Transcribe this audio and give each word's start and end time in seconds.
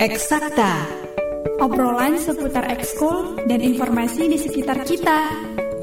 Eksakta. 0.00 0.88
Obrolan 1.60 2.16
seputar 2.16 2.64
ekskul 2.72 3.36
dan 3.44 3.60
informasi 3.60 4.32
di 4.32 4.40
sekitar 4.40 4.80
kita. 4.88 5.28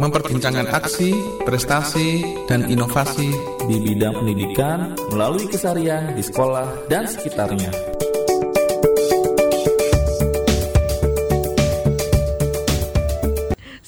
Memperbincangkan 0.02 0.74
aksi, 0.74 1.14
prestasi, 1.46 2.26
dan 2.50 2.66
inovasi 2.66 3.30
di 3.70 3.78
bidang 3.78 4.18
pendidikan 4.18 4.98
melalui 5.14 5.46
kesarian 5.46 6.18
di 6.18 6.26
sekolah 6.26 6.90
dan 6.90 7.06
sekitarnya. 7.06 7.70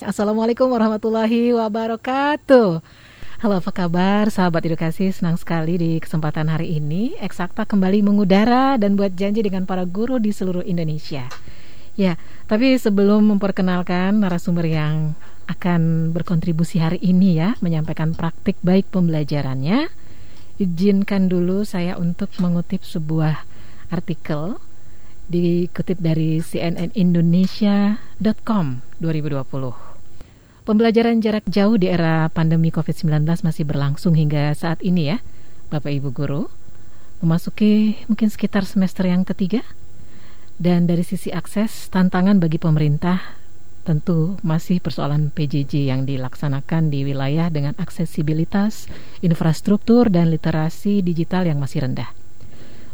Assalamualaikum 0.06 0.70
warahmatullahi 0.70 1.58
wabarakatuh. 1.58 2.86
Halo 3.40 3.64
apa 3.64 3.72
kabar? 3.72 4.28
Sahabat 4.28 4.68
edukasi 4.68 5.16
Senang 5.16 5.40
sekali 5.40 5.80
di 5.80 5.96
kesempatan 6.04 6.52
hari 6.52 6.76
ini 6.76 7.16
Eksakta 7.24 7.64
kembali 7.64 8.04
mengudara 8.04 8.76
dan 8.76 9.00
buat 9.00 9.16
janji 9.16 9.40
dengan 9.40 9.64
para 9.64 9.88
guru 9.88 10.20
di 10.20 10.36
seluruh 10.36 10.60
Indonesia. 10.68 11.24
Ya, 11.96 12.20
tapi 12.52 12.76
sebelum 12.76 13.32
memperkenalkan 13.32 14.20
narasumber 14.20 14.68
yang 14.68 15.16
akan 15.48 16.12
berkontribusi 16.12 16.84
hari 16.84 17.00
ini 17.00 17.40
ya 17.40 17.56
Menyampaikan 17.64 18.12
praktik 18.12 18.60
baik 18.60 18.92
pembelajarannya 18.92 19.88
Izinkan 20.60 21.32
dulu 21.32 21.64
saya 21.64 21.96
untuk 21.96 22.36
mengutip 22.44 22.84
sebuah 22.84 23.48
artikel 23.88 24.60
Dikutip 25.32 26.04
dari 26.04 26.44
cnnindonesia.com 26.44 28.84
2020 29.00 29.89
Pembelajaran 30.70 31.18
jarak 31.18 31.50
jauh 31.50 31.82
di 31.82 31.90
era 31.90 32.30
pandemi 32.30 32.70
COVID-19 32.70 33.26
masih 33.42 33.66
berlangsung 33.66 34.14
hingga 34.14 34.54
saat 34.54 34.78
ini 34.86 35.10
ya, 35.10 35.18
Bapak 35.74 35.90
Ibu 35.90 36.14
Guru. 36.14 36.46
Memasuki 37.26 37.98
mungkin 38.06 38.30
sekitar 38.30 38.70
semester 38.70 39.10
yang 39.10 39.26
ketiga. 39.26 39.66
Dan 40.62 40.86
dari 40.86 41.02
sisi 41.02 41.34
akses, 41.34 41.90
tantangan 41.90 42.38
bagi 42.38 42.62
pemerintah 42.62 43.18
tentu 43.82 44.38
masih 44.46 44.78
persoalan 44.78 45.34
PJJ 45.34 45.90
yang 45.90 46.06
dilaksanakan 46.06 46.94
di 46.94 47.02
wilayah 47.02 47.50
dengan 47.50 47.74
aksesibilitas, 47.82 48.86
infrastruktur, 49.26 50.14
dan 50.14 50.30
literasi 50.30 51.02
digital 51.02 51.50
yang 51.50 51.58
masih 51.58 51.82
rendah. 51.82 52.14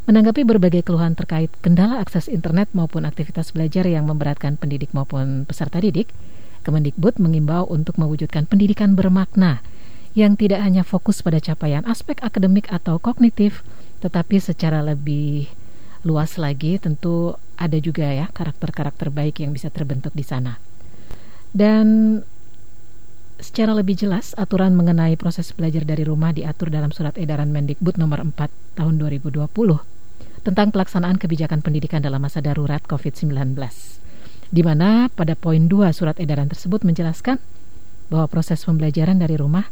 Menanggapi 0.07 0.47
berbagai 0.47 0.87
keluhan 0.87 1.11
terkait 1.11 1.51
kendala 1.59 1.99
akses 1.99 2.31
internet 2.31 2.71
maupun 2.71 3.03
aktivitas 3.03 3.51
belajar 3.51 3.83
yang 3.83 4.07
memberatkan 4.07 4.55
pendidik 4.55 4.95
maupun 4.95 5.43
peserta 5.43 5.83
didik, 5.83 6.15
Kemendikbud 6.65 7.21
mengimbau 7.21 7.69
untuk 7.69 8.01
mewujudkan 8.01 8.49
pendidikan 8.49 8.97
bermakna 8.97 9.61
yang 10.17 10.33
tidak 10.33 10.65
hanya 10.65 10.81
fokus 10.81 11.21
pada 11.21 11.37
capaian 11.37 11.85
aspek 11.85 12.17
akademik 12.25 12.73
atau 12.73 12.97
kognitif, 12.97 13.61
tetapi 14.01 14.41
secara 14.41 14.81
lebih 14.81 15.45
luas 16.01 16.41
lagi 16.41 16.81
tentu 16.81 17.37
ada 17.53 17.77
juga 17.77 18.09
ya 18.09 18.25
karakter-karakter 18.33 19.13
baik 19.13 19.45
yang 19.45 19.53
bisa 19.53 19.69
terbentuk 19.69 20.17
di 20.17 20.25
sana. 20.25 20.57
Dan 21.53 22.19
secara 23.37 23.77
lebih 23.77 23.99
jelas 23.99 24.33
aturan 24.33 24.73
mengenai 24.73 25.13
proses 25.21 25.53
belajar 25.53 25.85
dari 25.85 26.01
rumah 26.01 26.33
diatur 26.33 26.73
dalam 26.73 26.89
surat 26.89 27.13
edaran 27.19 27.53
Mendikbud 27.53 28.01
nomor 28.01 28.25
4 28.25 28.79
tahun 28.79 28.93
2020 28.97 29.45
tentang 30.41 30.67
pelaksanaan 30.73 31.21
kebijakan 31.21 31.59
pendidikan 31.61 31.99
dalam 32.01 32.23
masa 32.23 32.39
darurat 32.41 32.79
COVID-19 32.85 33.53
di 34.49 34.61
mana 34.61 35.09
pada 35.13 35.33
poin 35.33 35.65
2 35.69 35.89
surat 35.95 36.17
edaran 36.21 36.49
tersebut 36.49 36.85
menjelaskan 36.85 37.41
bahwa 38.09 38.29
proses 38.29 38.61
pembelajaran 38.61 39.17
dari 39.17 39.37
rumah 39.37 39.69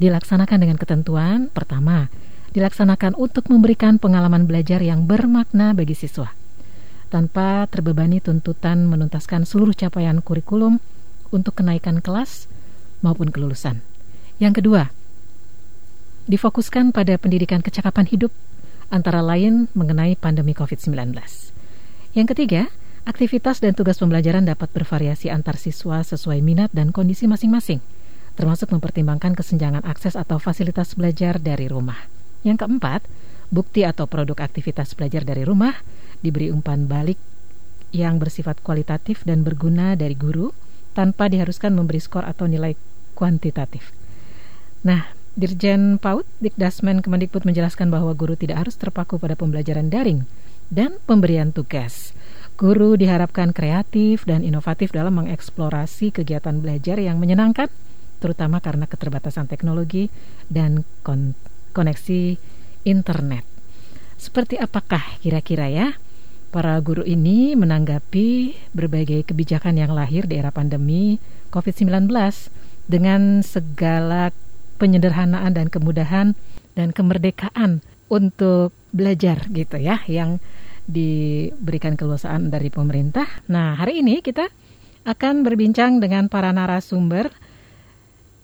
dilaksanakan 0.00 0.58
dengan 0.64 0.76
ketentuan 0.80 1.52
pertama, 1.52 2.08
dilaksanakan 2.56 3.14
untuk 3.20 3.48
memberikan 3.52 4.00
pengalaman 4.00 4.48
belajar 4.48 4.80
yang 4.80 5.04
bermakna 5.04 5.76
bagi 5.76 5.92
siswa 5.92 6.32
tanpa 7.10 7.66
terbebani 7.66 8.22
tuntutan 8.22 8.86
menuntaskan 8.86 9.42
seluruh 9.42 9.74
capaian 9.74 10.22
kurikulum 10.22 10.78
untuk 11.34 11.58
kenaikan 11.58 11.98
kelas 11.98 12.46
maupun 13.02 13.34
kelulusan. 13.34 13.82
Yang 14.38 14.62
kedua, 14.62 14.82
difokuskan 16.30 16.94
pada 16.94 17.18
pendidikan 17.18 17.60
kecakapan 17.60 18.06
hidup 18.06 18.30
antara 18.94 19.20
lain 19.20 19.66
mengenai 19.74 20.14
pandemi 20.14 20.54
COVID-19. 20.54 21.12
Yang 22.14 22.26
ketiga, 22.34 22.62
Aktivitas 23.08 23.64
dan 23.64 23.72
tugas 23.72 23.96
pembelajaran 23.96 24.44
dapat 24.44 24.68
bervariasi 24.76 25.32
antar 25.32 25.56
siswa 25.56 26.04
sesuai 26.04 26.44
minat 26.44 26.68
dan 26.76 26.92
kondisi 26.92 27.24
masing-masing, 27.24 27.80
termasuk 28.36 28.68
mempertimbangkan 28.68 29.32
kesenjangan 29.32 29.88
akses 29.88 30.20
atau 30.20 30.36
fasilitas 30.36 30.92
belajar 30.92 31.40
dari 31.40 31.64
rumah. 31.64 31.96
Yang 32.44 32.64
keempat, 32.64 33.00
bukti 33.48 33.88
atau 33.88 34.04
produk 34.04 34.36
aktivitas 34.44 34.92
belajar 34.92 35.24
dari 35.24 35.48
rumah 35.48 35.80
diberi 36.20 36.52
umpan 36.52 36.84
balik 36.84 37.16
yang 37.90 38.20
bersifat 38.20 38.60
kualitatif 38.60 39.24
dan 39.24 39.42
berguna 39.42 39.96
dari 39.96 40.14
guru 40.14 40.52
tanpa 40.92 41.32
diharuskan 41.32 41.72
memberi 41.72 41.98
skor 41.98 42.22
atau 42.28 42.44
nilai 42.46 42.76
kuantitatif. 43.16 43.90
Nah, 44.84 45.16
Dirjen 45.40 45.96
PAUD 46.02 46.26
Dikdasmen 46.42 47.00
Kemendikbud 47.00 47.46
menjelaskan 47.46 47.88
bahwa 47.88 48.12
guru 48.12 48.34
tidak 48.34 48.66
harus 48.66 48.74
terpaku 48.74 49.16
pada 49.16 49.38
pembelajaran 49.38 49.88
daring 49.88 50.26
dan 50.68 50.98
pemberian 51.06 51.54
tugas. 51.54 52.12
Guru 52.60 52.92
diharapkan 53.00 53.56
kreatif 53.56 54.28
dan 54.28 54.44
inovatif 54.44 54.92
dalam 54.92 55.16
mengeksplorasi 55.16 56.12
kegiatan 56.12 56.60
belajar 56.60 57.00
yang 57.00 57.16
menyenangkan, 57.16 57.72
terutama 58.20 58.60
karena 58.60 58.84
keterbatasan 58.84 59.48
teknologi 59.48 60.12
dan 60.52 60.84
kon 61.00 61.32
koneksi 61.72 62.36
internet. 62.84 63.48
Seperti 64.20 64.60
apakah 64.60 65.00
kira-kira 65.24 65.72
ya 65.72 65.96
para 66.52 66.76
guru 66.84 67.00
ini 67.00 67.56
menanggapi 67.56 68.52
berbagai 68.76 69.24
kebijakan 69.24 69.80
yang 69.80 69.96
lahir 69.96 70.28
di 70.28 70.36
era 70.36 70.52
pandemi 70.52 71.16
COVID-19 71.56 72.12
dengan 72.92 73.40
segala 73.40 74.36
penyederhanaan 74.76 75.56
dan 75.56 75.72
kemudahan 75.72 76.36
dan 76.76 76.92
kemerdekaan 76.92 77.80
untuk 78.12 78.76
belajar 78.92 79.48
gitu 79.48 79.80
ya 79.80 80.04
yang 80.04 80.44
diberikan 80.90 81.94
keluasaan 81.94 82.50
dari 82.50 82.68
pemerintah. 82.68 83.26
Nah, 83.46 83.78
hari 83.78 84.02
ini 84.02 84.20
kita 84.20 84.50
akan 85.06 85.46
berbincang 85.46 86.02
dengan 86.02 86.26
para 86.26 86.50
narasumber. 86.50 87.30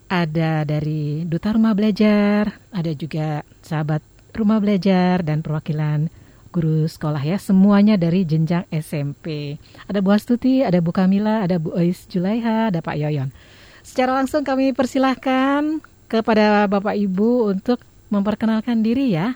Ada 0.07 0.63
dari 0.63 1.27
Duta 1.27 1.51
Rumah 1.51 1.75
Belajar, 1.75 2.55
ada 2.71 2.93
juga 2.95 3.43
sahabat 3.67 4.01
Rumah 4.31 4.63
Belajar 4.63 5.27
dan 5.27 5.43
perwakilan 5.43 6.07
guru 6.55 6.87
sekolah 6.87 7.21
ya, 7.21 7.37
semuanya 7.43 7.99
dari 7.99 8.23
jenjang 8.23 8.65
SMP. 8.71 9.59
Ada 9.91 9.99
Bu 10.01 10.15
Astuti, 10.15 10.63
ada 10.63 10.79
Bu 10.79 10.95
Kamila, 10.95 11.43
ada 11.43 11.59
Bu 11.59 11.75
Ois 11.75 12.07
Julaiha, 12.07 12.71
ada 12.71 12.79
Pak 12.79 12.97
Yoyon. 12.97 13.35
Secara 13.83 14.15
langsung 14.17 14.47
kami 14.47 14.73
persilahkan 14.73 15.83
kepada 16.07 16.71
Bapak 16.71 16.95
Ibu 16.95 17.51
untuk 17.51 17.83
memperkenalkan 18.09 18.81
diri 18.81 19.13
ya. 19.13 19.35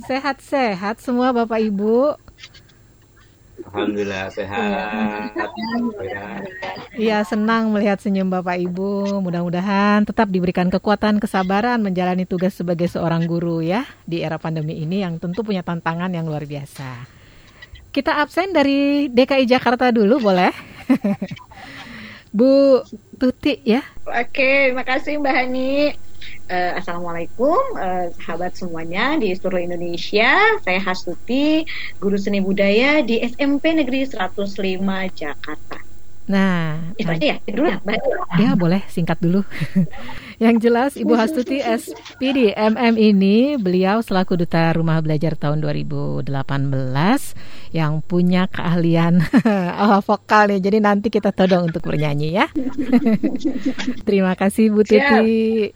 Sehat-sehat 0.08 1.04
semua 1.04 1.36
Bapak 1.36 1.60
Ibu. 1.60 2.16
Alhamdulillah 3.68 4.32
sehat. 4.32 5.36
Iya 6.96 7.20
senang 7.28 7.68
melihat 7.68 8.00
senyum 8.00 8.32
Bapak 8.32 8.56
Ibu. 8.56 9.20
Mudah-mudahan 9.20 10.08
tetap 10.08 10.32
diberikan 10.32 10.72
kekuatan, 10.72 11.20
kesabaran 11.20 11.84
menjalani 11.84 12.24
tugas 12.24 12.56
sebagai 12.56 12.88
seorang 12.88 13.28
guru 13.28 13.60
ya 13.60 13.84
di 14.08 14.24
era 14.24 14.40
pandemi 14.40 14.80
ini 14.80 15.04
yang 15.04 15.20
tentu 15.20 15.44
punya 15.44 15.60
tantangan 15.60 16.08
yang 16.08 16.24
luar 16.24 16.48
biasa. 16.48 17.17
Kita 17.98 18.22
absen 18.22 18.54
dari 18.54 19.10
DKI 19.10 19.42
Jakarta 19.42 19.90
dulu 19.90 20.22
boleh? 20.22 20.54
Bu 22.38 22.78
Tuti 23.18 23.58
ya. 23.66 23.82
Oke, 24.06 24.70
makasih 24.70 25.18
Mbak 25.18 25.34
Hani. 25.34 25.98
Uh, 26.46 26.78
Assalamualaikum 26.78 27.58
uh, 27.74 28.06
sahabat 28.22 28.54
semuanya 28.54 29.18
di 29.18 29.34
seluruh 29.34 29.66
Indonesia. 29.66 30.30
Saya 30.62 30.78
Hastuti, 30.78 31.66
guru 31.98 32.14
seni 32.14 32.38
budaya 32.38 33.02
di 33.02 33.18
SMP 33.18 33.74
Negeri 33.74 34.06
105 34.06 34.46
Jakarta. 35.18 35.82
Nah, 36.30 36.78
itu 36.94 37.10
aja 37.10 37.34
ya, 37.34 37.36
dulu 37.50 37.66
ya, 37.66 37.82
ya 38.38 38.50
boleh 38.54 38.86
singkat 38.86 39.18
dulu. 39.18 39.42
Yang 40.38 40.70
jelas 40.70 40.92
Ibu 40.94 41.18
Hastuti 41.18 41.58
SPD 41.58 42.54
MM 42.54 42.94
ini 42.94 43.58
beliau 43.58 43.98
selaku 43.98 44.38
duta 44.38 44.70
rumah 44.70 45.02
belajar 45.02 45.34
tahun 45.34 45.58
2018 45.58 46.30
yang 47.74 47.98
punya 48.06 48.46
keahlian 48.46 49.18
oh, 49.82 49.98
vokal 49.98 50.54
nih. 50.54 50.62
Jadi 50.62 50.78
nanti 50.78 51.10
kita 51.10 51.34
todong 51.34 51.74
untuk 51.74 51.82
bernyanyi 51.82 52.38
ya. 52.38 52.46
Terima 54.06 54.38
kasih 54.38 54.70
Bu 54.70 54.86
Titi. 54.86 55.74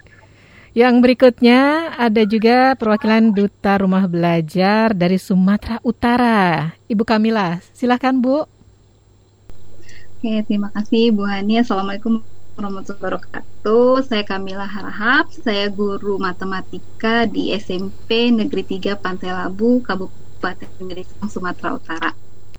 Yang 0.73 0.95
berikutnya 1.05 1.93
ada 1.99 2.23
juga 2.25 2.79
perwakilan 2.79 3.35
Duta 3.35 3.77
Rumah 3.77 4.09
Belajar 4.09 4.97
dari 4.97 5.21
Sumatera 5.21 5.83
Utara, 5.85 6.73
Ibu 6.87 7.03
Kamila. 7.05 7.61
Silahkan 7.77 8.17
Bu. 8.17 8.47
Oke, 10.23 10.39
terima 10.47 10.71
kasih 10.71 11.11
Bu 11.13 11.27
Hani. 11.27 11.61
Assalamualaikum 11.61 12.25
warahmatullahi 12.57 13.01
wabarakatuh. 13.01 13.93
Saya 14.05 14.23
Kamila 14.23 14.67
Harahap, 14.67 15.33
saya 15.33 15.69
guru 15.73 16.21
matematika 16.21 17.25
di 17.25 17.53
SMP 17.57 18.29
Negeri 18.29 18.63
3 18.67 18.97
Pantai 18.97 19.33
Labu, 19.33 19.81
Kabupaten 19.81 20.69
Gersang, 20.89 21.29
Sumatera 21.29 21.71
Utara. 21.77 22.11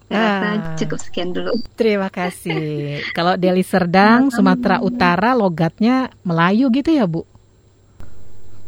Saya 0.04 0.20
rasa 0.20 0.48
Ah. 0.52 0.76
cukup 0.78 1.00
sekian 1.00 1.30
dulu. 1.32 1.52
Terima 1.74 2.10
kasih. 2.12 3.02
Kalau 3.14 3.34
Deli 3.34 3.64
Serdang, 3.64 4.30
Sumatera 4.30 4.78
Utara, 4.80 5.34
logatnya 5.34 6.12
Melayu 6.22 6.70
gitu 6.70 6.94
ya, 6.94 7.06
Bu? 7.08 7.26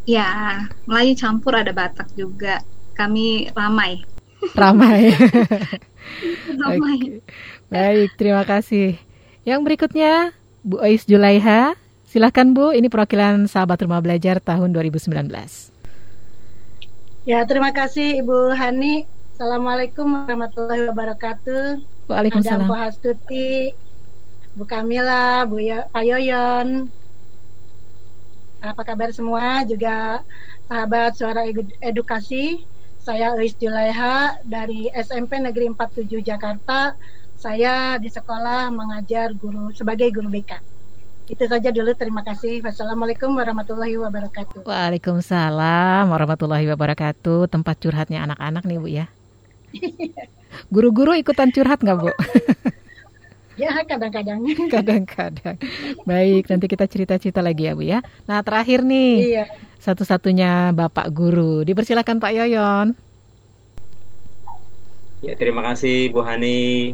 Ya, 0.06 0.62
Melayu 0.86 1.18
campur 1.18 1.54
ada 1.54 1.70
Batak 1.70 2.14
juga. 2.14 2.62
Kami 2.94 3.50
ramai. 3.52 4.02
Ramai. 4.54 5.10
Ramai. 6.62 6.96
Oke. 6.98 7.18
Baik, 7.66 8.10
terima 8.14 8.46
kasih. 8.46 8.94
Yang 9.42 9.60
berikutnya, 9.66 10.30
Bu 10.66 10.82
Ois 10.82 11.06
Julaiha. 11.06 11.78
Silahkan 12.10 12.50
Bu, 12.50 12.74
ini 12.74 12.90
perwakilan 12.90 13.46
sahabat 13.46 13.86
rumah 13.86 14.02
belajar 14.02 14.42
tahun 14.42 14.74
2019. 14.74 15.70
Ya, 17.22 17.46
terima 17.46 17.70
kasih 17.70 18.18
Ibu 18.18 18.50
Hani. 18.50 19.06
Assalamualaikum 19.38 20.26
warahmatullahi 20.26 20.90
wabarakatuh. 20.90 21.62
Ada 21.78 22.10
Waalaikumsalam. 22.10 22.66
Bu 22.66 22.74
Hastuti, 22.74 23.50
Bu 24.58 24.66
Kamila, 24.66 25.46
Bu 25.46 25.62
Yo- 25.62 25.86
Pak 25.86 26.02
Yoyon. 26.02 26.90
Apa 28.58 28.82
kabar 28.82 29.14
semua? 29.14 29.62
Juga 29.62 30.26
sahabat 30.66 31.14
suara 31.14 31.46
Edu- 31.46 31.78
edukasi. 31.78 32.66
Saya 33.06 33.38
Uis 33.38 33.54
Julaiha 33.54 34.42
dari 34.42 34.90
SMP 34.90 35.38
Negeri 35.38 35.70
47 35.70 36.26
Jakarta. 36.26 36.98
Saya 37.36 38.00
di 38.00 38.08
sekolah 38.08 38.72
mengajar 38.72 39.36
guru 39.36 39.68
sebagai 39.70 40.08
guru 40.08 40.32
BK. 40.32 40.56
Itu 41.26 41.44
saja 41.44 41.68
dulu. 41.68 41.92
Terima 41.92 42.22
kasih. 42.22 42.62
Wassalamualaikum 42.64 43.34
warahmatullahi 43.34 43.98
wabarakatuh. 43.98 44.62
Waalaikumsalam 44.64 46.08
warahmatullahi 46.08 46.66
wabarakatuh. 46.70 47.50
Tempat 47.50 47.76
curhatnya 47.82 48.24
anak-anak 48.24 48.62
nih 48.64 48.78
Bu 48.78 48.88
ya. 48.88 49.06
Guru-guru 50.74 51.12
ikutan 51.18 51.52
curhat 51.52 51.82
nggak 51.82 51.98
Bu? 52.00 52.10
Ya, 53.56 53.72
kadang-kadang. 53.88 54.44
Kadang-kadang. 54.68 55.56
Baik, 56.04 56.44
nanti 56.52 56.68
kita 56.68 56.84
cerita-cerita 56.84 57.40
lagi 57.40 57.64
ya 57.64 57.72
Bu 57.72 57.88
ya. 57.88 58.04
Nah 58.28 58.44
terakhir 58.44 58.84
nih, 58.84 59.32
Iya. 59.32 59.44
satu-satunya 59.80 60.76
Bapak 60.76 61.08
Guru. 61.08 61.64
Dipersilakan 61.64 62.20
Pak 62.20 62.36
Yoyon. 62.36 62.92
Ya, 65.24 65.32
terima 65.40 65.64
kasih 65.64 66.12
Bu 66.12 66.20
Hani. 66.20 66.92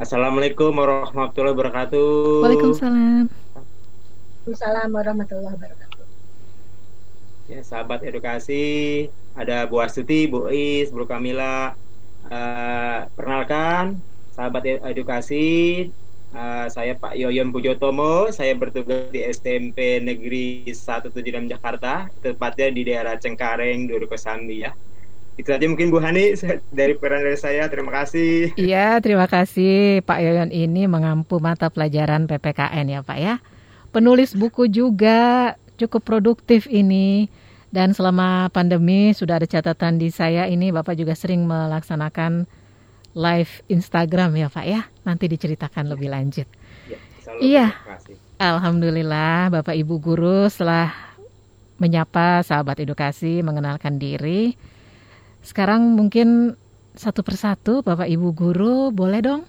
Assalamualaikum 0.00 0.72
warahmatullahi 0.72 1.52
wabarakatuh. 1.52 2.40
Waalaikumsalam. 2.40 3.28
Assalamualaikum 4.48 4.96
warahmatullahi 4.96 5.54
wabarakatuh. 5.60 6.04
Ya, 7.44 7.60
sahabat 7.60 8.00
edukasi, 8.08 8.64
ada 9.36 9.68
Bu 9.68 9.76
Astuti, 9.84 10.24
Bu 10.24 10.48
Is, 10.48 10.88
Bu 10.88 11.04
Kamila. 11.04 11.76
Eh, 12.32 12.98
perkenalkan, 13.12 14.00
sahabat 14.32 14.64
e- 14.72 14.80
edukasi, 14.88 15.48
eh, 16.32 16.66
saya 16.72 16.96
Pak 16.96 17.20
Yoyon 17.20 17.52
Pujotomo. 17.52 18.32
Saya 18.32 18.56
bertugas 18.56 19.12
di 19.12 19.20
SMP 19.20 20.00
Negeri 20.00 20.64
176 20.72 21.44
Jakarta, 21.44 22.08
tepatnya 22.24 22.72
di 22.72 22.88
daerah 22.88 23.20
Cengkareng, 23.20 23.84
Durukosambi 23.84 24.64
ya. 24.64 24.72
Itu 25.40 25.56
aja 25.56 25.64
mungkin 25.64 25.88
Bu 25.88 26.04
Hani 26.04 26.36
dari 26.68 26.92
peran 27.00 27.24
dari 27.24 27.40
saya. 27.40 27.64
Terima 27.72 27.88
kasih. 27.88 28.52
Iya, 28.60 29.00
terima 29.00 29.24
kasih 29.24 30.04
Pak 30.04 30.20
Yoyon 30.20 30.52
ini 30.52 30.84
mengampu 30.84 31.40
mata 31.40 31.72
pelajaran 31.72 32.28
PPKN 32.28 32.92
ya 32.92 33.00
Pak 33.00 33.16
ya. 33.16 33.40
Penulis 33.88 34.36
buku 34.36 34.68
juga 34.68 35.56
cukup 35.80 36.04
produktif 36.04 36.68
ini. 36.68 37.32
Dan 37.70 37.94
selama 37.94 38.50
pandemi 38.50 39.14
sudah 39.14 39.38
ada 39.38 39.46
catatan 39.46 39.96
di 39.96 40.10
saya 40.12 40.44
ini 40.50 40.74
Bapak 40.74 40.92
juga 40.98 41.14
sering 41.14 41.46
melaksanakan 41.48 42.44
live 43.16 43.52
Instagram 43.72 44.36
ya 44.36 44.52
Pak 44.52 44.66
ya. 44.68 44.84
Nanti 45.08 45.24
diceritakan 45.30 45.88
lebih 45.88 46.12
lanjut. 46.12 46.50
Ya, 46.90 46.98
Iya. 47.40 47.66
Alhamdulillah 48.36 49.54
Bapak 49.54 49.78
Ibu 49.78 50.02
Guru 50.02 50.50
setelah 50.50 50.90
menyapa 51.80 52.44
sahabat 52.44 52.82
edukasi, 52.82 53.40
mengenalkan 53.40 53.96
diri. 53.96 54.52
Sekarang 55.40 55.96
mungkin 55.96 56.54
satu 56.94 57.24
persatu 57.24 57.80
Bapak 57.80 58.06
Ibu 58.10 58.28
Guru 58.36 58.92
boleh 58.92 59.20
dong 59.24 59.42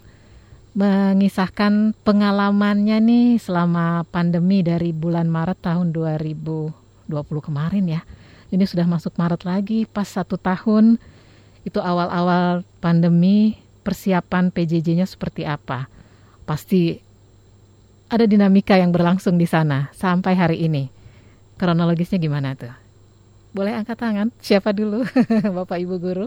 mengisahkan 0.72 1.92
pengalamannya 2.08 3.04
nih 3.04 3.28
selama 3.44 4.08
pandemi 4.08 4.64
dari 4.64 4.96
bulan 4.96 5.28
Maret 5.28 5.60
tahun 5.60 5.92
2020 5.92 7.12
kemarin 7.44 7.86
ya. 7.92 8.02
Ini 8.52 8.64
sudah 8.64 8.88
masuk 8.88 9.16
Maret 9.20 9.44
lagi, 9.44 9.84
pas 9.84 10.08
satu 10.08 10.40
tahun 10.40 10.96
itu 11.68 11.80
awal-awal 11.80 12.64
pandemi 12.80 13.60
persiapan 13.84 14.52
PJJ-nya 14.52 15.08
seperti 15.08 15.44
apa? 15.44 15.92
Pasti 16.48 17.00
ada 18.12 18.28
dinamika 18.28 18.76
yang 18.76 18.92
berlangsung 18.92 19.36
di 19.40 19.48
sana 19.48 19.92
sampai 19.96 20.34
hari 20.36 20.58
ini. 20.68 20.88
Kronologisnya 21.60 22.20
gimana 22.20 22.56
tuh? 22.56 22.81
Boleh 23.52 23.76
angkat 23.76 23.98
tangan? 24.00 24.28
Siapa 24.40 24.72
dulu? 24.72 25.04
Bapak 25.60 25.78
Ibu 25.78 25.96
guru? 26.00 26.26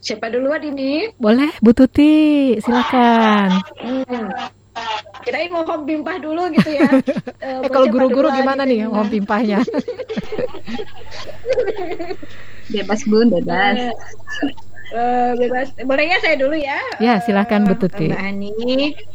Siapa 0.00 0.32
duluan 0.32 0.58
ini? 0.64 1.12
Boleh, 1.14 1.52
Bu 1.60 1.70
Tuti, 1.70 2.56
silakan. 2.58 3.60
Hmm. 3.78 4.28
Kirain 5.20 5.52
mau 5.52 5.60
home 5.62 5.84
pimpah 5.84 6.16
dulu 6.16 6.48
gitu 6.56 6.70
ya. 6.72 6.88
Eh, 7.40 7.64
Eh, 7.64 7.68
kalau 7.72 7.88
guru-guru 7.88 8.28
gimana 8.32 8.64
gitu, 8.64 8.70
nih 8.72 8.78
gimana? 8.84 8.96
home 8.96 9.10
pimpahnya? 9.12 9.58
Bebas 12.72 13.00
bun, 13.04 13.28
bebas. 13.28 13.92
Eh, 14.90 15.32
bebas. 15.38 15.70
Bolehnya 15.86 16.18
saya 16.18 16.34
dulu 16.34 16.58
ya. 16.58 16.82
Ya, 16.98 17.22
silakan, 17.22 17.62
Bu 17.62 17.74
Eh, 17.74 17.78
Tuti. 17.78 18.06
Mbak 18.10 18.18
Hani, 18.18 18.50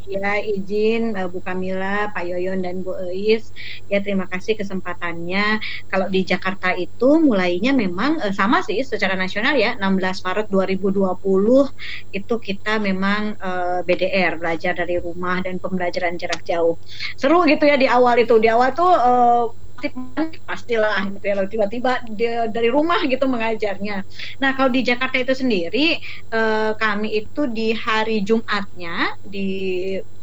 ya 0.08 0.40
izin 0.40 1.20
eh, 1.20 1.28
Bu 1.28 1.44
Kamila, 1.44 2.16
Pak 2.16 2.24
Yoyon 2.24 2.64
dan 2.64 2.80
Bu 2.80 2.96
Eis. 3.12 3.52
Ya 3.92 4.00
terima 4.00 4.24
kasih 4.32 4.56
kesempatannya. 4.56 5.60
Kalau 5.92 6.08
di 6.08 6.24
Jakarta 6.24 6.72
itu 6.72 7.20
mulainya 7.20 7.76
memang 7.76 8.24
sama 8.32 8.64
sih 8.64 8.80
secara 8.88 9.20
nasional 9.20 9.60
ya 9.60 9.76
16 9.76 10.24
Maret 10.24 10.48
2020 10.48 11.68
itu 12.16 12.36
kita 12.40 12.80
memang 12.80 13.36
BDR 13.84 14.40
belajar 14.40 14.74
dari 14.78 14.98
rumah 14.98 15.44
dan 15.44 15.60
pembelajaran 15.60 16.16
jarak 16.16 16.42
jauh. 16.48 16.80
Seru 17.20 17.44
gitu 17.44 17.68
ya 17.68 17.76
di 17.76 17.86
awal 17.90 18.24
itu. 18.24 18.40
Di 18.40 18.48
awal 18.48 18.72
tuh 18.72 18.92
pastilah 20.46 21.12
gitu 21.12 21.26
ya 21.26 21.36
tiba-tiba 21.46 21.92
dari 22.50 22.70
rumah 22.72 23.04
gitu 23.06 23.28
mengajarnya. 23.28 24.08
Nah 24.40 24.52
kalau 24.56 24.72
di 24.72 24.82
Jakarta 24.82 25.20
itu 25.20 25.36
sendiri 25.36 26.00
eh, 26.32 26.72
kami 26.80 27.20
itu 27.20 27.52
di 27.52 27.76
hari 27.76 28.24
Jumatnya 28.24 29.20
di 29.22 29.50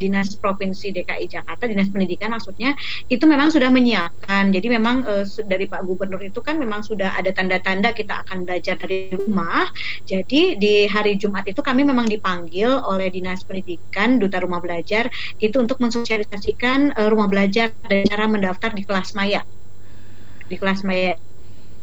Dinas 0.02 0.35
Provinsi 0.35 0.90
DKI 0.90 1.30
Jakarta 1.30 1.71
Dinas 1.71 1.87
Pendidikan 1.92 2.35
maksudnya 2.35 2.75
itu 3.06 3.23
memang 3.28 3.52
sudah 3.52 3.71
menyiapkan. 3.71 4.50
Jadi 4.50 4.66
memang 4.73 5.06
eh, 5.06 5.25
dari 5.47 5.68
Pak 5.68 5.85
Gubernur 5.85 6.23
itu 6.25 6.40
kan 6.40 6.59
memang 6.59 6.82
sudah 6.82 7.14
ada 7.14 7.30
tanda-tanda 7.30 7.94
kita 7.94 8.26
akan 8.26 8.49
belajar 8.49 8.75
dari 8.80 9.12
rumah. 9.14 9.68
Jadi 10.09 10.59
di 10.59 10.88
hari 10.88 11.21
Jumat 11.21 11.47
itu 11.47 11.61
kami 11.62 11.87
memang 11.87 12.09
dipanggil 12.09 12.73
oleh 12.82 13.12
Dinas 13.12 13.44
Pendidikan 13.47 14.18
Duta 14.18 14.42
Rumah 14.42 14.59
Belajar 14.59 15.06
itu 15.38 15.56
untuk 15.61 15.78
mensosialisasikan 15.78 16.97
eh, 16.99 17.09
rumah 17.12 17.28
belajar 17.28 17.76
dan 17.87 18.09
cara 18.09 18.26
mendaftar 18.26 18.75
di 18.75 18.82
kelas 18.82 19.14
maya 19.14 19.44
di 20.52 20.56
kelas 20.61 20.85
maya 20.85 21.16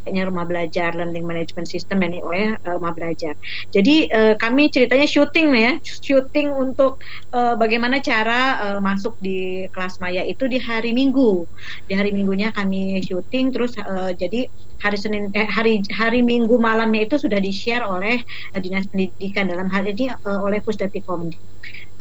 nya 0.10 0.26
rumah 0.26 0.46
belajar 0.50 0.98
learning 0.98 1.26
management 1.28 1.68
system 1.70 2.02
dan 2.02 2.18
oleh 2.18 2.58
eh, 2.58 2.74
rumah 2.76 2.94
belajar. 2.98 3.36
Jadi 3.70 4.10
eh, 4.10 4.34
kami 4.42 4.74
ceritanya 4.74 5.06
syuting 5.06 5.48
ya, 5.54 5.74
syuting 5.84 6.50
untuk 6.50 6.98
eh, 7.36 7.54
bagaimana 7.60 8.02
cara 8.02 8.40
eh, 8.76 8.80
masuk 8.82 9.14
di 9.22 9.68
kelas 9.70 10.02
maya 10.02 10.26
itu 10.26 10.50
di 10.50 10.58
hari 10.58 10.92
Minggu. 10.98 11.46
Di 11.86 11.94
hari 11.94 12.10
Minggunya 12.16 12.50
kami 12.56 13.04
syuting 13.06 13.54
terus 13.54 13.78
eh, 13.78 14.12
jadi 14.18 14.50
hari 14.82 14.98
Senin 14.98 15.30
eh, 15.36 15.46
hari 15.48 15.84
hari 15.94 16.26
Minggu 16.26 16.58
malamnya 16.58 17.06
itu 17.06 17.16
sudah 17.22 17.38
di-share 17.38 17.86
oleh 17.86 18.18
eh, 18.56 18.60
Dinas 18.64 18.88
Pendidikan 18.90 19.46
dalam 19.52 19.68
hal 19.70 19.86
ini 19.86 20.10
eh, 20.10 20.40
oleh 20.42 20.60
Pusdatikom 20.66 21.30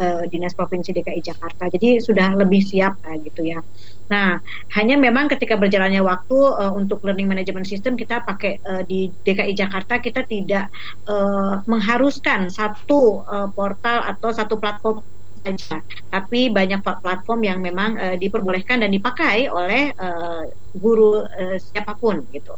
eh, 0.00 0.22
Dinas 0.30 0.54
Provinsi 0.56 0.90
DKI 0.94 1.20
Jakarta. 1.22 1.68
Jadi 1.70 1.98
sudah 2.00 2.34
lebih 2.38 2.62
siap 2.64 2.98
eh, 3.06 3.16
gitu 3.26 3.42
ya. 3.52 3.60
Nah, 4.08 4.40
hanya 4.76 4.96
memang 4.96 5.28
ketika 5.28 5.60
berjalannya 5.60 6.00
waktu 6.00 6.36
eh, 6.64 6.72
untuk 6.72 7.04
learning 7.04 7.28
management 7.28 7.68
system 7.68 7.92
kita 8.00 8.24
pakai 8.24 8.56
eh, 8.56 8.82
di 8.88 9.12
DKI 9.12 9.52
Jakarta 9.52 10.00
kita 10.00 10.24
tidak 10.24 10.72
eh, 11.08 11.54
mengharuskan 11.68 12.48
satu 12.48 13.24
eh, 13.28 13.48
portal 13.52 13.98
atau 14.08 14.30
satu 14.32 14.56
platform 14.56 15.04
saja, 15.38 15.78
tapi 16.10 16.50
banyak 16.50 16.80
plat- 16.82 16.98
platform 17.04 17.40
yang 17.46 17.58
memang 17.62 17.90
eh, 18.00 18.16
diperbolehkan 18.16 18.80
dan 18.82 18.90
dipakai 18.90 19.46
oleh 19.52 19.92
eh, 19.92 20.42
guru 20.72 21.22
eh, 21.28 21.60
siapa 21.60 21.94
pun 22.00 22.24
gitu. 22.32 22.56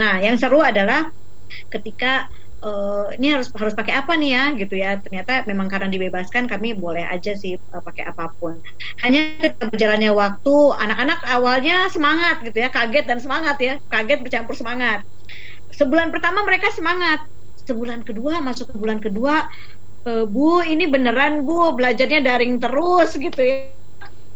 Nah, 0.00 0.18
yang 0.22 0.34
seru 0.40 0.58
adalah 0.62 1.06
ketika 1.70 2.26
uh, 2.64 3.08
ini 3.16 3.32
harus 3.32 3.48
harus 3.56 3.74
pakai 3.74 3.96
apa 3.96 4.12
nih 4.16 4.30
ya 4.36 4.44
gitu 4.56 4.74
ya. 4.76 4.90
Ternyata 5.00 5.44
memang 5.48 5.66
karena 5.68 5.88
dibebaskan 5.88 6.46
kami 6.46 6.76
boleh 6.76 7.04
aja 7.08 7.32
sih 7.36 7.56
uh, 7.56 7.82
pakai 7.82 8.08
apa 8.08 8.32
pun. 8.36 8.60
Hanya 9.04 9.36
berjalannya 9.58 10.12
waktu 10.12 10.54
anak-anak 10.76 11.20
awalnya 11.28 11.88
semangat 11.88 12.44
gitu 12.44 12.58
ya. 12.60 12.68
Kaget 12.68 13.04
dan 13.08 13.18
semangat 13.18 13.56
ya. 13.60 13.74
Kaget 13.88 14.20
bercampur 14.24 14.54
semangat. 14.56 15.04
Sebulan 15.72 16.12
pertama 16.12 16.44
mereka 16.44 16.68
semangat. 16.72 17.24
Sebulan 17.60 18.02
kedua 18.02 18.40
masuk 18.40 18.72
ke 18.72 18.76
bulan 18.80 18.98
kedua 18.98 19.46
e, 20.02 20.24
bu 20.26 20.64
ini 20.64 20.88
beneran 20.88 21.44
bu 21.44 21.76
belajarnya 21.76 22.24
daring 22.24 22.58
terus 22.58 23.14
gitu 23.14 23.38
ya. 23.38 23.70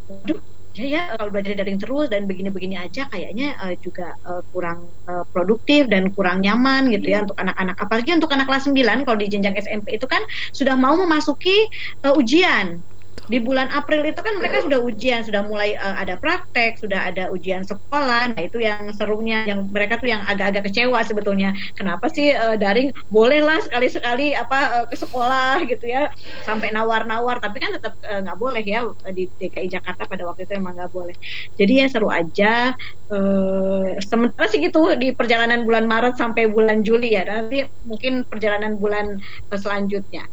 Aduh, 0.05 0.39
ya 0.75 0.87
ya 0.91 1.03
kalau 1.15 1.31
belajar 1.31 1.55
daring 1.55 1.79
terus 1.79 2.11
dan 2.11 2.27
begini-begini 2.27 2.75
aja 2.75 3.07
kayaknya 3.07 3.55
uh, 3.63 3.75
juga 3.79 4.11
uh, 4.27 4.43
kurang 4.51 4.91
uh, 5.07 5.23
produktif 5.31 5.87
dan 5.87 6.11
kurang 6.11 6.43
nyaman 6.43 6.91
gitu 6.91 7.15
ya 7.15 7.23
untuk 7.23 7.39
anak-anak. 7.39 7.77
Apalagi 7.79 8.11
untuk 8.19 8.31
anak 8.35 8.47
kelas 8.51 8.67
9 8.67 9.07
kalau 9.07 9.19
di 9.19 9.27
jenjang 9.31 9.55
SMP 9.55 9.95
itu 9.95 10.07
kan 10.11 10.21
sudah 10.51 10.75
mau 10.75 10.99
memasuki 10.99 11.55
uh, 12.03 12.19
ujian 12.19 12.83
di 13.25 13.41
bulan 13.41 13.73
April 13.73 14.05
itu 14.05 14.21
kan 14.21 14.37
mereka 14.37 14.61
sudah 14.61 14.81
ujian, 14.85 15.25
sudah 15.25 15.43
mulai 15.49 15.77
uh, 15.81 15.97
ada 15.97 16.21
praktek, 16.21 16.77
sudah 16.77 17.09
ada 17.09 17.33
ujian 17.33 17.65
sekolah. 17.65 18.37
Nah, 18.37 18.41
itu 18.41 18.61
yang 18.61 18.93
serunya 18.93 19.49
yang 19.49 19.65
mereka 19.73 19.97
tuh 19.97 20.13
yang 20.13 20.21
agak-agak 20.29 20.69
kecewa 20.69 21.01
sebetulnya. 21.05 21.57
Kenapa 21.73 22.13
sih 22.13 22.37
uh, 22.37 22.57
daring 22.61 22.93
bolehlah 23.09 23.65
sekali-sekali 23.65 24.37
apa 24.37 24.85
uh, 24.85 24.87
ke 24.89 24.97
sekolah 24.97 25.65
gitu 25.65 25.89
ya 25.89 26.13
sampai 26.45 26.73
nawar-nawar, 26.73 27.41
tapi 27.41 27.65
kan 27.65 27.77
tetap 27.77 27.97
nggak 28.01 28.37
uh, 28.37 28.41
boleh 28.41 28.63
ya 28.65 28.85
di 29.13 29.29
DKI 29.41 29.69
Jakarta 29.73 30.05
pada 30.05 30.29
waktu 30.29 30.45
itu 30.45 30.61
emang 30.61 30.77
nggak 30.77 30.93
boleh. 30.93 31.17
Jadi 31.57 31.73
ya 31.81 31.87
seru 31.89 32.13
aja. 32.13 32.77
Uh, 33.09 34.01
sementara 34.01 34.49
sih 34.49 34.61
gitu 34.65 34.97
di 34.97 35.13
perjalanan 35.13 35.63
bulan 35.65 35.85
Maret 35.89 36.21
sampai 36.21 36.49
bulan 36.49 36.85
Juli 36.85 37.17
ya. 37.17 37.25
Nanti 37.25 37.65
mungkin 37.89 38.29
perjalanan 38.29 38.77
bulan 38.77 39.17
selanjutnya. 39.49 40.29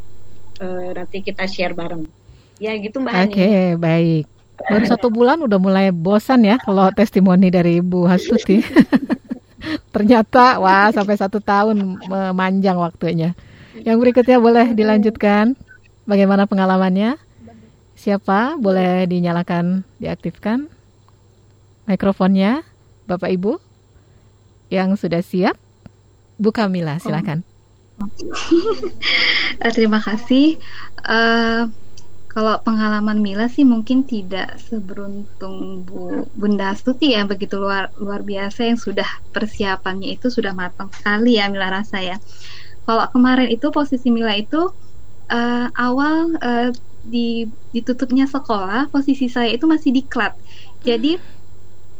Uh, 0.61 0.93
nanti 0.93 1.23
kita 1.25 1.47
share 1.49 1.73
bareng. 1.73 2.20
Ya 2.61 2.77
gitu 2.77 3.01
Mbak 3.01 3.13
Oke, 3.25 3.33
okay, 3.33 3.61
baik. 3.73 4.25
Baru 4.61 4.85
satu 4.85 5.09
bulan 5.09 5.41
udah 5.41 5.57
mulai 5.57 5.89
bosan 5.89 6.45
ya 6.45 6.61
kalau 6.61 6.93
testimoni 6.93 7.49
dari 7.49 7.81
Bu 7.81 8.05
Hastuti. 8.05 8.61
Ternyata 9.93 10.61
wah 10.61 10.93
sampai 10.93 11.17
satu 11.17 11.41
tahun 11.41 11.97
memanjang 12.05 12.77
waktunya. 12.77 13.33
Yang 13.81 13.97
berikutnya 13.97 14.37
boleh 14.37 14.77
dilanjutkan. 14.77 15.57
Bagaimana 16.05 16.45
pengalamannya? 16.45 17.17
Siapa? 17.97 18.61
Boleh 18.61 19.09
dinyalakan, 19.09 19.81
diaktifkan 19.97 20.69
mikrofonnya, 21.91 22.63
Bapak 23.09 23.27
Ibu 23.35 23.59
yang 24.71 24.95
sudah 24.95 25.19
siap. 25.19 25.59
Bu 26.41 26.49
Kamila, 26.49 26.97
silakan. 26.97 27.45
Terima 29.75 30.01
kasih. 30.01 30.57
Uh, 31.05 31.69
kalau 32.31 32.55
pengalaman 32.63 33.19
Mila 33.19 33.51
sih 33.51 33.67
mungkin 33.67 34.07
tidak 34.07 34.55
seberuntung 34.63 35.83
Bu 35.83 36.31
Bunda 36.31 36.71
Astuti 36.71 37.11
ya 37.11 37.27
begitu 37.27 37.59
luar 37.59 37.91
luar 37.99 38.23
biasa 38.23 38.71
yang 38.71 38.79
sudah 38.79 39.05
persiapannya 39.35 40.15
itu 40.15 40.31
sudah 40.31 40.55
matang 40.55 40.87
sekali 40.95 41.35
ya 41.35 41.51
Mila 41.51 41.67
rasa 41.67 41.99
ya. 41.99 42.15
Kalau 42.87 43.05
kemarin 43.11 43.51
itu 43.51 43.67
posisi 43.75 44.07
Mila 44.15 44.31
itu 44.39 44.63
uh, 45.27 45.67
awal 45.75 46.31
uh, 46.39 46.71
di 47.03 47.51
ditutupnya 47.75 48.23
sekolah 48.31 48.87
posisi 48.95 49.27
saya 49.27 49.51
itu 49.51 49.67
masih 49.67 49.91
diklat. 49.91 50.31
Jadi 50.87 51.19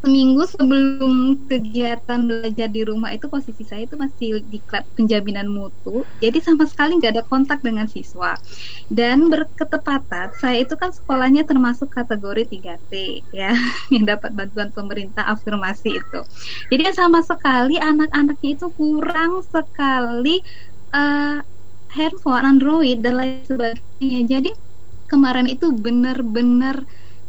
seminggu 0.02 0.42
sebelum 0.50 1.46
kegiatan 1.46 2.26
belajar 2.26 2.66
di 2.66 2.82
rumah 2.82 3.14
itu 3.14 3.30
posisi 3.30 3.62
saya 3.62 3.86
itu 3.86 3.94
masih 3.94 4.42
di 4.50 4.58
penjaminan 4.98 5.46
mutu. 5.46 6.02
Jadi 6.18 6.42
sama 6.42 6.66
sekali 6.66 6.98
nggak 6.98 7.12
ada 7.14 7.24
kontak 7.30 7.62
dengan 7.62 7.86
siswa. 7.86 8.34
Dan 8.90 9.30
berketepatan 9.30 10.34
saya 10.34 10.66
itu 10.66 10.74
kan 10.74 10.90
sekolahnya 10.90 11.46
termasuk 11.46 11.86
kategori 11.94 12.50
3T 12.50 12.92
ya 13.30 13.54
yang 13.94 14.04
dapat 14.10 14.34
bantuan 14.34 14.74
pemerintah 14.74 15.22
afirmasi 15.22 16.02
itu. 16.02 16.20
Jadi 16.74 16.82
sama 16.98 17.22
sekali 17.22 17.78
anak-anaknya 17.78 18.58
itu 18.58 18.66
kurang 18.74 19.46
sekali 19.46 20.42
uh, 20.98 21.38
handphone 21.94 22.42
Android 22.42 22.98
dan 23.06 23.22
lain 23.22 23.46
sebagainya. 23.46 24.20
Jadi 24.26 24.50
kemarin 25.06 25.46
itu 25.46 25.70
benar-benar 25.76 26.82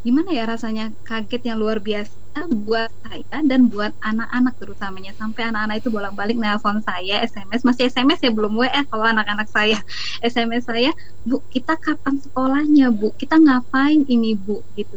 gimana 0.05 0.29
ya 0.37 0.43
rasanya 0.51 0.91
kaget 1.07 1.41
yang 1.49 1.57
luar 1.63 1.79
biasa 1.79 2.11
buat 2.65 2.89
saya 3.05 3.37
dan 3.45 3.69
buat 3.71 3.93
anak-anak 4.01 4.53
terutamanya? 4.59 5.11
Sampai 5.15 5.47
anak-anak 5.49 5.75
itu 5.81 5.89
bolak-balik 5.93 6.37
nelpon 6.37 6.81
saya 6.83 7.23
SMS 7.23 7.61
masih 7.67 7.87
SMS 7.93 8.19
ya 8.25 8.31
belum 8.33 8.53
WA 8.59 8.81
kalau 8.91 9.05
anak-anak 9.07 9.47
saya. 9.47 9.79
SMS 10.19 10.67
saya 10.69 10.91
Bu 11.23 11.45
kita 11.53 11.73
kapan 11.79 12.15
sekolahnya 12.19 12.91
Bu? 12.91 13.15
Kita 13.15 13.35
ngapain 13.39 14.03
ini 14.09 14.35
Bu? 14.35 14.65
Gitu 14.75 14.95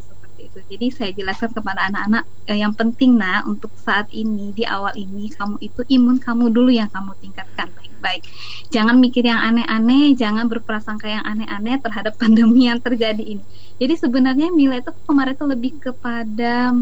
seperti 0.56 0.72
itu 0.72 0.72
jadi 0.72 0.86
saya 0.96 1.10
jelaskan 1.12 1.50
kepada 1.52 1.80
anak-anak 1.92 2.25
eh, 2.48 2.58
yang 2.64 2.72
penting 2.72 3.20
nah 3.20 3.44
untuk 3.44 3.76
saat 3.76 4.08
ini 4.08 4.56
di 4.56 4.64
awal 4.64 4.96
ini 4.96 5.28
kamu 5.28 5.60
itu 5.60 5.80
imun 5.84 6.16
kamu 6.16 6.48
dulu 6.48 6.72
yang 6.72 6.88
kamu 6.88 7.12
tingkatkan 7.20 7.68
baik-baik. 7.76 8.25
Jangan 8.72 8.96
mikir 8.96 9.28
yang 9.28 9.40
aneh-aneh 9.44 10.16
jangan 10.16 10.48
berprasangka 10.48 11.12
yang 11.12 11.25
aneh-aneh 11.28 11.76
terhadap 11.84 12.16
pandemi 12.20 12.72
yang 12.72 12.80
terjadi 12.80 13.20
ini. 13.20 13.44
Jadi 13.76 13.94
sebenarnya 14.00 14.48
Mila 14.48 14.80
itu 14.80 14.96
kemarin 15.04 15.36
itu 15.36 15.44
lebih 15.44 15.72
kepada 15.76 16.72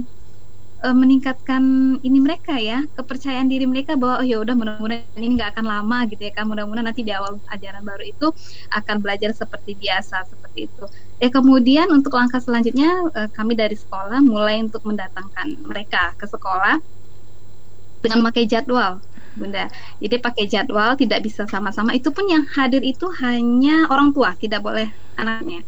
uh, 0.85 0.93
meningkatkan 0.93 1.97
ini 2.05 2.19
mereka 2.21 2.61
ya 2.61 2.85
kepercayaan 2.93 3.49
diri 3.49 3.65
mereka 3.65 3.97
bahwa 3.97 4.21
oh 4.21 4.27
ya 4.27 4.37
udah 4.45 4.53
mudah-mudahan 4.53 5.09
ini 5.17 5.41
nggak 5.41 5.57
akan 5.57 5.65
lama 5.65 5.99
gitu 6.13 6.29
ya 6.29 6.33
kan 6.37 6.45
mudah-mudahan 6.45 6.87
nanti 6.93 7.01
di 7.01 7.13
awal 7.17 7.41
ajaran 7.49 7.81
baru 7.81 8.05
itu 8.05 8.27
akan 8.69 8.97
belajar 9.01 9.33
seperti 9.33 9.73
biasa 9.81 10.29
seperti 10.29 10.69
itu. 10.69 10.85
Eh 11.25 11.33
kemudian 11.33 11.89
untuk 11.89 12.13
langkah 12.13 12.39
selanjutnya 12.39 13.09
uh, 13.17 13.29
kami 13.33 13.57
dari 13.57 13.75
sekolah 13.75 14.21
mulai 14.21 14.61
untuk 14.61 14.85
mendatangkan 14.85 15.65
mereka 15.65 16.13
ke 16.21 16.29
sekolah 16.29 16.77
dengan 18.05 18.21
memakai 18.21 18.45
jadwal 18.45 19.01
Bunda. 19.35 19.67
Jadi 19.99 20.17
pakai 20.23 20.45
jadwal 20.47 20.95
tidak 20.95 21.27
bisa 21.27 21.43
sama-sama. 21.51 21.91
Itu 21.91 22.15
pun 22.15 22.31
yang 22.31 22.47
hadir 22.55 22.87
itu 22.87 23.11
hanya 23.19 23.91
orang 23.91 24.15
tua, 24.15 24.37
tidak 24.39 24.63
boleh 24.63 24.87
anaknya 25.19 25.67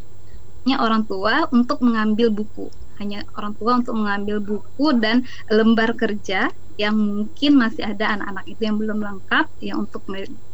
hanya 0.67 0.83
orang 0.83 1.07
tua 1.07 1.47
untuk 1.55 1.79
mengambil 1.79 2.35
buku 2.35 2.67
hanya 3.01 3.25
orang 3.37 3.53
tua 3.59 3.79
untuk 3.81 3.95
mengambil 3.97 4.41
buku 4.43 4.87
dan 4.99 5.25
lembar 5.51 5.95
kerja 5.97 6.51
yang 6.77 6.93
mungkin 6.93 7.57
masih 7.57 7.89
ada 7.89 8.13
anak-anak 8.21 8.45
itu 8.53 8.61
yang 8.69 8.77
belum 8.77 9.01
lengkap 9.01 9.49
ya 9.65 9.81
untuk 9.81 10.05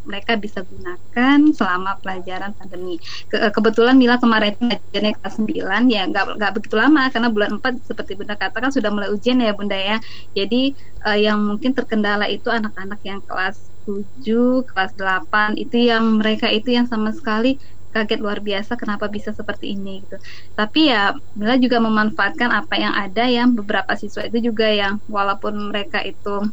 mereka 0.07 0.39
bisa 0.39 0.63
gunakan 0.63 1.39
selama 1.51 1.99
pelajaran 1.99 2.55
pandemi. 2.55 2.99
Ke 3.27 3.51
kebetulan 3.51 3.99
Mila 3.99 4.23
kemarin 4.23 4.55
ngajarnya 4.59 5.19
kelas 5.19 5.35
9 5.43 5.91
ya 5.91 6.07
nggak 6.07 6.39
nggak 6.39 6.53
begitu 6.55 6.75
lama 6.79 7.11
karena 7.11 7.29
bulan 7.31 7.59
4 7.59 7.83
seperti 7.83 8.15
Bunda 8.15 8.39
katakan 8.39 8.71
sudah 8.71 8.91
mulai 8.95 9.11
ujian 9.11 9.43
ya 9.43 9.51
Bunda 9.51 9.75
ya. 9.75 9.99
Jadi 10.31 10.79
uh, 11.07 11.19
yang 11.19 11.43
mungkin 11.43 11.75
terkendala 11.75 12.31
itu 12.31 12.47
anak-anak 12.51 13.03
yang 13.03 13.21
kelas 13.27 13.75
7, 13.83 14.63
kelas 14.71 14.95
8 14.95 15.59
itu 15.59 15.91
yang 15.91 16.23
mereka 16.23 16.47
itu 16.55 16.71
yang 16.71 16.87
sama 16.87 17.11
sekali 17.11 17.59
kaget 17.93 18.21
luar 18.25 18.41
biasa 18.41 18.75
kenapa 18.81 19.07
bisa 19.13 19.31
seperti 19.37 19.77
ini 19.77 20.03
gitu. 20.03 20.17
Tapi 20.57 20.91
ya 20.91 21.13
Mila 21.37 21.61
juga 21.61 21.79
memanfaatkan 21.79 22.51
apa 22.51 22.75
yang 22.81 22.95
ada 22.97 23.25
yang 23.29 23.53
beberapa 23.53 23.93
siswa 23.95 24.25
itu 24.27 24.51
juga 24.53 24.67
yang 24.73 24.99
walaupun 25.07 25.71
mereka 25.71 26.01
itu 26.03 26.49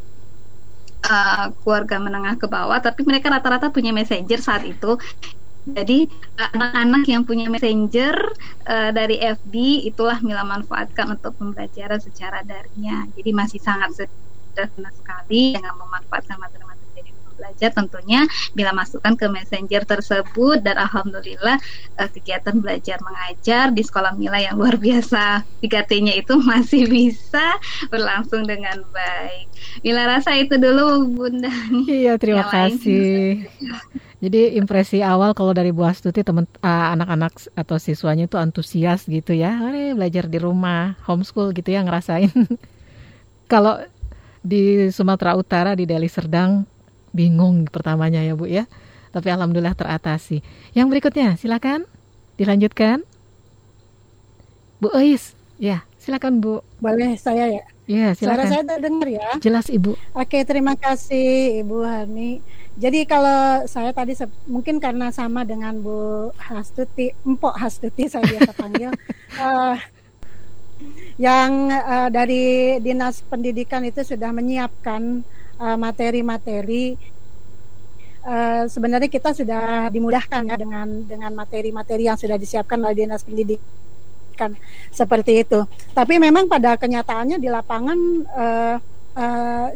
uh, 1.08 1.46
keluarga 1.64 1.96
menengah 1.98 2.36
ke 2.36 2.48
bawah 2.52 2.80
tapi 2.84 3.02
mereka 3.08 3.32
rata-rata 3.32 3.72
punya 3.72 3.96
messenger 3.96 4.40
saat 4.44 4.64
itu. 4.68 5.00
Jadi 5.70 6.10
anak-anak 6.40 7.04
yang 7.06 7.24
punya 7.28 7.46
messenger 7.52 8.16
uh, 8.66 8.90
dari 8.90 9.22
FB 9.22 9.54
itulah 9.92 10.18
Mila 10.24 10.42
manfaatkan 10.48 11.14
untuk 11.14 11.36
pembelajaran 11.40 12.00
secara 12.02 12.42
daringnya. 12.42 13.06
Jadi 13.14 13.30
masih 13.36 13.60
sangat 13.62 13.92
sederhana 13.94 14.90
sekali 14.96 15.56
dengan 15.56 15.78
memanfaatkan 15.78 16.38
materi 16.42 16.66
belajar 17.60 17.76
tentunya 17.76 18.24
bila 18.56 18.72
masukkan 18.72 19.20
ke 19.20 19.28
messenger 19.28 19.84
tersebut 19.84 20.64
dan 20.64 20.80
alhamdulillah 20.80 21.60
uh, 22.00 22.08
kegiatan 22.08 22.56
belajar 22.56 23.04
mengajar 23.04 23.76
di 23.76 23.84
sekolah 23.84 24.16
Mila 24.16 24.40
yang 24.40 24.56
luar 24.56 24.80
biasa 24.80 25.44
3T-nya 25.60 26.16
itu 26.16 26.40
masih 26.48 26.88
bisa 26.88 27.60
berlangsung 27.92 28.48
dengan 28.48 28.80
baik. 28.96 29.52
Mila 29.84 30.08
rasa 30.08 30.40
itu 30.40 30.56
dulu 30.56 31.04
Bunda. 31.12 31.52
Iya, 31.84 32.16
terima 32.16 32.48
kasih. 32.48 33.44
Jadi 34.24 34.56
impresi 34.56 35.04
awal 35.04 35.36
kalau 35.36 35.52
dari 35.52 35.76
Bu 35.76 35.84
Astuti 35.84 36.24
teman 36.24 36.48
uh, 36.64 36.96
anak-anak 36.96 37.44
atau 37.60 37.76
siswanya 37.76 38.32
itu 38.32 38.40
antusias 38.40 39.04
gitu 39.04 39.36
ya, 39.36 39.52
belajar 39.92 40.32
di 40.32 40.40
rumah, 40.40 40.96
homeschool 41.04 41.52
gitu 41.52 41.76
ya 41.76 41.84
ngerasain. 41.84 42.32
kalau 43.52 43.84
di 44.40 44.88
Sumatera 44.96 45.36
Utara 45.36 45.76
di 45.76 45.84
Deli 45.84 46.08
Serdang 46.08 46.79
bingung 47.12 47.68
pertamanya 47.70 48.24
ya 48.24 48.34
Bu 48.34 48.46
ya. 48.46 48.66
Tapi 49.10 49.28
alhamdulillah 49.34 49.74
teratasi. 49.74 50.46
Yang 50.78 50.88
berikutnya 50.94 51.36
silakan 51.36 51.90
dilanjutkan. 52.38 53.02
Bu 54.80 54.88
Ois, 54.96 55.36
ya 55.60 55.84
silakan 56.00 56.40
Bu. 56.40 56.64
Boleh 56.80 57.20
saya 57.20 57.50
ya? 57.52 57.64
Ya 57.90 58.14
silakan. 58.14 58.46
Suara 58.46 58.54
saya 58.54 58.64
terdengar 58.64 59.08
ya? 59.10 59.30
Jelas 59.42 59.68
Ibu. 59.68 59.98
Oke 60.14 60.46
terima 60.46 60.78
kasih 60.78 61.66
Ibu 61.66 61.78
Hani. 61.82 62.40
Jadi 62.80 63.04
kalau 63.04 63.68
saya 63.68 63.92
tadi 63.92 64.16
mungkin 64.48 64.80
karena 64.80 65.12
sama 65.12 65.44
dengan 65.44 65.76
Bu 65.84 66.32
Hastuti, 66.40 67.12
Empok 67.28 67.60
Hastuti 67.60 68.08
saya 68.08 68.24
biasa 68.24 68.56
panggil, 68.56 68.96
uh, 69.36 69.76
yang 71.28 71.68
uh, 71.68 72.08
dari 72.08 72.78
Dinas 72.80 73.20
Pendidikan 73.28 73.84
itu 73.84 74.00
sudah 74.06 74.32
menyiapkan 74.32 75.28
materi-materi. 75.60 76.96
Uh, 78.20 78.68
sebenarnya 78.68 79.08
kita 79.08 79.32
sudah 79.32 79.88
dimudahkan 79.88 80.44
ya 80.44 80.56
dengan 80.60 80.88
dengan 81.08 81.32
materi-materi 81.32 82.12
yang 82.12 82.20
sudah 82.20 82.36
disiapkan 82.36 82.76
oleh 82.84 83.08
Dinas 83.08 83.24
Pendidikan 83.24 84.56
seperti 84.92 85.48
itu. 85.48 85.64
Tapi 85.96 86.20
memang 86.20 86.48
pada 86.52 86.76
kenyataannya 86.76 87.40
di 87.40 87.48
lapangan 87.48 88.00
uh, 88.28 88.76
uh, 89.16 89.68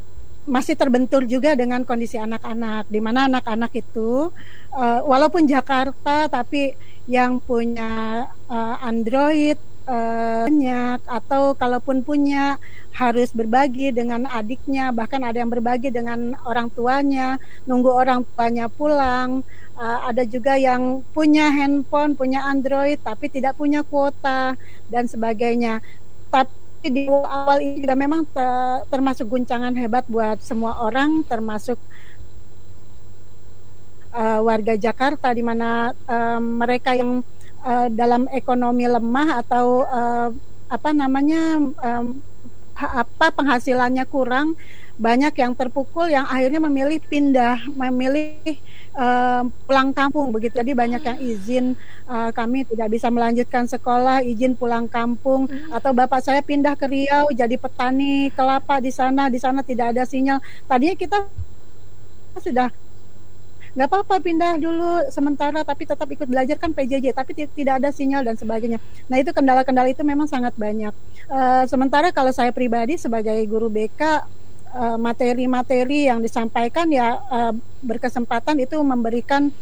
masih 0.44 0.76
terbentur 0.76 1.24
juga 1.24 1.56
dengan 1.56 1.88
kondisi 1.88 2.20
anak-anak 2.20 2.92
di 2.92 3.00
mana 3.00 3.32
anak-anak 3.32 3.72
itu 3.80 4.28
uh, 4.76 5.00
walaupun 5.08 5.48
Jakarta 5.48 6.28
tapi 6.28 6.76
yang 7.08 7.40
punya 7.40 8.28
uh, 8.52 8.76
Android 8.84 9.56
uh, 9.88 10.46
banyak 10.48 11.00
atau 11.08 11.56
kalaupun 11.56 12.04
punya 12.04 12.60
harus 12.94 13.34
berbagi 13.34 13.90
dengan 13.90 14.30
adiknya 14.30 14.94
bahkan 14.94 15.24
ada 15.26 15.42
yang 15.42 15.50
berbagi 15.50 15.90
dengan 15.90 16.38
orang 16.46 16.70
tuanya 16.70 17.42
nunggu 17.66 17.90
orang 17.90 18.22
tuanya 18.36 18.68
pulang. 18.70 19.42
Uh, 19.74 20.00
ada 20.06 20.22
juga 20.22 20.54
yang 20.54 21.02
punya 21.18 21.50
handphone 21.50 22.14
punya 22.14 22.46
Android 22.46 23.02
tapi 23.02 23.26
tidak 23.34 23.58
punya 23.58 23.82
kuota 23.82 24.54
dan 24.92 25.10
sebagainya. 25.10 25.82
Tapi 26.30 26.88
di 26.94 27.08
awal 27.10 27.64
ini 27.64 27.80
juga 27.80 27.96
memang 27.96 28.28
termasuk 28.92 29.32
guncangan 29.32 29.72
hebat 29.80 30.04
buat 30.06 30.44
semua 30.44 30.84
orang, 30.84 31.24
termasuk 31.24 31.80
uh, 34.14 34.40
warga 34.44 34.76
Jakarta, 34.76 35.32
di 35.34 35.42
mana 35.42 35.96
uh, 36.06 36.40
mereka 36.44 36.94
yang 36.94 37.24
uh, 37.64 37.88
dalam 37.90 38.28
ekonomi 38.30 38.86
lemah 38.86 39.42
atau 39.42 39.88
uh, 39.88 40.30
apa 40.70 40.90
namanya 40.92 41.58
um, 41.60 42.06
apa 42.74 43.30
penghasilannya 43.30 44.04
kurang, 44.10 44.58
banyak 44.98 45.34
yang 45.38 45.54
terpukul 45.54 46.10
yang 46.10 46.26
akhirnya 46.26 46.62
memilih 46.62 46.98
pindah, 47.06 47.70
memilih 47.70 48.42
uh, 48.98 49.46
pulang 49.66 49.94
kampung 49.94 50.34
begitu. 50.34 50.58
Jadi 50.58 50.74
banyak 50.74 51.02
yang 51.02 51.20
izin 51.22 51.66
uh, 52.10 52.34
kami 52.34 52.66
tidak 52.66 52.90
bisa 52.94 53.14
melanjutkan 53.14 53.70
sekolah, 53.70 54.26
izin 54.26 54.58
pulang 54.58 54.90
kampung 54.90 55.46
hmm. 55.46 55.74
atau 55.74 55.94
bapak 55.94 56.22
saya 56.22 56.42
pindah 56.42 56.74
ke 56.74 56.86
Riau 56.90 57.30
jadi 57.30 57.58
petani 57.58 58.34
kelapa 58.34 58.82
di 58.82 58.90
sana, 58.90 59.30
di 59.30 59.38
sana 59.38 59.62
tidak 59.62 59.94
ada 59.94 60.04
sinyal. 60.06 60.42
Tadinya 60.66 60.98
kita 60.98 61.18
sudah 62.42 62.74
nggak 63.74 63.90
apa-apa 63.90 64.22
pindah 64.22 64.62
dulu 64.62 65.10
sementara 65.10 65.66
tapi 65.66 65.90
tetap 65.90 66.06
ikut 66.06 66.30
belajar 66.30 66.62
kan 66.62 66.70
PJJ 66.70 67.10
tapi 67.14 67.34
tidak 67.34 67.82
ada 67.82 67.90
sinyal 67.90 68.22
dan 68.22 68.38
sebagainya. 68.38 68.78
Nah 69.10 69.18
itu 69.18 69.34
kendala-kendala 69.34 69.90
itu 69.90 70.06
memang 70.06 70.30
sangat 70.30 70.54
banyak. 70.54 70.94
Uh, 71.26 71.66
sementara 71.66 72.14
kalau 72.14 72.30
saya 72.30 72.54
pribadi 72.54 73.02
sebagai 73.02 73.38
guru 73.50 73.74
BK 73.74 74.26
Eh, 74.74 74.98
materi-materi 74.98 76.10
yang 76.10 76.18
disampaikan 76.18 76.90
ya 76.90 77.22
uh, 77.30 77.54
berkesempatan 77.86 78.58
itu 78.58 78.74
memberikan 78.82 79.54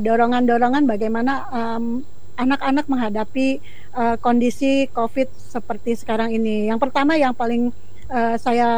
dorongan-dorongan 0.00 0.80
uh, 0.80 0.88
bagaimana 0.88 1.32
um, 1.52 2.00
anak-anak 2.40 2.88
menghadapi 2.88 3.60
uh, 3.92 4.16
kondisi 4.16 4.88
COVID 4.96 5.28
seperti 5.36 6.00
sekarang 6.00 6.32
ini. 6.32 6.72
Yang 6.72 6.88
pertama 6.88 7.20
yang 7.20 7.36
paling 7.36 7.68
uh, 8.08 8.40
saya 8.40 8.70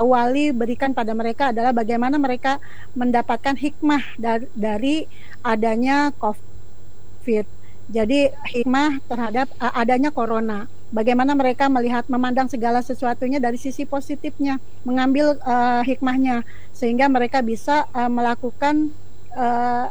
awali 0.00 0.48
berikan 0.56 0.96
pada 0.96 1.12
mereka 1.12 1.52
adalah 1.52 1.76
bagaimana 1.76 2.16
mereka 2.16 2.56
mendapatkan 2.96 3.52
hikmah 3.52 4.00
dari, 4.16 4.48
dari 4.56 4.96
adanya 5.44 6.08
COVID. 6.16 7.44
Jadi 7.92 8.32
hikmah 8.56 9.04
terhadap 9.04 9.52
adanya 9.60 10.08
corona 10.08 10.64
bagaimana 10.90 11.32
mereka 11.38 11.70
melihat 11.70 12.04
memandang 12.10 12.50
segala 12.50 12.82
sesuatunya 12.82 13.38
dari 13.38 13.56
sisi 13.56 13.86
positifnya, 13.86 14.58
mengambil 14.82 15.38
uh, 15.46 15.82
hikmahnya 15.86 16.42
sehingga 16.74 17.06
mereka 17.06 17.40
bisa 17.40 17.86
uh, 17.94 18.10
melakukan 18.10 18.90
uh, 19.34 19.90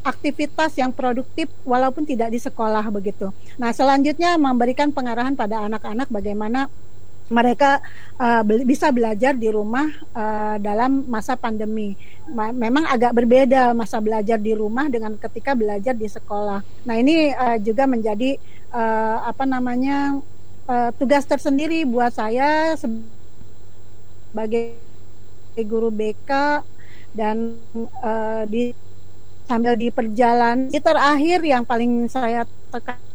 aktivitas 0.00 0.80
yang 0.80 0.92
produktif 0.96 1.52
walaupun 1.64 2.08
tidak 2.08 2.32
di 2.32 2.40
sekolah 2.40 2.84
begitu. 2.88 3.28
Nah, 3.60 3.72
selanjutnya 3.72 4.40
memberikan 4.40 4.88
pengarahan 4.92 5.36
pada 5.36 5.68
anak-anak 5.68 6.08
bagaimana 6.08 6.72
mereka 7.30 7.78
uh, 8.18 8.42
bisa 8.66 8.90
belajar 8.90 9.38
di 9.38 9.48
rumah 9.48 9.86
uh, 10.12 10.58
dalam 10.58 11.06
masa 11.06 11.38
pandemi. 11.38 11.94
Ma 12.26 12.50
memang 12.50 12.90
agak 12.90 13.14
berbeda 13.14 13.70
masa 13.70 14.02
belajar 14.02 14.36
di 14.36 14.50
rumah 14.50 14.90
dengan 14.90 15.14
ketika 15.14 15.54
belajar 15.54 15.94
di 15.94 16.10
sekolah. 16.10 16.60
Nah 16.84 16.94
ini 16.98 17.30
uh, 17.30 17.56
juga 17.62 17.86
menjadi 17.86 18.34
uh, 18.74 19.30
apa 19.30 19.46
namanya 19.46 20.18
uh, 20.66 20.90
tugas 20.98 21.22
tersendiri 21.22 21.86
buat 21.86 22.10
saya 22.10 22.74
sebagai 22.74 24.74
guru 25.62 25.94
BK 25.94 26.30
dan 27.14 27.54
uh, 28.02 28.42
di 28.50 28.74
sambil 29.46 29.74
di 29.74 29.90
perjalanan 29.90 30.70
terakhir 30.70 31.42
yang 31.42 31.66
paling 31.66 32.06
saya 32.06 32.46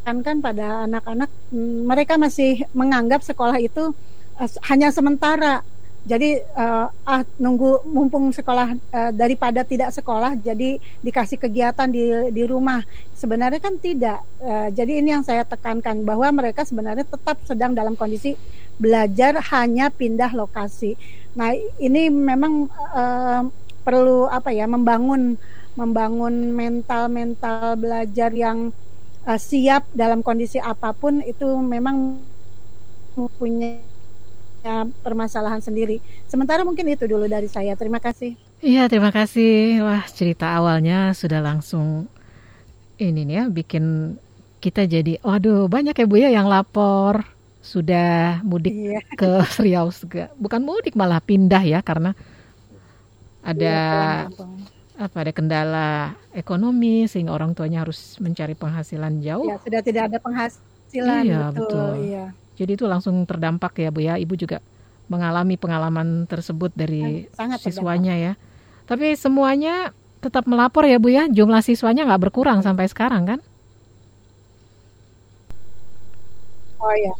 tekankan 0.05 0.37
pada 0.37 0.85
anak-anak 0.85 1.33
mm, 1.49 1.89
mereka 1.89 2.13
masih 2.21 2.61
menganggap 2.77 3.25
sekolah 3.25 3.57
itu 3.57 3.89
uh, 4.37 4.49
hanya 4.69 4.93
sementara. 4.93 5.65
Jadi 6.05 6.37
uh, 6.53 6.85
ah 7.09 7.25
nunggu 7.41 7.89
mumpung 7.89 8.29
sekolah 8.29 8.77
uh, 8.77 9.09
daripada 9.09 9.65
tidak 9.65 9.89
sekolah 9.89 10.37
jadi 10.37 10.77
dikasih 11.01 11.41
kegiatan 11.41 11.89
di 11.89 12.29
di 12.29 12.45
rumah. 12.45 12.85
Sebenarnya 13.17 13.57
kan 13.57 13.81
tidak. 13.81 14.21
Uh, 14.37 14.69
jadi 14.69 15.01
ini 15.01 15.17
yang 15.17 15.25
saya 15.25 15.41
tekankan 15.41 16.05
bahwa 16.05 16.29
mereka 16.29 16.61
sebenarnya 16.61 17.09
tetap 17.09 17.41
sedang 17.49 17.73
dalam 17.73 17.97
kondisi 17.97 18.37
belajar 18.77 19.41
hanya 19.49 19.89
pindah 19.89 20.29
lokasi. 20.37 20.93
Nah 21.33 21.57
ini 21.81 22.13
memang 22.13 22.69
uh, 22.93 23.49
perlu 23.81 24.29
apa 24.29 24.53
ya 24.53 24.69
membangun 24.69 25.41
membangun 25.73 26.53
mental 26.53 27.09
mental 27.09 27.73
belajar 27.81 28.29
yang 28.29 28.69
uh, 29.25 29.39
siap 29.41 29.89
dalam 29.91 30.21
kondisi 30.21 30.61
apa 30.61 30.93
pun 30.93 31.19
itu 31.25 31.45
memang 31.59 32.21
mempunyai 33.17 33.81
permasalahan 35.05 35.61
sendiri. 35.61 36.01
Sementara 36.25 36.65
mungkin 36.65 36.89
itu 36.89 37.05
dulu 37.05 37.29
dari 37.29 37.45
saya. 37.45 37.77
Terima 37.77 38.01
kasih. 38.01 38.33
Iya, 38.65 38.89
terima 38.89 39.13
kasih. 39.13 39.85
Wah, 39.85 40.03
cerita 40.09 40.57
awalnya 40.57 41.13
sudah 41.13 41.37
langsung 41.37 42.09
ini 42.97 43.27
nih 43.27 43.35
ya 43.35 43.43
bikin 43.51 44.15
kita 44.63 44.87
jadi 44.87 45.19
waduh 45.19 45.67
banyak 45.67 45.91
ya 45.91 46.05
Bu 46.07 46.15
ya 46.15 46.31
yang 46.31 46.47
lapor 46.47 47.27
sudah 47.59 48.39
mudik 48.41 48.71
iya. 48.71 49.01
ke 49.19 49.45
Riau 49.61 49.93
juga. 49.93 50.33
Bukan 50.37 50.65
mudik 50.65 50.97
malah 50.97 51.21
pindah 51.21 51.61
ya 51.61 51.85
karena 51.85 52.17
ada 53.45 53.77
iya, 54.25 54.33
apa 54.95 55.27
ada 55.27 55.31
kendala 55.35 56.15
ekonomi 56.31 57.03
sehingga 57.03 57.35
orang 57.35 57.51
tuanya 57.51 57.83
harus 57.83 58.15
mencari 58.23 58.55
penghasilan 58.55 59.19
jauh. 59.19 59.51
Ya, 59.51 59.59
sudah 59.59 59.81
tidak 59.83 60.03
ada 60.11 60.17
penghasilan 60.23 61.21
iya, 61.27 61.51
betul. 61.51 61.67
betul. 61.67 61.91
Iya. 62.07 62.25
Jadi 62.55 62.71
itu 62.79 62.85
langsung 62.87 63.15
terdampak 63.27 63.75
ya 63.75 63.91
Bu 63.91 63.99
ya. 63.99 64.15
Ibu 64.15 64.39
juga 64.39 64.63
mengalami 65.11 65.59
pengalaman 65.59 66.23
tersebut 66.25 66.71
dari 66.71 67.27
Sangat 67.35 67.59
siswanya 67.59 68.15
terdampak. 68.15 68.39
ya. 68.39 68.83
Tapi 68.87 69.07
semuanya 69.19 69.75
tetap 70.23 70.47
melapor 70.47 70.87
ya 70.87 70.95
Bu 70.95 71.11
ya. 71.11 71.27
Jumlah 71.27 71.59
siswanya 71.59 72.07
nggak 72.07 72.31
berkurang 72.31 72.63
sampai 72.63 72.87
sekarang 72.87 73.27
kan? 73.27 73.39
Oh 76.79 76.95
ya. 76.95 77.13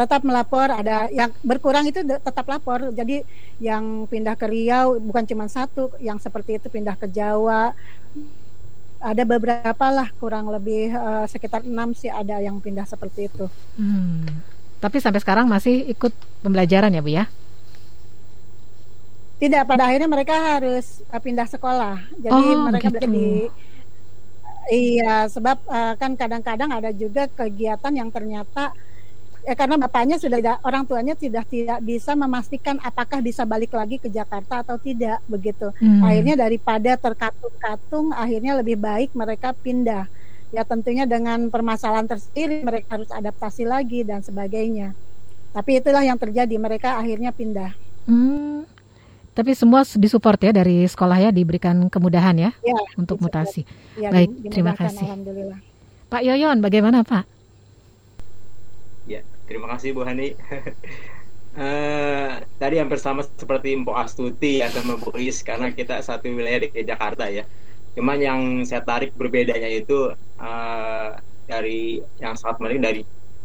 Tetap 0.00 0.24
melapor 0.24 0.72
ada 0.72 1.12
yang 1.12 1.28
berkurang 1.44 1.84
itu 1.84 2.00
tetap 2.00 2.48
lapor. 2.48 2.88
Jadi 2.88 3.20
yang 3.60 4.08
pindah 4.08 4.32
ke 4.32 4.48
Riau 4.48 4.96
bukan 4.96 5.28
cuma 5.28 5.44
satu, 5.44 5.92
yang 6.00 6.16
seperti 6.16 6.56
itu 6.56 6.72
pindah 6.72 6.96
ke 6.96 7.04
Jawa, 7.04 7.76
ada 9.00 9.22
beberapa 9.28 9.86
lah 9.92 10.08
kurang 10.16 10.48
lebih 10.48 10.92
uh, 10.96 11.28
sekitar 11.28 11.68
enam 11.68 11.92
sih 11.92 12.08
ada 12.08 12.40
yang 12.40 12.56
pindah 12.64 12.88
seperti 12.88 13.28
itu. 13.28 13.44
Hmm. 13.76 14.24
Tapi 14.80 14.96
sampai 15.04 15.20
sekarang 15.20 15.44
masih 15.44 15.84
ikut 15.92 16.12
pembelajaran 16.40 16.96
ya 16.96 17.04
Bu 17.04 17.12
ya? 17.12 17.28
Tidak, 19.40 19.64
pada 19.64 19.88
akhirnya 19.88 20.08
mereka 20.08 20.36
harus 20.36 21.04
uh, 21.12 21.20
pindah 21.20 21.48
sekolah. 21.48 22.00
Jadi 22.16 22.48
oh, 22.56 22.68
mereka 22.72 22.88
gitu. 22.88 23.04
di 23.04 23.28
Iya, 24.70 25.26
sebab 25.26 25.58
uh, 25.66 25.98
kan 25.98 26.14
kadang-kadang 26.14 26.70
ada 26.70 26.94
juga 26.94 27.26
kegiatan 27.26 27.90
yang 27.90 28.06
ternyata 28.12 28.70
ya 29.40 29.54
karena 29.56 29.76
bapaknya 29.80 30.16
sudah 30.20 30.38
tidak 30.38 30.58
orang 30.62 30.84
tuanya 30.84 31.14
tidak 31.16 31.48
tidak 31.48 31.80
bisa 31.80 32.12
memastikan 32.12 32.76
apakah 32.84 33.24
bisa 33.24 33.48
balik 33.48 33.72
lagi 33.72 33.96
ke 33.96 34.08
Jakarta 34.08 34.60
atau 34.60 34.76
tidak 34.76 35.20
begitu. 35.26 35.72
Hmm. 35.80 36.04
Akhirnya 36.04 36.36
daripada 36.36 36.96
terkatung-katung 36.96 38.12
akhirnya 38.12 38.56
lebih 38.60 38.76
baik 38.76 39.16
mereka 39.16 39.56
pindah 39.56 40.06
ya 40.50 40.66
tentunya 40.66 41.06
dengan 41.06 41.46
permasalahan 41.46 42.10
tersendiri 42.10 42.66
mereka 42.66 42.98
harus 42.98 43.10
adaptasi 43.10 43.64
lagi 43.64 44.02
dan 44.02 44.20
sebagainya. 44.20 44.92
Tapi 45.50 45.82
itulah 45.82 46.02
yang 46.02 46.18
terjadi 46.18 46.54
mereka 46.58 46.98
akhirnya 46.98 47.34
pindah. 47.34 47.74
Hmm. 48.06 48.66
Tapi 49.30 49.54
semua 49.54 49.86
disupport 49.86 50.36
ya 50.42 50.50
dari 50.50 50.82
sekolah 50.84 51.16
ya 51.22 51.30
diberikan 51.30 51.86
kemudahan 51.86 52.34
ya, 52.34 52.50
Ya, 52.66 52.74
untuk 52.98 53.22
disupport. 53.22 53.46
mutasi. 53.46 53.62
Ya, 53.94 54.10
Baik, 54.10 54.30
terima 54.50 54.74
kasih. 54.74 55.06
Alhamdulillah. 55.06 55.58
Pak 56.10 56.22
Yoyon, 56.26 56.58
bagaimana 56.58 57.06
Pak? 57.06 57.39
Terima 59.50 59.66
kasih 59.74 59.90
Bu 59.98 60.06
Hani. 60.06 60.38
Eh, 61.50 62.30
tadi 62.62 62.78
hampir 62.78 63.02
sama 63.02 63.26
seperti 63.26 63.74
Mpok 63.74 63.98
Astuti 63.98 64.62
ya 64.62 64.70
sama 64.70 64.94
Bu 65.02 65.10
Is 65.18 65.42
karena 65.42 65.74
kita 65.74 65.98
satu 65.98 66.30
wilayah 66.30 66.62
di 66.62 66.70
Jakarta 66.86 67.26
ya. 67.26 67.42
Cuman 67.98 68.22
yang 68.22 68.40
saya 68.62 68.86
tarik 68.86 69.10
berbedanya 69.18 69.66
itu 69.66 70.14
eh, 70.38 71.08
dari 71.50 71.98
yang 72.22 72.38
sangat 72.38 72.56
menarik 72.62 72.80
dari 72.86 73.00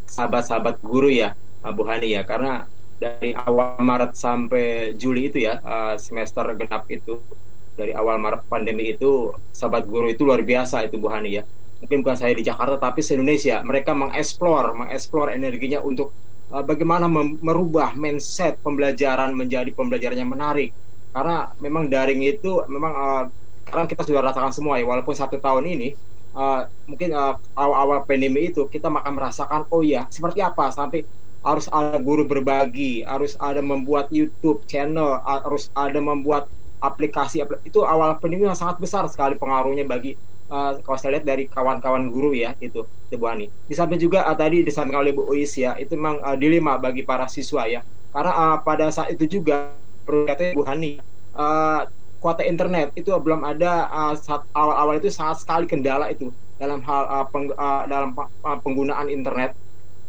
sahabat-sahabat 0.05 0.85
guru 0.85 1.09
ya 1.09 1.33
eh, 1.65 1.71
Bu 1.73 1.81
Hani 1.89 2.13
ya 2.13 2.21
karena 2.29 2.69
dari 3.01 3.33
awal 3.33 3.81
Maret 3.81 4.13
sampai 4.13 4.93
Juli 5.01 5.33
itu 5.33 5.41
ya 5.41 5.57
eh, 5.57 5.97
semester 5.97 6.45
genap 6.61 6.85
itu 6.93 7.25
dari 7.73 7.89
awal 7.97 8.21
Maret 8.21 8.45
pandemi 8.45 8.93
itu 8.93 9.33
sahabat 9.49 9.89
guru 9.89 10.13
itu 10.13 10.21
luar 10.29 10.45
biasa 10.45 10.85
itu 10.85 11.01
Bu 11.01 11.09
Hani 11.09 11.41
ya 11.41 11.43
mungkin 11.85 12.01
bukan 12.03 12.17
saya 12.17 12.33
di 12.33 12.43
Jakarta 12.49 12.75
tapi 12.81 12.99
se 13.05 13.13
Indonesia 13.17 13.61
mereka 13.61 13.93
mengeksplor 13.93 14.73
mengeksplor 14.79 15.27
energinya 15.37 15.79
untuk 15.85 16.17
uh, 16.53 16.63
bagaimana 16.65 17.05
merubah 17.47 17.93
mindset 17.93 18.59
pembelajaran 18.65 19.31
menjadi 19.37 19.69
pembelajaran 19.77 20.17
yang 20.19 20.31
menarik. 20.33 20.73
Karena 21.15 21.47
memang 21.63 21.87
daring 21.87 22.21
itu 22.25 22.59
memang 22.67 22.93
uh, 22.93 23.23
karena 23.65 23.85
kita 23.89 24.01
sudah 24.05 24.21
rasakan 24.25 24.51
semua 24.53 24.75
ya 24.81 24.85
walaupun 24.85 25.15
satu 25.15 25.37
tahun 25.39 25.63
ini 25.65 25.87
uh, 26.35 26.67
mungkin 26.89 27.09
uh, 27.15 27.39
awal-awal 27.55 28.03
pandemi 28.09 28.51
itu 28.51 28.67
kita 28.69 28.91
akan 28.91 29.13
merasakan 29.15 29.61
oh 29.71 29.81
ya 29.85 30.09
seperti 30.11 30.39
apa? 30.43 30.69
Sampai 30.73 31.07
harus 31.45 31.69
ada 31.69 31.97
guru 32.01 32.25
berbagi 32.25 33.05
harus 33.05 33.37
ada 33.37 33.61
membuat 33.61 34.09
YouTube 34.09 34.65
channel 34.65 35.21
harus 35.21 35.69
ada 35.77 36.01
membuat 36.01 36.49
aplikasi 36.81 37.41
apli- 37.45 37.61
itu 37.69 37.85
awal 37.85 38.17
pandemi 38.17 38.49
yang 38.49 38.57
sangat 38.57 38.81
besar 38.81 39.05
sekali 39.13 39.37
pengaruhnya 39.37 39.85
bagi 39.85 40.17
uh, 40.49 40.77
kalau 40.81 40.97
saya 40.97 41.17
lihat 41.17 41.25
dari 41.25 41.45
kawan-kawan 41.49 42.09
guru 42.09 42.35
ya 42.35 42.53
itu 42.61 42.85
itu 42.85 43.15
Bu 43.17 43.25
Ani. 43.29 43.47
Di 43.65 43.73
samping 43.73 44.01
juga 44.01 44.25
uh, 44.25 44.37
tadi 44.37 44.61
disampaikan 44.65 45.01
oleh 45.05 45.13
Bu 45.15 45.25
Uis 45.29 45.53
ya 45.57 45.77
itu 45.77 45.93
memang 45.97 46.21
uh, 46.21 46.37
dilema 46.37 46.77
bagi 46.77 47.05
para 47.05 47.25
siswa 47.29 47.65
ya. 47.65 47.81
Karena 48.13 48.31
uh, 48.31 48.57
pada 48.61 48.89
saat 48.93 49.13
itu 49.13 49.39
juga 49.39 49.75
perlu 50.05 50.25
kata 50.29 50.53
Bu 50.53 50.63
Hani 50.65 51.01
uh, 51.35 51.89
kuota 52.21 52.41
internet 52.41 52.89
itu 52.97 53.13
belum 53.13 53.45
ada 53.45 53.89
uh, 53.91 54.13
saat 54.17 54.45
awal-awal 54.55 54.97
itu 54.97 55.13
sangat 55.13 55.45
sekali 55.45 55.65
kendala 55.69 56.09
itu 56.09 56.33
dalam 56.57 56.79
hal 56.81 57.03
uh, 57.05 57.25
peng, 57.29 57.51
uh, 57.53 57.83
dalam 57.85 58.15
uh, 58.17 58.57
penggunaan 58.63 59.11
internet. 59.11 59.53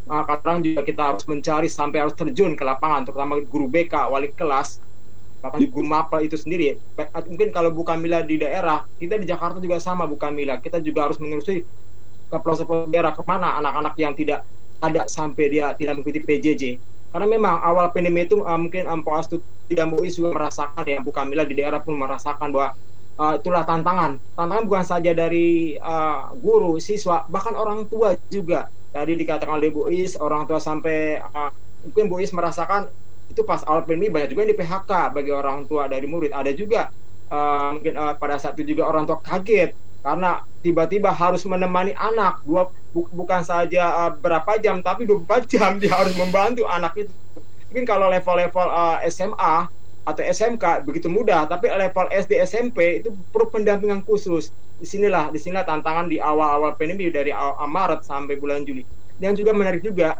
Uh, 0.07 0.22
kadang 0.22 0.62
juga 0.62 0.87
kita 0.87 1.03
harus 1.03 1.27
mencari 1.27 1.66
sampai 1.66 1.99
harus 1.99 2.14
terjun 2.14 2.55
ke 2.55 2.62
lapangan 2.62 3.11
terutama 3.11 3.42
guru 3.42 3.66
BK 3.66 4.07
wali 4.07 4.31
kelas 4.31 4.79
bahkan 5.46 5.62
di 5.62 5.70
guru 5.70 5.87
mapel 5.87 6.26
itu 6.26 6.35
sendiri. 6.35 6.76
Mungkin 6.98 7.54
kalau 7.54 7.70
bukan 7.70 8.02
Mila 8.02 8.26
di 8.26 8.42
daerah 8.42 8.82
kita 8.98 9.16
di 9.16 9.26
Jakarta 9.30 9.62
juga 9.62 9.78
sama 9.78 10.04
bukan 10.04 10.35
Mila 10.35 10.59
kita 10.59 10.82
juga 10.82 11.06
harus 11.06 11.16
menelusuri 11.22 11.62
ke 12.26 12.37
pelosok 12.42 12.90
daerah 12.90 13.14
ke 13.14 13.22
mana 13.22 13.54
anak-anak 13.62 13.94
yang 14.02 14.12
tidak 14.18 14.42
ada 14.82 15.06
sampai 15.06 15.46
dia 15.46 15.72
tidak 15.78 16.02
mengikuti 16.02 16.20
PJJ 16.20 16.62
karena 17.16 17.32
memang 17.32 17.64
awal 17.64 17.88
pandemi 17.94 18.28
itu 18.28 18.44
uh, 18.44 18.59
mungkin 18.61 18.85
Ampo 18.85 19.14
Astu 19.16 19.40
tidak 19.72 19.88
mau 19.88 20.04
juga 20.04 20.37
merasakan 20.37 20.85
ya 20.85 21.00
bukan 21.00 21.24
Mila 21.30 21.48
di 21.48 21.56
daerah 21.56 21.80
pun 21.80 21.96
merasakan 21.96 22.52
bahwa 22.52 22.76
uh, 23.16 23.35
itulah 23.40 23.64
tantangan. 23.64 24.20
Tantangan 24.37 24.64
bukan 24.68 24.85
saja 24.85 25.11
dari 25.16 25.80
uh, 25.80 26.35
guru 26.37 26.76
siswa 26.76 27.24
bahkan 27.32 27.56
orang 27.56 27.88
tua 27.88 28.20
juga. 28.28 28.68
Tadi 28.92 29.16
dikatakan 29.16 29.61
oleh 29.61 29.72
Bu 29.72 29.88
Is 29.88 30.16
orang 30.20 30.44
tua 30.44 30.61
sampai 30.61 31.20
uh, 31.20 31.48
mungkin 31.88 32.04
Bu 32.12 32.20
Is 32.20 32.37
merasakan 32.37 32.92
itu 33.37 33.44
pas 33.44 33.61
awal 33.68 33.85
pandemi 33.85 34.09
banyak 34.09 34.33
juga 34.33 34.40
yang 34.49 34.53
di 34.57 34.59
PHK 34.59 34.92
bagi 35.12 35.29
orang 35.29 35.68
tua 35.68 35.85
dari 35.92 36.09
murid. 36.09 36.33
Ada 36.33 36.57
juga 36.57 36.88
uh, 37.29 37.77
mungkin 37.77 37.92
uh, 38.01 38.16
pada 38.16 38.40
saat 38.40 38.57
itu 38.57 38.72
juga 38.72 38.88
orang 38.88 39.05
tua 39.05 39.20
kaget 39.20 39.77
karena 40.01 40.40
tiba-tiba 40.64 41.12
harus 41.12 41.44
menemani 41.44 41.92
anak 41.92 42.40
dua 42.49 42.72
bu- 42.88 43.12
bukan 43.12 43.44
saja 43.44 44.09
uh, 44.09 44.12
berapa 44.16 44.57
jam 44.57 44.81
tapi 44.81 45.05
24 45.05 45.44
jam 45.53 45.77
dia 45.77 45.92
harus 45.92 46.16
membantu 46.16 46.64
anak 46.64 46.96
itu 46.96 47.12
mungkin 47.68 47.85
kalau 47.85 48.09
level-level 48.09 48.66
uh, 48.72 48.99
SMA 49.12 49.68
atau 50.07 50.22
SMK 50.25 50.87
begitu 50.87 51.12
mudah 51.12 51.44
tapi 51.51 51.68
level 51.68 52.09
SD 52.09 52.40
SMP 52.40 53.05
itu 53.05 53.12
perlu 53.29 53.53
pendampingan 53.53 54.01
khusus. 54.01 54.49
Di 54.81 54.88
sinilah 54.88 55.29
di 55.29 55.40
sinilah 55.40 55.64
tantangan 55.68 56.09
di 56.09 56.20
awal-awal 56.20 56.77
pandemi 56.77 57.09
dari 57.12 57.33
awal, 57.33 57.68
Maret 57.68 58.01
sampai 58.09 58.40
bulan 58.40 58.64
Juli 58.64 58.85
dan 59.20 59.33
juga 59.37 59.53
menarik 59.57 59.81
juga 59.85 60.16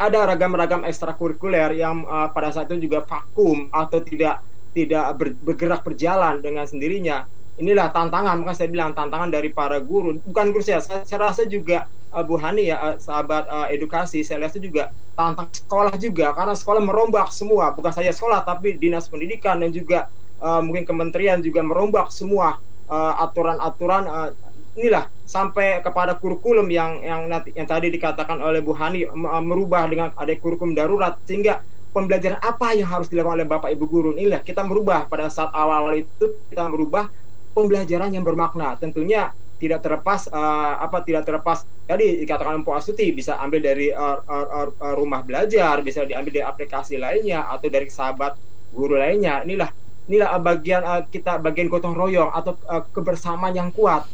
ada 0.00 0.24
ragam-ragam 0.24 0.88
ekstrakurikuler 0.88 1.76
yang 1.76 2.08
uh, 2.08 2.32
pada 2.32 2.48
saat 2.48 2.72
itu 2.72 2.88
juga 2.88 3.04
vakum 3.04 3.68
atau 3.68 4.00
tidak 4.00 4.40
tidak 4.72 5.04
ber- 5.20 5.36
bergerak 5.44 5.84
berjalan 5.84 6.40
dengan 6.40 6.64
sendirinya. 6.64 7.28
Inilah 7.60 7.92
tantangan, 7.92 8.40
maka 8.40 8.56
saya 8.56 8.72
bilang 8.72 8.96
tantangan 8.96 9.28
dari 9.28 9.52
para 9.52 9.76
guru. 9.84 10.16
Bukan 10.24 10.56
guru 10.56 10.64
saya, 10.64 10.80
saya, 10.80 11.04
saya 11.04 11.28
rasa 11.28 11.44
juga 11.44 11.84
uh, 12.16 12.24
Bu 12.24 12.40
Hani 12.40 12.72
ya, 12.72 12.80
uh, 12.80 12.96
sahabat 12.96 13.44
uh, 13.52 13.68
edukasi, 13.68 14.24
saya 14.24 14.48
rasa 14.48 14.56
juga 14.56 14.88
tantang 15.12 15.52
sekolah 15.52 15.92
juga, 16.00 16.32
karena 16.32 16.56
sekolah 16.56 16.80
merombak 16.80 17.28
semua, 17.28 17.76
bukan 17.76 17.92
saja 17.92 18.08
sekolah, 18.08 18.40
tapi 18.40 18.80
dinas 18.80 19.04
pendidikan 19.04 19.60
dan 19.60 19.68
juga 19.68 20.08
uh, 20.40 20.64
mungkin 20.64 20.88
kementerian 20.88 21.44
juga 21.44 21.60
merombak 21.60 22.08
semua 22.08 22.56
uh, 22.88 23.14
aturan-aturan 23.28 24.08
uh, 24.08 24.30
inilah 24.78 25.10
sampai 25.26 25.82
kepada 25.82 26.18
kurikulum 26.18 26.66
yang 26.70 27.02
yang 27.02 27.26
nanti 27.26 27.54
yang 27.54 27.66
tadi 27.66 27.90
dikatakan 27.90 28.38
oleh 28.38 28.62
Bu 28.62 28.74
Hani 28.74 29.06
merubah 29.42 29.86
dengan 29.90 30.14
ada 30.14 30.30
kurikulum 30.34 30.74
darurat 30.74 31.18
sehingga 31.26 31.62
pembelajaran 31.90 32.38
apa 32.38 32.74
yang 32.78 32.86
harus 32.86 33.10
dilakukan 33.10 33.42
oleh 33.42 33.46
Bapak 33.46 33.70
Ibu 33.74 33.84
guru 33.90 34.10
inilah 34.14 34.42
kita 34.42 34.62
merubah. 34.62 35.10
Pada 35.10 35.26
saat 35.26 35.50
awal-awal 35.50 36.02
itu 36.02 36.38
kita 36.50 36.70
merubah 36.70 37.10
pembelajaran 37.54 38.14
yang 38.14 38.22
bermakna. 38.22 38.78
Tentunya 38.78 39.34
tidak 39.60 39.84
terlepas 39.84 40.24
uh, 40.32 40.80
apa 40.80 41.04
tidak 41.04 41.28
terlepas 41.28 41.68
tadi 41.84 42.24
dikatakan 42.24 42.64
Mpok 42.64 42.80
Astuti 42.80 43.12
bisa 43.12 43.36
ambil 43.36 43.60
dari 43.60 43.92
uh, 43.92 44.18
uh, 44.24 44.72
uh, 44.72 44.94
rumah 44.96 45.20
belajar 45.20 45.84
bisa 45.84 46.08
diambil 46.08 46.32
dari 46.40 46.46
aplikasi 46.46 46.96
lainnya 46.96 47.44
atau 47.44 47.68
dari 47.68 47.90
sahabat 47.90 48.38
guru 48.72 48.96
lainnya. 48.96 49.44
Inilah 49.44 49.68
inilah 50.08 50.40
bagian 50.40 50.82
uh, 50.86 51.02
kita 51.10 51.42
bagian 51.42 51.68
gotong 51.68 51.92
royong 51.92 52.32
atau 52.32 52.56
uh, 52.70 52.86
kebersamaan 52.94 53.52
yang 53.52 53.68
kuat 53.74 54.08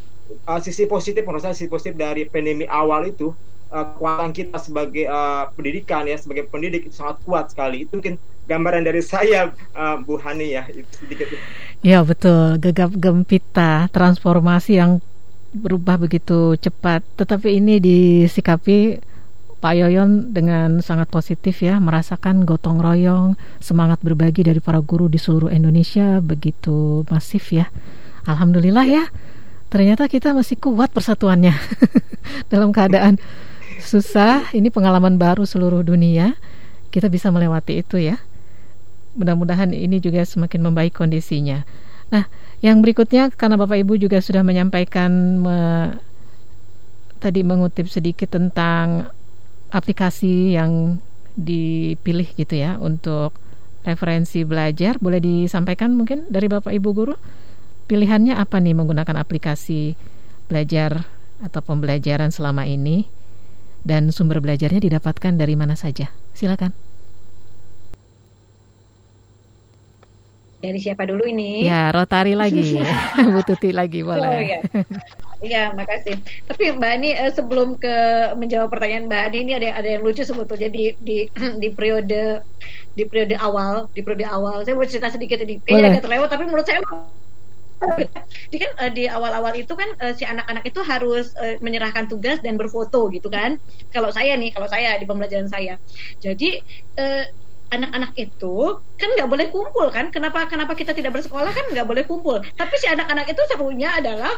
uh, 0.46 0.60
sisi 0.62 0.86
positif 0.86 1.22
menurut 1.26 1.44
saya 1.44 1.54
sisi 1.54 1.70
positif 1.70 1.94
dari 1.94 2.26
pandemi 2.26 2.66
awal 2.66 3.08
itu 3.10 3.34
uh, 3.70 4.28
kita 4.30 4.58
sebagai 4.58 5.06
uh, 5.10 5.50
pendidikan 5.54 6.06
ya 6.06 6.16
sebagai 6.18 6.46
pendidik 6.46 6.88
itu 6.88 6.94
sangat 6.96 7.20
kuat 7.26 7.50
sekali 7.50 7.86
itu 7.86 7.98
mungkin 7.98 8.16
gambaran 8.46 8.86
dari 8.86 9.02
saya 9.14 9.50
uh, 9.74 9.96
Bu 10.00 10.18
Hani 10.22 10.54
ya 10.54 10.64
itu 10.70 10.86
sedikit 10.94 11.30
Ya 11.84 12.02
betul, 12.02 12.58
gegap 12.58 12.90
gempita 12.98 13.86
transformasi 13.94 14.80
yang 14.80 14.98
berubah 15.54 16.00
begitu 16.00 16.58
cepat. 16.58 17.04
Tetapi 17.14 17.62
ini 17.62 17.78
disikapi 17.78 18.98
Pak 19.56 19.74
Yoyon 19.76 20.34
dengan 20.34 20.82
sangat 20.84 21.08
positif 21.08 21.62
ya, 21.62 21.78
merasakan 21.78 22.42
gotong 22.42 22.82
royong, 22.82 23.38
semangat 23.62 24.02
berbagi 24.02 24.44
dari 24.44 24.58
para 24.58 24.82
guru 24.82 25.06
di 25.06 25.16
seluruh 25.16 25.52
Indonesia 25.52 26.18
begitu 26.20 27.06
masif 27.08 27.54
ya. 27.54 27.70
Alhamdulillah 28.26 28.86
ya, 28.88 29.04
ternyata 29.72 30.06
kita 30.06 30.32
masih 30.32 30.58
kuat 30.58 30.90
persatuannya 30.94 31.54
dalam 32.52 32.70
keadaan 32.70 33.18
susah. 33.82 34.50
Ini 34.54 34.70
pengalaman 34.70 35.18
baru 35.18 35.46
seluruh 35.46 35.82
dunia. 35.86 36.38
Kita 36.90 37.10
bisa 37.12 37.28
melewati 37.28 37.82
itu 37.82 38.00
ya 38.00 38.16
mudah-mudahan 39.16 39.72
ini 39.72 39.98
juga 39.98 40.22
semakin 40.22 40.60
membaik 40.70 40.92
kondisinya. 40.92 41.64
Nah, 42.12 42.28
yang 42.60 42.84
berikutnya 42.84 43.32
karena 43.32 43.56
Bapak 43.58 43.80
Ibu 43.82 43.98
juga 43.98 44.20
sudah 44.20 44.44
menyampaikan 44.46 45.10
me, 45.42 45.58
tadi 47.18 47.42
mengutip 47.42 47.88
sedikit 47.88 48.36
tentang 48.36 49.10
aplikasi 49.72 50.54
yang 50.54 51.00
dipilih 51.34 52.28
gitu 52.36 52.54
ya 52.54 52.78
untuk 52.78 53.34
referensi 53.82 54.44
belajar, 54.46 55.00
boleh 55.00 55.18
disampaikan 55.18 55.96
mungkin 55.96 56.28
dari 56.30 56.46
Bapak 56.46 56.70
Ibu 56.70 56.88
guru 56.94 57.16
pilihannya 57.86 58.34
apa 58.34 58.58
nih 58.58 58.74
menggunakan 58.74 59.16
aplikasi 59.16 59.94
belajar 60.50 61.06
atau 61.42 61.60
pembelajaran 61.62 62.34
selama 62.34 62.66
ini 62.66 63.06
dan 63.86 64.10
sumber 64.10 64.42
belajarnya 64.42 64.82
didapatkan 64.82 65.38
dari 65.38 65.54
mana 65.54 65.78
saja? 65.78 66.10
Silakan. 66.34 66.74
Dari 70.56 70.82
siapa 70.82 71.06
dulu 71.06 71.22
ini? 71.30 71.62
Ya, 71.62 71.94
Rotari 71.94 72.34
lagi. 72.34 72.82
Bu 73.32 73.40
Tuti 73.46 73.70
lagi 73.70 74.02
boleh. 74.02 74.26
Oh 74.26 74.40
iya. 74.42 74.58
Iya, 75.38 75.62
makasih. 75.76 76.16
Tapi 76.48 76.74
Mbak 76.74 76.90
Ani 76.96 77.10
eh, 77.12 77.30
sebelum 77.30 77.76
ke 77.76 77.94
menjawab 78.34 78.72
pertanyaan 78.72 79.06
Mbak 79.06 79.22
Ani 79.30 79.38
ini 79.46 79.52
ada 79.54 79.78
ada 79.78 79.88
yang 79.94 80.02
lucu 80.02 80.24
sebetulnya 80.24 80.72
di 80.72 80.96
di 80.98 81.28
di 81.62 81.68
periode 81.70 82.42
di 82.96 83.04
periode 83.04 83.36
awal, 83.38 83.86
di 83.92 84.00
periode 84.00 84.26
awal. 84.26 84.64
Saya 84.64 84.74
mau 84.74 84.88
cerita 84.88 85.12
sedikit 85.12 85.38
ini. 85.44 85.60
Kayaknya 85.62 86.00
agak 86.00 86.04
terlewat 86.08 86.28
tapi 86.32 86.44
menurut 86.48 86.66
saya 86.66 86.80
jadi 88.48 88.56
kan 88.56 88.70
eh, 88.82 88.90
di 88.96 89.04
awal-awal 89.04 89.52
itu 89.56 89.72
kan 89.76 89.88
eh, 90.00 90.12
si 90.16 90.24
anak-anak 90.24 90.64
itu 90.64 90.80
harus 90.80 91.32
eh, 91.36 91.60
menyerahkan 91.60 92.08
tugas 92.08 92.40
dan 92.40 92.56
berfoto 92.56 93.12
gitu 93.12 93.28
kan. 93.28 93.60
Kalau 93.92 94.08
saya 94.08 94.32
nih, 94.40 94.50
kalau 94.56 94.68
saya 94.68 94.96
di 94.96 95.04
pembelajaran 95.04 95.48
saya. 95.50 95.76
Jadi 96.24 96.56
eh, 96.96 97.24
anak-anak 97.66 98.12
itu 98.16 98.80
kan 98.96 99.08
nggak 99.12 99.28
boleh 99.28 99.46
kumpul 99.52 99.86
kan? 99.92 100.08
Kenapa 100.14 100.48
kenapa 100.48 100.72
kita 100.72 100.96
tidak 100.96 101.20
bersekolah 101.20 101.52
kan 101.52 101.64
nggak 101.72 101.86
boleh 101.86 102.04
kumpul? 102.08 102.40
Tapi 102.40 102.74
si 102.80 102.86
anak-anak 102.88 103.26
itu 103.28 103.42
serunya 103.52 103.92
adalah 103.92 104.32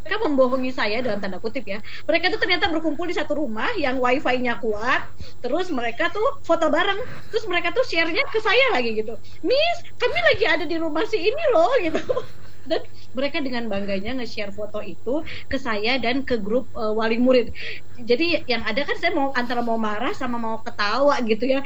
mereka 0.00 0.16
membohongi 0.24 0.72
saya 0.72 1.04
dalam 1.04 1.20
tanda 1.20 1.36
kutip 1.44 1.64
ya. 1.68 1.78
Mereka 2.08 2.32
tuh 2.32 2.40
ternyata 2.40 2.72
berkumpul 2.72 3.04
di 3.04 3.12
satu 3.12 3.36
rumah 3.36 3.68
yang 3.76 4.00
wifi-nya 4.00 4.56
kuat, 4.56 5.04
terus 5.44 5.68
mereka 5.68 6.08
tuh 6.08 6.40
foto 6.40 6.72
bareng, 6.72 6.96
terus 7.28 7.44
mereka 7.44 7.68
tuh 7.76 7.84
share-nya 7.84 8.24
ke 8.32 8.40
saya 8.40 8.72
lagi 8.72 8.96
gitu. 8.96 9.12
Miss, 9.44 9.76
kami 10.00 10.18
lagi 10.32 10.44
ada 10.48 10.64
di 10.64 10.76
rumah 10.80 11.04
si 11.04 11.20
ini 11.20 11.44
loh 11.52 11.72
gitu. 11.84 12.00
Dan 12.66 12.80
mereka 13.16 13.38
dengan 13.40 13.66
bangganya 13.72 14.16
nge-share 14.20 14.52
foto 14.52 14.80
itu 14.84 15.24
ke 15.50 15.56
saya 15.56 15.96
dan 15.98 16.22
ke 16.28 16.36
grup 16.38 16.70
uh, 16.76 16.92
wali 16.94 17.16
murid. 17.16 17.52
Jadi 17.96 18.44
yang 18.46 18.62
ada 18.64 18.82
kan 18.84 18.96
saya 19.00 19.12
mau 19.16 19.32
antara 19.36 19.60
mau 19.64 19.76
marah 19.80 20.12
sama 20.16 20.36
mau 20.36 20.60
ketawa 20.64 21.16
gitu 21.24 21.44
ya 21.48 21.60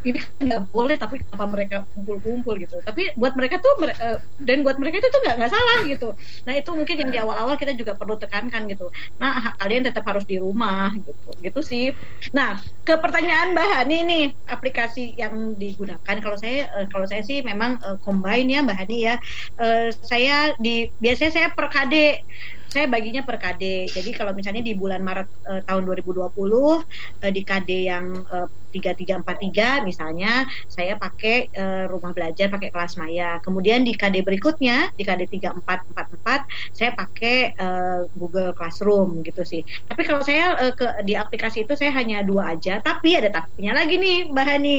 ini 0.00 0.20
nggak 0.40 0.72
boleh 0.72 0.96
tapi 0.96 1.20
kenapa 1.20 1.44
mereka 1.44 1.76
kumpul-kumpul 1.92 2.56
gitu? 2.56 2.80
Tapi 2.80 3.12
buat 3.20 3.36
mereka 3.36 3.60
tuh 3.60 3.76
uh, 3.84 4.18
dan 4.40 4.64
buat 4.64 4.80
mereka 4.80 5.04
itu 5.04 5.08
tuh 5.12 5.20
nggak 5.20 5.36
nggak 5.36 5.52
salah 5.52 5.78
gitu. 5.84 6.08
Nah 6.48 6.52
itu 6.56 6.70
mungkin 6.72 6.96
yang 7.04 7.10
di 7.12 7.18
awal-awal 7.20 7.54
kita 7.60 7.76
juga 7.76 7.92
perlu 7.96 8.16
tekankan 8.16 8.64
gitu. 8.72 8.88
Nah 9.20 9.52
kalian 9.60 9.84
tetap 9.84 10.08
harus 10.08 10.24
di 10.24 10.40
rumah 10.40 10.88
gitu. 10.96 11.30
Gitu 11.36 11.60
sih. 11.60 11.86
Nah 12.32 12.56
ke 12.84 12.96
pertanyaan 12.96 13.52
Mbak 13.52 13.68
Hani 13.76 13.98
nih 14.08 14.24
aplikasi 14.48 15.12
yang 15.20 15.54
digunakan. 15.60 16.16
Kalau 16.16 16.36
saya 16.40 16.72
uh, 16.72 16.86
kalau 16.88 17.04
saya 17.04 17.20
sih 17.20 17.44
memang 17.44 17.76
uh, 17.84 18.00
combine 18.00 18.48
ya 18.48 18.60
Mbak 18.64 18.78
Hani 18.80 18.98
ya. 19.04 19.14
Uh, 19.60 19.92
saya 20.00 20.56
di 20.56 20.88
biasanya 20.96 21.32
saya 21.32 21.48
per 21.52 21.68
KD 21.68 22.24
saya 22.70 22.86
baginya 22.86 23.22
per 23.26 23.36
KD. 23.42 23.90
Jadi 23.90 24.10
kalau 24.14 24.32
misalnya 24.32 24.62
di 24.62 24.78
bulan 24.78 25.02
Maret 25.02 25.28
eh, 25.50 25.62
tahun 25.66 25.82
2020 25.82 26.86
eh, 27.26 27.32
di 27.34 27.42
KD 27.42 27.70
yang 27.90 28.06
eh, 28.30 28.46
3343 28.70 29.82
misalnya 29.82 30.46
saya 30.70 30.94
pakai 30.94 31.50
eh, 31.50 31.84
rumah 31.90 32.14
belajar 32.14 32.46
pakai 32.54 32.70
kelas 32.70 32.94
maya. 33.02 33.42
Kemudian 33.42 33.82
di 33.82 33.98
KD 33.98 34.22
berikutnya 34.22 34.94
di 34.94 35.02
KD 35.02 35.26
3444 35.26 36.46
saya 36.70 36.90
pakai 36.94 37.36
eh, 37.58 38.00
Google 38.14 38.54
Classroom 38.54 39.26
gitu 39.26 39.42
sih. 39.42 39.62
Tapi 39.90 40.02
kalau 40.06 40.22
saya 40.22 40.54
eh, 40.62 40.72
ke 40.78 40.86
di 41.02 41.18
aplikasi 41.18 41.66
itu 41.66 41.74
saya 41.74 41.90
hanya 41.98 42.22
dua 42.22 42.54
aja, 42.54 42.78
tapi 42.78 43.18
ada 43.18 43.34
tapinya 43.34 43.74
lagi 43.82 43.98
nih 43.98 44.30
Mbak 44.30 44.46
Hani 44.46 44.76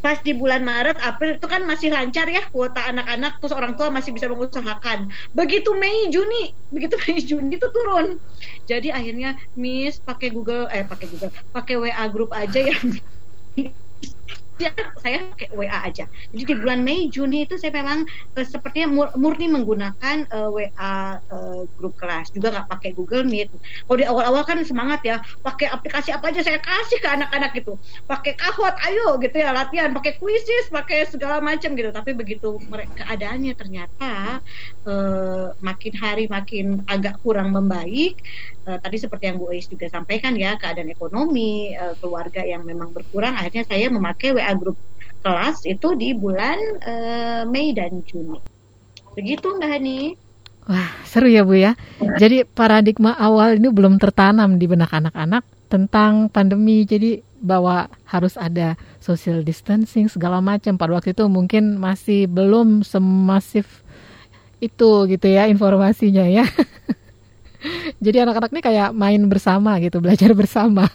pas 0.00 0.18
di 0.24 0.32
bulan 0.32 0.64
Maret 0.64 0.96
April 1.00 1.36
itu 1.36 1.46
kan 1.46 1.62
masih 1.68 1.92
lancar 1.92 2.26
ya 2.28 2.44
kuota 2.48 2.80
anak-anak 2.88 3.36
terus 3.40 3.52
orang 3.52 3.76
tua 3.76 3.92
masih 3.92 4.16
bisa 4.16 4.26
mengusahakan. 4.32 5.12
Begitu 5.36 5.70
Mei 5.76 6.08
Juni 6.08 6.56
begitu 6.72 6.96
Mei 7.04 7.20
Juni 7.28 7.56
itu 7.60 7.68
turun. 7.68 8.16
Jadi 8.64 8.88
akhirnya 8.90 9.36
Miss 9.56 10.00
pakai 10.00 10.32
Google 10.32 10.66
eh 10.72 10.84
pakai 10.88 11.06
Google 11.08 11.32
pakai 11.52 11.74
WA 11.76 12.04
grup 12.08 12.32
aja 12.32 12.60
ya 12.60 12.76
saya 15.00 15.18
pakai 15.32 15.48
WA 15.56 15.78
aja. 15.88 16.04
Jadi 16.34 16.42
di 16.44 16.54
bulan 16.58 16.84
Mei 16.84 17.08
Juni 17.08 17.48
itu 17.48 17.56
saya 17.56 17.72
memang 17.72 18.04
uh, 18.36 18.46
sepertinya 18.46 18.88
mur 18.92 19.08
murni 19.16 19.48
menggunakan 19.48 20.28
uh, 20.28 20.38
eh, 20.40 20.48
WA 20.52 20.68
uh, 20.76 21.16
eh, 21.16 21.62
grup 21.72 21.96
kelas 21.96 22.28
juga 22.34 22.52
nggak 22.52 22.68
pakai 22.68 22.90
Google 22.92 23.24
Meet. 23.24 23.48
Kalau 23.88 23.98
di 23.98 24.06
awal-awal 24.06 24.42
kan 24.44 24.58
semangat 24.66 25.00
ya, 25.06 25.16
pakai 25.40 25.72
aplikasi 25.72 26.12
apa 26.12 26.28
aja 26.28 26.44
saya 26.44 26.60
kasih 26.60 26.98
ke 27.00 27.08
anak-anak 27.08 27.50
gitu. 27.56 27.80
Pakai 28.04 28.36
kahwat, 28.36 28.76
ayo 28.90 29.16
gitu 29.22 29.36
ya 29.40 29.50
latihan, 29.56 29.90
pakai 29.96 30.20
kuisis, 30.20 30.68
pakai 30.68 31.08
segala 31.08 31.40
macam 31.40 31.72
gitu. 31.72 31.90
Tapi 31.90 32.10
begitu 32.12 32.60
keadaannya 32.70 33.52
ternyata 33.56 34.42
uh, 34.84 35.46
makin 35.62 35.94
hari 35.96 36.24
makin 36.28 36.84
agak 36.84 37.16
kurang 37.24 37.56
membaik. 37.56 38.20
Uh, 38.60 38.76
tadi 38.76 39.00
seperti 39.00 39.32
yang 39.32 39.40
Bu 39.40 39.48
Ais 39.48 39.64
juga 39.64 39.88
sampaikan 39.88 40.36
ya 40.36 40.52
keadaan 40.60 40.92
ekonomi 40.92 41.72
uh, 41.72 41.96
keluarga 41.96 42.44
yang 42.44 42.60
memang 42.60 42.92
berkurang 42.92 43.32
akhirnya 43.32 43.64
saya 43.64 43.88
memakai 43.88 44.36
WA 44.36 44.52
grup 44.52 44.76
kelas 45.24 45.64
itu 45.64 45.96
di 45.96 46.12
bulan 46.12 46.58
uh, 46.84 47.42
Mei 47.48 47.72
dan 47.72 48.04
Juni. 48.04 48.40
Begitu 49.16 49.46
Mbak 49.56 49.68
Hani. 49.68 49.98
Wah, 50.68 50.90
seru 51.08 51.26
ya 51.26 51.42
Bu 51.42 51.56
ya. 51.56 51.72
Jadi 52.20 52.44
paradigma 52.46 53.16
awal 53.16 53.58
ini 53.58 53.72
belum 53.72 53.96
tertanam 53.96 54.60
di 54.60 54.68
benak 54.68 54.92
anak-anak 54.92 55.42
tentang 55.66 56.28
pandemi. 56.30 56.84
Jadi 56.84 57.24
bahwa 57.40 57.88
harus 58.04 58.36
ada 58.36 58.76
social 59.00 59.42
distancing 59.42 60.06
segala 60.06 60.38
macam. 60.44 60.76
Pada 60.76 60.94
waktu 60.94 61.16
itu 61.16 61.24
mungkin 61.26 61.80
masih 61.80 62.28
belum 62.28 62.84
semasif 62.84 63.82
itu 64.60 65.08
gitu 65.08 65.26
ya 65.26 65.48
informasinya 65.48 66.28
ya. 66.28 66.44
Jadi 68.04 68.16
anak-anak 68.24 68.50
ini 68.52 68.62
kayak 68.64 68.88
main 68.96 69.22
bersama 69.28 69.76
gitu, 69.80 70.00
belajar 70.00 70.32
bersama. 70.32 70.88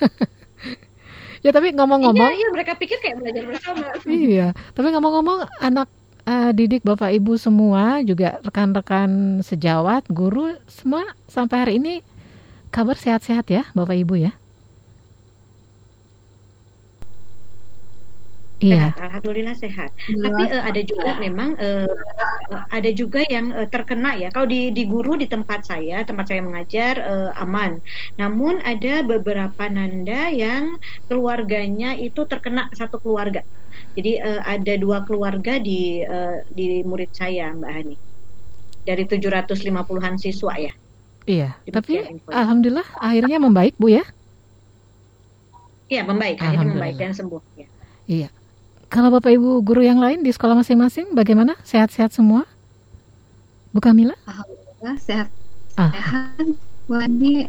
Ya 1.45 1.53
tapi 1.53 1.77
ngomong-ngomong, 1.77 2.25
iya, 2.33 2.41
iya 2.41 2.47
mereka 2.49 2.73
pikir 2.73 2.97
kayak 2.97 3.21
belajar 3.21 3.45
bersama. 3.45 3.85
Iya, 4.09 4.57
tapi 4.73 4.89
ngomong-ngomong 4.89 5.45
anak 5.61 5.93
uh, 6.25 6.49
didik 6.49 6.81
bapak 6.81 7.13
ibu 7.13 7.37
semua 7.37 8.01
juga 8.01 8.41
rekan-rekan 8.41 9.45
sejawat, 9.45 10.09
guru 10.09 10.57
semua 10.65 11.05
sampai 11.29 11.57
hari 11.61 11.73
ini 11.77 11.93
kabar 12.73 12.97
sehat-sehat 12.97 13.45
ya 13.53 13.61
bapak 13.77 13.93
ibu 13.93 14.17
ya. 14.17 14.33
Iya. 18.63 18.95
Sehat, 18.95 19.03
Alhamdulillah 19.03 19.55
sehat. 19.59 19.89
Tapi 20.07 20.43
uh, 20.47 20.63
ada 20.63 20.81
juga 20.87 21.11
memang 21.19 21.59
uh, 21.59 21.91
ada 22.71 22.87
juga 22.95 23.19
yang 23.27 23.51
uh, 23.51 23.67
terkena 23.67 24.15
ya. 24.15 24.31
Kalau 24.31 24.47
di, 24.47 24.71
di 24.71 24.87
guru 24.87 25.19
di 25.19 25.27
tempat 25.27 25.67
saya, 25.67 26.07
tempat 26.07 26.31
saya 26.31 26.39
mengajar 26.39 27.03
uh, 27.03 27.31
aman. 27.43 27.83
Namun 28.15 28.63
ada 28.63 29.03
beberapa 29.03 29.67
nanda 29.67 30.31
yang 30.31 30.79
keluarganya 31.11 31.99
itu 31.99 32.23
terkena 32.23 32.71
satu 32.71 32.95
keluarga. 33.03 33.43
Jadi 33.99 34.23
uh, 34.23 34.39
ada 34.47 34.73
dua 34.79 35.03
keluarga 35.03 35.59
di 35.59 35.99
uh, 36.07 36.39
di 36.47 36.79
murid 36.87 37.11
saya, 37.11 37.51
Mbak 37.51 37.71
Hani. 37.75 37.95
Dari 38.85 39.03
750-an 39.03 40.15
siswa 40.15 40.53
ya. 40.55 40.71
Iya. 41.27 41.59
Tapi 41.67 42.23
alhamdulillah 42.31 42.87
akhirnya 43.03 43.35
membaik, 43.41 43.75
Bu 43.75 43.91
ya. 43.91 44.05
Iya, 45.91 46.07
membaik. 46.07 46.39
Akhirnya 46.39 46.71
membaik 46.71 46.95
dan 46.95 47.11
sembuh 47.11 47.43
ya. 47.59 47.67
Iya. 48.05 48.29
Kalau 48.89 49.09
Bapak 49.11 49.33
Ibu 49.33 49.65
guru 49.65 49.81
yang 49.81 49.99
lain 49.99 50.21
di 50.21 50.31
sekolah 50.31 50.55
masing-masing 50.55 51.11
bagaimana? 51.17 51.57
Sehat-sehat 51.65 52.13
semua? 52.13 52.45
Bu 53.75 53.83
Kamila? 53.83 54.15
Alhamdulillah 54.23 54.97
sehat. 55.01 55.29
Ah. 55.75 55.91
Sehat. 55.91 56.47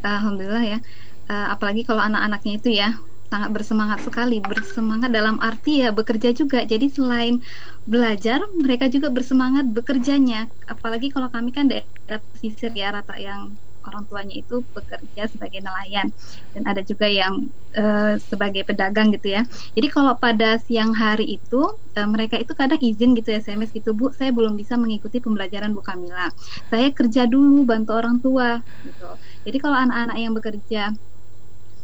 Alhamdulillah 0.02 0.64
ya. 0.64 0.78
Uh, 1.26 1.46
apalagi 1.54 1.82
kalau 1.84 2.02
anak-anaknya 2.02 2.52
itu 2.58 2.70
ya 2.72 2.96
sangat 3.26 3.50
bersemangat 3.52 4.00
sekali, 4.06 4.38
bersemangat 4.38 5.10
dalam 5.10 5.36
arti 5.42 5.82
ya 5.84 5.90
bekerja 5.90 6.30
juga. 6.32 6.62
Jadi 6.62 6.86
selain 6.90 7.42
belajar, 7.84 8.42
mereka 8.56 8.86
juga 8.88 9.10
bersemangat 9.10 9.66
bekerjanya. 9.70 10.48
Apalagi 10.66 11.10
kalau 11.12 11.28
kami 11.30 11.50
kan 11.50 11.66
daerah 11.68 12.22
pesisir 12.32 12.70
ya 12.72 12.94
rata 12.94 13.18
yang 13.18 13.58
orang 13.88 14.04
tuanya 14.10 14.34
itu 14.34 14.62
bekerja 14.74 15.30
sebagai 15.30 15.62
nelayan 15.62 16.10
dan 16.52 16.62
ada 16.66 16.82
juga 16.82 17.06
yang 17.06 17.48
uh, 17.78 18.14
sebagai 18.18 18.66
pedagang 18.66 19.12
gitu 19.14 19.34
ya. 19.36 19.42
Jadi 19.76 19.88
kalau 19.92 20.14
pada 20.18 20.58
siang 20.62 20.92
hari 20.96 21.38
itu 21.38 21.62
uh, 21.70 22.08
mereka 22.08 22.36
itu 22.40 22.52
kadang 22.52 22.80
izin 22.82 23.14
gitu 23.18 23.30
SMS 23.32 23.70
gitu 23.72 23.96
Bu, 23.96 24.10
saya 24.12 24.30
belum 24.34 24.54
bisa 24.58 24.74
mengikuti 24.76 25.22
pembelajaran 25.22 25.72
Bu 25.72 25.82
Kamila. 25.84 26.28
Saya 26.68 26.90
kerja 26.90 27.24
dulu 27.28 27.64
bantu 27.68 27.90
orang 27.96 28.16
tua 28.20 28.60
gitu. 28.82 29.10
Jadi 29.46 29.56
kalau 29.62 29.76
anak-anak 29.78 30.16
yang 30.18 30.32
bekerja 30.36 30.82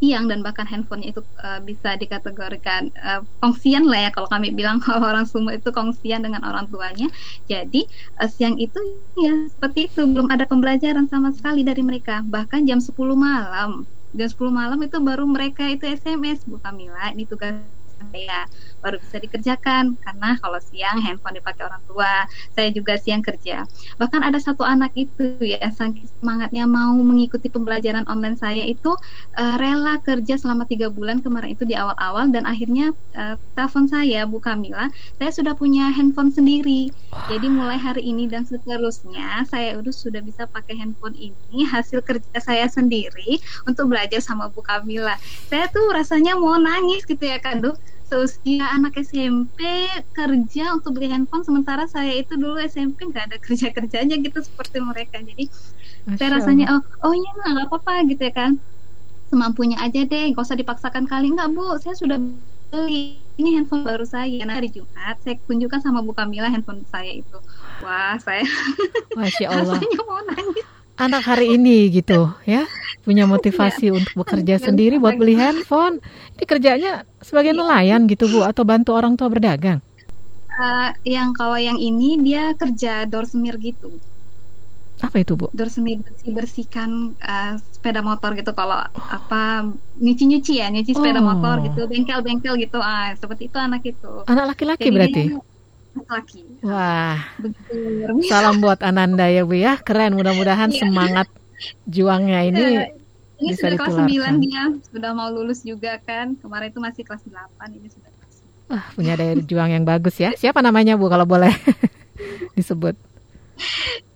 siang 0.02 0.26
dan 0.26 0.42
bahkan 0.42 0.66
handphonenya 0.66 1.14
itu 1.14 1.22
uh, 1.46 1.62
bisa 1.62 1.94
dikategorikan 1.94 2.90
uh, 2.98 3.22
kongsian 3.38 3.86
lah 3.86 4.00
ya. 4.06 4.10
Kalau 4.10 4.26
kami 4.26 4.50
bilang 4.50 4.82
kalau 4.84 5.06
orang 5.06 5.22
semua 5.30 5.54
itu 5.54 5.70
kongsian 5.70 6.26
dengan 6.26 6.42
orang 6.42 6.66
tuanya. 6.66 7.06
Jadi 7.46 7.86
uh, 8.18 8.26
siang 8.26 8.58
itu 8.58 8.82
ya 9.14 9.46
seperti 9.46 9.86
itu. 9.94 10.02
Belum 10.10 10.26
ada 10.26 10.42
pembelajaran 10.50 11.06
sama 11.06 11.30
sekali 11.30 11.62
dari 11.62 11.86
mereka. 11.86 12.26
Bahkan 12.26 12.66
jam 12.66 12.82
10 12.82 12.90
malam. 13.14 13.86
Jam 14.10 14.28
10 14.28 14.50
malam 14.50 14.78
itu 14.82 14.98
baru 14.98 15.24
mereka 15.30 15.70
itu 15.70 15.86
SMS 15.86 16.42
Bu 16.44 16.58
Kamila 16.58 17.14
ini 17.14 17.24
tugas 17.30 17.81
saya 18.10 18.48
baru 18.82 18.98
bisa 18.98 19.16
dikerjakan 19.22 19.94
karena 20.02 20.34
kalau 20.42 20.58
siang 20.58 20.98
handphone 20.98 21.38
dipakai 21.38 21.70
orang 21.70 21.82
tua 21.86 22.26
saya 22.52 22.68
juga 22.74 22.98
siang 22.98 23.22
kerja. 23.22 23.64
Bahkan 23.96 24.20
ada 24.26 24.38
satu 24.42 24.66
anak 24.66 24.90
itu 24.98 25.38
ya 25.40 25.62
saking 25.70 26.10
semangatnya 26.18 26.66
mau 26.66 26.94
mengikuti 26.98 27.46
pembelajaran 27.46 28.04
online 28.10 28.34
saya 28.36 28.66
itu 28.66 28.92
uh, 29.38 29.54
rela 29.58 30.02
kerja 30.02 30.34
selama 30.36 30.66
tiga 30.66 30.90
bulan 30.90 31.22
kemarin 31.22 31.54
itu 31.54 31.62
di 31.62 31.78
awal-awal 31.78 32.28
dan 32.34 32.44
akhirnya 32.44 32.90
uh, 33.14 33.38
telepon 33.54 33.86
saya 33.86 34.26
Bu 34.26 34.42
Kamila 34.42 34.90
saya 35.18 35.30
sudah 35.30 35.54
punya 35.54 35.88
handphone 35.94 36.34
sendiri. 36.34 36.90
Jadi 37.30 37.46
mulai 37.46 37.78
hari 37.78 38.02
ini 38.02 38.26
dan 38.26 38.42
seterusnya 38.42 39.46
saya 39.46 39.78
udah 39.78 39.94
sudah 39.94 40.20
bisa 40.24 40.50
pakai 40.50 40.74
handphone 40.78 41.14
ini 41.14 41.64
hasil 41.66 42.02
kerja 42.02 42.38
saya 42.42 42.66
sendiri 42.66 43.38
untuk 43.64 43.92
belajar 43.92 44.18
sama 44.18 44.50
Bu 44.50 44.64
Kamila. 44.64 45.14
Saya 45.46 45.70
tuh 45.70 45.92
rasanya 45.94 46.34
mau 46.34 46.58
nangis 46.58 47.06
gitu 47.06 47.22
ya 47.22 47.38
kan 47.38 47.62
seusia 48.12 48.68
anak 48.76 49.00
SMP 49.00 49.88
kerja 50.12 50.76
untuk 50.76 51.00
beli 51.00 51.08
handphone 51.08 51.40
sementara 51.48 51.88
saya 51.88 52.12
itu 52.12 52.36
dulu 52.36 52.60
SMP 52.60 53.08
nggak 53.08 53.24
ada 53.32 53.36
kerja 53.48 53.72
kerjanya 53.72 54.20
gitu 54.20 54.38
seperti 54.44 54.84
mereka 54.84 55.24
jadi 55.24 55.48
Masya 56.04 56.18
saya 56.20 56.28
rasanya 56.36 56.66
oh 56.76 56.82
oh 57.08 57.12
iya 57.16 57.30
nggak 57.56 57.72
apa-apa 57.72 58.04
gitu 58.12 58.28
ya 58.28 58.32
kan 58.36 58.60
semampunya 59.32 59.80
aja 59.80 60.04
deh 60.04 60.24
nggak 60.28 60.44
usah 60.44 60.60
dipaksakan 60.60 61.08
kali 61.08 61.32
nggak 61.32 61.48
bu 61.56 61.80
saya 61.80 61.96
sudah 61.96 62.20
beli 62.72 63.16
ini 63.40 63.56
handphone 63.56 63.84
baru 63.84 64.04
saya. 64.04 64.44
Nah, 64.44 64.60
hari 64.60 64.68
Jumat 64.68 65.16
saya 65.24 65.40
tunjukkan 65.48 65.80
sama 65.80 66.04
Bu 66.04 66.12
Kamila 66.12 66.52
handphone 66.52 66.84
saya 66.88 67.12
itu. 67.16 67.38
Wah, 67.80 68.16
saya 68.20 68.44
Masya 69.16 69.46
Allah. 69.52 69.76
rasanya 69.76 70.00
mau 70.04 70.20
nangis. 70.28 70.66
Anak 71.02 71.22
hari 71.26 71.58
ini 71.58 71.90
gitu 71.90 72.30
ya 72.46 72.62
punya 73.02 73.26
motivasi 73.26 73.90
untuk 73.90 74.22
bekerja 74.22 74.54
Anak 74.62 74.66
sendiri 74.70 74.94
buat 75.02 75.18
beli 75.18 75.34
handphone. 75.34 75.98
Ini 76.38 76.44
kerjanya 76.46 76.92
sebagai 77.18 77.50
nelayan 77.58 78.06
gitu 78.06 78.30
Bu 78.30 78.46
atau 78.46 78.62
bantu 78.62 78.94
orang 78.94 79.18
tua 79.18 79.26
berdagang. 79.26 79.82
Eh, 80.52 80.90
yang 81.18 81.34
kalau 81.34 81.58
yang 81.58 81.74
ini 81.80 82.22
dia 82.22 82.54
kerja 82.54 83.02
door 83.10 83.26
semir 83.26 83.58
gitu. 83.58 83.90
Apa 85.02 85.18
itu 85.26 85.34
Bu? 85.34 85.50
Door 85.50 85.70
semir 85.74 85.98
bersih 85.98 86.30
bersihkan 86.30 86.90
eh, 87.18 87.58
sepeda 87.74 88.06
motor 88.06 88.38
gitu 88.38 88.54
kalau 88.54 88.78
apa 88.94 89.66
nyuci 89.98 90.24
nyuci 90.30 90.52
ya 90.62 90.70
nyuci 90.70 90.94
sepeda 90.94 91.18
Oh. 91.18 91.26
motor 91.26 91.66
gitu 91.66 91.80
bengkel 91.90 92.22
bengkel 92.22 92.54
gitu 92.62 92.78
ah 92.78 93.10
seperti 93.18 93.50
itu 93.50 93.58
anak 93.58 93.82
itu. 93.82 94.22
Anak 94.30 94.54
laki-laki 94.54 94.86
Jadi 94.86 94.94
berarti. 94.94 95.22
dia 95.34 95.50
laki 96.08 96.42
Wah, 96.62 97.20
begitu. 97.36 97.74
salam 98.26 98.58
buat 98.58 98.80
Ananda 98.80 99.26
ya 99.26 99.42
Bu 99.42 99.54
ya. 99.54 99.76
Keren 99.78 100.14
mudah-mudahan 100.14 100.68
Iya. 100.68 100.78
semangat 100.80 101.28
juangnya 101.84 102.40
ini 102.44 102.62
ini 103.38 103.50
bisa 103.50 103.68
sudah 103.68 103.78
kelas 103.78 103.94
ditularkan. 104.06 104.34
9 104.38 104.44
dia 104.44 104.62
sudah 104.86 105.10
mau 105.12 105.28
lulus 105.28 105.60
juga 105.62 105.98
kan 105.98 106.34
kemarin 106.36 106.70
itu 106.70 106.78
masih 106.78 107.02
kelas 107.02 107.22
8 107.24 107.34
ini 107.72 107.88
sudah 107.88 108.10
kelas 108.10 108.34
Wah, 108.66 108.84
punya 108.94 109.12
daya 109.14 109.34
juang 109.36 109.68
yang 109.68 109.84
bagus 109.84 110.16
ya. 110.16 110.32
Siapa 110.32 110.60
namanya 110.60 110.96
Bu 110.96 111.06
kalau 111.06 111.24
boleh 111.24 111.52
disebut? 112.56 112.96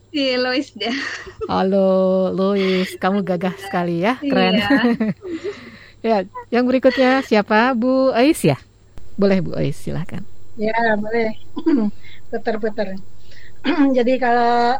si 0.08 0.32
Lois 0.34 0.72
dia 0.72 0.96
Halo, 1.44 2.32
Louis, 2.32 2.88
kamu 2.96 3.20
gagah 3.20 3.52
sekali 3.60 4.00
ya, 4.00 4.16
keren. 4.16 4.56
Iya. 4.56 4.68
ya, 6.08 6.16
yang 6.50 6.64
berikutnya 6.64 7.20
siapa? 7.20 7.76
Bu 7.76 8.10
Ais 8.10 8.40
ya? 8.40 8.56
Boleh 9.14 9.44
Bu 9.44 9.52
Ais, 9.52 9.76
silahkan. 9.76 10.24
Ya, 10.56 10.72
boleh. 10.96 11.28
Puter-puter. 12.32 12.88
Jadi 13.98 14.14
kalau 14.20 14.78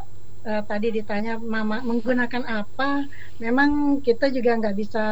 eh, 0.49 0.63
tadi 0.71 0.89
ditanya 0.97 1.33
mama 1.41 1.83
menggunakan 1.85 2.45
apa, 2.49 3.05
memang 3.43 4.01
kita 4.07 4.31
juga 4.33 4.51
nggak 4.61 4.77
bisa 4.79 5.03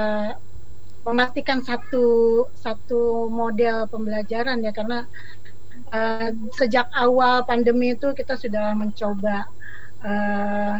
eh, 0.00 0.32
memastikan 1.06 1.60
satu 1.64 2.06
satu 2.54 3.28
model 3.32 3.88
pembelajaran 3.92 4.58
ya 4.66 4.72
karena 4.76 5.06
eh, 5.94 6.30
sejak 6.58 6.86
awal 6.96 7.44
pandemi 7.48 7.94
itu 7.96 8.12
kita 8.16 8.34
sudah 8.38 8.74
mencoba 8.78 9.46
eh, 10.06 10.74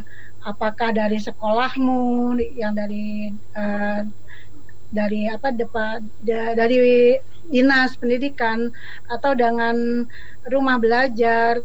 apakah 0.45 0.91
dari 0.97 1.19
sekolahmu 1.23 2.37
yang 2.57 2.75
dari 2.77 3.33
eh, 3.35 4.01
dari 4.95 5.27
apa 5.29 5.51
depan 5.51 6.07
da- 6.23 6.55
dari 6.55 6.79
dinas 7.51 7.99
pendidikan 8.01 8.71
atau 9.11 9.33
dengan 9.37 10.07
rumah 10.49 10.77
belajar 10.81 11.61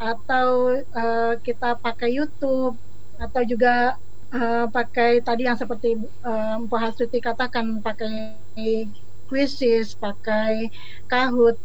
atau 0.00 0.48
eh, 0.80 1.34
kita 1.44 1.76
pakai 1.78 2.10
YouTube 2.16 2.76
atau 3.20 3.42
juga 3.44 4.00
eh, 4.32 4.66
pakai 4.72 5.20
tadi 5.20 5.44
yang 5.48 5.58
seperti 5.60 5.96
eh, 6.00 6.54
Mbak 6.66 6.80
Hasuti 6.80 7.18
katakan 7.20 7.84
pakai 7.84 8.40
quizzes, 9.28 9.94
pakai 9.94 10.72
Kahoot. 11.06 11.56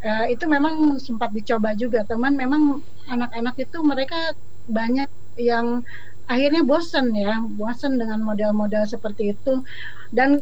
Eh, 0.00 0.32
itu 0.38 0.44
memang 0.48 0.96
sempat 1.02 1.28
dicoba 1.34 1.76
juga 1.76 2.06
teman. 2.08 2.32
Memang 2.38 2.80
anak-anak 3.10 3.54
itu 3.60 3.78
mereka 3.84 4.16
banyak 4.64 5.10
yang 5.36 5.82
akhirnya 6.30 6.62
bosan 6.62 7.10
ya 7.12 7.42
bosan 7.58 7.98
dengan 8.00 8.22
model-model 8.22 8.86
seperti 8.86 9.34
itu. 9.34 9.60
Dan 10.14 10.38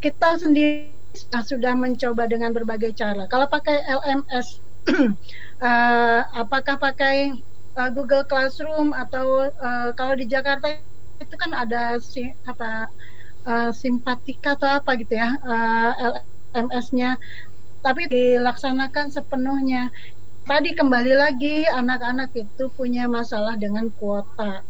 kita 0.00 0.40
sendiri 0.40 0.96
sudah 1.44 1.72
mencoba 1.76 2.28
dengan 2.28 2.52
berbagai 2.56 2.92
cara. 2.96 3.24
Kalau 3.28 3.48
pakai 3.48 3.76
LMS 3.88 4.46
eh, 5.68 6.20
apakah 6.36 6.76
pakai 6.80 7.32
eh, 7.78 7.90
Google 7.96 8.24
Classroom 8.28 8.92
atau 8.92 9.48
eh, 9.48 9.90
kalau 9.98 10.14
di 10.16 10.26
Jakarta 10.28 10.76
itu 11.20 11.34
kan 11.40 11.52
ada 11.56 11.96
si 12.00 12.28
apa 12.44 12.88
eh, 13.48 13.70
simpatika 13.72 14.56
atau 14.60 14.68
apa 14.80 14.90
gitu 15.00 15.16
ya 15.16 15.30
eh, 15.40 15.92
LMS-nya 16.56 17.16
tapi 17.84 18.10
dilaksanakan 18.10 19.06
sepenuhnya. 19.14 19.94
Tadi 20.46 20.78
kembali 20.78 21.10
lagi 21.10 21.66
anak-anak 21.66 22.30
itu 22.38 22.70
punya 22.70 23.10
masalah 23.10 23.58
dengan 23.58 23.90
kuota. 23.98 24.62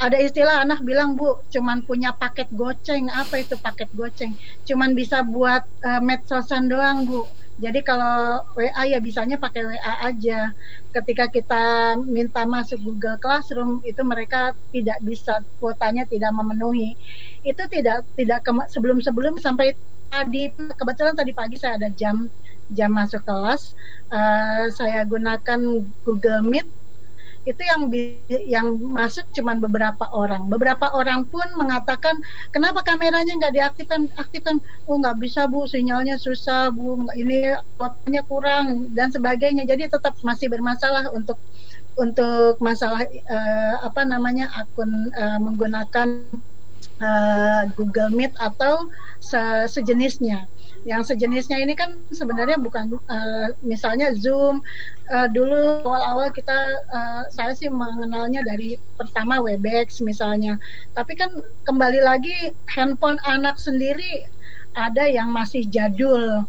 Ada 0.00 0.16
istilah 0.16 0.64
anak 0.64 0.80
bilang 0.80 1.12
bu, 1.12 1.44
cuman 1.52 1.84
punya 1.84 2.16
paket 2.16 2.48
goceng. 2.56 3.12
Apa 3.12 3.44
itu 3.44 3.60
paket 3.60 3.92
goceng? 3.92 4.32
Cuman 4.64 4.96
bisa 4.96 5.20
buat 5.20 5.60
uh, 5.84 6.00
medsosan 6.00 6.72
doang 6.72 7.04
bu. 7.04 7.28
Jadi 7.60 7.84
kalau 7.84 8.40
WA 8.56 8.82
ya 8.88 8.96
bisanya 9.04 9.36
pakai 9.36 9.68
WA 9.68 9.94
aja. 10.08 10.56
Ketika 10.96 11.28
kita 11.28 11.64
minta 12.08 12.48
masuk 12.48 12.80
Google 12.80 13.20
Classroom 13.20 13.84
itu 13.84 14.00
mereka 14.08 14.56
tidak 14.72 15.04
bisa 15.04 15.44
kuotanya 15.60 16.08
tidak 16.08 16.32
memenuhi. 16.32 16.96
Itu 17.44 17.68
tidak 17.68 18.08
tidak 18.16 18.40
sebelum 18.72 19.04
sebelum 19.04 19.36
sampai 19.36 19.76
tadi 20.08 20.48
kebetulan 20.56 21.12
tadi 21.12 21.36
pagi 21.36 21.60
saya 21.60 21.76
ada 21.76 21.92
jam 21.92 22.32
jam 22.72 22.92
masuk 22.92 23.24
kelas 23.24 23.72
uh, 24.12 24.68
saya 24.72 25.04
gunakan 25.04 25.84
Google 26.04 26.42
Meet. 26.44 26.68
Itu 27.48 27.64
yang 27.64 27.88
yang 28.28 28.66
masuk 28.92 29.24
cuma 29.32 29.56
beberapa 29.56 30.04
orang. 30.12 30.52
Beberapa 30.52 30.92
orang 30.92 31.24
pun 31.32 31.48
mengatakan 31.56 32.20
kenapa 32.52 32.84
kameranya 32.84 33.32
nggak 33.40 33.54
diaktifkan? 33.56 34.12
Aktifkan. 34.20 34.60
Oh 34.84 35.00
nggak 35.00 35.16
bisa 35.16 35.48
bu. 35.48 35.64
Sinyalnya 35.64 36.20
susah 36.20 36.68
bu. 36.68 37.08
Ini 37.16 37.56
kuotanya 37.80 38.20
kurang 38.28 38.92
dan 38.92 39.08
sebagainya. 39.08 39.64
Jadi 39.64 39.88
tetap 39.88 40.12
masih 40.20 40.52
bermasalah 40.52 41.08
untuk 41.16 41.40
untuk 41.96 42.60
masalah 42.60 43.08
uh, 43.08 43.74
apa 43.80 44.04
namanya 44.04 44.52
akun 44.52 45.08
uh, 45.16 45.40
menggunakan 45.40 46.28
uh, 47.00 47.62
Google 47.74 48.12
Meet 48.12 48.36
atau 48.36 48.92
se 49.24 49.40
sejenisnya. 49.72 50.44
Yang 50.88 51.12
sejenisnya 51.12 51.60
ini 51.60 51.76
kan 51.76 52.00
sebenarnya 52.08 52.56
bukan 52.56 52.96
uh, 53.12 53.52
misalnya 53.60 54.16
Zoom. 54.16 54.64
Uh, 55.12 55.28
dulu 55.28 55.84
awal-awal 55.84 56.32
kita 56.32 56.56
uh, 56.88 57.28
saya 57.28 57.52
sih 57.52 57.68
mengenalnya 57.68 58.40
dari 58.40 58.80
pertama 58.96 59.36
Webex 59.36 60.00
misalnya. 60.00 60.56
Tapi 60.96 61.12
kan 61.12 61.44
kembali 61.68 62.00
lagi 62.00 62.56
handphone 62.72 63.20
anak 63.28 63.60
sendiri 63.60 64.24
ada 64.72 65.04
yang 65.04 65.28
masih 65.28 65.68
jadul, 65.68 66.48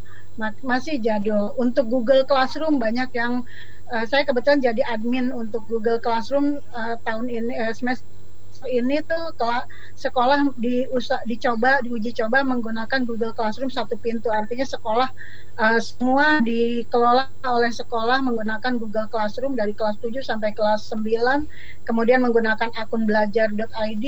masih 0.64 1.04
jadul. 1.04 1.52
Untuk 1.60 1.92
Google 1.92 2.24
Classroom 2.24 2.80
banyak 2.80 3.12
yang 3.12 3.44
uh, 3.92 4.06
saya 4.08 4.24
kebetulan 4.24 4.64
jadi 4.64 4.82
admin 4.88 5.36
untuk 5.36 5.68
Google 5.68 6.00
Classroom 6.00 6.64
uh, 6.72 6.96
tahun 7.04 7.28
ini 7.28 7.54
uh, 7.60 7.74
semester 7.76 8.19
ini 8.68 9.00
tuh 9.06 9.32
sekolah 9.96 10.52
diusa, 10.60 11.24
dicoba 11.24 11.80
diuji 11.86 12.12
coba 12.18 12.44
menggunakan 12.44 13.08
Google 13.08 13.32
Classroom 13.32 13.72
satu 13.72 13.96
pintu. 13.96 14.28
Artinya 14.28 14.68
sekolah 14.68 15.10
uh, 15.60 15.80
semua 15.80 16.44
dikelola 16.44 17.32
oleh 17.46 17.72
sekolah 17.72 18.20
menggunakan 18.26 18.76
Google 18.76 19.08
Classroom 19.08 19.56
dari 19.56 19.72
kelas 19.72 20.00
7 20.04 20.20
sampai 20.20 20.52
kelas 20.52 20.92
9 20.92 21.88
kemudian 21.88 22.26
menggunakan 22.26 22.74
akun 22.76 23.08
belajar.id 23.08 24.06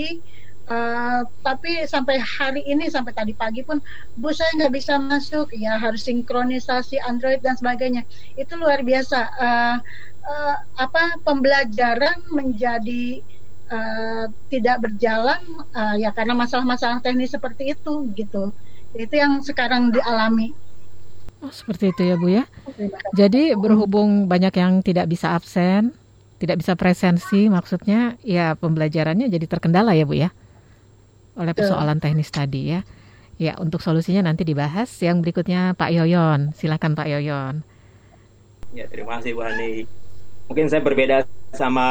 Uh, 0.71 1.27
tapi 1.43 1.83
sampai 1.83 2.15
hari 2.21 2.63
ini 2.63 2.87
sampai 2.87 3.11
tadi 3.11 3.35
pagi 3.35 3.59
pun 3.59 3.83
bu 4.15 4.31
saya 4.31 4.55
nggak 4.55 4.73
bisa 4.77 4.95
masuk. 5.01 5.51
Ya 5.51 5.75
harus 5.75 6.07
sinkronisasi 6.07 6.95
Android 7.03 7.43
dan 7.43 7.59
sebagainya. 7.59 8.07
Itu 8.39 8.55
luar 8.55 8.79
biasa. 8.79 9.19
Uh, 9.35 9.77
uh, 10.23 10.55
apa 10.77 11.17
pembelajaran 11.25 12.23
menjadi 12.31 13.19
Uh, 13.71 14.27
tidak 14.51 14.83
berjalan 14.83 15.39
uh, 15.71 15.95
ya 15.95 16.11
karena 16.11 16.35
masalah-masalah 16.35 16.99
teknis 16.99 17.31
seperti 17.31 17.71
itu 17.71 18.03
gitu. 18.19 18.51
Itu 18.91 19.15
yang 19.15 19.39
sekarang 19.39 19.95
dialami. 19.95 20.51
Oh, 21.39 21.47
seperti 21.47 21.95
itu 21.95 22.03
ya 22.03 22.19
bu 22.19 22.27
ya. 22.35 22.43
Jadi 23.15 23.55
berhubung 23.55 24.27
banyak 24.27 24.51
yang 24.59 24.83
tidak 24.83 25.07
bisa 25.07 25.31
absen 25.31 25.95
tidak 26.41 26.57
bisa 26.57 26.73
presensi 26.73 27.47
maksudnya 27.53 28.17
ya 28.25 28.57
pembelajarannya 28.57 29.29
jadi 29.29 29.45
terkendala 29.45 29.93
ya 29.93 30.09
bu 30.09 30.17
ya 30.17 30.33
oleh 31.37 31.53
persoalan 31.55 32.01
teknis 32.01 32.33
tadi 32.33 32.75
ya. 32.75 32.81
Ya 33.41 33.57
untuk 33.57 33.81
solusinya 33.81 34.29
nanti 34.29 34.45
dibahas 34.45 34.91
yang 35.01 35.23
berikutnya 35.25 35.73
Pak 35.73 35.89
Yoyon. 35.89 36.53
Silakan 36.53 36.93
Pak 36.93 37.07
Yoyon. 37.09 37.65
Ya 38.77 38.85
terima 38.85 39.17
kasih 39.17 39.33
Bu 39.33 39.41
Hani. 39.41 39.89
Mungkin 40.45 40.69
saya 40.69 40.83
berbeda 40.83 41.25
sama 41.55 41.87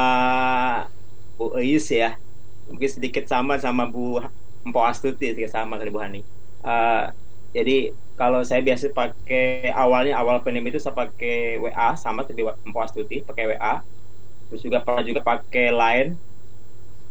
Bu 1.40 1.56
Eis 1.56 1.88
ya. 1.88 2.20
Mungkin 2.68 2.90
sedikit 2.92 3.24
sama 3.24 3.56
sama 3.56 3.88
Bu 3.88 4.20
Empo 4.60 4.84
Astuti 4.84 5.32
sedikit 5.32 5.56
sama 5.56 5.80
kali 5.80 5.88
Bu 5.88 6.04
Hani. 6.04 6.20
Uh, 6.60 7.08
jadi 7.56 7.96
kalau 8.20 8.44
saya 8.44 8.60
biasa 8.60 8.92
pakai 8.92 9.72
awalnya 9.72 10.20
awal 10.20 10.44
pandemi 10.44 10.68
itu 10.68 10.76
saya 10.76 10.92
pakai 10.92 11.56
WA 11.56 11.96
sama 11.96 12.28
seperti 12.28 12.44
Empo 12.44 12.78
Astuti 12.84 13.24
pakai 13.24 13.56
WA 13.56 13.80
terus 14.52 14.60
juga 14.60 14.84
pernah 14.84 15.00
juga 15.00 15.24
pakai 15.24 15.66
Line. 15.72 16.10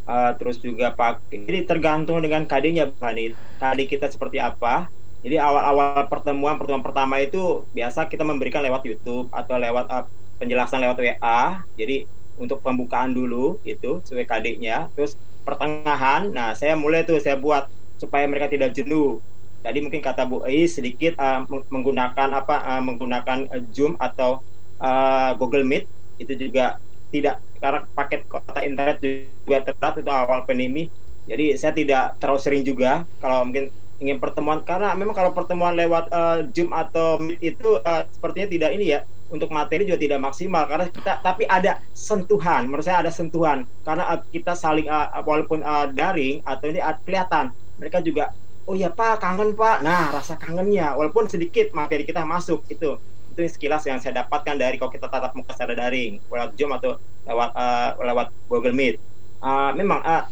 Uh, 0.09 0.33
terus 0.37 0.57
juga 0.61 0.93
pakai 0.93 1.45
jadi 1.45 1.65
tergantung 1.65 2.21
dengan 2.21 2.45
KD-nya 2.45 2.93
Bu 2.93 3.01
Hani. 3.01 3.33
KD 3.57 3.79
kita 3.89 4.05
seperti 4.13 4.37
apa. 4.37 4.93
Jadi 5.25 5.41
awal-awal 5.41 6.05
pertemuan 6.07 6.55
pertemuan 6.55 6.85
pertama 6.85 7.17
itu 7.19 7.65
biasa 7.73 8.07
kita 8.07 8.23
memberikan 8.23 8.61
lewat 8.63 8.85
YouTube 8.85 9.27
atau 9.33 9.57
lewat 9.57 9.85
uh, 9.89 10.05
penjelasan 10.37 10.85
lewat 10.85 10.97
WA. 11.01 11.65
Jadi 11.75 12.05
untuk 12.39 12.63
pembukaan 12.63 13.11
dulu 13.11 13.59
itu 13.67 13.99
WKD-nya. 14.07 14.89
Terus 14.95 15.19
pertengahan, 15.43 16.31
nah 16.31 16.55
saya 16.55 16.79
mulai 16.79 17.03
tuh 17.03 17.19
saya 17.19 17.35
buat 17.35 17.67
supaya 17.99 18.25
mereka 18.25 18.47
tidak 18.47 18.71
jenuh. 18.71 19.19
Tadi 19.59 19.83
mungkin 19.83 19.99
kata 19.99 20.23
Bu 20.23 20.47
Ais 20.47 20.79
sedikit 20.79 21.19
uh, 21.19 21.43
menggunakan 21.67 22.31
apa 22.31 22.63
uh, 22.63 22.81
menggunakan 22.81 23.51
uh, 23.51 23.63
Zoom 23.75 23.99
atau 23.99 24.39
uh, 24.79 25.35
Google 25.35 25.67
Meet 25.67 25.83
itu 26.15 26.33
juga 26.47 26.79
tidak 27.11 27.43
karena 27.59 27.83
paket 27.91 28.23
kota 28.31 28.63
internet 28.63 29.03
juga 29.03 29.67
terat 29.67 29.99
itu 29.99 30.07
awal 30.07 30.47
pandemi. 30.47 30.87
Jadi 31.27 31.59
saya 31.59 31.75
tidak 31.75 32.15
terlalu 32.23 32.39
sering 32.39 32.63
juga 32.63 33.03
kalau 33.19 33.51
mungkin 33.51 33.67
ingin 33.99 34.15
pertemuan 34.15 34.63
karena 34.63 34.95
memang 34.95 35.11
kalau 35.11 35.35
pertemuan 35.35 35.75
lewat 35.75 36.07
uh, 36.07 36.47
Zoom 36.55 36.71
atau 36.71 37.19
Meet 37.19 37.43
itu 37.43 37.83
uh, 37.83 38.07
sepertinya 38.15 38.47
tidak 38.47 38.71
ini 38.79 38.95
ya 38.95 39.03
untuk 39.29 39.53
materi 39.53 39.85
juga 39.85 40.01
tidak 40.01 40.19
maksimal 40.25 40.65
karena 40.65 40.85
kita 40.89 41.21
tapi 41.21 41.45
ada 41.45 41.77
sentuhan 41.93 42.65
menurut 42.65 42.85
saya 42.85 43.05
ada 43.05 43.13
sentuhan. 43.13 43.63
Karena 43.85 44.17
uh, 44.17 44.19
kita 44.33 44.57
saling 44.57 44.89
uh, 44.89 45.21
walaupun 45.21 45.61
uh, 45.61 45.89
daring 45.93 46.41
atau 46.43 46.65
ini 46.69 46.81
kelihatan 47.05 47.53
mereka 47.77 48.01
juga 48.01 48.33
oh 48.65 48.75
ya 48.77 48.89
pak 48.89 49.21
kangen 49.21 49.53
pak. 49.53 49.85
Nah 49.85 50.13
rasa 50.13 50.35
kangennya 50.35 50.97
walaupun 50.97 51.29
sedikit 51.29 51.71
materi 51.77 52.03
kita 52.05 52.25
masuk 52.25 52.65
itu 52.69 52.97
itu 53.33 53.41
sekilas 53.55 53.85
yang 53.85 54.01
saya 54.01 54.25
dapatkan 54.25 54.57
dari 54.57 54.75
kalau 54.81 54.91
kita 54.91 55.07
tatap 55.07 55.31
muka 55.37 55.53
secara 55.53 55.77
daring 55.77 56.17
lewat 56.27 56.57
Zoom 56.57 56.73
atau 56.75 56.97
lewat 57.29 57.49
uh, 57.53 57.89
lewat 58.01 58.27
Google 58.49 58.75
Meet. 58.75 58.97
Uh, 59.39 59.71
memang 59.77 60.03
uh, 60.03 60.27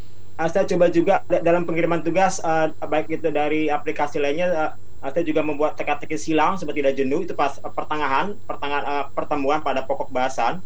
saya 0.46 0.70
coba 0.70 0.92
juga 0.94 1.26
dalam 1.30 1.66
pengiriman 1.66 2.06
tugas 2.06 2.38
uh, 2.46 2.70
baik 2.86 3.10
itu 3.10 3.34
dari 3.34 3.74
aplikasi 3.74 4.22
lainnya 4.22 4.54
uh, 4.54 4.72
saya 5.14 5.26
juga 5.26 5.42
membuat 5.46 5.80
teka-teki 5.80 6.18
silang 6.20 6.58
supaya 6.60 6.76
tidak 6.82 6.94
jenuh 6.98 7.24
itu 7.24 7.34
pas 7.38 7.56
uh, 7.62 7.72
pertengahan 7.72 8.36
pertengahan 8.44 8.86
uh, 8.86 9.06
pertemuan 9.14 9.60
pada 9.64 9.84
pokok 9.84 10.12
bahasan. 10.12 10.60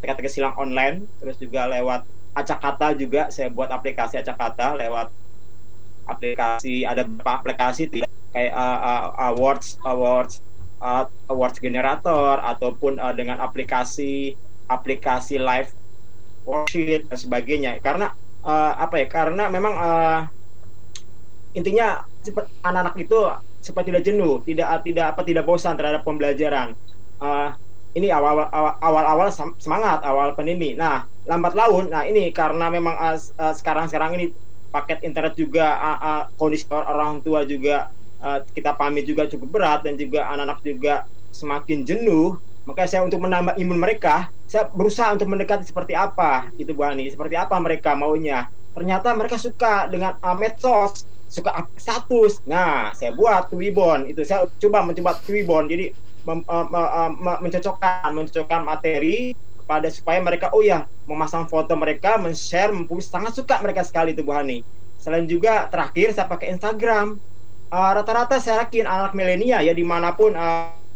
Teka-teki 0.00 0.40
silang 0.40 0.54
online 0.60 1.08
terus 1.20 1.40
juga 1.40 1.64
lewat 1.68 2.04
acak 2.34 2.58
kata 2.60 2.98
juga 2.98 3.30
saya 3.30 3.48
buat 3.48 3.70
aplikasi 3.70 4.18
acak 4.18 4.36
kata 4.36 4.74
lewat 4.76 5.08
aplikasi 6.10 6.84
ada 6.84 7.06
beberapa 7.06 7.40
aplikasi 7.40 7.88
tidak 7.88 8.10
kayak 8.34 8.52
uh, 8.52 8.78
uh, 8.82 9.32
awards 9.32 9.78
awards 9.86 10.42
uh, 10.82 11.06
awards 11.30 11.62
generator 11.62 12.42
ataupun 12.42 12.98
uh, 12.98 13.14
dengan 13.14 13.38
aplikasi 13.40 14.34
aplikasi 14.68 15.38
live 15.38 15.70
worksheet 16.44 17.08
dan 17.08 17.16
sebagainya. 17.16 17.80
Karena 17.80 18.12
uh, 18.44 18.72
apa 18.76 19.00
ya 19.00 19.06
karena 19.08 19.48
memang 19.48 19.74
uh, 19.78 20.20
intinya 21.54 22.02
anak-anak 22.66 22.94
itu 22.98 23.18
supaya 23.64 23.88
tidak 23.88 24.04
jenuh 24.04 24.44
tidak 24.44 24.84
tidak 24.84 25.16
apa 25.16 25.20
tidak 25.24 25.48
bosan 25.48 25.80
terhadap 25.80 26.04
pembelajaran. 26.04 26.76
Uh, 27.16 27.56
ini 27.96 28.12
awal 28.12 28.44
awal 28.52 29.04
awal 29.08 29.28
semangat 29.56 30.04
awal 30.04 30.36
pandemi. 30.36 30.76
Nah 30.76 31.08
lambat 31.24 31.56
laun 31.56 31.88
nah 31.88 32.04
ini 32.04 32.28
karena 32.28 32.68
memang 32.68 32.92
uh, 33.00 33.16
uh, 33.16 33.54
sekarang 33.56 33.88
sekarang 33.88 34.20
ini 34.20 34.36
paket 34.68 35.00
internet 35.00 35.32
juga 35.38 35.80
uh, 35.80 35.98
uh, 36.02 36.22
kondisi 36.36 36.68
orang 36.68 37.24
tua 37.24 37.48
juga 37.48 37.88
uh, 38.20 38.44
kita 38.52 38.76
pamit 38.76 39.08
juga 39.08 39.24
cukup 39.30 39.48
berat 39.48 39.80
dan 39.86 39.94
juga 39.94 40.28
anak-anak 40.28 40.60
juga 40.60 40.94
semakin 41.32 41.86
jenuh. 41.88 42.36
Maka 42.64 42.88
saya 42.88 43.04
untuk 43.04 43.20
menambah 43.20 43.60
imun 43.60 43.76
mereka, 43.76 44.32
saya 44.48 44.64
berusaha 44.72 45.12
untuk 45.12 45.28
mendekati 45.28 45.68
seperti 45.68 45.92
apa 45.92 46.48
itu 46.56 46.72
Bu 46.72 46.80
Ani, 46.80 47.12
seperti 47.12 47.36
apa 47.36 47.60
mereka 47.60 47.92
maunya. 47.92 48.48
Ternyata 48.72 49.12
mereka 49.12 49.36
suka 49.36 49.84
dengan 49.92 50.16
uh, 50.24 50.32
medsos, 50.32 51.04
suka 51.34 51.66
status. 51.74 52.38
Nah, 52.46 52.94
saya 52.94 53.10
buat 53.10 53.50
Twibbon 53.50 54.06
itu 54.06 54.22
saya 54.22 54.46
coba 54.62 54.86
mencoba 54.86 55.18
Twibbon. 55.26 55.66
Jadi 55.66 55.90
mem, 56.22 56.46
uh, 56.46 56.66
uh, 56.70 57.10
mencocokkan 57.42 58.14
mencocokkan 58.14 58.62
materi 58.62 59.34
kepada 59.34 59.90
supaya 59.90 60.22
mereka 60.22 60.54
oh 60.54 60.62
ya 60.62 60.86
memasang 61.10 61.50
foto 61.50 61.74
mereka, 61.74 62.14
men-share, 62.22 62.70
mempublis 62.70 63.10
sangat 63.10 63.34
suka 63.34 63.58
mereka 63.58 63.82
sekali 63.82 64.14
itu 64.14 64.22
Bu 64.22 64.30
Hani. 64.30 64.62
Selain 65.02 65.26
juga 65.26 65.66
terakhir 65.68 66.14
saya 66.14 66.30
pakai 66.30 66.54
Instagram. 66.54 67.18
Rata-rata 67.74 68.38
uh, 68.38 68.40
saya 68.40 68.62
yakin 68.62 68.86
anak 68.86 69.18
milenial 69.18 69.58
ya 69.66 69.74
di 69.74 69.82
mana 69.82 70.14
pun 70.14 70.30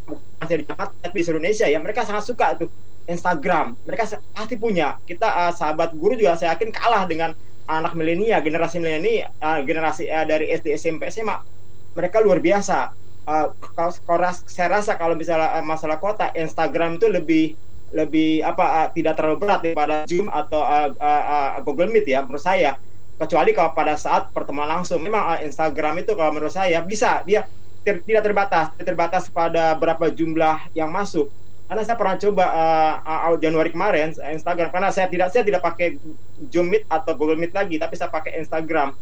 bukan 0.07 0.47
di 0.47 0.65
Jakarta 0.65 0.95
tapi 1.03 1.21
di 1.21 1.27
Indonesia 1.27 1.67
ya 1.67 1.79
mereka 1.83 2.07
sangat 2.07 2.25
suka 2.25 2.55
tuh 2.55 2.71
Instagram 3.09 3.77
mereka 3.85 4.05
pasti 4.33 4.55
punya 4.57 4.97
kita 5.05 5.27
uh, 5.27 5.53
sahabat 5.53 5.97
guru 5.97 6.17
juga 6.17 6.37
saya 6.37 6.57
yakin 6.57 6.71
kalah 6.73 7.05
dengan 7.05 7.33
anak 7.69 7.93
milenial 7.95 8.41
generasi 8.41 8.81
milenial 8.81 9.31
uh, 9.39 9.61
generasi 9.63 10.09
uh, 10.09 10.25
dari 10.25 10.49
SD 10.51 10.75
SMP 10.75 11.13
SMA 11.13 11.37
mereka 11.95 12.19
luar 12.25 12.41
biasa 12.41 12.91
uh, 13.29 13.47
kalau, 13.77 13.93
kalau 14.09 14.33
saya 14.49 14.69
rasa 14.81 14.97
kalau 14.97 15.15
misalnya 15.15 15.61
uh, 15.61 15.65
masalah 15.65 16.01
kota 16.01 16.33
Instagram 16.33 16.97
itu 16.97 17.07
lebih 17.13 17.45
lebih 17.93 18.45
apa 18.45 18.65
uh, 18.65 18.89
tidak 18.93 19.17
terlalu 19.17 19.37
berat 19.41 19.61
daripada 19.65 19.95
Zoom 20.05 20.29
atau 20.29 20.61
uh, 20.61 20.93
uh, 20.97 21.25
uh, 21.25 21.49
Google 21.65 21.89
Meet 21.93 22.09
ya 22.09 22.21
menurut 22.25 22.43
saya 22.43 22.77
kecuali 23.19 23.51
kalau 23.51 23.75
pada 23.75 23.99
saat 23.99 24.31
pertemuan 24.31 24.69
langsung 24.69 25.03
memang 25.03 25.37
uh, 25.37 25.39
Instagram 25.43 26.05
itu 26.05 26.13
kalau 26.15 26.37
menurut 26.37 26.53
saya 26.53 26.85
bisa 26.85 27.25
dia 27.25 27.49
ter, 27.83 28.05
tidak 28.05 28.23
terbatas, 28.29 28.65
tidak 28.77 28.87
terbatas 28.95 29.25
pada 29.33 29.73
berapa 29.75 30.13
jumlah 30.13 30.71
yang 30.77 30.93
masuk. 30.93 31.33
Karena 31.69 31.83
saya 31.85 32.01
pernah 32.01 32.17
coba 32.17 32.45
uh, 33.05 33.37
Januari 33.37 33.69
kemarin 33.69 34.17
Instagram 34.17 34.73
karena 34.73 34.89
saya 34.89 35.05
tidak 35.13 35.29
saya 35.29 35.45
tidak 35.45 35.61
pakai 35.61 36.01
Zoom 36.49 36.73
Meet 36.73 36.89
atau 36.89 37.13
Google 37.13 37.37
Meet 37.37 37.53
lagi, 37.53 37.77
tapi 37.77 37.93
saya 37.93 38.09
pakai 38.09 38.41
Instagram. 38.41 38.97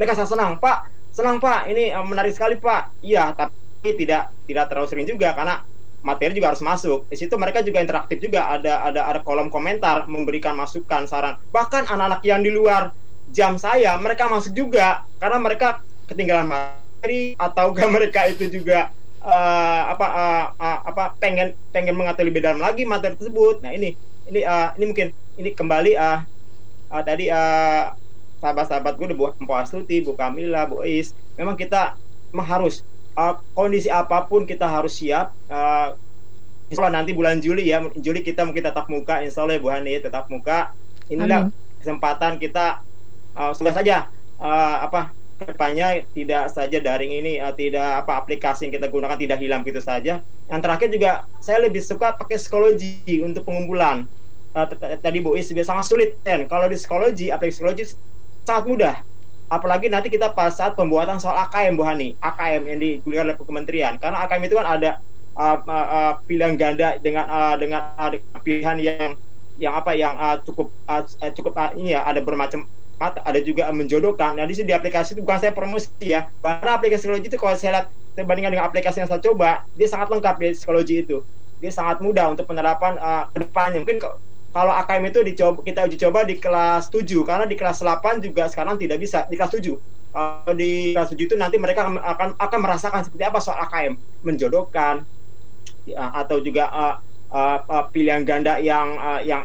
Mereka 0.00 0.16
saya 0.16 0.24
senang, 0.24 0.56
Pak, 0.56 0.88
senang 1.12 1.36
Pak, 1.44 1.68
ini 1.68 1.92
uh, 1.92 2.00
menarik 2.00 2.32
sekali 2.32 2.56
Pak. 2.56 3.04
Iya, 3.04 3.36
tapi 3.36 4.00
tidak 4.00 4.32
tidak 4.48 4.64
terlalu 4.72 4.88
sering 4.88 5.04
juga 5.04 5.36
karena 5.36 5.60
materi 6.00 6.32
juga 6.32 6.56
harus 6.56 6.64
masuk. 6.64 7.04
Di 7.12 7.20
situ 7.20 7.36
mereka 7.36 7.60
juga 7.60 7.84
interaktif 7.84 8.16
juga, 8.16 8.48
ada 8.48 8.80
ada 8.80 9.04
ada 9.04 9.20
kolom 9.20 9.52
komentar 9.52 10.08
memberikan 10.08 10.56
masukan, 10.56 11.04
saran. 11.04 11.36
Bahkan 11.52 11.84
anak-anak 11.92 12.24
yang 12.24 12.40
di 12.40 12.48
luar 12.48 12.96
jam 13.28 13.60
saya, 13.60 13.92
mereka 14.00 14.24
masuk 14.32 14.56
juga 14.56 15.04
karena 15.20 15.36
mereka 15.36 15.84
ketinggalan 16.08 16.48
materi 16.48 17.36
ataukah 17.36 17.88
mereka 17.96 18.24
itu 18.24 18.48
juga 18.48 18.88
uh, 19.24 19.82
apa 19.90 20.06
uh, 20.06 20.44
uh, 20.60 20.78
apa 20.84 21.16
pengen 21.18 21.56
pengen 21.72 21.96
mengatur 21.96 22.28
lebih 22.28 22.44
dalam 22.44 22.60
lagi 22.60 22.84
materi 22.84 23.16
tersebut. 23.16 23.64
Nah 23.64 23.72
ini 23.72 23.96
ini 24.28 24.40
uh, 24.44 24.76
ini 24.76 24.84
mungkin 24.84 25.08
ini 25.40 25.50
kembali 25.56 25.92
uh, 25.96 26.22
uh, 26.92 27.02
tadi 27.02 27.32
uh, 27.32 27.96
sahabat-sahabat 28.44 29.00
gue 29.00 29.16
Bu 29.16 29.32
Empo 29.40 29.56
Astuti, 29.56 30.04
Bu 30.04 30.12
Kamila, 30.14 30.68
Bu 30.68 30.84
Is, 30.84 31.16
memang 31.40 31.56
kita 31.56 31.96
harus 32.36 32.84
uh, 33.16 33.40
kondisi 33.56 33.88
apa 33.88 34.28
pun 34.28 34.44
kita 34.44 34.68
harus 34.68 35.00
siap. 35.00 35.32
Uh, 35.48 35.96
Insya 36.68 36.80
Allah 36.88 37.04
nanti 37.04 37.12
bulan 37.12 37.44
Juli 37.44 37.68
ya, 37.68 37.80
Juli 38.00 38.24
kita 38.24 38.44
mungkin 38.44 38.64
tetap 38.64 38.88
muka, 38.88 39.20
Insya 39.24 39.44
Allah 39.44 39.56
ya 39.56 39.62
Bu 39.64 39.68
Hani 39.72 39.96
tetap 40.00 40.28
muka. 40.28 40.76
Inilah 41.08 41.48
Amin. 41.48 41.56
kesempatan 41.80 42.40
kita 42.40 42.80
uh, 43.36 43.52
sudah 43.52 43.72
saja 43.72 44.08
uh, 44.40 44.76
apa 44.84 45.12
ke 45.44 45.52
depannya 45.52 46.02
tidak 46.16 46.50
saja 46.50 46.78
daring 46.80 47.12
ini 47.12 47.38
uh, 47.38 47.52
tidak 47.52 48.04
apa 48.04 48.24
aplikasi 48.24 48.68
yang 48.68 48.80
kita 48.80 48.88
gunakan 48.88 49.16
tidak 49.20 49.38
hilang 49.38 49.62
gitu 49.62 49.78
saja. 49.78 50.24
Yang 50.48 50.60
terakhir 50.60 50.88
juga 50.90 51.10
saya 51.44 51.58
lebih 51.64 51.84
suka 51.84 52.16
pakai 52.16 52.40
psikologi 52.40 53.20
untuk 53.20 53.44
pengumpulan. 53.44 54.08
Uh, 54.56 54.66
tadi 54.98 55.18
Bu 55.20 55.36
Is 55.36 55.52
sangat 55.52 55.86
sulit 55.86 56.16
kan. 56.24 56.48
Kalau 56.48 56.66
di 56.66 56.76
psikologi, 56.78 57.28
aplikasi 57.28 57.60
psikologi 57.60 57.84
sangat 58.48 58.64
mudah. 58.64 58.96
Apalagi 59.52 59.92
nanti 59.92 60.08
kita 60.08 60.32
pas 60.32 60.56
saat 60.56 60.72
pembuatan 60.74 61.20
soal 61.20 61.36
AKM 61.46 61.76
Bu 61.76 61.84
Hani, 61.84 62.16
AKM 62.24 62.62
yang 62.64 62.78
digunakan 62.80 63.24
oleh 63.28 63.36
kementerian. 63.36 63.94
Karena 64.00 64.24
AKM 64.24 64.42
itu 64.48 64.56
kan 64.56 64.66
ada 64.66 64.90
uh, 65.36 65.58
uh, 65.60 65.86
uh, 65.90 66.12
pilihan 66.24 66.54
ganda 66.56 66.96
dengan 67.02 67.28
uh, 67.28 67.54
dengan 67.60 67.92
uh, 67.98 68.10
pilihan 68.40 68.78
yang 68.80 69.12
yang 69.58 69.74
apa 69.74 69.94
yang 69.94 70.14
uh, 70.18 70.36
cukup 70.42 70.70
uh, 70.90 71.02
cukup 71.34 71.54
uh, 71.54 71.70
ini 71.78 71.94
ya 71.94 72.02
ada 72.02 72.18
bermacam 72.18 72.66
ada 73.00 73.40
juga 73.42 73.68
menjodohkan. 73.74 74.38
Nah 74.38 74.46
di 74.46 74.54
sini 74.54 74.70
di 74.70 74.76
aplikasi 74.76 75.18
itu 75.18 75.20
bukan 75.22 75.38
saya 75.42 75.52
promosi 75.52 75.90
ya. 76.00 76.30
Karena 76.40 76.78
aplikasi 76.78 77.06
psikologi 77.06 77.26
itu 77.28 77.38
kalau 77.38 77.56
saya 77.58 77.70
lihat 77.80 77.86
saya 78.14 78.24
bandingkan 78.24 78.52
dengan 78.54 78.66
aplikasi 78.70 79.02
yang 79.02 79.10
saya 79.10 79.22
coba, 79.22 79.66
dia 79.74 79.88
sangat 79.90 80.08
lengkap 80.14 80.34
di 80.38 80.48
psikologi 80.54 80.94
itu. 81.02 81.18
Dia 81.58 81.72
sangat 81.74 81.98
mudah 81.98 82.30
untuk 82.30 82.46
penerapan 82.46 82.94
uh, 83.02 83.26
ke 83.34 83.42
depannya. 83.42 83.82
Mungkin 83.82 83.98
kalau 84.54 84.70
AKM 84.70 85.10
itu 85.10 85.20
dicoba 85.26 85.58
kita 85.66 85.80
uji 85.90 85.98
coba 85.98 86.22
di 86.22 86.38
kelas 86.38 86.86
7 86.94 87.02
karena 87.26 87.44
di 87.50 87.58
kelas 87.58 87.82
8 87.82 88.22
juga 88.22 88.46
sekarang 88.46 88.78
tidak 88.78 89.02
bisa 89.02 89.26
di 89.26 89.34
kelas 89.34 89.50
7. 89.58 89.74
Uh, 90.14 90.54
di 90.54 90.94
kelas 90.94 91.10
7 91.10 91.18
itu 91.18 91.34
nanti 91.34 91.58
mereka 91.58 91.90
akan 91.90 92.38
akan 92.38 92.58
merasakan 92.62 93.02
seperti 93.02 93.24
apa 93.26 93.42
soal 93.42 93.58
AKM, 93.66 93.98
menjodohkan 94.22 95.02
ya, 95.90 96.14
atau 96.14 96.38
juga 96.38 96.70
uh, 96.70 96.94
uh, 97.34 97.58
uh, 97.66 97.84
pilihan 97.90 98.22
ganda 98.22 98.62
yang 98.62 98.94
uh, 98.94 99.18
yang 99.26 99.42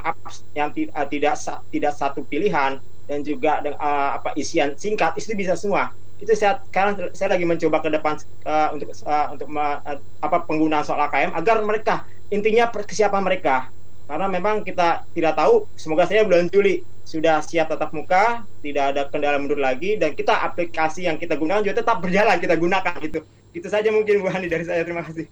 yang 0.54 0.70
uh, 0.70 1.08
tidak 1.10 1.41
tidak 1.74 1.93
satu 1.97 2.22
pilihan 2.30 2.78
dan 3.10 3.26
juga 3.26 3.60
uh, 3.66 4.22
apa 4.22 4.38
isian 4.38 4.78
singkat 4.78 5.18
itu 5.18 5.34
bisa 5.34 5.57
semua 5.57 5.89
itu 6.22 6.30
saya 6.38 6.62
sekarang 6.70 7.10
saya 7.16 7.34
lagi 7.34 7.47
mencoba 7.47 7.82
ke 7.82 7.89
depan 7.89 8.22
uh, 8.45 8.70
untuk 8.76 8.93
uh, 9.07 9.28
untuk 9.34 9.47
uh, 9.49 9.97
apa 10.22 10.38
penggunaan 10.45 10.86
soal 10.86 11.01
AKM 11.10 11.34
agar 11.34 11.57
mereka 11.66 11.95
intinya 12.30 12.70
kesiapan 12.70 13.26
mereka 13.26 13.74
karena 14.05 14.30
memang 14.30 14.62
kita 14.62 15.10
tidak 15.18 15.34
tahu 15.34 15.66
semoga 15.74 16.05
saya 16.05 16.22
bulan 16.22 16.45
Juli 16.53 16.86
sudah 17.01 17.41
siap 17.41 17.74
tatap 17.74 17.89
muka 17.89 18.45
tidak 18.62 18.93
ada 18.93 19.01
kendala 19.10 19.41
mundur 19.41 19.57
lagi 19.57 19.97
dan 19.97 20.14
kita 20.14 20.45
aplikasi 20.45 21.10
yang 21.10 21.18
kita 21.18 21.34
gunakan 21.34 21.66
juga 21.66 21.82
tetap 21.82 21.97
berjalan 21.97 22.38
kita 22.38 22.53
gunakan 22.53 22.93
gitu 23.01 23.26
Itu 23.49 23.68
saja 23.70 23.89
mungkin 23.89 24.22
Bu 24.22 24.30
Hani 24.30 24.45
dari 24.45 24.66
saya. 24.66 24.86
Terima 24.86 25.01
kasih. 25.01 25.26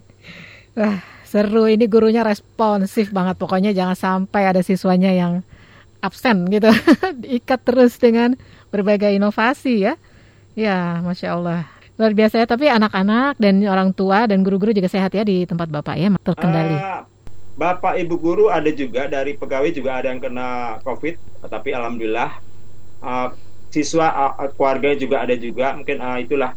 Seru. 1.28 1.70
Ini 1.70 1.86
gurunya 1.86 2.26
responsif 2.26 3.14
banget. 3.14 3.38
Pokoknya 3.38 3.76
jangan 3.76 3.98
sampai 3.98 4.50
ada 4.50 4.62
siswanya 4.64 5.12
yang 5.14 5.46
absen 6.02 6.48
gitu. 6.50 6.70
Diikat 7.24 7.62
terus 7.66 7.98
dengan 7.98 8.38
berbagai 8.70 9.12
inovasi 9.14 9.88
ya. 9.88 9.94
Ya, 10.58 11.02
Masya 11.06 11.38
Allah. 11.38 11.70
Luar 11.98 12.14
biasa 12.14 12.42
ya. 12.42 12.46
Tapi 12.50 12.70
anak-anak 12.70 13.38
dan 13.38 13.62
orang 13.66 13.94
tua 13.94 14.26
dan 14.26 14.42
guru-guru 14.42 14.74
juga 14.74 14.90
sehat 14.90 15.14
ya 15.14 15.22
di 15.26 15.46
tempat 15.46 15.70
Bapak 15.70 15.96
ya, 15.98 16.14
terkendali. 16.22 16.78
Uh, 16.78 17.02
Bapak 17.58 17.98
Ibu 17.98 18.22
guru 18.22 18.46
ada 18.54 18.70
juga 18.70 19.10
dari 19.10 19.34
pegawai 19.34 19.74
juga 19.74 19.98
ada 19.98 20.14
yang 20.14 20.22
kena 20.22 20.78
COVID, 20.86 21.18
tapi 21.50 21.74
alhamdulillah 21.74 22.38
uh, 23.02 23.34
siswa 23.74 24.14
uh, 24.14 24.50
keluarga 24.54 24.94
juga 24.94 25.26
ada 25.26 25.34
juga. 25.34 25.74
Mungkin 25.74 25.98
uh, 25.98 26.22
itulah 26.22 26.54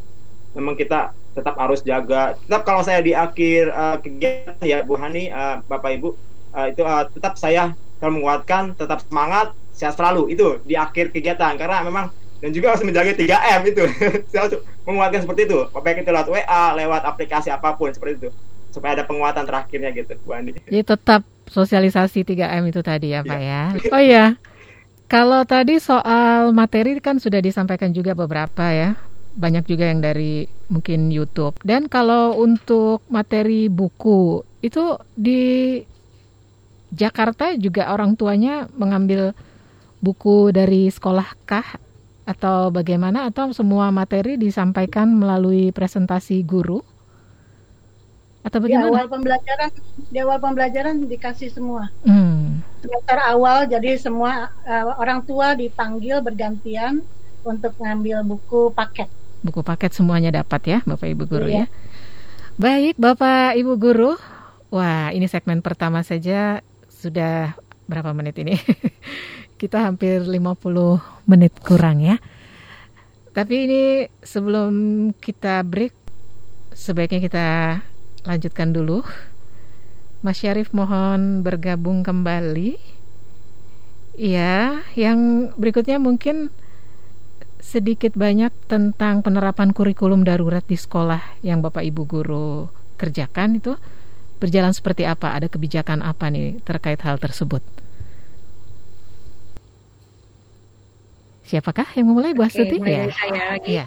memang 0.53 0.77
kita 0.77 1.17
tetap 1.33 1.57
harus 1.57 1.81
jaga. 1.81 2.37
Tetap 2.45 2.69
kalau 2.69 2.85
saya 2.85 3.01
di 3.01 3.17
akhir 3.17 3.73
uh, 3.73 3.97
kegiatan 3.97 4.61
ya 4.61 4.85
Bu 4.85 5.01
Hani, 5.01 5.33
uh, 5.33 5.65
Bapak 5.65 5.97
Ibu, 5.97 6.09
uh, 6.53 6.67
itu 6.69 6.83
uh, 6.85 7.09
tetap 7.09 7.41
saya 7.41 7.73
selalu 8.01 8.25
menguatkan, 8.25 8.75
tetap 8.75 9.05
semangat, 9.05 9.53
sehat 9.77 9.95
selalu 9.95 10.33
itu 10.33 10.59
di 10.65 10.75
akhir 10.75 11.13
kegiatan 11.13 11.55
karena 11.61 11.85
memang 11.85 12.09
dan 12.41 12.51
juga 12.57 12.73
harus 12.73 12.83
menjaga 12.83 13.13
3M 13.13 13.61
itu. 13.69 13.85
saya 14.33 14.49
harus 14.49 14.65
menguatkan 14.89 15.21
seperti 15.29 15.45
itu. 15.45 15.59
Baik 15.77 16.03
itu 16.03 16.11
lewat 16.11 16.29
WA, 16.33 16.65
lewat 16.73 17.03
aplikasi 17.05 17.53
apa 17.53 17.77
pun 17.77 17.93
seperti 17.93 18.27
itu. 18.27 18.29
Supaya 18.73 18.97
ada 18.97 19.05
penguatan 19.05 19.45
terakhirnya 19.45 19.93
gitu, 19.93 20.17
Bu 20.25 20.33
Andi. 20.33 20.57
Jadi 20.57 20.81
tetap 20.81 21.21
sosialisasi 21.53 22.25
3M 22.25 22.65
itu 22.73 22.81
tadi 22.81 23.13
ya, 23.13 23.21
Pak 23.21 23.41
ya. 23.41 23.63
ya. 23.77 23.93
Oh 23.95 24.01
iya. 24.01 24.27
Kalau 25.11 25.45
tadi 25.45 25.77
soal 25.83 26.55
materi 26.55 26.97
kan 27.03 27.21
sudah 27.21 27.43
disampaikan 27.43 27.91
juga 27.91 28.15
beberapa 28.15 28.71
ya 28.71 28.95
banyak 29.35 29.67
juga 29.67 29.91
yang 29.91 30.03
dari 30.03 30.47
mungkin 30.71 31.11
YouTube. 31.11 31.59
Dan 31.63 31.87
kalau 31.87 32.39
untuk 32.39 33.03
materi 33.11 33.71
buku 33.71 34.43
itu 34.63 34.99
di 35.15 35.79
Jakarta 36.91 37.55
juga 37.55 37.91
orang 37.95 38.19
tuanya 38.19 38.67
mengambil 38.75 39.33
buku 40.03 40.51
dari 40.51 40.91
sekolah 40.91 41.27
kah 41.47 41.79
atau 42.27 42.71
bagaimana 42.71 43.31
atau 43.31 43.51
semua 43.51 43.91
materi 43.91 44.39
disampaikan 44.39 45.11
melalui 45.11 45.71
presentasi 45.71 46.43
guru? 46.43 46.83
Atau 48.41 48.65
bagaimana? 48.65 48.89
Di 48.89 48.95
awal 48.97 49.07
pembelajaran, 49.11 49.71
di 50.09 50.19
awal 50.19 50.39
pembelajaran 50.41 50.95
dikasih 51.05 51.53
semua. 51.53 51.93
Hmm. 52.03 52.65
Semester 52.81 53.19
awal 53.29 53.69
jadi 53.69 54.01
semua 54.01 54.49
uh, 54.65 54.97
orang 54.97 55.23
tua 55.23 55.53
dipanggil 55.53 56.25
bergantian 56.25 57.05
untuk 57.45 57.77
mengambil 57.77 58.25
buku 58.25 58.73
paket 58.73 59.09
buku 59.41 59.61
paket 59.65 59.97
semuanya 59.97 60.31
dapat 60.31 60.61
ya 60.69 60.79
Bapak 60.85 61.09
Ibu 61.09 61.25
guru 61.27 61.49
iya. 61.49 61.65
ya. 61.65 61.67
Baik 62.61 62.95
Bapak 63.01 63.57
Ibu 63.57 63.73
guru. 63.81 64.13
Wah, 64.71 65.11
ini 65.11 65.27
segmen 65.27 65.65
pertama 65.65 66.05
saja 66.07 66.63
sudah 67.01 67.57
berapa 67.89 68.13
menit 68.13 68.37
ini? 68.37 68.61
Kita 69.61 69.89
hampir 69.89 70.21
50 70.21 70.37
menit 71.25 71.57
kurang 71.65 72.05
ya. 72.05 72.21
Tapi 73.33 73.55
ini 73.65 73.83
sebelum 74.21 74.73
kita 75.23 75.63
break 75.63 75.95
sebaiknya 76.75 77.21
kita 77.23 77.47
lanjutkan 78.27 78.75
dulu. 78.75 79.07
Mas 80.21 80.43
Syarif 80.43 80.75
mohon 80.75 81.47
bergabung 81.47 82.03
kembali. 82.03 82.77
Iya, 84.19 84.83
yang 84.99 85.53
berikutnya 85.55 86.03
mungkin 86.03 86.51
sedikit 87.61 88.17
banyak 88.17 88.51
tentang 88.67 89.23
penerapan 89.23 89.71
kurikulum 89.71 90.27
darurat 90.27 90.65
di 90.67 90.75
sekolah 90.75 91.41
yang 91.45 91.63
Bapak 91.63 91.87
Ibu 91.87 92.03
guru 92.09 92.67
kerjakan 92.99 93.63
itu 93.63 93.77
berjalan 94.41 94.73
seperti 94.73 95.05
apa? 95.05 95.37
Ada 95.37 95.53
kebijakan 95.53 96.01
apa 96.01 96.33
nih 96.33 96.65
terkait 96.65 96.99
hal 97.05 97.21
tersebut? 97.21 97.61
Siapakah 101.45 101.99
yang 101.99 102.07
memulai 102.09 102.31
Bu 102.33 102.47
Astuti? 102.47 102.79
ya. 102.81 103.11
saya. 103.11 103.59
Ya. 103.67 103.85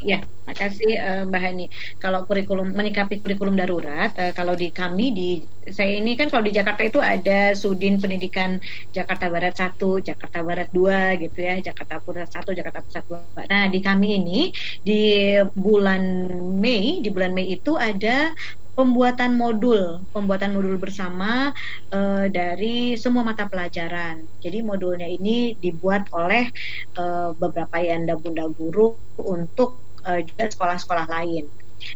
Ya, 0.00 0.24
makasih 0.48 0.96
uh, 0.96 1.22
Mbak 1.28 1.42
Hani. 1.44 1.66
Kalau 2.00 2.24
kurikulum 2.24 2.72
menyikapi 2.72 3.20
kurikulum 3.20 3.52
darurat, 3.52 4.08
uh, 4.16 4.32
kalau 4.32 4.56
di 4.56 4.72
kami 4.72 5.12
di 5.12 5.28
saya 5.68 6.00
ini 6.00 6.16
kan 6.16 6.32
kalau 6.32 6.40
di 6.40 6.56
Jakarta 6.56 6.88
itu 6.88 7.04
ada 7.04 7.52
Sudin 7.52 8.00
Pendidikan 8.00 8.56
Jakarta 8.96 9.28
Barat 9.28 9.60
1, 9.60 9.76
Jakarta 10.00 10.40
Barat 10.40 10.72
2 10.72 11.20
gitu 11.20 11.38
ya, 11.44 11.60
Jakarta 11.60 12.00
Pusat 12.00 12.32
1, 12.32 12.58
Jakarta 12.64 12.80
Pusat 12.80 13.04
2. 13.44 13.52
Nah, 13.52 13.64
di 13.68 13.78
kami 13.84 14.08
ini 14.16 14.40
di 14.80 15.36
bulan 15.52 16.32
Mei, 16.56 17.04
di 17.04 17.12
bulan 17.12 17.36
Mei 17.36 17.52
itu 17.52 17.76
ada 17.76 18.32
pembuatan 18.74 19.36
modul, 19.36 20.06
pembuatan 20.14 20.56
modul 20.56 20.80
bersama 20.80 21.52
uh, 21.92 22.26
dari 22.32 22.96
semua 22.96 23.22
mata 23.26 23.46
pelajaran. 23.50 24.24
Jadi 24.40 24.64
modulnya 24.64 25.06
ini 25.06 25.54
dibuat 25.58 26.08
oleh 26.16 26.48
uh, 26.96 27.36
beberapa 27.36 27.76
yanda 27.82 28.16
bunda 28.16 28.48
guru 28.50 28.96
untuk 29.20 29.94
uh, 30.06 30.20
juga 30.22 30.48
sekolah-sekolah 30.48 31.06
lain. 31.10 31.50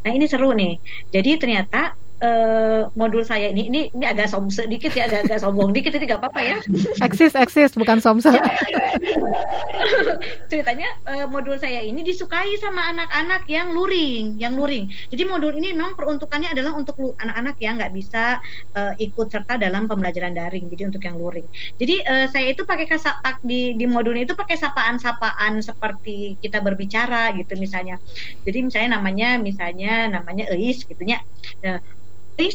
Nah 0.04 0.10
ini 0.12 0.24
seru 0.28 0.52
nih. 0.52 0.80
Jadi 1.12 1.30
ternyata 1.40 1.92
uh, 2.24 2.80
modul 2.96 3.22
saya 3.22 3.52
ini 3.52 3.68
ini 3.68 3.80
ini 3.92 4.04
agak 4.08 4.32
som 4.32 4.48
sedikit 4.48 4.90
ya 4.96 5.06
agak 5.06 5.28
agak 5.28 5.38
sombong 5.44 5.76
dikit 5.76 5.92
ini 5.94 6.08
gak 6.08 6.24
apa-apa 6.24 6.40
ya. 6.40 6.56
Eksis 7.04 7.36
eksis 7.36 7.76
bukan 7.76 8.00
somse 8.00 8.32
ceritanya 10.50 10.88
uh, 11.04 11.26
modul 11.28 11.60
saya 11.60 11.84
ini 11.84 12.00
disukai 12.00 12.56
sama 12.58 12.88
anak-anak 12.94 13.44
yang 13.50 13.76
luring 13.76 14.40
yang 14.40 14.56
luring. 14.56 14.88
Jadi 15.12 15.22
modul 15.28 15.52
ini 15.54 15.76
memang 15.76 15.98
peruntukannya 15.98 16.56
adalah 16.56 16.72
untuk 16.74 16.96
anak-anak 17.20 17.56
yang 17.60 17.76
nggak 17.76 17.92
bisa 17.92 18.40
uh, 18.74 18.94
ikut 18.96 19.28
serta 19.28 19.60
dalam 19.60 19.84
pembelajaran 19.84 20.32
daring 20.32 20.70
jadi 20.72 20.88
untuk 20.88 21.04
yang 21.04 21.20
luring. 21.20 21.46
Jadi 21.76 22.00
uh, 22.06 22.26
saya 22.30 22.56
itu 22.56 22.64
pakai 22.64 22.88
kasa 22.88 23.20
di 23.44 23.76
di 23.76 23.84
modulnya 23.84 24.24
itu 24.24 24.36
pakai 24.38 24.56
sapaan-sapaan 24.56 25.60
seperti 25.60 26.40
kita 26.40 26.64
berbicara 26.64 27.36
gitu 27.36 27.58
misalnya. 27.60 28.00
Jadi 28.46 28.70
misalnya 28.70 28.96
namanya 28.96 29.36
misalnya 29.36 30.08
namanya 30.08 30.48
Eis 30.54 30.86
gitunya 30.86 31.18
nah, 31.60 31.82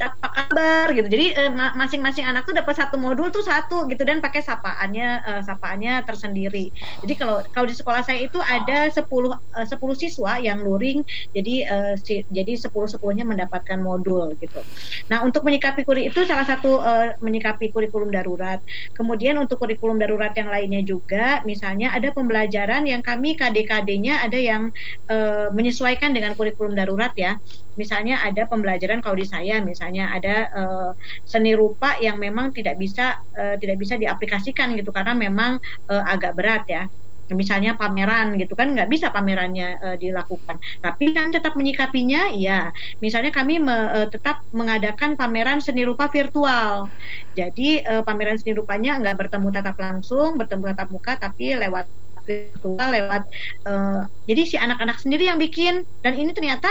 apa 0.03 0.27
kabar? 0.27 0.91
Gitu. 0.91 1.07
Jadi 1.07 1.25
eh, 1.33 1.51
masing-masing 1.53 2.27
anak 2.27 2.43
tuh 2.43 2.55
dapat 2.55 2.75
satu 2.75 2.99
modul 2.99 3.31
tuh 3.31 3.43
satu 3.43 3.87
gitu. 3.87 4.03
Dan 4.03 4.19
pakai 4.19 4.43
sapaannya 4.43 5.23
uh, 5.23 5.41
sapaannya 5.43 6.03
tersendiri. 6.03 6.71
Jadi 7.05 7.13
kalau 7.15 7.39
kalau 7.55 7.67
di 7.67 7.75
sekolah 7.75 8.03
saya 8.03 8.19
itu 8.27 8.37
ada 8.43 8.91
10 8.91 9.07
uh, 9.07 9.65
10 9.65 9.79
siswa 9.95 10.35
yang 10.37 10.61
luring. 10.67 11.03
Jadi 11.31 11.63
uh, 11.63 11.95
si, 11.95 12.27
jadi 12.27 12.59
10 12.59 12.71
10-nya 12.99 13.23
mendapatkan 13.23 13.79
modul 13.79 14.35
gitu. 14.43 14.59
Nah 15.07 15.23
untuk 15.23 15.47
menyikapi 15.47 15.87
kuri 15.87 16.11
itu 16.11 16.27
salah 16.27 16.43
satu 16.43 16.83
uh, 16.83 17.15
menyikapi 17.23 17.71
kurikulum 17.71 18.11
darurat. 18.11 18.59
Kemudian 18.91 19.39
untuk 19.39 19.63
kurikulum 19.63 19.95
darurat 19.95 20.35
yang 20.35 20.51
lainnya 20.51 20.83
juga 20.83 21.39
misalnya 21.47 21.95
ada 21.95 22.11
pembelajaran 22.11 22.83
yang 22.83 22.99
kami 22.99 23.39
KD-KD-nya 23.39 24.27
ada 24.27 24.39
yang 24.39 24.75
uh, 25.07 25.47
menyesuaikan 25.55 26.11
dengan 26.11 26.35
kurikulum 26.35 26.75
darurat 26.75 27.15
ya. 27.15 27.39
Misalnya 27.79 28.19
ada 28.19 28.43
pembelajaran 28.43 28.99
kalau 28.99 29.15
di 29.15 29.23
saya 29.23 29.63
misalnya 29.69 30.09
ada 30.09 30.35
uh, 30.51 30.91
seni 31.21 31.53
rupa 31.53 31.95
yang 32.01 32.17
memang 32.17 32.49
tidak 32.57 32.75
bisa 32.81 33.21
uh, 33.37 33.55
tidak 33.61 33.77
bisa 33.77 33.95
diaplikasikan 34.01 34.73
gitu 34.73 34.89
karena 34.89 35.13
memang 35.13 35.61
uh, 35.93 36.03
agak 36.09 36.33
berat 36.33 36.65
ya. 36.65 36.83
Misalnya 37.29 37.77
pameran 37.77 38.41
gitu 38.41 38.57
kan 38.57 38.73
nggak 38.73 38.89
bisa 38.89 39.13
pamerannya 39.13 39.77
uh, 39.85 39.97
dilakukan. 40.01 40.57
Tapi 40.81 41.13
kan 41.13 41.29
tetap 41.29 41.53
menyikapinya 41.53 42.33
ya 42.33 42.73
misalnya 43.05 43.29
kami 43.29 43.61
me, 43.61 43.77
uh, 43.93 44.07
tetap 44.09 44.41
mengadakan 44.49 45.13
pameran 45.13 45.61
seni 45.61 45.85
rupa 45.85 46.09
virtual. 46.09 46.89
Jadi 47.37 47.85
uh, 47.85 48.01
pameran 48.01 48.41
seni 48.41 48.57
rupanya 48.57 48.97
nggak 48.97 49.13
bertemu 49.21 49.47
tatap 49.53 49.77
langsung 49.77 50.41
bertemu 50.41 50.73
tatap 50.73 50.89
muka 50.89 51.13
tapi 51.21 51.53
lewat 51.53 51.85
virtual 52.25 52.89
lewat 52.93 53.23
uh, 53.65 54.05
jadi 54.29 54.41
si 54.49 54.55
anak-anak 54.57 54.97
sendiri 54.97 55.29
yang 55.29 55.37
bikin. 55.37 55.85
Dan 56.01 56.17
ini 56.17 56.33
ternyata 56.33 56.69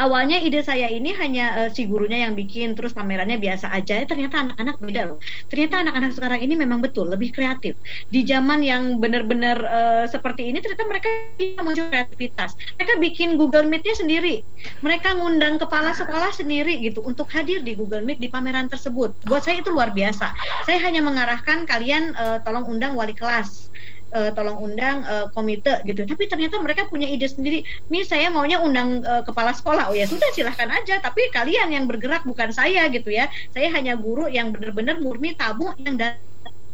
awalnya 0.00 0.40
ide 0.40 0.60
saya 0.62 0.88
ini 0.90 1.12
hanya 1.16 1.66
uh, 1.66 1.70
si 1.72 1.86
gurunya 1.88 2.28
yang 2.28 2.34
bikin 2.34 2.74
terus 2.74 2.92
pamerannya 2.92 3.40
biasa 3.40 3.72
aja. 3.72 4.02
Ya 4.02 4.06
ternyata 4.08 4.42
anak-anak 4.42 4.76
beda 4.80 5.02
loh. 5.14 5.18
Ternyata 5.48 5.74
anak-anak 5.86 6.12
sekarang 6.16 6.40
ini 6.42 6.54
memang 6.56 6.80
betul 6.84 7.08
lebih 7.08 7.32
kreatif. 7.32 7.78
Di 8.10 8.26
zaman 8.26 8.60
yang 8.62 8.98
benar-benar 8.98 9.58
uh, 9.62 10.04
seperti 10.08 10.52
ini 10.52 10.58
ternyata 10.60 10.84
mereka 10.86 11.08
bisa 11.36 11.60
muncul 11.62 11.86
kreativitas. 11.88 12.56
Mereka 12.80 12.92
bikin 13.00 13.28
Google 13.40 13.66
Meet-nya 13.68 13.94
sendiri. 13.96 14.42
Mereka 14.84 15.16
ngundang 15.16 15.60
kepala 15.60 15.92
sekolah 15.96 16.32
sendiri 16.32 16.80
gitu 16.82 17.02
untuk 17.04 17.30
hadir 17.32 17.62
di 17.62 17.76
Google 17.76 18.04
Meet 18.04 18.20
di 18.20 18.28
pameran 18.28 18.68
tersebut. 18.68 19.14
Buat 19.24 19.46
saya 19.48 19.62
itu 19.62 19.72
luar 19.72 19.92
biasa. 19.92 20.32
Saya 20.68 20.78
hanya 20.84 21.00
mengarahkan 21.04 21.64
kalian 21.64 22.12
uh, 22.16 22.38
tolong 22.44 22.66
undang 22.68 22.98
wali 22.98 23.16
kelas 23.16 23.68
uh, 24.16 24.30
tolong 24.32 24.56
undang 24.72 25.04
uh, 25.04 25.28
komite 25.36 25.84
gitu. 25.84 26.08
Tapi 26.08 26.24
ternyata 26.24 26.56
mereka 26.64 26.88
punya 26.88 27.04
ide 27.04 27.28
sendiri. 27.28 27.60
Nih 27.92 28.02
saya 28.08 28.32
maunya 28.32 28.64
undang 28.64 29.04
uh, 29.04 29.20
kepala 29.20 29.52
sekolah. 29.52 29.92
Oh 29.92 29.96
ya 29.96 30.08
sudah 30.08 30.32
silahkan 30.32 30.72
aja. 30.72 30.96
Tapi 31.04 31.28
kalian 31.28 31.68
yang 31.76 31.84
bergerak 31.84 32.24
bukan 32.24 32.48
saya 32.56 32.88
gitu 32.88 33.12
ya. 33.12 33.28
Saya 33.52 33.68
hanya 33.76 34.00
guru 34.00 34.24
yang 34.32 34.56
benar-benar 34.56 34.96
murni 35.04 35.36
tamu 35.36 35.76
yang 35.76 36.00
dari 36.00 36.16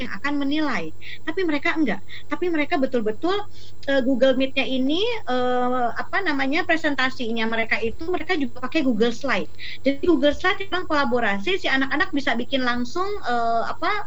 yang 0.06 0.12
akan 0.22 0.32
menilai. 0.42 0.90
Tapi 1.26 1.40
mereka 1.46 1.74
enggak. 1.74 2.00
Tapi 2.28 2.46
mereka 2.48 2.78
betul-betul 2.78 3.36
uh, 3.90 4.00
Google 4.02 4.34
Meet-nya 4.38 4.66
ini 4.66 5.02
uh, 5.28 5.94
apa 5.94 6.22
namanya 6.22 6.66
presentasinya 6.66 7.46
mereka 7.48 7.78
itu 7.78 8.06
mereka 8.08 8.34
juga 8.38 8.66
pakai 8.66 8.82
Google 8.86 9.14
Slide. 9.14 9.50
Jadi 9.82 10.04
Google 10.04 10.34
Slide 10.34 10.58
memang 10.68 10.86
kolaborasi 10.86 11.58
si 11.58 11.66
anak-anak 11.66 12.10
bisa 12.14 12.34
bikin 12.38 12.62
langsung 12.62 13.06
uh, 13.26 13.70
apa 13.70 14.06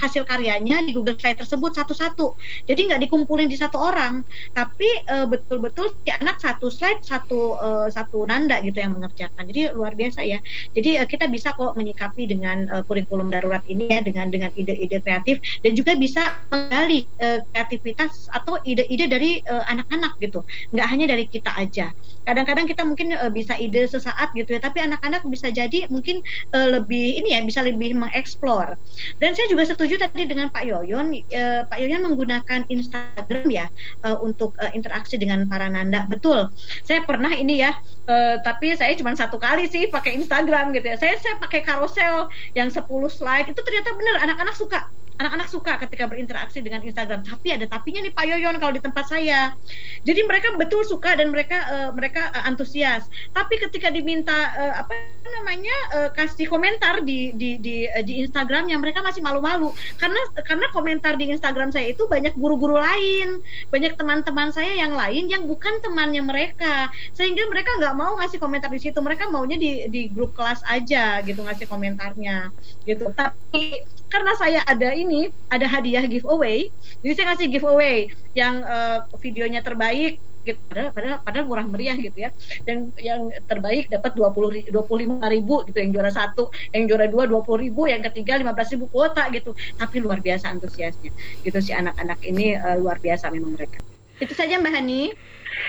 hasil 0.00 0.24
karyanya 0.24 0.84
di 0.84 0.96
Google 0.96 1.16
Slide 1.16 1.40
tersebut 1.40 1.76
satu-satu. 1.76 2.36
Jadi 2.68 2.80
nggak 2.88 3.00
dikumpulin 3.08 3.48
di 3.48 3.56
satu 3.56 3.76
orang, 3.76 4.24
tapi 4.56 4.86
betul-betul 5.28 5.92
si 6.04 6.10
anak 6.10 6.40
satu 6.40 6.68
slide 6.70 7.00
satu 7.04 7.56
uh, 7.58 7.88
satu 7.88 8.24
nanda 8.28 8.60
gitu 8.60 8.78
yang 8.78 8.94
mengerjakan. 8.96 9.44
Jadi 9.48 9.72
luar 9.72 9.96
biasa 9.96 10.20
ya. 10.22 10.38
Jadi 10.72 11.00
uh, 11.00 11.06
kita 11.08 11.26
bisa 11.30 11.56
kok 11.56 11.74
menyikapi 11.74 12.28
dengan 12.28 12.68
uh, 12.70 12.82
kurikulum 12.86 13.32
darurat 13.32 13.62
ini 13.66 13.90
ya 13.90 14.00
dengan 14.04 14.28
dengan 14.30 14.50
ide-ide 14.54 15.00
kreatif 15.00 15.33
dan 15.62 15.72
juga 15.74 15.94
bisa 15.94 16.38
menggali 16.50 17.06
uh, 17.22 17.40
kreativitas 17.52 18.28
atau 18.32 18.58
ide-ide 18.64 19.06
dari 19.06 19.40
anak-anak 19.44 20.12
uh, 20.16 20.22
gitu. 20.22 20.40
Nggak 20.74 20.86
hanya 20.90 21.06
dari 21.10 21.24
kita 21.28 21.50
aja. 21.54 21.90
Kadang-kadang 22.24 22.64
kita 22.64 22.82
mungkin 22.82 23.12
uh, 23.14 23.28
bisa 23.28 23.54
ide 23.60 23.84
sesaat 23.84 24.32
gitu 24.32 24.56
ya 24.56 24.60
tapi 24.64 24.80
anak-anak 24.80 25.24
bisa 25.28 25.52
jadi 25.52 25.86
mungkin 25.92 26.24
uh, 26.56 26.68
lebih 26.80 27.20
ini 27.20 27.36
ya 27.36 27.40
bisa 27.44 27.60
lebih 27.60 27.92
mengeksplor. 27.96 28.80
Dan 29.20 29.36
saya 29.36 29.46
juga 29.52 29.68
setuju 29.68 30.00
tadi 30.00 30.24
dengan 30.24 30.48
Pak 30.48 30.64
Yoyon 30.64 31.12
uh, 31.12 31.62
Pak 31.68 31.78
Yoyon 31.78 32.02
menggunakan 32.08 32.64
Instagram 32.72 33.46
ya 33.52 33.66
uh, 34.02 34.18
untuk 34.24 34.56
uh, 34.58 34.72
interaksi 34.72 35.20
dengan 35.20 35.44
para 35.44 35.68
nanda. 35.68 36.08
Betul. 36.08 36.48
Saya 36.82 37.04
pernah 37.04 37.30
ini 37.32 37.60
ya 37.60 37.76
uh, 38.08 38.40
tapi 38.40 38.72
saya 38.74 38.96
cuma 38.96 39.12
satu 39.12 39.36
kali 39.36 39.68
sih 39.68 39.88
pakai 39.92 40.16
Instagram 40.16 40.72
gitu 40.72 40.86
ya. 40.90 40.96
Saya 40.96 41.20
saya 41.20 41.36
pakai 41.38 41.60
carousel 41.62 42.32
yang 42.56 42.72
10 42.72 42.84
slide. 43.08 43.46
Itu 43.52 43.60
ternyata 43.60 43.92
benar 43.94 44.24
anak-anak 44.24 44.56
suka 44.56 44.88
anak-anak 45.14 45.46
suka 45.46 45.78
ketika 45.86 46.10
berinteraksi 46.10 46.58
dengan 46.58 46.82
Instagram. 46.82 47.22
Tapi 47.22 47.54
ada 47.54 47.66
tapinya 47.70 48.02
nih 48.02 48.10
Pak 48.10 48.24
Yoyon 48.26 48.58
kalau 48.58 48.74
di 48.74 48.82
tempat 48.82 49.06
saya. 49.06 49.54
Jadi 50.02 50.20
mereka 50.26 50.58
betul 50.58 50.82
suka 50.82 51.14
dan 51.14 51.30
mereka 51.30 51.58
uh, 51.70 51.90
mereka 51.94 52.34
uh, 52.34 52.50
antusias. 52.50 53.06
Tapi 53.30 53.62
ketika 53.62 53.94
diminta 53.94 54.34
uh, 54.58 54.74
apa 54.82 54.94
namanya 55.38 55.76
uh, 55.94 56.10
kasih 56.10 56.50
komentar 56.50 57.06
di 57.06 57.30
di 57.38 57.62
di 57.62 57.86
uh, 57.86 58.02
di 58.02 58.26
Instagram 58.26 58.66
yang 58.66 58.82
mereka 58.82 59.06
masih 59.06 59.22
malu-malu 59.22 59.70
karena 60.02 60.18
karena 60.42 60.66
komentar 60.74 61.14
di 61.14 61.30
Instagram 61.30 61.70
saya 61.70 61.94
itu 61.94 62.10
banyak 62.10 62.34
guru-guru 62.34 62.74
lain, 62.74 63.38
banyak 63.70 63.94
teman-teman 63.94 64.50
saya 64.50 64.74
yang 64.74 64.98
lain 64.98 65.30
yang 65.30 65.46
bukan 65.46 65.78
temannya 65.78 66.26
mereka. 66.26 66.90
Sehingga 67.14 67.46
mereka 67.46 67.70
nggak 67.78 67.94
mau 67.94 68.18
ngasih 68.18 68.42
komentar 68.42 68.66
di 68.74 68.82
situ. 68.82 68.98
Mereka 68.98 69.30
maunya 69.30 69.54
di 69.54 69.86
di 69.86 70.10
grup 70.10 70.34
kelas 70.34 70.66
aja 70.66 71.22
gitu 71.22 71.46
ngasih 71.46 71.70
komentarnya 71.70 72.50
gitu. 72.82 73.14
Tapi 73.14 73.86
karena 74.14 74.32
saya 74.38 74.60
ada 74.62 74.94
ini 74.94 75.34
ada 75.50 75.66
hadiah 75.66 76.06
giveaway 76.06 76.70
jadi 77.02 77.12
saya 77.18 77.26
ngasih 77.34 77.46
giveaway 77.50 78.06
yang 78.38 78.62
uh, 78.62 79.02
videonya 79.18 79.58
terbaik 79.66 80.22
gitu. 80.44 80.60
Padahal, 80.68 80.92
padahal 80.92 81.18
padahal 81.24 81.44
murah 81.48 81.66
meriah 81.66 81.96
gitu 81.96 82.28
ya. 82.28 82.30
Dan 82.68 82.92
yang 83.00 83.32
terbaik 83.48 83.88
dapat 83.88 84.12
dua 84.14 84.30
puluh 84.30 84.52
dua 84.68 84.84
puluh 84.84 85.08
lima 85.08 85.26
ribu 85.32 85.64
gitu. 85.66 85.80
Yang 85.80 85.90
juara 85.98 86.12
satu 86.12 86.52
yang 86.76 86.84
juara 86.86 87.08
dua 87.08 87.24
dua 87.24 87.40
puluh 87.40 87.64
ribu 87.64 87.88
yang 87.88 88.04
ketiga 88.04 88.36
lima 88.38 88.52
belas 88.52 88.70
ribu 88.70 88.86
kuota 88.92 89.26
gitu. 89.32 89.56
Tapi 89.80 89.96
luar 90.04 90.20
biasa 90.20 90.52
antusiasnya. 90.52 91.10
Gitu 91.42 91.58
si 91.64 91.72
anak-anak 91.72 92.20
ini 92.22 92.60
uh, 92.60 92.76
luar 92.76 93.00
biasa 93.00 93.32
memang 93.32 93.56
mereka. 93.56 93.80
Itu 94.20 94.36
saja 94.36 94.60
mbak 94.60 94.72
Hani. 94.76 95.16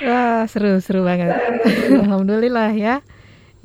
Wah 0.04 0.44
seru 0.46 0.78
seru 0.84 1.08
banget. 1.08 1.32
Alhamdulillah 2.06 2.76
ya. 2.76 3.00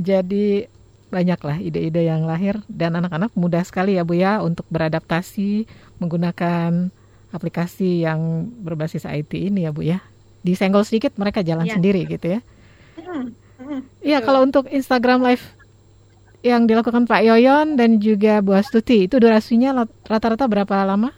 Jadi 0.00 0.64
banyaklah 1.10 1.58
ide-ide 1.58 2.06
yang 2.06 2.24
lahir 2.24 2.62
dan 2.70 2.94
anak-anak 2.94 3.34
mudah 3.34 3.66
sekali 3.66 3.98
ya 3.98 4.06
Bu 4.06 4.14
ya 4.14 4.38
untuk 4.40 4.64
beradaptasi 4.70 5.66
menggunakan 5.98 6.88
aplikasi 7.34 8.06
yang 8.06 8.50
berbasis 8.62 9.06
IT 9.06 9.34
ini 9.34 9.66
ya 9.66 9.70
Bu 9.74 9.82
ya. 9.82 9.98
Disenggol 10.40 10.86
sedikit 10.88 11.14
mereka 11.20 11.44
jalan 11.44 11.68
ya. 11.68 11.76
sendiri 11.76 12.06
gitu 12.08 12.38
ya. 12.38 12.40
Iya, 14.00 14.24
kalau 14.24 14.40
untuk 14.40 14.66
Instagram 14.72 15.20
Live 15.20 15.44
yang 16.40 16.64
dilakukan 16.64 17.04
Pak 17.04 17.20
Yoyon 17.20 17.76
dan 17.76 18.00
juga 18.00 18.40
Bu 18.40 18.56
Astuti 18.56 19.04
itu 19.04 19.20
durasinya 19.20 19.84
rata-rata 20.08 20.48
berapa 20.48 20.88
lama? 20.88 21.12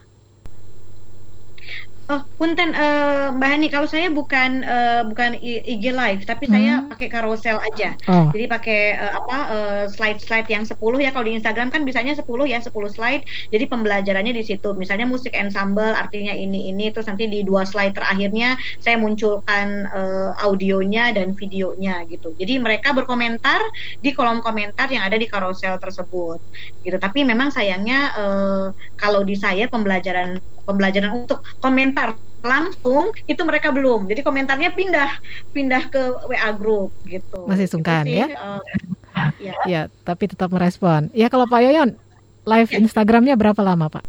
Oh, 2.13 2.21
punten 2.37 2.77
uh, 2.77 3.33
Mbak 3.33 3.49
Hani, 3.49 3.67
kalau 3.73 3.89
saya 3.89 4.05
bukan 4.13 4.61
uh, 4.61 5.01
bukan 5.09 5.33
IG 5.41 5.89
live, 5.89 6.21
tapi 6.29 6.45
hmm. 6.45 6.53
saya 6.53 6.73
pakai 6.85 7.07
carousel 7.09 7.57
aja. 7.57 7.97
Oh. 8.05 8.29
Jadi 8.29 8.45
pakai 8.45 8.81
uh, 9.01 9.17
apa 9.17 9.37
uh, 9.49 9.83
slide-slide 9.89 10.45
yang 10.45 10.61
10 10.61 10.77
ya 11.01 11.09
kalau 11.09 11.25
di 11.25 11.33
Instagram 11.33 11.73
kan 11.73 11.81
bisanya 11.81 12.13
10 12.13 12.21
ya, 12.45 12.61
10 12.61 12.69
slide. 12.69 13.25
Jadi 13.49 13.65
pembelajarannya 13.65 14.29
di 14.29 14.45
situ. 14.45 14.77
Misalnya 14.77 15.09
musik 15.09 15.33
ensemble 15.33 15.89
artinya 15.89 16.37
ini 16.37 16.69
ini 16.69 16.93
terus 16.93 17.09
nanti 17.09 17.25
di 17.25 17.41
dua 17.41 17.65
slide 17.65 17.97
terakhirnya 17.97 18.61
saya 18.77 19.01
munculkan 19.01 19.89
uh, 19.89 20.37
audionya 20.45 21.17
dan 21.17 21.33
videonya 21.33 22.05
gitu. 22.13 22.37
Jadi 22.37 22.61
mereka 22.61 22.93
berkomentar 22.93 23.57
di 24.05 24.13
kolom 24.13 24.45
komentar 24.45 24.85
yang 24.93 25.01
ada 25.01 25.17
di 25.17 25.25
carousel 25.25 25.81
tersebut. 25.81 26.37
Gitu. 26.85 26.97
Tapi 27.01 27.25
memang 27.25 27.49
sayangnya 27.49 28.13
uh, 28.13 28.65
kalau 29.01 29.25
di 29.25 29.33
saya 29.33 29.65
pembelajaran 29.65 30.37
pembelajaran 30.63 31.23
untuk 31.23 31.43
komentar 31.59 32.15
langsung 32.43 33.15
itu 33.25 33.39
mereka 33.47 33.71
belum. 33.71 34.05
Jadi 34.11 34.21
komentarnya 34.21 34.75
pindah 34.75 35.09
pindah 35.55 35.83
ke 35.87 36.01
WA 36.27 36.51
group 36.51 36.91
gitu. 37.07 37.47
Masih 37.47 37.71
sungkan 37.71 38.03
gitu 38.03 38.19
ya? 38.19 38.27
uh, 38.35 38.59
ya. 39.47 39.53
Ya 39.63 39.81
tapi 40.03 40.27
tetap 40.27 40.51
merespon. 40.51 41.07
Ya 41.15 41.31
kalau 41.31 41.47
Pak 41.47 41.63
Yoyon 41.63 41.95
live 42.43 42.69
ya. 42.69 42.77
Instagramnya 42.83 43.39
berapa 43.39 43.59
lama 43.63 43.87
Pak? 43.87 44.03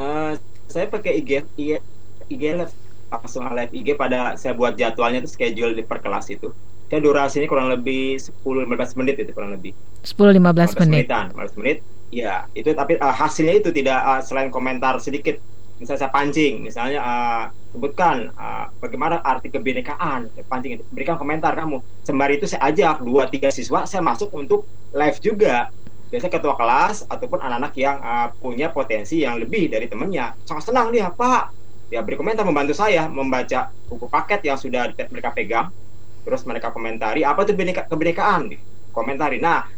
Uh, 0.00 0.32
saya 0.64 0.88
pakai 0.88 1.20
IG 1.20 1.44
IG 1.60 1.70
IG 2.32 2.42
langsung 3.12 3.44
live 3.52 3.72
IG 3.76 4.00
pada 4.00 4.40
saya 4.40 4.56
buat 4.56 4.80
jadwalnya 4.80 5.20
itu 5.20 5.30
schedule 5.36 5.76
di 5.76 5.84
per 5.84 6.00
kelas 6.00 6.32
itu. 6.32 6.48
Dan 6.90 7.06
durasinya 7.06 7.46
kurang 7.46 7.70
lebih 7.70 8.18
10-15 8.42 8.98
menit 8.98 9.14
itu 9.22 9.30
kurang 9.30 9.54
lebih. 9.54 9.70
10-15 10.02 10.42
menit. 10.42 11.06
menitan 11.06 11.30
15 11.36 11.60
menit 11.62 11.78
ya 12.10 12.46
itu 12.58 12.74
tapi 12.74 12.98
uh, 12.98 13.14
hasilnya 13.14 13.62
itu 13.62 13.70
tidak 13.70 13.98
uh, 14.02 14.20
selain 14.20 14.50
komentar 14.50 14.98
sedikit 14.98 15.38
misalnya 15.78 16.00
saya 16.06 16.12
pancing 16.12 16.66
misalnya 16.66 17.00
uh, 17.00 17.44
sebutkan 17.70 18.34
uh, 18.34 18.66
bagaimana 18.82 19.22
arti 19.22 19.46
kebinekaan 19.48 20.26
pancing 20.50 20.82
berikan 20.90 21.14
komentar 21.14 21.54
kamu. 21.54 21.78
Sembari 22.02 22.42
itu 22.42 22.50
saya 22.50 22.74
ajak 22.74 23.06
dua 23.06 23.30
tiga 23.30 23.48
siswa 23.54 23.86
saya 23.86 24.02
masuk 24.02 24.34
untuk 24.34 24.66
live 24.90 25.18
juga. 25.22 25.70
Biasanya 26.10 26.42
ketua 26.42 26.58
kelas 26.58 27.06
ataupun 27.06 27.38
anak-anak 27.38 27.72
yang 27.78 28.02
uh, 28.02 28.34
punya 28.42 28.74
potensi 28.74 29.22
yang 29.22 29.38
lebih 29.38 29.70
dari 29.70 29.86
temannya. 29.86 30.34
Sangat 30.42 30.74
senang 30.74 30.90
dia 30.90 31.06
pak 31.14 31.54
ya 31.90 32.02
beri 32.02 32.18
komentar 32.18 32.46
membantu 32.46 32.74
saya 32.74 33.06
membaca 33.10 33.70
buku 33.90 34.06
paket 34.06 34.46
yang 34.46 34.58
sudah 34.58 34.94
mereka 35.10 35.34
pegang 35.34 35.74
terus 36.22 36.46
mereka 36.46 36.74
komentari 36.74 37.22
apa 37.22 37.46
itu 37.46 37.54
kebinekaan? 37.86 38.50
Komentari 38.90 39.38
nah 39.38 39.70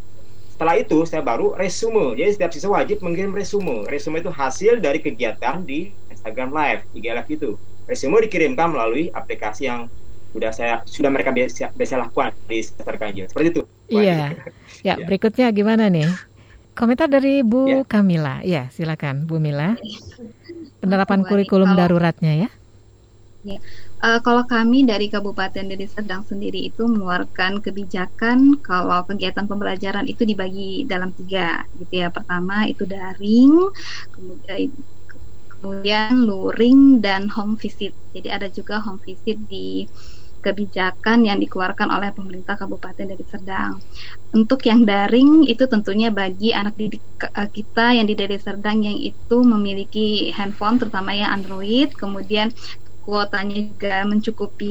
setelah 0.63 0.79
itu 0.79 1.03
saya 1.03 1.27
baru 1.27 1.59
resume. 1.59 2.15
Jadi 2.15 2.39
setiap 2.39 2.55
siswa 2.55 2.79
wajib 2.79 3.03
mengirim 3.03 3.35
resume. 3.35 3.83
Resume 3.91 4.23
itu 4.23 4.31
hasil 4.31 4.79
dari 4.79 5.03
kegiatan 5.03 5.59
di 5.67 5.91
Instagram 6.07 6.55
Live, 6.55 6.87
IG 6.95 7.03
Live 7.11 7.31
itu. 7.35 7.51
Resume 7.91 8.23
dikirimkan 8.23 8.71
melalui 8.71 9.11
aplikasi 9.11 9.67
yang 9.67 9.91
sudah 10.31 10.55
saya 10.55 10.79
sudah 10.87 11.11
mereka 11.11 11.35
biasa, 11.35 11.75
biasa 11.75 11.99
lakukan 11.99 12.31
di 12.47 12.63
semester 12.63 12.95
ganjil. 12.95 13.27
Seperti 13.27 13.49
itu. 13.59 13.63
Iya. 13.91 14.07
ya, 14.07 14.29
ya, 14.87 14.95
berikutnya 15.03 15.51
gimana 15.51 15.91
nih? 15.91 16.07
Komentar 16.79 17.11
dari 17.11 17.43
Bu 17.43 17.67
ya. 17.67 17.83
Kamila. 17.83 18.39
Ya, 18.47 18.71
silakan 18.71 19.27
Bu 19.27 19.43
Mila. 19.43 19.75
Penerapan 20.79 21.27
kurikulum 21.27 21.75
daruratnya 21.75 22.47
ya. 22.47 22.49
Ya. 23.43 23.59
Uh, 23.99 24.23
kalau 24.23 24.47
kami 24.47 24.87
dari 24.87 25.11
Kabupaten 25.11 25.67
Deli 25.67 25.91
Serdang 25.91 26.23
sendiri 26.23 26.63
itu 26.63 26.87
mengeluarkan 26.87 27.59
kebijakan 27.59 28.63
kalau 28.63 29.03
kegiatan 29.03 29.51
pembelajaran 29.51 30.07
itu 30.07 30.23
dibagi 30.23 30.87
dalam 30.87 31.11
tiga, 31.11 31.67
gitu 31.75 32.07
ya. 32.07 32.09
Pertama 32.15 32.71
itu 32.71 32.87
daring, 32.87 33.51
kemudian 34.15 34.71
kemudian 35.59 36.23
luring 36.23 37.03
dan 37.03 37.27
home 37.27 37.59
visit. 37.59 37.99
Jadi 38.15 38.31
ada 38.31 38.47
juga 38.47 38.79
home 38.79 39.03
visit 39.03 39.43
di 39.51 39.91
kebijakan 40.43 41.27
yang 41.27 41.39
dikeluarkan 41.43 41.91
oleh 41.91 42.11
pemerintah 42.15 42.55
Kabupaten 42.55 43.07
Deli 43.11 43.27
Serdang. 43.27 43.83
Untuk 44.35 44.63
yang 44.71 44.87
daring 44.87 45.51
itu 45.51 45.67
tentunya 45.67 46.15
bagi 46.15 46.55
anak 46.55 46.79
didik 46.79 47.03
eh, 47.27 47.51
kita 47.51 47.95
yang 47.99 48.07
di 48.07 48.15
Deli 48.15 48.39
Serdang 48.39 48.87
yang 48.87 48.99
itu 48.99 49.39
memiliki 49.43 50.31
handphone 50.31 50.79
terutama 50.79 51.11
yang 51.15 51.31
Android, 51.43 51.91
kemudian 51.95 52.55
kuotanya 53.05 53.57
juga 53.71 53.89
mencukupi. 54.11 54.67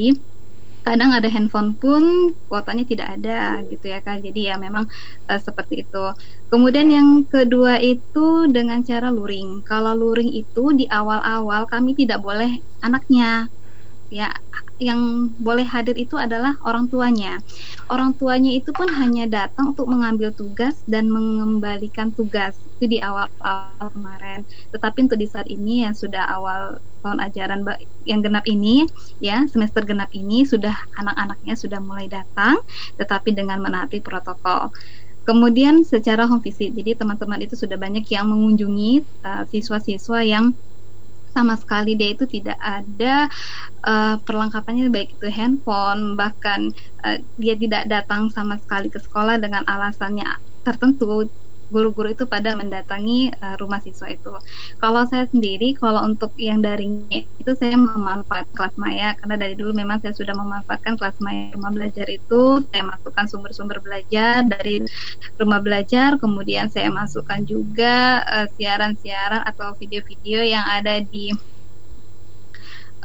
Kadang 0.88 1.11
ada 1.17 1.29
handphone 1.36 1.77
pun 1.82 2.03
kuotanya 2.49 2.84
tidak 2.91 3.07
ada 3.15 3.61
gitu 3.69 3.86
ya 3.93 3.99
kan 4.05 4.17
jadi 4.25 4.39
ya 4.49 4.55
memang 4.65 4.86
uh, 5.29 5.39
seperti 5.47 5.73
itu. 5.86 5.97
Kemudian 6.51 6.88
yang 6.97 7.09
kedua 7.34 7.77
itu 7.77 8.49
dengan 8.55 8.79
cara 8.89 9.07
luring. 9.13 9.61
Kalau 9.69 9.93
luring 10.01 10.29
itu 10.41 10.61
di 10.79 10.86
awal-awal 10.89 11.61
kami 11.73 11.93
tidak 11.99 12.19
boleh 12.25 12.49
anaknya. 12.86 13.45
Ya 14.09 14.27
yang 14.82 15.29
boleh 15.38 15.63
hadir 15.63 15.93
itu 15.93 16.17
adalah 16.17 16.57
orang 16.65 16.89
tuanya. 16.89 17.38
Orang 17.86 18.17
tuanya 18.17 18.49
itu 18.49 18.73
pun 18.73 18.89
hanya 18.89 19.29
datang 19.29 19.77
untuk 19.77 19.86
mengambil 19.86 20.34
tugas 20.34 20.82
dan 20.89 21.07
mengembalikan 21.13 22.09
tugas 22.17 22.57
itu 22.65 22.97
di 22.97 22.97
awal-awal 22.97 23.88
kemarin. 23.93 24.41
Tetapi 24.73 24.97
untuk 25.05 25.21
di 25.21 25.29
saat 25.29 25.45
ini 25.45 25.86
yang 25.86 25.93
sudah 25.93 26.25
awal 26.25 26.82
tahun 27.05 27.21
ajaran 27.21 27.65
yang 28.05 28.21
genap 28.21 28.45
ini 28.45 28.86
ya 29.17 29.41
semester 29.49 29.82
genap 29.82 30.13
ini 30.13 30.45
sudah 30.45 30.73
anak-anaknya 31.01 31.57
sudah 31.57 31.82
mulai 31.82 32.05
datang 32.05 32.61
tetapi 33.01 33.34
dengan 33.34 33.57
menaati 33.61 34.01
protokol. 34.05 34.69
Kemudian 35.21 35.86
secara 35.86 36.25
home 36.25 36.41
visit, 36.41 36.73
jadi 36.73 36.97
teman-teman 36.97 37.45
itu 37.45 37.53
sudah 37.53 37.77
banyak 37.77 38.09
yang 38.09 38.25
mengunjungi 38.25 39.05
uh, 39.21 39.45
siswa-siswa 39.45 40.25
yang 40.25 40.57
sama 41.32 41.55
sekali 41.55 41.95
dia 41.95 42.13
itu 42.13 42.27
tidak 42.27 42.59
ada 42.59 43.27
uh, 43.88 44.15
perlengkapannya 44.21 44.91
baik 44.91 45.15
itu 45.17 45.27
handphone 45.32 46.19
bahkan 46.19 46.69
uh, 47.07 47.17
dia 47.39 47.55
tidak 47.55 47.88
datang 47.88 48.27
sama 48.29 48.59
sekali 48.59 48.91
ke 48.91 48.99
sekolah 48.99 49.39
dengan 49.39 49.63
alasannya 49.65 50.27
tertentu 50.61 51.32
guru-guru 51.72 52.11
itu 52.11 52.28
pada 52.28 52.51
mendatangi 52.53 53.32
uh, 53.39 53.55
rumah 53.55 53.80
siswa 53.80 54.11
itu. 54.11 54.36
Kalau 54.78 55.07
saya 55.07 55.26
sendiri, 55.32 55.74
kalau 55.80 56.03
untuk 56.03 56.36
yang 56.36 56.59
daringnya 56.59 57.24
itu 57.39 57.51
saya 57.55 57.80
memanfaatkan 57.80 58.51
kelas 58.51 58.76
maya 58.76 59.15
karena 59.15 59.36
dari 59.39 59.55
dulu 59.55 59.72
memang 59.72 60.03
saya 60.03 60.11
sudah 60.11 60.36
memanfaatkan 60.36 60.99
kelas 60.99 61.17
maya 61.24 61.55
rumah 61.55 61.72
belajar 61.72 62.05
itu. 62.11 62.61
Saya 62.69 62.84
masukkan 62.84 63.26
sumber-sumber 63.32 63.80
belajar 63.80 64.43
dari 64.43 64.84
rumah 65.39 65.63
belajar, 65.63 66.19
kemudian 66.19 66.67
saya 66.67 66.91
masukkan 66.91 67.39
juga 67.47 68.22
eh, 68.28 68.47
siaran-siaran 68.59 69.47
atau 69.47 69.72
video-video 69.80 70.43
yang 70.43 70.67
ada 70.67 70.99
di 70.99 71.32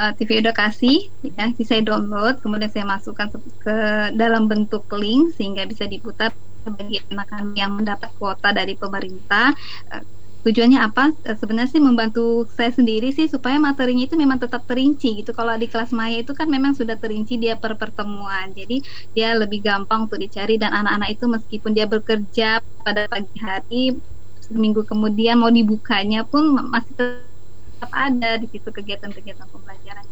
uh, 0.01 0.13
TV 0.17 0.45
edukasi 0.45 1.09
ya 1.25 1.49
saya 1.65 1.83
download 1.83 2.41
kemudian 2.45 2.71
saya 2.71 2.85
masukkan 2.85 3.33
ke 3.61 3.77
dalam 4.15 4.47
bentuk 4.47 4.85
link 4.95 5.35
sehingga 5.35 5.65
bisa 5.65 5.89
diputar 5.89 6.33
bagi 6.73 6.99
anak-anak 7.13 7.55
yang 7.55 7.73
mendapat 7.77 8.11
kuota 8.19 8.51
dari 8.51 8.75
pemerintah 8.75 9.55
uh, 9.93 10.03
tujuannya 10.47 10.79
apa? 10.83 11.15
Uh, 11.27 11.37
sebenarnya 11.37 11.71
sih 11.75 11.83
membantu 11.83 12.47
saya 12.55 12.71
sendiri 12.71 13.11
sih 13.11 13.27
supaya 13.27 13.59
materinya 13.59 14.07
itu 14.07 14.17
memang 14.19 14.39
tetap 14.39 14.65
terinci 14.65 15.23
gitu. 15.23 15.31
Kalau 15.35 15.55
di 15.59 15.67
kelas 15.71 15.91
maya 15.95 16.23
itu 16.23 16.33
kan 16.35 16.47
memang 16.47 16.75
sudah 16.75 16.97
terinci 16.99 17.39
dia 17.39 17.59
per 17.59 17.75
pertemuan. 17.79 18.51
Jadi 18.55 18.83
dia 19.13 19.35
lebih 19.35 19.63
gampang 19.63 20.07
untuk 20.11 20.19
dicari 20.23 20.57
dan 20.57 20.73
anak-anak 20.75 21.09
itu 21.15 21.25
meskipun 21.27 21.71
dia 21.75 21.87
bekerja 21.91 22.63
pada 22.83 23.11
pagi 23.11 23.37
hari 23.43 23.99
seminggu 24.47 24.87
kemudian 24.87 25.43
mau 25.43 25.51
dibukanya 25.51 26.23
pun 26.23 26.55
masih 26.71 26.95
tetap 26.95 27.91
ada 27.91 28.39
di 28.39 28.47
situ 28.47 28.69
kegiatan-kegiatan 28.71 29.47
pembelajaran 29.51 30.07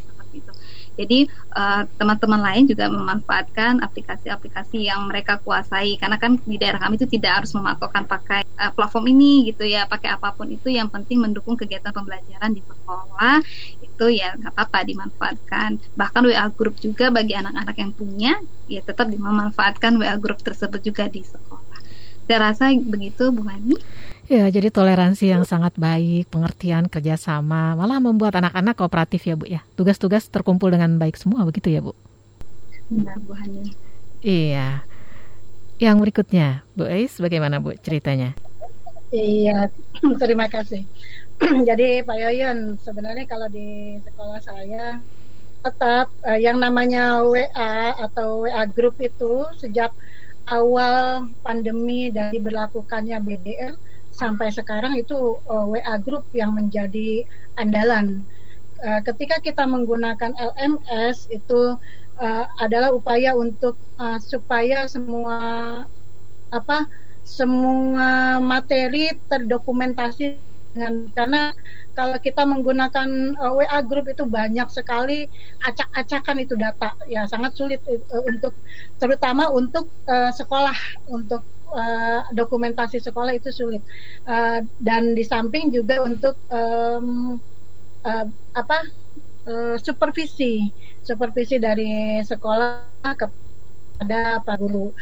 Jadi 0.95 1.27
uh, 1.59 1.83
teman-teman 1.99 2.41
lain 2.41 2.65
juga 2.71 2.87
memanfaatkan 2.87 3.83
aplikasi-aplikasi 3.83 4.87
yang 4.87 5.11
mereka 5.11 5.43
kuasai 5.43 5.99
karena 5.99 6.17
kan 6.23 6.39
di 6.47 6.57
daerah 6.57 6.79
kami 6.79 6.95
itu 6.97 7.11
tidak 7.11 7.43
harus 7.43 7.51
mematokkan 7.53 8.07
pakai 8.07 8.47
uh, 8.63 8.71
platform 8.73 9.11
ini 9.11 9.51
gitu 9.51 9.67
ya, 9.67 9.91
pakai 9.91 10.15
apa 10.15 10.31
pun 10.39 10.47
itu 10.51 10.71
yang 10.71 10.87
penting 10.89 11.19
mendukung 11.19 11.59
kegiatan 11.59 11.91
pembelajaran 11.91 12.55
di 12.55 12.63
sekolah 12.63 13.43
itu 13.83 14.05
ya 14.15 14.39
nggak 14.39 14.53
apa-apa 14.55 14.79
dimanfaatkan. 14.87 15.71
Bahkan 15.99 16.23
WA 16.31 16.47
group 16.55 16.79
juga 16.79 17.11
bagi 17.11 17.35
anak-anak 17.35 17.77
yang 17.79 17.93
punya 17.93 18.33
ya 18.71 18.81
tetap 18.81 19.11
dimanfaatkan 19.11 19.99
WA 19.99 20.17
group 20.23 20.41
tersebut 20.41 20.81
juga 20.81 21.11
di 21.11 21.23
sekolah. 21.27 21.79
Saya 22.25 22.39
rasa 22.51 22.73
begitu 22.73 23.29
Bu 23.35 23.45
Hani. 23.45 23.77
Ya, 24.25 24.49
jadi 24.49 24.73
toleransi 24.73 25.37
yang 25.37 25.45
sangat 25.45 25.77
baik, 25.77 26.33
pengertian, 26.33 26.89
kerjasama, 26.89 27.77
malah 27.77 28.01
membuat 28.01 28.41
anak-anak 28.41 28.73
kooperatif 28.73 29.21
ya 29.29 29.37
Bu 29.37 29.45
ya. 29.45 29.61
Tugas-tugas 29.77 30.33
terkumpul 30.33 30.73
dengan 30.73 30.97
baik 30.97 31.21
semua 31.21 31.45
begitu 31.45 31.69
ya 31.69 31.85
Bu? 31.85 31.93
Benar 32.89 33.21
Bu 33.21 33.37
Hani. 33.37 33.77
Iya. 34.25 34.81
Yang 35.77 35.97
berikutnya, 36.01 36.65
Bu 36.73 36.89
Ais, 36.89 37.21
bagaimana 37.21 37.61
Bu 37.61 37.77
ceritanya? 37.85 38.33
Iya, 39.13 39.69
terima 40.25 40.49
kasih. 40.49 40.89
jadi 41.69 42.01
Pak 42.01 42.17
Yoyon, 42.17 42.81
sebenarnya 42.81 43.29
kalau 43.29 43.53
di 43.53 44.01
sekolah 44.09 44.41
saya 44.41 45.05
tetap 45.61 46.09
uh, 46.25 46.41
yang 46.41 46.57
namanya 46.57 47.21
WA 47.21 47.93
atau 48.01 48.49
WA 48.49 48.65
group 48.73 48.97
itu 49.05 49.45
sejak 49.61 49.93
awal 50.49 51.29
pandemi 51.45 52.09
dan 52.09 52.33
diberlakukannya 52.33 53.17
BDR 53.21 53.77
sampai 54.15 54.55
sekarang 54.55 54.95
itu 54.95 55.43
uh, 55.51 55.67
eh, 55.75 55.83
WA 55.83 55.95
group 55.99 56.25
yang 56.31 56.55
menjadi 56.55 57.27
andalan. 57.59 58.23
Uh, 58.79 59.03
ketika 59.03 59.43
kita 59.43 59.67
menggunakan 59.67 60.35
LMS 60.39 61.27
itu 61.35 61.75
uh, 62.23 62.45
adalah 62.63 62.95
upaya 62.95 63.35
untuk 63.35 63.75
uh, 63.99 64.19
supaya 64.23 64.87
semua 64.87 65.37
apa 66.55 66.87
semua 67.25 68.39
materi 68.39 69.17
terdokumentasi 69.27 70.39
dengan 70.75 71.07
karena 71.15 71.43
kalau 71.95 72.19
kita 72.19 72.43
menggunakan 72.43 73.39
uh, 73.39 73.55
WA 73.55 73.79
group 73.87 74.11
itu 74.11 74.27
banyak 74.27 74.67
sekali 74.67 75.31
acak-acakan 75.63 76.43
itu 76.43 76.59
data 76.59 76.99
ya 77.07 77.25
sangat 77.31 77.55
sulit 77.55 77.79
uh, 77.87 78.23
untuk 78.27 78.53
terutama 78.99 79.47
untuk 79.55 79.87
uh, 80.11 80.35
sekolah 80.35 80.75
untuk 81.07 81.47
uh, 81.73 82.27
dokumentasi 82.35 83.01
sekolah 83.01 83.33
itu 83.37 83.49
sulit. 83.55 83.83
Uh, 84.29 84.65
dan 84.83 85.17
di 85.17 85.25
samping 85.25 85.71
juga 85.73 86.05
untuk 86.05 86.37
um, 86.51 87.39
uh, 88.05 88.27
apa 88.53 88.79
uh, 89.49 89.77
supervisi 89.81 90.69
supervisi 91.05 91.61
dari 91.61 92.21
sekolah 92.25 93.13
kepada 93.17 94.41
pak 94.45 94.57
guru. 94.61 94.93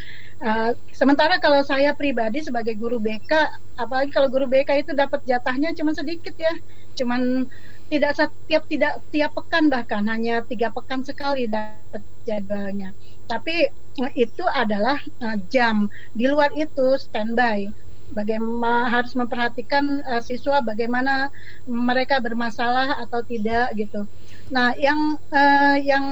Uh, 0.43 0.75
sementara 0.91 1.39
kalau 1.39 1.63
saya 1.63 1.95
pribadi 1.95 2.43
sebagai 2.43 2.75
guru 2.75 2.99
BK, 2.99 3.31
apalagi 3.79 4.11
kalau 4.11 4.27
guru 4.27 4.51
BK 4.51 4.83
itu 4.83 4.93
dapat 4.93 5.23
jatahnya 5.23 5.71
cuma 5.79 5.95
sedikit 5.95 6.35
ya, 6.35 6.51
cuman 6.99 7.47
tidak 7.93 8.17
setiap 8.17 8.65
tidak 8.73 9.05
tiap 9.13 9.37
pekan 9.37 9.69
bahkan 9.69 10.01
hanya 10.09 10.41
tiga 10.49 10.73
pekan 10.73 11.05
sekali 11.05 11.45
dapat 11.45 12.01
jadwalnya. 12.25 12.97
Tapi 13.29 13.69
eh, 14.01 14.13
itu 14.17 14.45
adalah 14.49 14.97
uh, 15.21 15.37
jam. 15.53 15.93
Di 16.17 16.25
luar 16.25 16.57
itu 16.57 16.97
standby. 16.97 17.69
Bagaimana 18.17 18.89
harus 18.89 19.13
memperhatikan 19.13 20.01
uh, 20.09 20.25
siswa 20.25 20.65
bagaimana 20.65 21.29
mereka 21.69 22.17
bermasalah 22.17 22.97
atau 23.05 23.21
tidak 23.29 23.77
gitu. 23.77 24.09
Nah 24.49 24.73
yang 24.81 25.21
uh, 25.29 25.77
yang 25.77 26.07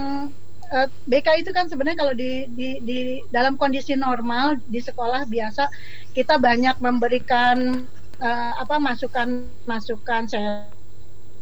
BK 1.10 1.42
itu 1.42 1.50
kan 1.50 1.66
sebenarnya 1.66 1.98
kalau 1.98 2.14
di, 2.14 2.46
di 2.54 2.78
di 2.86 2.98
dalam 3.34 3.58
kondisi 3.58 3.98
normal 3.98 4.54
di 4.70 4.78
sekolah 4.78 5.26
biasa 5.26 5.66
kita 6.14 6.38
banyak 6.38 6.78
memberikan 6.78 7.82
uh, 8.22 8.52
apa 8.54 8.78
masukan 8.78 9.50
masukan 9.66 10.30
saya 10.30 10.70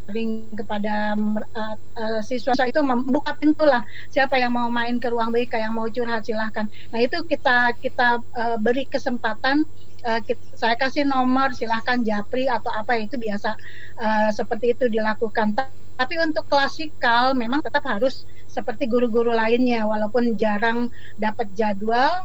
sharing 0.08 0.48
kepada 0.56 1.12
uh, 1.52 1.76
uh, 1.76 2.20
siswa 2.24 2.56
itu 2.64 2.80
membuka 2.80 3.36
pintu 3.36 3.68
lah. 3.68 3.84
Siapa 4.08 4.40
yang 4.40 4.56
mau 4.56 4.72
main 4.72 4.96
ke 4.96 5.12
ruang 5.12 5.28
BK 5.28 5.60
yang 5.60 5.76
mau 5.76 5.84
curhat 5.92 6.24
silahkan. 6.24 6.64
Nah 6.88 7.04
itu 7.04 7.20
kita 7.28 7.76
kita 7.76 8.24
uh, 8.32 8.56
beri 8.56 8.88
kesempatan 8.88 9.68
uh, 10.08 10.20
kita, 10.24 10.40
saya 10.56 10.80
kasih 10.80 11.04
nomor 11.04 11.52
silahkan 11.52 12.00
japri 12.00 12.48
atau 12.48 12.72
apa 12.72 12.96
itu 12.96 13.20
biasa 13.20 13.52
uh, 14.00 14.32
seperti 14.32 14.72
itu 14.72 14.88
dilakukan. 14.88 15.52
Tapi 16.00 16.14
untuk 16.24 16.48
klasikal 16.48 17.36
memang 17.36 17.60
tetap 17.60 17.84
harus 17.84 18.24
seperti 18.48 18.88
guru-guru 18.88 19.36
lainnya 19.36 19.84
walaupun 19.84 20.40
jarang 20.40 20.88
dapat 21.20 21.52
jadwal 21.52 22.24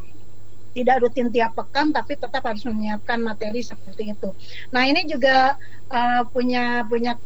tidak 0.73 1.05
rutin 1.05 1.29
tiap 1.29 1.53
pekan 1.53 1.93
tapi 1.93 2.17
tetap 2.17 2.41
harus 2.47 2.63
menyiapkan 2.63 3.19
materi 3.19 3.59
seperti 3.59 4.15
itu. 4.15 4.31
Nah 4.71 4.87
ini 4.87 5.03
juga 5.03 5.59
uh, 5.91 6.23
punya 6.31 6.87
punya 6.87 7.19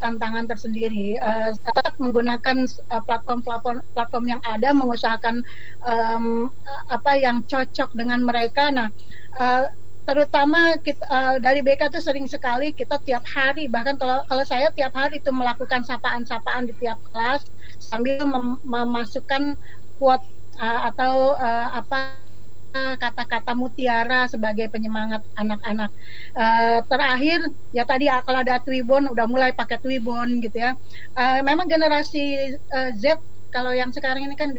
tantangan 0.00 0.48
tersendiri. 0.48 1.20
Uh, 1.20 1.52
tetap 1.60 1.94
menggunakan 2.00 2.64
platform-platform 3.06 3.84
platform 3.92 4.24
yang 4.26 4.42
ada, 4.48 4.72
mengusahakan 4.72 5.44
um, 5.84 6.48
apa 6.88 7.12
yang 7.20 7.44
cocok 7.44 7.92
dengan 7.92 8.24
mereka. 8.24 8.72
Nah, 8.72 8.88
uh, 9.36 9.68
terutama 10.08 10.74
kita, 10.82 11.04
uh, 11.06 11.36
dari 11.38 11.60
BK 11.62 11.92
itu 11.92 12.00
sering 12.02 12.26
sekali 12.26 12.72
kita 12.74 12.98
tiap 13.04 13.22
hari, 13.28 13.68
bahkan 13.70 13.94
kalau 13.94 14.24
kalau 14.26 14.44
saya 14.48 14.72
tiap 14.74 14.96
hari 14.96 15.20
itu 15.20 15.30
melakukan 15.30 15.86
sapaan-sapaan 15.86 16.66
di 16.66 16.74
tiap 16.80 16.98
kelas 17.12 17.46
sambil 17.78 18.24
mem 18.26 18.58
memasukkan 18.66 19.54
quote 20.00 20.24
uh, 20.58 20.90
atau 20.90 21.36
uh, 21.36 21.68
apa 21.78 22.29
kata-kata 22.72 23.52
mutiara 23.58 24.30
sebagai 24.30 24.70
penyemangat 24.70 25.26
anak-anak. 25.34 25.90
Uh, 26.34 26.78
terakhir 26.86 27.50
ya 27.74 27.82
tadi 27.82 28.06
kalau 28.22 28.40
ada 28.46 28.62
Twibbon 28.62 29.10
udah 29.10 29.26
mulai 29.26 29.50
pakai 29.50 29.82
Twibbon 29.82 30.38
gitu 30.38 30.62
ya. 30.62 30.78
Uh, 31.18 31.42
memang 31.42 31.66
generasi 31.66 32.54
uh, 32.70 32.90
Z 32.94 33.18
kalau 33.50 33.74
yang 33.74 33.90
sekarang 33.90 34.30
ini 34.30 34.38
kan 34.38 34.54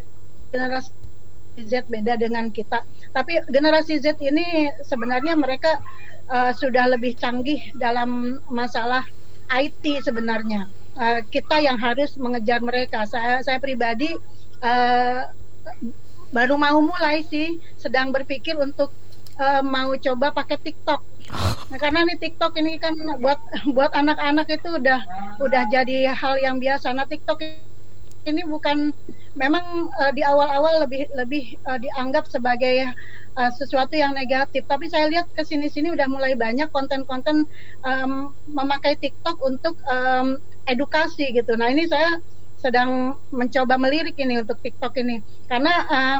generasi 0.51 0.91
Z 1.63 1.87
beda 1.87 2.19
dengan 2.19 2.51
kita. 2.51 2.83
Tapi 3.15 3.47
generasi 3.47 3.99
Z 4.03 4.19
ini 4.19 4.67
sebenarnya 4.83 5.39
mereka 5.39 5.79
uh, 6.27 6.51
sudah 6.51 6.91
lebih 6.91 7.15
canggih 7.15 7.59
dalam 7.79 8.39
masalah 8.51 9.07
IT 9.51 10.03
sebenarnya. 10.03 10.67
uh, 10.99 11.23
kita 11.31 11.63
yang 11.63 11.79
harus 11.79 12.19
mengejar 12.19 12.59
mereka. 12.59 13.07
Saya 13.07 13.39
saya 13.39 13.59
pribadi 13.63 14.11
uh, 14.59 15.31
baru 16.31 16.55
mau 16.55 16.79
mulai 16.79 17.23
sih, 17.27 17.59
sedang 17.75 18.15
berpikir 18.15 18.55
untuk 18.55 18.91
uh, 19.37 19.61
mau 19.63 19.93
coba 19.95 20.31
pakai 20.31 20.57
TikTok. 20.59 21.01
Nah, 21.71 21.79
karena 21.79 22.03
nih 22.03 22.19
TikTok 22.19 22.55
ini 22.59 22.75
kan 22.81 22.95
buat 23.19 23.39
buat 23.75 23.91
anak-anak 23.95 24.47
itu 24.51 24.79
udah 24.79 24.99
udah 25.39 25.63
jadi 25.71 26.11
hal 26.11 26.39
yang 26.39 26.59
biasa. 26.59 26.91
Nah 26.91 27.07
TikTok 27.07 27.39
ini 28.21 28.41
bukan 28.45 28.93
memang 29.33 29.89
uh, 29.97 30.11
di 30.13 30.21
awal-awal 30.21 30.85
lebih 30.85 31.09
lebih 31.17 31.57
uh, 31.65 31.79
dianggap 31.79 32.27
sebagai 32.27 32.91
uh, 33.39 33.51
sesuatu 33.55 33.95
yang 33.95 34.13
negatif. 34.13 34.67
Tapi 34.67 34.91
saya 34.91 35.07
lihat 35.07 35.31
ke 35.31 35.41
sini-sini 35.41 35.89
udah 35.95 36.07
mulai 36.11 36.35
banyak 36.35 36.67
konten-konten 36.69 37.47
um, 37.81 38.35
memakai 38.51 38.99
TikTok 38.99 39.39
untuk 39.41 39.79
um, 39.87 40.37
edukasi 40.67 41.33
gitu. 41.33 41.55
Nah 41.57 41.71
ini 41.71 41.89
saya 41.89 42.21
sedang 42.61 43.17
mencoba 43.33 43.75
melirik 43.81 44.15
ini 44.21 44.39
untuk 44.39 44.61
TikTok 44.61 44.93
ini. 45.01 45.25
Karena 45.49 45.73
uh, 45.89 46.19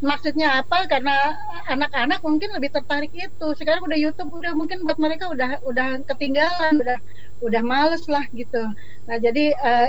maksudnya 0.00 0.62
apa? 0.62 0.86
Karena 0.86 1.34
anak-anak 1.66 2.22
mungkin 2.22 2.54
lebih 2.54 2.70
tertarik 2.70 3.10
itu. 3.12 3.46
Sekarang 3.58 3.82
udah 3.84 3.98
YouTube 3.98 4.30
udah 4.30 4.54
mungkin 4.54 4.86
buat 4.86 4.96
mereka 4.96 5.26
udah 5.28 5.60
udah 5.66 6.06
ketinggalan 6.14 6.80
udah 6.80 6.98
udah 7.42 7.62
males 7.66 8.06
lah 8.06 8.24
gitu. 8.30 8.62
Nah 9.10 9.16
jadi 9.18 9.52
uh, 9.58 9.88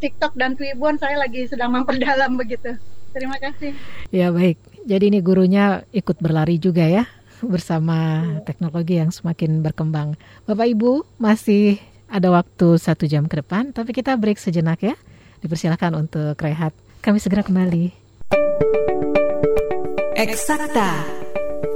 TikTok 0.00 0.34
dan 0.34 0.56
Twibbon 0.56 0.98
saya 0.98 1.20
lagi 1.20 1.46
sedang 1.46 1.76
memperdalam 1.76 2.34
begitu. 2.40 2.74
Terima 3.12 3.36
kasih. 3.36 3.76
Ya 4.08 4.32
baik. 4.32 4.56
Jadi 4.88 5.14
ini 5.14 5.20
gurunya 5.22 5.84
ikut 5.94 6.18
berlari 6.18 6.58
juga 6.58 6.82
ya 6.88 7.04
bersama 7.42 8.22
teknologi 8.46 8.98
yang 8.98 9.10
semakin 9.10 9.60
berkembang. 9.60 10.14
Bapak 10.46 10.66
Ibu 10.72 11.04
masih 11.18 11.78
ada 12.12 12.28
waktu 12.28 12.76
satu 12.76 13.08
jam 13.08 13.24
ke 13.24 13.40
depan 13.40 13.72
tapi 13.72 13.96
kita 13.96 14.20
break 14.20 14.36
sejenak 14.36 14.84
ya 14.84 14.94
dipersilakan 15.40 16.04
untuk 16.04 16.36
rehat 16.36 16.76
kami 17.00 17.16
segera 17.16 17.40
kembali 17.40 18.02
Eksakta. 20.22 21.02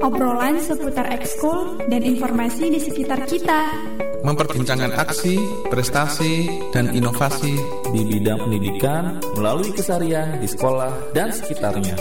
Obrolan 0.07 0.63
seputar 0.63 1.09
ekskul 1.09 1.83
dan 1.91 2.05
informasi 2.05 2.71
di 2.71 2.79
sekitar 2.79 3.27
kita. 3.27 3.75
Memperbincangkan 4.23 4.93
aksi, 4.93 5.35
prestasi, 5.67 6.47
dan 6.71 6.95
inovasi 6.95 7.59
di 7.91 8.01
bidang 8.07 8.47
pendidikan 8.47 9.19
melalui 9.35 9.75
kesarian 9.75 10.39
di 10.39 10.47
sekolah 10.47 11.17
dan 11.17 11.35
sekitarnya. 11.35 11.99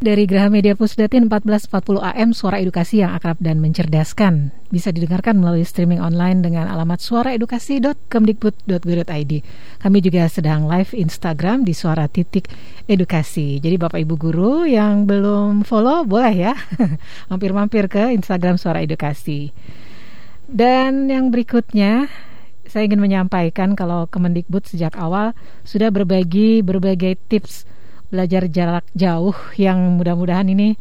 Dari 0.00 0.24
Graha 0.24 0.48
Media 0.48 0.72
Pusdatin 0.72 1.28
1440 1.28 2.00
AM 2.00 2.32
Suara 2.32 2.56
Edukasi 2.56 3.04
yang 3.04 3.12
akrab 3.12 3.36
dan 3.36 3.60
mencerdaskan. 3.60 4.48
Bisa 4.72 4.96
didengarkan 4.96 5.36
melalui 5.36 5.60
streaming 5.60 6.00
online 6.00 6.40
dengan 6.40 6.72
alamat 6.72 7.04
suaraedukasi.kemdikbud.go.id 7.04 9.32
Kami 9.76 9.98
juga 10.00 10.24
sedang 10.32 10.64
live 10.72 10.96
Instagram 10.96 11.68
di 11.68 11.76
suara 11.76 12.08
titik 12.08 12.48
edukasi. 12.88 13.60
Jadi 13.60 13.76
Bapak 13.76 14.00
Ibu 14.00 14.16
Guru 14.16 14.64
yang 14.64 15.04
belum 15.04 15.68
follow 15.68 16.08
boleh 16.08 16.48
ya. 16.48 16.56
Mampir-mampir 17.28 17.92
ke 17.92 18.08
Instagram 18.16 18.56
Suara 18.56 18.80
Edukasi. 18.80 19.52
Dan 20.48 21.12
yang 21.12 21.28
berikutnya 21.28 22.08
saya 22.64 22.88
ingin 22.88 23.04
menyampaikan 23.04 23.76
kalau 23.76 24.08
Kemendikbud 24.08 24.64
sejak 24.64 24.96
awal 24.96 25.36
sudah 25.68 25.92
berbagi 25.92 26.64
berbagai 26.64 27.20
tips 27.28 27.68
belajar 28.10 28.50
jarak 28.50 28.86
jauh 28.92 29.34
yang 29.54 29.96
mudah-mudahan 29.96 30.50
ini 30.50 30.74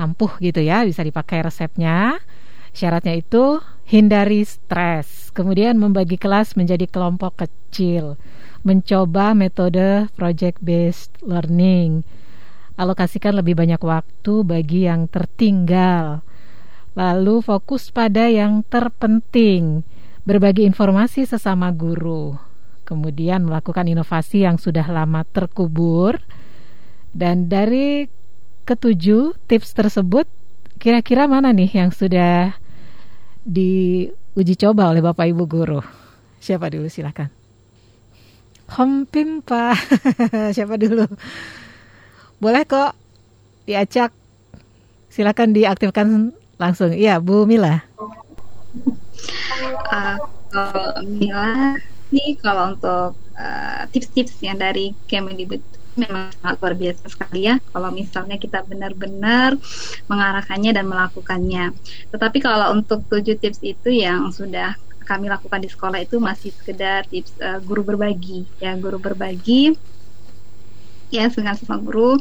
ampuh 0.00 0.36
gitu 0.40 0.60
ya 0.60 0.84
bisa 0.84 1.04
dipakai 1.04 1.44
resepnya. 1.44 2.20
Syaratnya 2.70 3.18
itu 3.18 3.58
hindari 3.88 4.46
stres 4.46 5.34
kemudian 5.34 5.74
membagi 5.74 6.14
kelas 6.14 6.54
menjadi 6.54 6.86
kelompok 6.86 7.42
kecil 7.42 8.14
mencoba 8.62 9.34
metode 9.34 10.06
project 10.14 10.60
based 10.62 11.16
learning. 11.24 12.06
Alokasikan 12.78 13.36
lebih 13.36 13.58
banyak 13.58 13.80
waktu 13.82 14.46
bagi 14.46 14.86
yang 14.88 15.10
tertinggal 15.10 16.22
lalu 16.94 17.38
fokus 17.40 17.94
pada 17.94 18.26
yang 18.26 18.66
terpenting 18.66 19.86
berbagi 20.26 20.66
informasi 20.66 21.22
sesama 21.24 21.70
guru 21.70 22.34
kemudian 22.90 23.46
melakukan 23.46 23.86
inovasi 23.86 24.42
yang 24.42 24.58
sudah 24.58 24.82
lama 24.90 25.22
terkubur 25.22 26.18
dan 27.10 27.50
dari 27.50 28.06
ketujuh 28.64 29.34
tips 29.50 29.74
tersebut, 29.74 30.30
kira-kira 30.78 31.26
mana 31.26 31.50
nih 31.50 31.70
yang 31.74 31.90
sudah 31.90 32.54
diuji 33.42 34.54
coba 34.54 34.94
oleh 34.94 35.02
Bapak 35.02 35.26
Ibu 35.26 35.44
guru? 35.50 35.80
Siapa 36.38 36.70
dulu 36.70 36.86
silakan. 36.86 37.28
Hompim 38.70 39.42
Pak. 39.42 39.74
Siapa 40.56 40.78
dulu? 40.78 41.04
Boleh 42.38 42.62
kok 42.62 42.94
diacak. 43.66 44.14
Silakan 45.10 45.50
diaktifkan 45.50 46.30
langsung. 46.54 46.94
Iya, 46.94 47.18
Bu 47.18 47.42
Mila. 47.50 47.82
Uh, 49.90 50.16
kalau 50.54 51.02
Mila, 51.02 51.74
nih 52.14 52.38
kalau 52.38 52.78
untuk 52.78 53.18
uh, 53.34 53.82
tips-tips 53.90 54.38
yang 54.38 54.62
dari 54.62 54.94
Kemendikbud 55.10 55.79
memang 55.98 56.30
sangat 56.38 56.56
luar 56.62 56.74
biasa 56.78 57.04
sekali 57.10 57.40
ya 57.50 57.56
kalau 57.74 57.90
misalnya 57.90 58.36
kita 58.38 58.62
benar-benar 58.66 59.58
mengarahkannya 60.06 60.70
dan 60.74 60.86
melakukannya. 60.86 61.74
Tetapi 62.10 62.38
kalau 62.38 62.74
untuk 62.74 63.06
tujuh 63.10 63.38
tips 63.38 63.60
itu 63.62 63.90
yang 63.90 64.30
sudah 64.30 64.74
kami 65.10 65.26
lakukan 65.26 65.58
di 65.58 65.66
sekolah 65.66 65.98
itu 65.98 66.22
masih 66.22 66.54
sekedar 66.54 67.02
tips 67.10 67.34
uh, 67.42 67.58
guru 67.58 67.82
berbagi 67.82 68.46
ya 68.62 68.78
guru 68.78 69.02
berbagi 69.02 69.74
ya 71.10 71.26
dengan 71.26 71.58
sesama 71.58 71.82
guru 71.82 72.14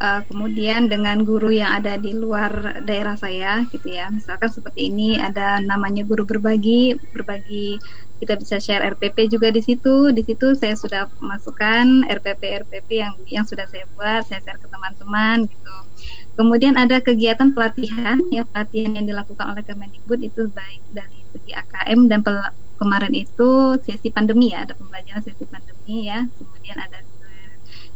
uh, 0.00 0.20
kemudian 0.28 0.92
dengan 0.92 1.24
guru 1.24 1.48
yang 1.48 1.80
ada 1.80 1.96
di 1.96 2.12
luar 2.12 2.84
daerah 2.84 3.16
saya 3.16 3.64
gitu 3.72 3.88
ya 3.88 4.12
misalkan 4.12 4.52
seperti 4.52 4.92
ini 4.92 5.16
ada 5.16 5.64
namanya 5.64 6.04
guru 6.04 6.28
berbagi 6.28 7.00
berbagi 7.16 7.80
kita 8.20 8.34
bisa 8.40 8.56
share 8.56 8.82
RPP 8.96 9.28
juga 9.28 9.48
di 9.52 9.60
situ. 9.60 10.10
Di 10.12 10.22
situ 10.24 10.56
saya 10.56 10.74
sudah 10.76 11.08
masukkan 11.20 11.84
RPP 12.08 12.42
RPP 12.64 12.88
yang 13.02 13.14
yang 13.28 13.44
sudah 13.44 13.66
saya 13.68 13.84
buat, 13.92 14.24
saya 14.24 14.40
share 14.44 14.60
ke 14.60 14.68
teman-teman 14.68 15.44
gitu. 15.48 15.76
Kemudian 16.36 16.74
ada 16.76 17.00
kegiatan 17.00 17.52
pelatihan 17.52 18.20
ya 18.32 18.44
pelatihan 18.48 18.92
yang 18.96 19.06
dilakukan 19.08 19.46
oleh 19.52 19.64
Kemendikbud 19.64 20.20
itu 20.24 20.48
baik 20.52 20.82
dari 20.92 21.24
segi 21.32 21.52
AKM 21.52 22.08
dan 22.08 22.20
kemarin 22.76 23.12
itu 23.16 23.80
sesi 23.80 24.08
pandemi 24.12 24.52
ya, 24.52 24.68
ada 24.68 24.76
pembelajaran 24.76 25.24
sesi 25.24 25.44
pandemi 25.48 26.08
ya. 26.08 26.24
Kemudian 26.36 26.76
ada 26.80 27.00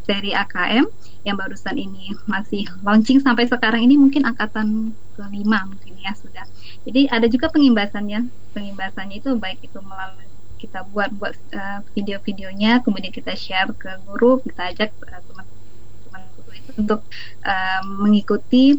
seri 0.04 0.34
AKM 0.34 0.84
yang 1.22 1.36
barusan 1.38 1.76
ini 1.78 2.10
masih 2.26 2.66
launching 2.82 3.20
sampai 3.22 3.46
sekarang 3.46 3.86
ini 3.86 3.94
mungkin 4.00 4.26
angkatan 4.26 4.96
kelima 5.14 5.68
mungkin 5.68 5.94
ya 6.00 6.16
sudah 6.16 6.42
jadi 6.86 7.00
ada 7.12 7.26
juga 7.28 7.52
pengimbasannya. 7.52 8.30
Pengimbasannya 8.56 9.20
itu 9.20 9.30
baik 9.36 9.60
itu 9.62 9.78
melalui 9.84 10.26
kita 10.60 10.84
buat 10.92 11.08
buat 11.16 11.36
uh, 11.56 11.80
video-videonya, 11.96 12.84
kemudian 12.84 13.12
kita 13.12 13.32
share 13.32 13.72
ke 13.72 13.96
guru, 14.04 14.44
kita 14.44 14.72
ajak 14.76 14.90
uh, 15.08 15.20
teman-teman 15.24 16.22
guru 16.36 16.50
itu 16.52 16.70
untuk 16.76 17.00
uh, 17.48 17.80
mengikuti 17.84 18.76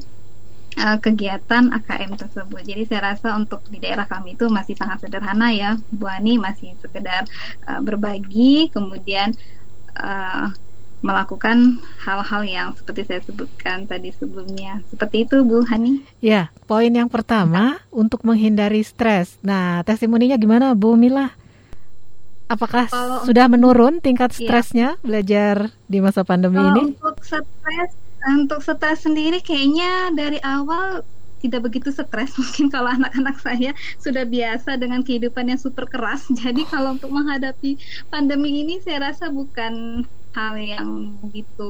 uh, 0.78 0.98
kegiatan 1.02 1.74
AKM 1.74 2.14
tersebut. 2.22 2.62
Jadi 2.62 2.86
saya 2.86 3.14
rasa 3.14 3.34
untuk 3.34 3.66
di 3.66 3.82
daerah 3.82 4.06
kami 4.06 4.38
itu 4.38 4.46
masih 4.46 4.78
sangat 4.78 5.02
sederhana 5.02 5.50
ya, 5.50 5.74
Bu 5.90 6.06
Ani 6.06 6.38
masih 6.38 6.78
sekedar 6.78 7.26
uh, 7.66 7.82
berbagi, 7.82 8.70
kemudian 8.70 9.34
uh, 9.98 10.54
melakukan 11.02 11.82
hal-hal 12.06 12.42
yang 12.46 12.68
seperti 12.78 13.10
saya 13.10 13.22
sebutkan 13.26 13.90
tadi 13.90 14.14
sebelumnya. 14.14 14.86
Seperti 14.88 15.26
itu 15.26 15.42
Bu 15.42 15.66
Hani. 15.66 16.06
Ya, 16.22 16.54
poin 16.70 16.94
yang 16.94 17.10
pertama 17.10 17.82
untuk 17.90 18.22
menghindari 18.22 18.86
stres. 18.86 19.42
Nah, 19.42 19.82
testimoninya 19.82 20.38
gimana 20.38 20.78
Bu 20.78 20.94
Mila? 20.94 21.34
Apakah 22.46 22.86
Kalau 22.92 23.26
sudah 23.26 23.50
menurun 23.50 24.04
tingkat 24.04 24.36
iya. 24.36 24.40
stresnya 24.46 24.90
ya. 24.96 25.02
belajar 25.02 25.56
di 25.90 25.98
masa 26.04 26.22
pandemi 26.22 26.62
Kalau 26.62 26.72
ini? 26.78 26.82
Untuk 26.94 27.18
stres, 27.26 27.92
untuk 28.28 28.60
stres 28.62 29.02
sendiri 29.02 29.42
kayaknya 29.42 30.14
dari 30.14 30.38
awal 30.46 31.02
tidak 31.42 31.66
begitu 31.66 31.90
stres 31.90 32.36
mungkin 32.40 32.70
kalau 32.70 32.94
anak-anak 32.94 33.42
saya 33.42 33.74
sudah 33.98 34.24
biasa 34.30 34.78
dengan 34.78 35.02
kehidupan 35.02 35.50
yang 35.50 35.58
super 35.58 35.90
keras 35.90 36.30
jadi 36.46 36.62
kalau 36.70 36.96
untuk 36.96 37.10
menghadapi 37.10 37.82
pandemi 38.14 38.62
ini 38.62 38.78
saya 38.86 39.12
rasa 39.12 39.34
bukan 39.34 40.06
hal 40.36 40.54
yang 40.60 40.90
begitu 41.24 41.64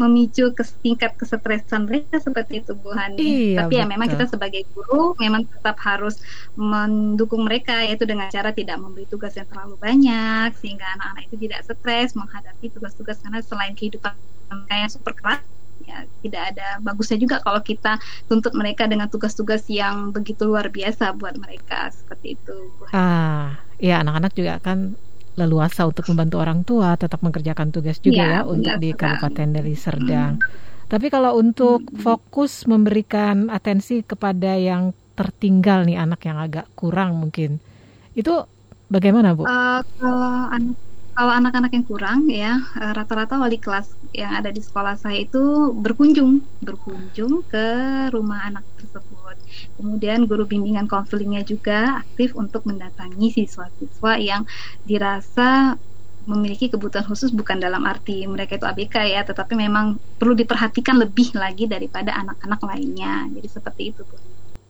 memicu 0.00 0.50
ke 0.58 0.62
tingkat 0.82 1.14
kesetresan 1.14 1.86
mereka 1.86 2.18
seperti 2.18 2.66
itu 2.66 2.74
Bu 2.74 2.90
Hani. 2.90 3.54
Iya, 3.54 3.62
Tapi 3.62 3.78
ya 3.78 3.84
memang 3.86 4.08
kita 4.10 4.26
sebagai 4.26 4.66
guru 4.74 5.14
memang 5.22 5.46
tetap 5.46 5.78
harus 5.86 6.18
mendukung 6.58 7.46
mereka 7.46 7.86
yaitu 7.86 8.02
dengan 8.10 8.26
cara 8.26 8.50
tidak 8.50 8.76
memberi 8.82 9.06
tugas 9.06 9.38
yang 9.38 9.46
terlalu 9.46 9.78
banyak 9.78 10.50
sehingga 10.58 10.86
anak-anak 10.98 11.22
itu 11.30 11.36
tidak 11.46 11.60
stres 11.62 12.10
menghadapi 12.18 12.66
tugas-tugas 12.74 13.16
karena 13.22 13.38
selain 13.44 13.74
kehidupan 13.78 14.18
mereka 14.50 14.74
yang 14.82 14.90
super 14.90 15.14
keras 15.14 15.42
ya 15.86 16.08
tidak 16.24 16.42
ada 16.56 16.66
bagusnya 16.82 17.20
juga 17.20 17.36
kalau 17.38 17.60
kita 17.62 18.00
tuntut 18.26 18.50
mereka 18.56 18.88
dengan 18.90 19.06
tugas-tugas 19.06 19.62
yang 19.70 20.10
begitu 20.10 20.48
luar 20.48 20.72
biasa 20.72 21.14
buat 21.14 21.36
mereka 21.38 21.92
seperti 21.94 22.40
itu. 22.40 22.56
Ah, 22.90 23.60
ya 23.78 24.02
anak-anak 24.02 24.32
juga 24.34 24.58
akan 24.58 24.96
leluasa 25.36 25.84
untuk 25.84 26.08
membantu 26.12 26.36
orang 26.40 26.60
tua 26.64 26.96
tetap 26.96 27.20
mengerjakan 27.20 27.68
tugas 27.68 28.00
juga 28.00 28.24
ya, 28.24 28.32
ya 28.40 28.40
untuk 28.48 28.74
di 28.80 28.90
Kabupaten 28.96 29.48
Deli 29.52 29.76
Serdang. 29.76 30.40
Hmm. 30.40 30.64
Tapi 30.86 31.06
kalau 31.12 31.36
untuk 31.36 31.84
hmm. 31.84 32.00
fokus 32.00 32.64
memberikan 32.64 33.52
atensi 33.52 34.00
kepada 34.00 34.56
yang 34.56 34.96
tertinggal 35.16 35.84
nih 35.88 35.96
anak 35.96 36.20
yang 36.28 36.36
agak 36.36 36.68
kurang 36.76 37.16
mungkin 37.16 37.56
itu 38.12 38.32
bagaimana 38.92 39.32
bu? 39.32 39.44
Uh, 39.44 39.80
kalau 39.96 40.52
anak 40.52 40.76
kalau 41.16 41.32
anak-anak 41.32 41.72
yang 41.72 41.86
kurang 41.88 42.20
ya 42.28 42.60
eh, 42.76 42.92
rata-rata 42.92 43.40
wali 43.40 43.56
kelas 43.56 43.88
yang 44.12 44.36
ada 44.36 44.52
di 44.52 44.60
sekolah 44.60 45.00
saya 45.00 45.24
itu 45.24 45.72
berkunjung 45.72 46.44
berkunjung 46.60 47.40
ke 47.48 47.68
rumah 48.12 48.52
anak 48.52 48.64
tersebut. 48.76 49.36
Kemudian 49.80 50.28
guru 50.28 50.44
bimbingan 50.44 50.84
konselingnya 50.84 51.40
juga 51.48 52.04
aktif 52.04 52.36
untuk 52.36 52.68
mendatangi 52.68 53.32
siswa-siswa 53.32 54.12
yang 54.20 54.44
dirasa 54.84 55.80
memiliki 56.26 56.68
kebutuhan 56.68 57.06
khusus 57.06 57.30
bukan 57.30 57.62
dalam 57.62 57.86
arti 57.86 58.26
mereka 58.26 58.58
itu 58.58 58.66
ABK 58.66 58.94
ya, 59.14 59.22
tetapi 59.22 59.54
memang 59.54 59.96
perlu 60.18 60.34
diperhatikan 60.34 60.98
lebih 60.98 61.32
lagi 61.38 61.70
daripada 61.70 62.12
anak-anak 62.18 62.60
lainnya. 62.66 63.30
Jadi 63.30 63.48
seperti 63.48 63.82
itu. 63.94 64.02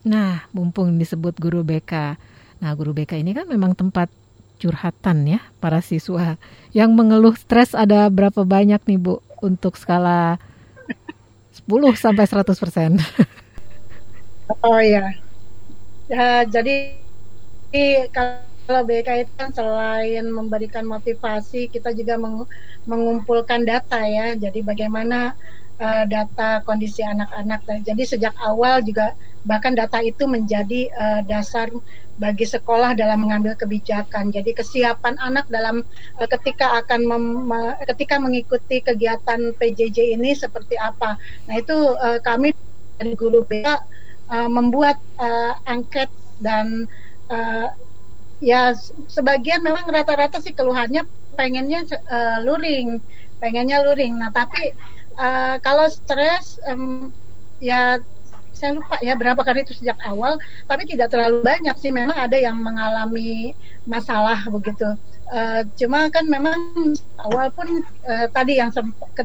Nah, 0.06 0.44
mumpung 0.52 1.00
disebut 1.00 1.40
guru 1.40 1.64
BK. 1.64 2.20
Nah, 2.60 2.70
guru 2.76 2.92
BK 2.92 3.24
ini 3.24 3.32
kan 3.32 3.48
memang 3.48 3.72
tempat 3.72 4.12
curhatan 4.56 5.38
ya 5.38 5.40
para 5.60 5.80
siswa. 5.84 6.40
Yang 6.72 6.90
mengeluh 6.92 7.36
stres 7.36 7.76
ada 7.76 8.08
berapa 8.08 8.42
banyak 8.42 8.80
nih 8.84 8.98
Bu 9.00 9.20
untuk 9.40 9.76
skala 9.76 10.40
10 11.52 11.68
sampai 11.96 12.24
100 12.28 12.62
persen? 12.62 12.90
oh 14.66 14.80
ya. 14.80 15.16
ya 16.06 16.44
jadi 16.46 16.96
kalau 18.66 18.82
BK 18.82 19.08
itu 19.26 19.32
kan 19.38 19.50
selain 19.54 20.26
memberikan 20.26 20.84
motivasi, 20.84 21.70
kita 21.70 21.94
juga 21.94 22.18
mengumpulkan 22.84 23.62
data 23.62 24.02
ya. 24.04 24.34
Jadi 24.34 24.64
bagaimana 24.64 25.38
uh, 25.80 26.04
data 26.08 26.60
kondisi 26.64 27.04
anak-anak. 27.04 27.62
Jadi 27.84 28.02
sejak 28.04 28.34
awal 28.42 28.82
juga 28.82 29.14
bahkan 29.46 29.76
data 29.78 30.02
itu 30.02 30.26
menjadi 30.26 30.90
uh, 30.92 31.20
dasar 31.24 31.70
bagi 32.16 32.48
sekolah 32.48 32.96
dalam 32.96 33.24
mengambil 33.24 33.52
kebijakan. 33.56 34.32
Jadi 34.32 34.56
kesiapan 34.56 35.20
anak 35.20 35.46
dalam 35.52 35.84
uh, 36.16 36.28
ketika 36.28 36.80
akan 36.84 37.00
mem, 37.04 37.24
ketika 37.94 38.16
mengikuti 38.16 38.80
kegiatan 38.80 39.52
PJJ 39.56 40.16
ini 40.16 40.32
seperti 40.32 40.80
apa. 40.80 41.20
Nah 41.48 41.54
itu 41.60 41.76
uh, 41.96 42.18
kami 42.24 42.56
dari 42.96 43.12
guru 43.12 43.44
BK 43.44 43.68
uh, 44.32 44.48
membuat 44.48 44.96
uh, 45.20 45.56
angket 45.68 46.08
dan 46.40 46.88
uh, 47.28 47.68
ya 48.40 48.76
sebagian 49.08 49.64
memang 49.64 49.88
rata-rata 49.88 50.40
sih 50.40 50.52
keluhannya 50.52 51.04
pengennya 51.36 51.84
uh, 52.08 52.40
luring, 52.44 53.00
pengennya 53.40 53.84
luring. 53.84 54.16
Nah 54.16 54.32
tapi 54.32 54.72
uh, 55.20 55.60
kalau 55.60 55.88
stres 55.92 56.56
um, 56.64 57.12
ya 57.60 58.00
saya 58.56 58.80
lupa 58.80 58.96
ya 59.04 59.12
berapa 59.12 59.36
kali 59.44 59.68
itu 59.68 59.76
sejak 59.76 60.00
awal 60.08 60.40
tapi 60.64 60.88
tidak 60.88 61.12
terlalu 61.12 61.44
banyak 61.44 61.76
sih. 61.76 61.92
Memang 61.92 62.16
ada 62.16 62.40
yang 62.40 62.56
mengalami 62.56 63.52
masalah 63.84 64.40
begitu. 64.48 64.96
Uh, 65.26 65.66
cuma 65.74 66.06
kan 66.08 66.22
memang 66.30 66.94
awal 67.18 67.50
pun 67.50 67.66
uh, 68.06 68.26
tadi 68.30 68.62
yang 68.62 68.70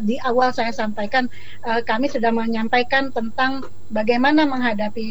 di 0.01 0.17
awal 0.25 0.49
saya 0.49 0.73
sampaikan 0.73 1.29
uh, 1.61 1.77
kami 1.85 2.09
sudah 2.09 2.33
menyampaikan 2.33 3.13
tentang 3.13 3.61
bagaimana 3.93 4.49
menghadapi 4.49 5.07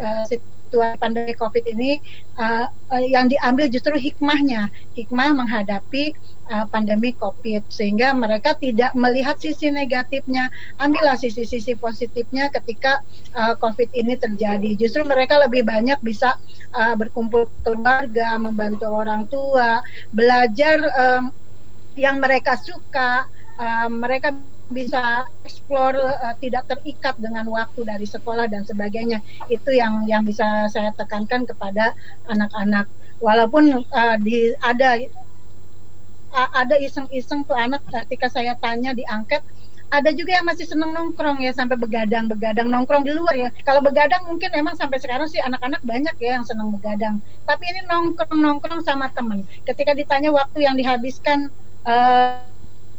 uh, 0.00 0.24
situasi 0.24 0.59
pandemi 0.98 1.34
COVID 1.34 1.64
ini 1.74 1.98
uh, 2.38 2.66
yang 3.02 3.30
diambil 3.30 3.66
justru 3.70 3.94
hikmahnya, 3.98 4.70
hikmah 4.94 5.34
menghadapi 5.34 6.14
uh, 6.50 6.66
pandemi 6.70 7.14
COVID 7.14 7.70
sehingga 7.70 8.14
mereka 8.14 8.54
tidak 8.58 8.94
melihat 8.94 9.38
sisi 9.38 9.70
negatifnya, 9.70 10.50
ambillah 10.78 11.18
sisi-sisi 11.18 11.78
positifnya 11.78 12.50
ketika 12.50 13.02
uh, 13.34 13.54
COVID 13.58 13.90
ini 13.94 14.18
terjadi. 14.18 14.74
Justru 14.78 15.06
mereka 15.06 15.38
lebih 15.42 15.66
banyak 15.66 15.98
bisa 16.02 16.38
uh, 16.74 16.94
berkumpul 16.98 17.46
keluarga, 17.62 18.38
membantu 18.38 18.86
orang 18.90 19.26
tua, 19.30 19.82
belajar 20.10 20.82
um, 20.98 21.34
yang 21.98 22.22
mereka 22.22 22.58
suka, 22.58 23.26
uh, 23.58 23.88
mereka 23.90 24.34
bisa 24.70 25.26
explore 25.42 25.98
uh, 25.98 26.34
tidak 26.38 26.66
terikat 26.70 27.18
dengan 27.18 27.46
waktu 27.50 27.82
dari 27.82 28.06
sekolah 28.06 28.46
dan 28.46 28.62
sebagainya. 28.62 29.20
Itu 29.50 29.74
yang 29.74 30.06
yang 30.06 30.22
bisa 30.22 30.70
saya 30.70 30.94
tekankan 30.94 31.44
kepada 31.44 31.92
anak-anak. 32.30 32.86
Walaupun 33.20 33.84
uh, 33.84 34.16
di 34.22 34.54
ada 34.62 34.96
uh, 36.32 36.50
ada 36.54 36.78
iseng-iseng 36.78 37.44
tuh 37.44 37.58
anak 37.58 37.82
ketika 38.06 38.30
saya 38.30 38.54
tanya 38.56 38.94
di 38.94 39.04
angket 39.04 39.42
ada 39.90 40.14
juga 40.14 40.38
yang 40.38 40.46
masih 40.46 40.70
seneng 40.70 40.94
nongkrong 40.94 41.42
ya 41.42 41.50
sampai 41.50 41.74
begadang 41.74 42.30
begadang 42.30 42.70
nongkrong 42.70 43.02
di 43.02 43.10
luar 43.10 43.34
ya. 43.34 43.50
Kalau 43.66 43.82
begadang 43.82 44.22
mungkin 44.22 44.54
emang 44.54 44.78
sampai 44.78 45.02
sekarang 45.02 45.26
sih 45.26 45.42
anak-anak 45.42 45.82
banyak 45.82 46.14
ya 46.22 46.38
yang 46.38 46.46
seneng 46.46 46.70
begadang. 46.70 47.18
Tapi 47.42 47.64
ini 47.66 47.82
nongkrong 47.90 48.38
nongkrong 48.38 48.86
sama 48.86 49.10
temen. 49.10 49.42
Ketika 49.66 49.90
ditanya 49.98 50.30
waktu 50.30 50.62
yang 50.62 50.78
dihabiskan 50.78 51.50
uh, 51.82 52.49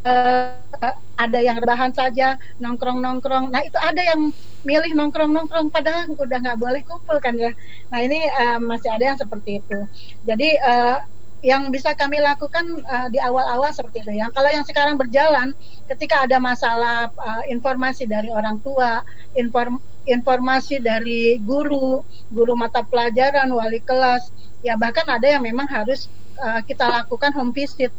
uh, 0.06 0.94
ada 1.18 1.40
yang 1.40 1.62
rebahan 1.62 1.94
saja 1.94 2.38
nongkrong 2.58 3.02
nongkrong. 3.02 3.54
Nah 3.54 3.62
itu 3.62 3.78
ada 3.78 4.02
yang 4.02 4.34
milih 4.66 4.94
nongkrong 4.98 5.30
nongkrong 5.30 5.70
padahal 5.70 6.10
udah 6.14 6.38
nggak 6.42 6.60
boleh 6.60 6.82
kumpul 6.86 7.18
kan 7.22 7.38
ya. 7.38 7.54
Nah 7.94 8.00
ini 8.02 8.26
uh, 8.26 8.58
masih 8.58 8.90
ada 8.90 9.14
yang 9.14 9.18
seperti 9.18 9.62
itu. 9.62 9.80
Jadi 10.26 10.58
uh, 10.62 10.98
yang 11.42 11.74
bisa 11.74 11.98
kami 11.98 12.22
lakukan 12.22 12.86
uh, 12.86 13.10
di 13.10 13.18
awal-awal 13.18 13.74
seperti 13.74 14.06
itu. 14.06 14.14
Yang 14.14 14.32
kalau 14.38 14.50
yang 14.54 14.66
sekarang 14.66 14.96
berjalan, 14.98 15.58
ketika 15.90 16.26
ada 16.26 16.38
masalah 16.38 17.10
uh, 17.18 17.42
informasi 17.50 18.06
dari 18.06 18.30
orang 18.30 18.62
tua, 18.62 19.02
inform, 19.34 19.82
informasi 20.06 20.78
dari 20.78 21.42
guru, 21.42 22.06
guru 22.30 22.54
mata 22.54 22.86
pelajaran, 22.86 23.50
wali 23.50 23.82
kelas, 23.82 24.30
ya 24.62 24.78
bahkan 24.78 25.06
ada 25.10 25.26
yang 25.26 25.42
memang 25.42 25.66
harus 25.66 26.06
uh, 26.38 26.62
kita 26.62 26.86
lakukan 26.86 27.34
home 27.34 27.54
visit 27.54 27.90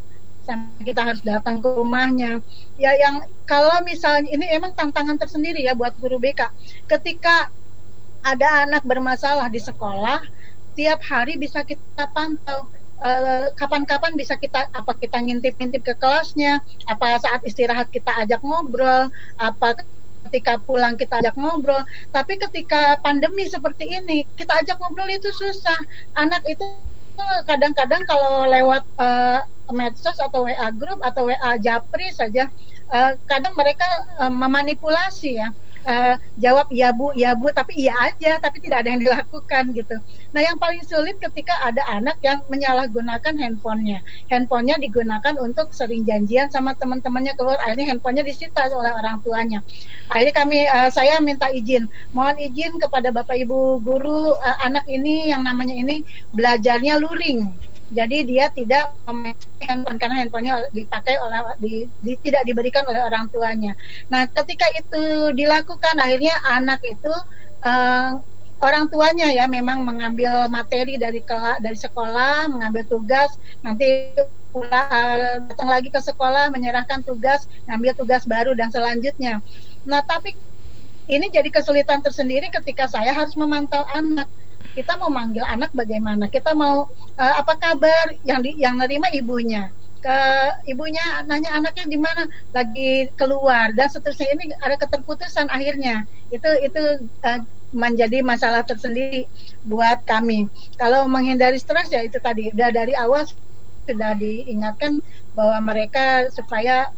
sampai 0.43 0.83
kita 0.83 1.03
harus 1.03 1.23
datang 1.23 1.63
ke 1.63 1.69
rumahnya. 1.71 2.43
Ya 2.77 2.93
yang 2.99 3.23
kalau 3.47 3.83
misalnya 3.87 4.29
ini 4.31 4.47
emang 4.53 4.75
tantangan 4.75 5.17
tersendiri 5.19 5.63
ya 5.63 5.75
buat 5.79 5.95
guru 5.99 6.19
BK. 6.19 6.51
Ketika 6.91 7.51
ada 8.23 8.67
anak 8.67 8.83
bermasalah 8.87 9.51
di 9.51 9.59
sekolah, 9.59 10.23
tiap 10.79 11.03
hari 11.07 11.39
bisa 11.39 11.63
kita 11.67 12.07
pantau 12.15 12.71
eh, 13.03 13.51
kapan-kapan 13.59 14.15
bisa 14.15 14.39
kita 14.39 14.71
apa 14.71 14.93
kita 14.99 15.19
ngintip-ngintip 15.23 15.83
ke 15.83 15.95
kelasnya, 15.99 16.63
apa 16.87 17.19
saat 17.19 17.43
istirahat 17.47 17.91
kita 17.91 18.11
ajak 18.23 18.43
ngobrol, 18.43 19.11
apa 19.39 19.79
ketika 20.31 20.59
pulang 20.63 20.95
kita 20.95 21.19
ajak 21.19 21.35
ngobrol. 21.35 21.83
Tapi 22.15 22.39
ketika 22.39 22.99
pandemi 23.03 23.47
seperti 23.51 23.91
ini, 23.91 24.23
kita 24.39 24.55
ajak 24.63 24.79
ngobrol 24.79 25.11
itu 25.11 25.31
susah. 25.35 25.79
Anak 26.15 26.47
itu 26.47 26.63
kadang-kadang 27.47 28.03
kalau 28.09 28.47
lewat 28.49 28.83
uh, 28.99 29.41
medsos 29.73 30.19
atau 30.21 30.45
WA 30.45 30.69
grup 30.75 31.01
atau 31.01 31.29
WA 31.29 31.57
Japri 31.61 32.13
saja 32.13 32.49
uh, 32.93 33.17
kadang 33.25 33.57
mereka 33.57 33.85
uh, 34.21 34.33
memanipulasi 34.33 35.41
ya 35.41 35.49
uh, 35.87 36.15
jawab 36.39 36.71
ya 36.71 36.91
bu 36.95 37.13
ya 37.15 37.35
bu 37.35 37.51
tapi 37.51 37.87
iya 37.87 37.95
aja 38.11 38.39
tapi 38.39 38.63
tidak 38.63 38.87
ada 38.87 38.89
yang 38.95 39.03
dilakukan 39.03 39.73
gitu. 39.75 39.97
Nah 40.33 40.41
yang 40.41 40.57
paling 40.57 40.83
sulit 40.87 41.19
ketika 41.19 41.53
ada 41.63 41.83
anak 41.91 42.19
yang 42.23 42.43
menyalahgunakan 42.49 43.35
handphonenya. 43.37 44.01
Handphonenya 44.31 44.81
digunakan 44.81 45.35
untuk 45.39 45.71
sering 45.75 46.07
janjian 46.07 46.49
sama 46.51 46.75
teman-temannya 46.79 47.35
keluar 47.35 47.59
akhirnya 47.63 47.95
handphonenya 47.95 48.25
disita 48.27 48.69
oleh 48.73 48.93
orang 48.93 49.21
tuanya. 49.23 49.61
Akhirnya 50.11 50.35
kami 50.35 50.59
uh, 50.67 50.91
saya 50.91 51.19
minta 51.23 51.51
izin. 51.51 51.87
Mohon 52.15 52.37
izin 52.51 52.73
kepada 52.81 53.11
bapak 53.11 53.43
ibu 53.43 53.79
guru 53.83 54.35
uh, 54.35 54.59
anak 54.63 54.87
ini 54.89 55.31
yang 55.31 55.47
namanya 55.47 55.75
ini 55.75 56.07
belajarnya 56.35 56.99
luring 57.03 57.72
jadi 57.93 58.17
dia 58.25 58.45
tidak 58.49 58.97
memakai 59.05 59.65
handphone 59.69 60.01
karena 60.01 60.17
handphonenya 60.25 60.55
dipakai 60.73 61.21
oleh 61.21 61.39
di, 61.61 61.85
di, 62.01 62.13
tidak 62.25 62.43
diberikan 62.49 62.89
oleh 62.89 63.05
orang 63.05 63.29
tuanya. 63.29 63.77
Nah, 64.09 64.25
ketika 64.33 64.65
itu 64.73 65.37
dilakukan 65.37 66.01
akhirnya 66.01 66.33
anak 66.49 66.81
itu 66.83 67.13
uh, 67.63 68.17
orang 68.65 68.89
tuanya 68.89 69.29
ya 69.29 69.45
memang 69.45 69.85
mengambil 69.85 70.49
materi 70.49 70.97
dari 70.97 71.21
dari 71.61 71.79
sekolah, 71.79 72.49
mengambil 72.49 72.89
tugas, 72.89 73.37
nanti 73.61 74.17
pulang 74.53 74.89
uh, 74.89 75.45
datang 75.53 75.69
lagi 75.69 75.89
ke 75.93 76.01
sekolah 76.01 76.49
menyerahkan 76.49 77.05
tugas, 77.05 77.45
ngambil 77.69 77.93
tugas 77.93 78.25
baru 78.25 78.57
dan 78.57 78.73
selanjutnya. 78.73 79.45
Nah, 79.85 80.01
tapi 80.01 80.33
ini 81.11 81.29
jadi 81.29 81.51
kesulitan 81.51 82.01
tersendiri 82.01 82.49
ketika 82.49 82.87
saya 82.87 83.13
harus 83.13 83.35
memantau 83.35 83.83
anak 83.93 84.31
kita 84.73 84.97
mau 84.97 85.11
manggil 85.11 85.45
anak 85.45 85.75
bagaimana? 85.75 86.31
Kita 86.31 86.55
mau 86.57 86.89
uh, 87.19 87.35
apa 87.39 87.55
kabar? 87.59 88.15
Yang 88.23 88.41
di, 88.47 88.51
yang 88.63 88.79
nerima 88.79 89.11
ibunya. 89.13 89.69
Ke 90.03 90.19
ibunya 90.67 91.23
nanya 91.27 91.55
anaknya 91.59 91.85
di 91.87 91.99
mana 91.99 92.27
lagi 92.55 93.11
keluar. 93.19 93.75
Dan 93.75 93.87
seterusnya 93.91 94.29
ini 94.35 94.45
ada 94.63 94.79
keterputusan 94.79 95.51
akhirnya. 95.51 96.07
Itu 96.31 96.49
itu 96.63 97.07
uh, 97.23 97.41
menjadi 97.73 98.21
masalah 98.21 98.63
tersendiri 98.63 99.27
buat 99.67 100.05
kami. 100.05 100.47
Kalau 100.77 101.07
menghindari 101.09 101.59
stres 101.59 101.93
ya 101.93 102.03
itu 102.03 102.19
tadi. 102.19 102.51
Udah 102.51 102.71
dari 102.71 102.95
awal 102.97 103.27
sudah 103.83 104.15
diingatkan 104.15 105.03
bahwa 105.35 105.59
mereka 105.75 106.31
supaya 106.31 106.91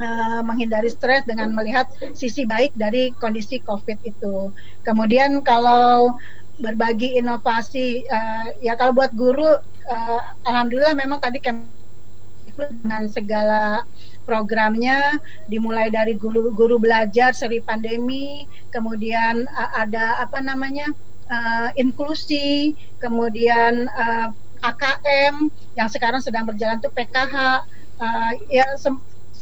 uh, 0.00 0.40
menghindari 0.44 0.88
stres 0.88 1.26
dengan 1.28 1.52
melihat 1.52 1.90
sisi 2.16 2.48
baik 2.48 2.72
dari 2.74 3.12
kondisi 3.16 3.60
COVID 3.60 3.98
itu. 4.06 4.50
Kemudian 4.86 5.42
kalau 5.44 6.16
berbagi 6.62 7.18
inovasi, 7.18 8.06
uh, 8.06 8.54
ya 8.62 8.78
kalau 8.78 8.94
buat 8.94 9.10
guru, 9.12 9.58
uh, 9.90 10.20
alhamdulillah 10.46 10.94
memang 10.94 11.18
tadi 11.18 11.42
dengan 11.42 13.10
segala 13.10 13.82
programnya 14.22 15.18
dimulai 15.50 15.90
dari 15.90 16.14
guru-guru 16.14 16.78
belajar 16.78 17.34
seri 17.34 17.58
pandemi, 17.58 18.46
kemudian 18.70 19.42
uh, 19.50 19.70
ada 19.74 20.22
apa 20.22 20.38
namanya 20.38 20.86
uh, 21.26 21.74
inklusi, 21.74 22.78
kemudian 23.02 23.90
uh, 23.90 24.30
AKM 24.62 25.50
yang 25.74 25.88
sekarang 25.90 26.22
sedang 26.22 26.46
berjalan 26.46 26.78
tuh 26.78 26.94
PKH, 26.94 27.66
uh, 27.98 28.32
ya 28.46 28.66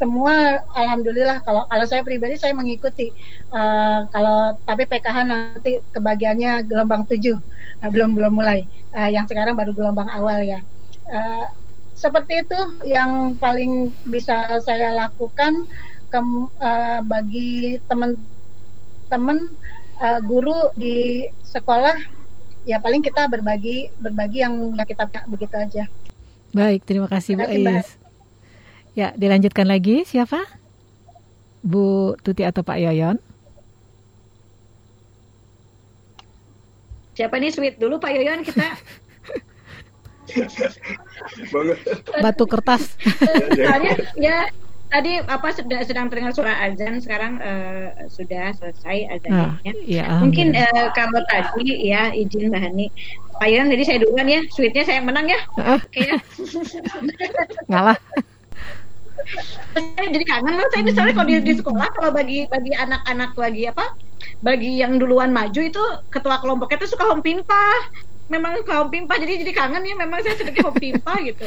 semua 0.01 0.65
alhamdulillah 0.73 1.45
kalau 1.45 1.69
kalau 1.69 1.85
saya 1.85 2.01
pribadi 2.01 2.33
saya 2.33 2.57
mengikuti 2.57 3.13
uh, 3.53 4.09
kalau 4.09 4.57
tapi 4.65 4.89
PKH 4.89 5.17
nanti 5.29 5.77
kebagiannya 5.93 6.65
gelombang 6.65 7.05
tujuh 7.05 7.37
uh, 7.85 7.89
belum 7.93 8.17
belum 8.17 8.33
mulai 8.33 8.65
uh, 8.97 9.05
yang 9.13 9.29
sekarang 9.29 9.53
baru 9.53 9.77
gelombang 9.77 10.09
awal 10.09 10.41
ya 10.41 10.65
uh, 11.13 11.45
seperti 11.93 12.41
itu 12.41 12.59
yang 12.89 13.37
paling 13.37 13.93
bisa 14.09 14.57
saya 14.65 14.89
lakukan 14.97 15.69
ke, 16.09 16.17
uh, 16.17 16.99
bagi 17.05 17.77
teman-teman 17.85 19.53
uh, 20.01 20.17
guru 20.25 20.73
di 20.73 21.29
sekolah 21.45 21.93
ya 22.65 22.81
paling 22.81 23.05
kita 23.05 23.29
berbagi 23.29 23.93
berbagi 24.01 24.41
yang 24.41 24.73
kita 24.81 25.05
begitu 25.29 25.55
aja. 25.57 25.83
Baik, 26.51 26.83
terima 26.83 27.07
kasih 27.07 27.37
Bu 27.37 27.45
Ais. 27.45 28.00
Ya, 28.91 29.15
dilanjutkan 29.15 29.67
lagi 29.71 30.03
siapa? 30.03 30.43
Bu 31.63 32.17
Tuti 32.19 32.43
atau 32.43 32.59
Pak 32.59 32.75
Yoyon? 32.75 33.15
Siapa 37.15 37.39
nih 37.39 37.51
sweet 37.55 37.75
dulu 37.79 38.01
Pak 38.01 38.11
Yoyon 38.11 38.43
kita 38.43 38.67
Batu 42.23 42.43
kertas. 42.47 42.95
Soalnya 43.59 43.93
ya 44.15 44.47
tadi 44.91 45.19
apa 45.23 45.47
sedang 45.55 45.83
sedang 45.87 46.05
terdengar 46.11 46.35
suara 46.35 46.55
azan 46.67 46.99
sekarang 46.99 47.39
uh, 47.39 48.07
sudah 48.11 48.55
selesai 48.55 49.07
azannya. 49.11 49.59
Ah, 49.59 49.75
ya, 49.87 50.07
Mungkin 50.19 50.55
uh, 50.55 50.87
kalau 50.95 51.19
tadi 51.31 51.87
ya 51.87 52.11
izin 52.15 52.51
Mbak 52.51 52.61
Hani. 52.63 52.87
Pak 53.41 53.49
Yan, 53.49 53.73
jadi 53.73 53.83
saya 53.83 53.97
duluan 54.05 54.29
ya. 54.29 54.41
Sweetnya 54.53 54.85
saya 54.85 55.01
menang 55.01 55.25
ya. 55.25 55.39
Uh. 55.57 55.79
Oke 55.79 55.99
ya. 55.99 56.17
Ngalah. 57.71 57.97
Saya 59.73 60.07
jadi 60.09 60.25
kangen 60.25 60.53
loh 60.57 60.67
saya 60.73 60.83
misalnya 60.83 61.13
kalau 61.15 61.27
di, 61.27 61.35
di 61.41 61.53
sekolah 61.57 61.87
kalau 61.95 62.11
bagi 62.11 62.45
bagi 62.49 62.71
anak-anak 62.75 63.31
lagi 63.37 63.63
apa 63.69 63.85
bagi 64.41 64.81
yang 64.81 64.97
duluan 64.97 65.33
maju 65.33 65.61
itu 65.61 65.83
ketua 66.13 66.41
kelompoknya 66.41 66.81
itu 66.81 66.93
suka 66.93 67.09
hompinpah 67.09 68.09
memang 68.31 68.63
kaum 68.63 68.87
jadi 68.87 69.43
jadi 69.43 69.51
kangen 69.51 69.83
ya. 69.83 69.95
Memang 69.99 70.23
saya 70.23 70.39
seperti 70.39 70.63
pimpa 70.79 71.19
gitu. 71.19 71.43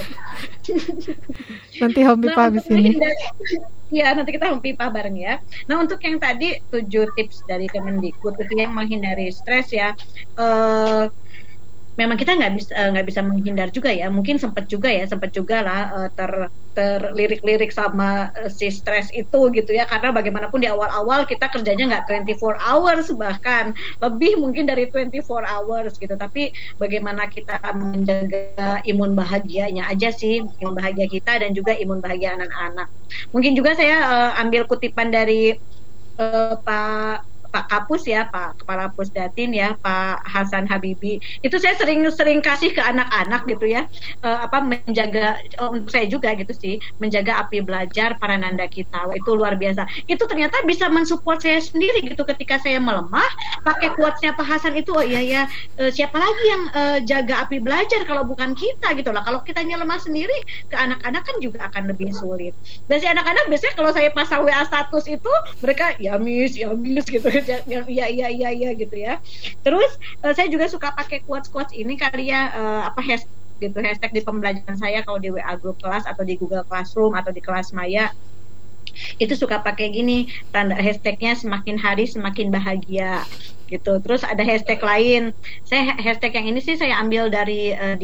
Nanti 1.81 2.01
home 2.05 2.29
nah, 2.29 2.37
habis 2.37 2.69
ini. 2.69 3.01
ya 3.89 4.13
nanti 4.13 4.37
kita 4.37 4.53
home 4.53 4.61
bareng 4.61 5.17
ya. 5.17 5.41
Nah 5.65 5.81
untuk 5.81 5.97
yang 6.05 6.21
tadi 6.21 6.61
tujuh 6.69 7.09
tips 7.17 7.49
dari 7.49 7.67
Kemendikbud 7.73 8.37
itu 8.37 8.53
yang 8.53 8.77
menghindari 8.77 9.33
stres 9.33 9.73
ya. 9.73 9.97
Uh, 10.37 11.09
memang 11.95 12.19
kita 12.19 12.35
nggak 12.35 12.53
bisa 12.59 12.71
eh, 12.75 12.89
nggak 12.91 13.07
bisa 13.07 13.21
menghindar 13.23 13.69
juga 13.71 13.91
ya. 13.95 14.11
Mungkin 14.11 14.39
sempat 14.43 14.67
juga 14.67 14.91
ya 14.91 15.07
sempat 15.07 15.31
juga 15.31 15.63
lah 15.63 15.81
uh, 15.95 16.11
ter 16.11 16.33
terlirik-lirik 16.75 17.71
sama 17.71 18.35
uh, 18.35 18.51
si 18.51 18.67
stres 18.71 19.11
itu 19.15 19.51
gitu 19.55 19.71
ya. 19.71 19.87
Karena 19.87 20.11
bagaimanapun 20.11 20.59
di 20.59 20.69
awal-awal 20.71 21.23
kita 21.27 21.47
kerjanya 21.51 22.03
nggak 22.03 22.05
24 22.35 22.59
hours 22.59 23.07
bahkan 23.15 23.75
lebih 24.03 24.43
mungkin 24.43 24.67
dari 24.67 24.91
24 24.91 25.23
hours 25.47 25.95
gitu. 26.03 26.15
Tapi 26.19 26.51
bagaimana 26.83 27.31
kita 27.31 27.63
menjaga 27.79 28.83
imun 28.87 29.15
bahagianya 29.15 29.87
aja 29.87 30.11
sih 30.11 30.43
imun 30.43 30.75
bahagia 30.75 31.07
kita 31.07 31.39
dan 31.39 31.55
juga 31.55 31.79
imun 31.79 32.03
bahagia 32.03 32.35
anak-anak. 32.35 32.91
Mungkin 33.31 33.55
juga 33.55 33.79
saya 33.79 33.97
uh, 34.03 34.33
ambil 34.43 34.67
kutipan 34.67 35.15
dari 35.15 35.55
uh, 36.19 36.59
Pak 36.59 37.34
Pak 37.55 37.71
Kapus 37.71 38.03
ya, 38.11 38.27
Pak 38.27 38.67
Kepala 38.67 38.91
Pusdatin 38.91 39.55
ya, 39.55 39.79
Pak 39.79 40.27
Hasan 40.27 40.67
Habibi. 40.67 41.23
Itu 41.47 41.63
saya 41.63 41.79
sering-sering 41.79 42.43
kasih 42.43 42.75
ke 42.75 42.83
anak-anak 42.83 43.47
gitu 43.47 43.71
ya, 43.71 43.87
uh, 44.27 44.43
apa 44.43 44.59
menjaga 44.59 45.39
uh, 45.63 45.71
untuk 45.71 45.95
saya 45.95 46.11
juga 46.11 46.35
gitu 46.35 46.51
sih, 46.51 46.83
menjaga 46.99 47.47
api 47.47 47.63
belajar 47.63 48.19
para 48.19 48.35
nanda 48.35 48.67
kita. 48.67 49.07
Itu 49.15 49.39
luar 49.39 49.55
biasa. 49.55 49.87
Itu 50.11 50.27
ternyata 50.27 50.67
bisa 50.67 50.91
mensupport 50.91 51.39
saya 51.39 51.63
sendiri 51.63 52.03
gitu 52.03 52.27
ketika 52.27 52.59
saya 52.59 52.83
melemah, 52.83 53.31
pakai 53.63 53.95
quotesnya 53.95 54.35
Pak 54.35 54.47
Hasan 54.51 54.75
itu, 54.75 54.91
oh 54.91 55.07
iya 55.07 55.23
ya, 55.23 55.43
uh, 55.79 55.95
siapa 55.95 56.19
lagi 56.19 56.45
yang 56.51 56.63
uh, 56.75 56.99
jaga 57.07 57.47
api 57.47 57.63
belajar 57.63 58.03
kalau 58.03 58.27
bukan 58.27 58.59
kita 58.59 58.99
gitu 58.99 59.15
lah. 59.15 59.23
Kalau 59.23 59.47
kita 59.47 59.63
lemah 59.63 60.01
sendiri, 60.03 60.35
ke 60.67 60.77
anak-anak 60.77 61.23
kan 61.23 61.37
juga 61.39 61.71
akan 61.71 61.93
lebih 61.93 62.11
sulit. 62.11 62.57
Dan 62.91 62.99
si 62.99 63.07
anak-anak 63.07 63.47
biasanya 63.47 63.75
kalau 63.79 63.91
saya 63.95 64.11
pasang 64.11 64.43
WA 64.43 64.65
status 64.67 65.05
itu, 65.07 65.33
mereka 65.63 65.95
ya 66.03 66.19
miss, 66.19 66.59
ya 66.59 66.73
miss 66.75 67.07
gitu 67.07 67.29
iya 67.45 68.07
iya 68.09 68.27
iya 68.29 68.49
iya 68.51 68.71
gitu 68.75 68.97
ya. 68.97 69.21
Terus 69.63 69.91
uh, 70.25 70.33
saya 70.33 70.49
juga 70.49 70.67
suka 70.69 70.93
pakai 70.93 71.23
quotes 71.25 71.49
quotes 71.49 71.73
ini 71.77 71.95
kali 71.97 72.31
ya 72.33 72.51
uh, 72.53 72.83
apa 72.89 73.01
hashtag 73.05 73.33
gitu 73.63 73.79
hashtag 73.79 74.11
di 74.11 74.23
pembelajaran 74.27 74.77
saya 74.77 75.07
kalau 75.07 75.23
di 75.23 75.31
WA 75.31 75.55
grup 75.57 75.79
kelas 75.79 76.05
atau 76.11 76.27
di 76.27 76.35
Google 76.35 76.67
Classroom 76.67 77.15
atau 77.15 77.31
di 77.31 77.41
kelas 77.41 77.71
Maya. 77.71 78.11
Itu 79.19 79.35
suka 79.35 79.59
pakai 79.63 79.91
gini 79.91 80.31
tanda 80.55 80.79
hashtagnya 80.79 81.35
semakin 81.35 81.77
hari 81.79 82.07
semakin 82.07 82.51
bahagia 82.55 83.27
gitu. 83.69 84.01
Terus 84.01 84.23
ada 84.23 84.43
hashtag 84.45 84.81
lain. 84.81 85.33
Saya 85.65 85.97
hashtag 85.97 86.37
yang 86.37 86.47
ini 86.55 86.61
sih 86.61 86.77
saya 86.77 87.01
ambil 87.01 87.33
dari 87.33 87.73
uh, 87.73 87.97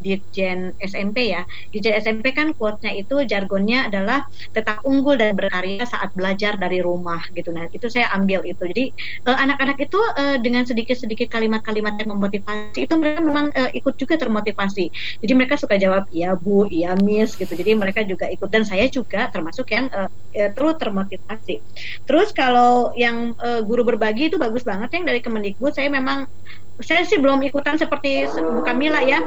Dirjen 0.00 0.76
SMP 0.82 1.32
ya. 1.32 1.42
Dirjen 1.72 1.96
SMP 1.96 2.36
kan 2.36 2.52
quote-nya 2.52 2.92
itu 2.92 3.24
jargonnya 3.24 3.88
adalah 3.88 4.28
tetap 4.52 4.84
unggul 4.84 5.16
dan 5.16 5.34
berkarya 5.34 5.84
saat 5.88 6.12
belajar 6.12 6.60
dari 6.60 6.84
rumah 6.84 7.24
gitu. 7.32 7.50
Nah, 7.50 7.66
itu 7.72 7.88
saya 7.88 8.12
ambil 8.12 8.44
itu. 8.44 8.60
Jadi 8.60 8.84
uh, 9.26 9.36
anak-anak 9.36 9.78
itu 9.80 9.98
uh, 9.98 10.36
dengan 10.40 10.68
sedikit-sedikit 10.68 11.32
kalimat-kalimat 11.32 11.96
yang 12.00 12.14
memotivasi 12.14 12.84
itu 12.84 12.94
mereka 12.98 13.20
memang 13.24 13.46
uh, 13.56 13.70
ikut 13.72 13.94
juga 13.96 14.20
termotivasi. 14.20 14.92
Jadi 15.24 15.32
mereka 15.32 15.56
suka 15.56 15.80
jawab 15.80 16.06
iya 16.12 16.36
Bu, 16.36 16.68
iya 16.68 16.92
Miss 17.00 17.34
gitu. 17.34 17.52
Jadi 17.52 17.72
mereka 17.74 18.04
juga 18.04 18.28
ikut 18.28 18.48
dan 18.52 18.62
saya 18.62 18.86
juga 18.92 19.28
termasuk 19.32 19.70
yang 19.72 19.88
uh, 19.92 20.10
terus 20.52 20.76
termotivasi. 20.76 21.64
Terus 22.04 22.30
kalau 22.36 22.92
yang 22.92 23.32
uh, 23.40 23.64
guru 23.64 23.82
berbagi 23.86 24.28
itu 24.28 24.36
bagus 24.36 24.62
banget 24.66 24.92
yang 24.92 25.05
dari 25.06 25.22
Kemendikbud 25.22 25.72
saya 25.72 25.88
memang 25.88 26.26
saya 26.84 27.08
sih 27.08 27.16
belum 27.16 27.40
ikutan 27.48 27.80
seperti 27.80 28.28
Bu 28.36 28.60
Kamila 28.60 29.00
ya, 29.00 29.24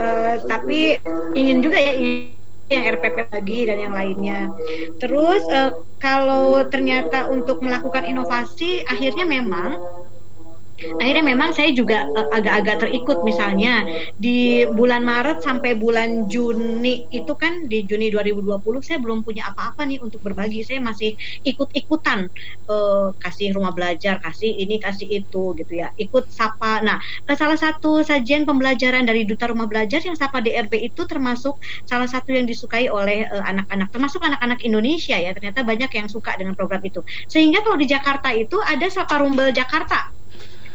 uh, 0.00 0.40
tapi 0.48 0.96
ingin 1.36 1.60
juga 1.60 1.76
ya 1.76 1.92
ingin 1.92 2.32
yang 2.68 2.84
RPP 2.96 3.32
lagi 3.32 3.58
dan 3.68 3.78
yang 3.80 3.94
lainnya. 3.96 4.48
Terus 4.96 5.44
uh, 5.52 5.84
kalau 6.00 6.64
ternyata 6.68 7.28
untuk 7.28 7.60
melakukan 7.60 8.08
inovasi, 8.08 8.84
akhirnya 8.88 9.28
memang 9.28 9.76
akhirnya 10.78 11.24
memang 11.26 11.50
saya 11.50 11.74
juga 11.74 12.06
uh, 12.06 12.30
agak-agak 12.30 12.86
terikut. 12.86 13.26
Misalnya 13.26 13.82
di 14.14 14.62
bulan 14.70 15.02
Maret 15.02 15.42
sampai 15.42 15.74
bulan 15.74 16.30
Juni 16.30 17.10
itu 17.10 17.34
kan 17.34 17.66
di 17.66 17.82
Juni 17.82 18.14
2020 18.14 18.62
saya 18.86 18.98
belum 19.02 19.26
punya 19.26 19.50
apa-apa 19.50 19.82
nih 19.84 19.98
untuk 19.98 20.22
berbagi. 20.22 20.62
Saya 20.62 20.78
masih 20.78 21.18
ikut-ikutan 21.42 22.30
uh, 22.70 23.10
kasih 23.18 23.54
rumah 23.54 23.74
belajar 23.74 24.22
kasih 24.22 24.54
ini 24.54 24.78
kasih 24.78 25.06
itu 25.10 25.54
gitu 25.58 25.72
ya. 25.74 25.90
Ikut 25.98 26.30
sapa. 26.30 26.80
Nah 26.86 27.02
salah 27.34 27.58
satu 27.58 28.02
sajian 28.06 28.46
pembelajaran 28.46 29.02
dari 29.06 29.26
duta 29.26 29.50
rumah 29.50 29.66
belajar 29.66 29.98
yang 30.02 30.14
sapa 30.14 30.38
DRB 30.38 30.94
itu 30.94 31.02
termasuk 31.06 31.58
salah 31.86 32.06
satu 32.06 32.30
yang 32.30 32.46
disukai 32.46 32.86
oleh 32.86 33.26
anak-anak 33.26 33.90
uh, 33.90 33.92
termasuk 33.92 34.22
anak-anak 34.22 34.62
Indonesia 34.62 35.18
ya. 35.18 35.34
Ternyata 35.34 35.66
banyak 35.66 35.90
yang 35.90 36.06
suka 36.06 36.38
dengan 36.38 36.54
program 36.54 36.80
itu. 36.86 37.02
Sehingga 37.26 37.66
kalau 37.66 37.78
di 37.80 37.90
Jakarta 37.90 38.30
itu 38.30 38.62
ada 38.62 38.86
sapa 38.86 39.18
rumbel 39.18 39.50
Jakarta 39.50 40.14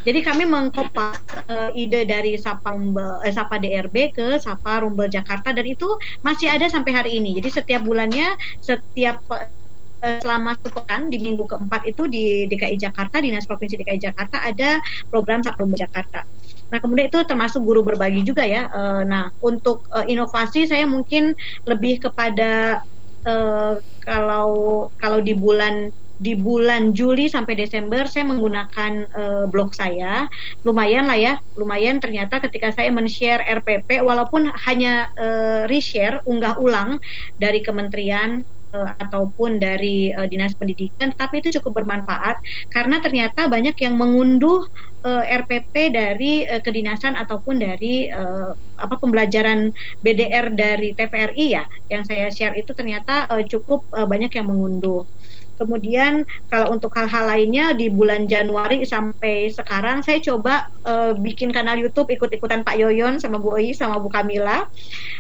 jadi 0.04 0.20
kami 0.20 0.44
mengkopas 0.44 1.20
uh, 1.48 1.72
ide 1.72 2.04
dari 2.04 2.36
Sapa 2.36 2.76
eh, 3.24 3.32
Sapa 3.32 3.56
DRB 3.56 4.12
ke 4.12 4.28
Sapa 4.36 4.84
Rumbel 4.84 5.08
Jakarta 5.08 5.56
dan 5.56 5.64
itu 5.64 5.88
masih 6.20 6.52
ada 6.52 6.68
sampai 6.68 6.92
hari 6.92 7.12
ini. 7.24 7.40
Jadi 7.40 7.50
setiap 7.64 7.82
bulannya, 7.88 8.36
setiap 8.60 9.24
uh, 9.32 9.48
selama 10.20 10.60
sepekan 10.60 11.08
di 11.08 11.24
minggu 11.24 11.48
keempat 11.48 11.88
itu 11.88 12.12
di 12.12 12.52
DKI 12.52 12.76
Jakarta, 12.76 13.24
Dinas 13.24 13.48
Provinsi 13.48 13.80
DKI 13.80 14.12
Jakarta 14.12 14.44
ada 14.44 14.84
program 15.08 15.40
Sapa 15.40 15.64
Rumbel 15.64 15.80
Jakarta. 15.80 16.28
Nah, 16.68 16.84
kemudian 16.84 17.08
itu 17.08 17.24
termasuk 17.24 17.64
guru 17.64 17.88
berbagi 17.88 18.28
juga 18.28 18.44
ya. 18.44 18.68
Uh, 18.76 19.08
nah, 19.08 19.32
untuk 19.40 19.88
uh, 19.96 20.04
inovasi 20.04 20.68
saya 20.68 20.84
mungkin 20.84 21.32
lebih 21.64 22.04
kepada 22.04 22.84
uh, 23.24 23.80
kalau 24.04 24.92
kalau 25.00 25.24
di 25.24 25.32
bulan 25.32 25.96
di 26.22 26.38
bulan 26.38 26.94
Juli 26.94 27.26
sampai 27.26 27.58
Desember 27.58 28.06
saya 28.06 28.30
menggunakan 28.30 28.92
uh, 29.14 29.46
blog 29.50 29.74
saya 29.74 30.30
lumayan 30.62 31.10
lah 31.10 31.18
ya 31.18 31.34
lumayan 31.58 31.98
ternyata 31.98 32.38
ketika 32.44 32.70
saya 32.70 32.94
men-share 32.94 33.42
RPP 33.44 34.02
walaupun 34.06 34.54
hanya 34.70 35.10
uh, 35.18 35.66
reshare 35.66 36.22
unggah 36.30 36.58
ulang 36.62 37.02
dari 37.42 37.66
kementerian 37.66 38.46
uh, 38.74 38.92
ataupun 39.00 39.62
dari 39.62 40.10
uh, 40.12 40.26
dinas 40.26 40.58
pendidikan, 40.58 41.14
tapi 41.14 41.40
itu 41.40 41.62
cukup 41.62 41.86
bermanfaat 41.86 42.42
karena 42.74 43.00
ternyata 43.00 43.46
banyak 43.46 43.78
yang 43.80 43.96
mengunduh 43.96 44.66
uh, 45.06 45.24
RPP 45.24 45.94
dari 45.94 46.44
uh, 46.50 46.60
kedinasan 46.60 47.14
ataupun 47.14 47.62
dari 47.62 48.10
uh, 48.10 48.58
apa 48.82 48.96
pembelajaran 48.98 49.72
BDR 50.02 50.52
dari 50.52 50.98
TVRI 50.98 51.46
ya, 51.54 51.64
yang 51.88 52.04
saya 52.04 52.28
share 52.34 52.58
itu 52.58 52.74
ternyata 52.74 53.30
uh, 53.30 53.44
cukup 53.46 53.86
uh, 53.94 54.10
banyak 54.10 54.34
yang 54.34 54.50
mengunduh. 54.50 55.06
Kemudian 55.58 56.26
kalau 56.50 56.74
untuk 56.74 56.94
hal-hal 56.98 57.30
lainnya 57.30 57.72
di 57.78 57.88
bulan 57.90 58.26
Januari 58.26 58.84
sampai 58.84 59.54
sekarang 59.54 60.02
saya 60.02 60.20
coba 60.20 60.68
uh, 60.84 61.14
bikin 61.18 61.54
kanal 61.54 61.78
YouTube 61.80 62.12
ikut-ikutan 62.12 62.66
Pak 62.66 62.76
Yoyon 62.78 63.22
sama 63.22 63.40
Bu 63.40 63.56
Oi 63.56 63.72
sama 63.72 64.02
Bu 64.02 64.10
Kamila. 64.10 64.66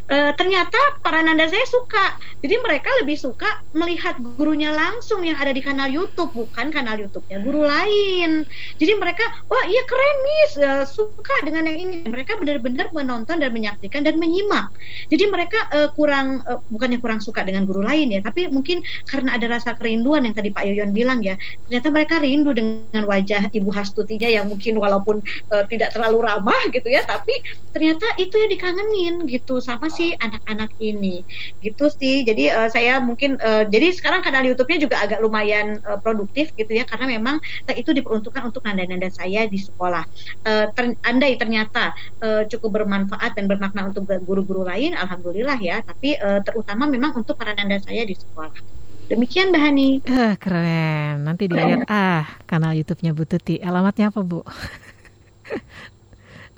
Uh, 0.09 0.31
ternyata 0.35 0.77
para 0.99 1.23
nanda 1.23 1.47
saya 1.47 1.63
suka. 1.69 2.17
Jadi 2.43 2.59
mereka 2.59 2.89
lebih 3.01 3.15
suka 3.15 3.47
melihat 3.71 4.19
gurunya 4.19 4.73
langsung 4.73 5.23
yang 5.23 5.39
ada 5.39 5.55
di 5.55 5.63
kanal 5.63 5.87
YouTube 5.87 6.35
bukan 6.35 6.73
kanal 6.73 6.99
YouTube-nya 6.99 7.39
guru 7.39 7.63
lain. 7.63 8.43
Jadi 8.77 8.93
mereka 8.99 9.23
wah 9.47 9.63
iya 9.69 9.83
keren 9.87 10.17
nih 10.19 10.41
uh, 10.65 10.85
suka 10.85 11.35
dengan 11.47 11.69
yang 11.71 11.79
ini. 11.79 11.97
Mereka 12.09 12.41
benar-benar 12.41 12.91
menonton 12.91 13.39
dan 13.39 13.51
menyaksikan 13.53 14.03
dan 14.03 14.19
menyimak. 14.19 14.69
Jadi 15.07 15.23
mereka 15.29 15.59
uh, 15.71 15.89
kurang 15.95 16.43
uh, 16.43 16.59
bukannya 16.67 16.99
kurang 16.99 17.23
suka 17.23 17.45
dengan 17.45 17.63
guru 17.63 17.81
lain 17.85 18.11
ya, 18.11 18.19
tapi 18.19 18.51
mungkin 18.51 18.83
karena 19.07 19.35
ada 19.37 19.47
rasa 19.47 19.77
kerinduan 19.77 20.25
yang 20.27 20.32
tadi 20.33 20.49
Pak 20.49 20.65
Yoyon 20.65 20.91
bilang 20.91 21.21
ya, 21.21 21.37
ternyata 21.69 21.87
mereka 21.93 22.15
rindu 22.19 22.51
dengan 22.51 23.05
wajah 23.05 23.53
Ibu 23.53 23.69
Hastutinya 23.69 24.27
yang 24.27 24.49
mungkin 24.49 24.81
walaupun 24.81 25.21
uh, 25.53 25.63
tidak 25.69 25.93
terlalu 25.93 26.25
ramah 26.25 26.61
gitu 26.73 26.89
ya, 26.89 27.05
tapi 27.05 27.37
ternyata 27.71 28.05
itu 28.17 28.33
yang 28.37 28.51
dikangenin 28.51 29.15
gitu 29.29 29.61
sama 29.61 29.87
si 29.93 30.17
anak-anak 30.17 30.73
ini, 30.81 31.21
gitu 31.61 31.87
sih. 31.93 32.25
Jadi 32.25 32.49
uh, 32.49 32.69
saya 32.69 32.97
mungkin 32.97 33.37
uh, 33.39 33.63
jadi 33.69 33.93
sekarang 33.93 34.25
kanal 34.25 34.43
YouTube-nya 34.43 34.89
juga 34.89 34.95
agak 35.05 35.21
lumayan 35.21 35.77
uh, 35.85 36.01
produktif 36.01 36.49
gitu 36.57 36.73
ya, 36.73 36.83
karena 36.83 37.17
memang 37.17 37.37
itu 37.73 37.93
diperuntukkan 37.93 38.49
untuk 38.49 38.65
nanda-nanda 38.65 39.13
saya 39.13 39.45
di 39.45 39.61
sekolah. 39.61 40.03
Uh, 40.43 40.65
ter 40.73 40.97
andai 41.05 41.37
ternyata 41.37 41.93
uh, 42.25 42.43
cukup 42.49 42.81
bermanfaat 42.81 43.37
dan 43.37 43.45
bermakna 43.45 43.93
untuk 43.93 44.09
guru-guru 44.25 44.65
lain, 44.65 44.97
alhamdulillah 44.97 45.61
ya. 45.61 45.85
Tapi 45.85 46.17
uh, 46.17 46.41
terutama 46.41 46.89
memang 46.89 47.13
untuk 47.13 47.37
para 47.37 47.53
nanda 47.53 47.77
saya 47.81 48.03
di 48.07 48.15
sekolah. 48.17 48.82
Demikian 49.11 49.51
Mbak 49.51 49.61
Hani. 49.61 49.89
Uh, 50.07 50.33
keren. 50.39 51.27
Nanti 51.27 51.51
dilihat 51.51 51.83
ah 51.91 52.23
kanal 52.47 52.71
YouTube-nya 52.71 53.11
Bu 53.11 53.27
Tuti. 53.27 53.59
Alamatnya 53.59 54.07
apa 54.07 54.23
Bu? 54.23 54.39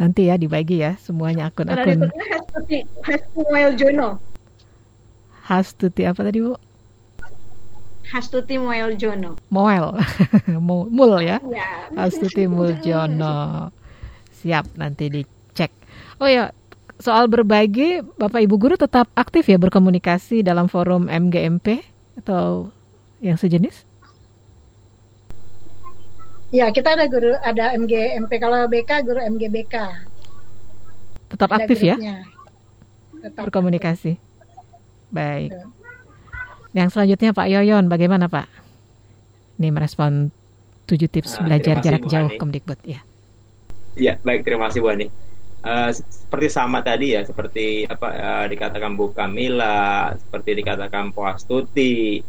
Nanti 0.01 0.29
ya 0.29 0.37
dibagi 0.37 0.85
ya 0.85 0.93
semuanya 1.01 1.49
akun-akun. 1.49 2.13
Hastuti, 2.13 2.85
Hastuti 3.01 3.61
Jono. 3.81 4.09
Hastuti 5.45 6.01
apa 6.05 6.21
tadi 6.21 6.39
Bu? 6.45 6.53
Hastuti 8.05 8.61
Moel 8.61 8.93
Jono. 9.01 9.41
Moel, 9.49 9.97
mul 10.67 11.13
ya. 11.25 11.41
ya. 11.41 11.89
Hastuti 11.97 12.45
Muljono. 12.45 13.73
Siap 14.45 14.77
nanti 14.77 15.09
dicek. 15.09 15.73
Oh 16.21 16.29
ya, 16.29 16.53
soal 17.01 17.25
berbagi, 17.25 18.05
Bapak 18.21 18.45
Ibu 18.45 18.61
guru 18.61 18.75
tetap 18.77 19.09
aktif 19.17 19.49
ya 19.49 19.57
berkomunikasi 19.57 20.45
dalam 20.45 20.69
forum 20.69 21.09
MGMP 21.09 21.94
atau 22.19 22.71
yang 23.19 23.39
sejenis? 23.39 23.83
Ya, 26.53 26.71
kita 26.71 26.95
ada 26.95 27.05
guru 27.11 27.35
ada 27.43 27.75
MGMP 27.75 28.31
kalau 28.39 28.69
BK 28.71 28.91
guru 29.03 29.19
MGBK. 29.19 29.75
Tetap 31.35 31.49
ada 31.51 31.65
aktif 31.65 31.83
ya? 31.83 31.99
grupnya. 31.99 32.15
ya? 32.23 33.25
Tetap 33.27 33.43
Berkomunikasi. 33.49 34.13
Baik. 35.11 35.51
Betul. 35.51 35.75
Yang 36.75 36.89
selanjutnya 36.91 37.31
Pak 37.31 37.47
Yoyon, 37.47 37.85
bagaimana 37.87 38.27
Pak? 38.27 38.51
Ini 39.55 39.71
merespon 39.71 40.27
tujuh 40.85 41.07
tips 41.07 41.39
nah, 41.39 41.47
belajar 41.47 41.79
jarak 41.79 42.03
jauh 42.05 42.31
Kemdikbud 42.35 42.79
ya. 42.83 42.99
Iya, 43.95 44.19
baik 44.27 44.43
terima 44.43 44.67
kasih 44.67 44.83
Bu 44.83 44.91
Ani. 44.91 45.07
Uh, 45.65 45.89
seperti 45.97 46.47
sama 46.53 46.77
tadi 46.85 47.17
ya, 47.17 47.25
seperti 47.25 47.89
apa 47.89 48.07
uh, 48.13 48.45
dikatakan 48.51 48.91
Bu 48.93 49.09
Kamila, 49.17 50.13
seperti 50.21 50.49
dikatakan 50.61 51.09
Po 51.09 51.25
Astuti, 51.25 52.21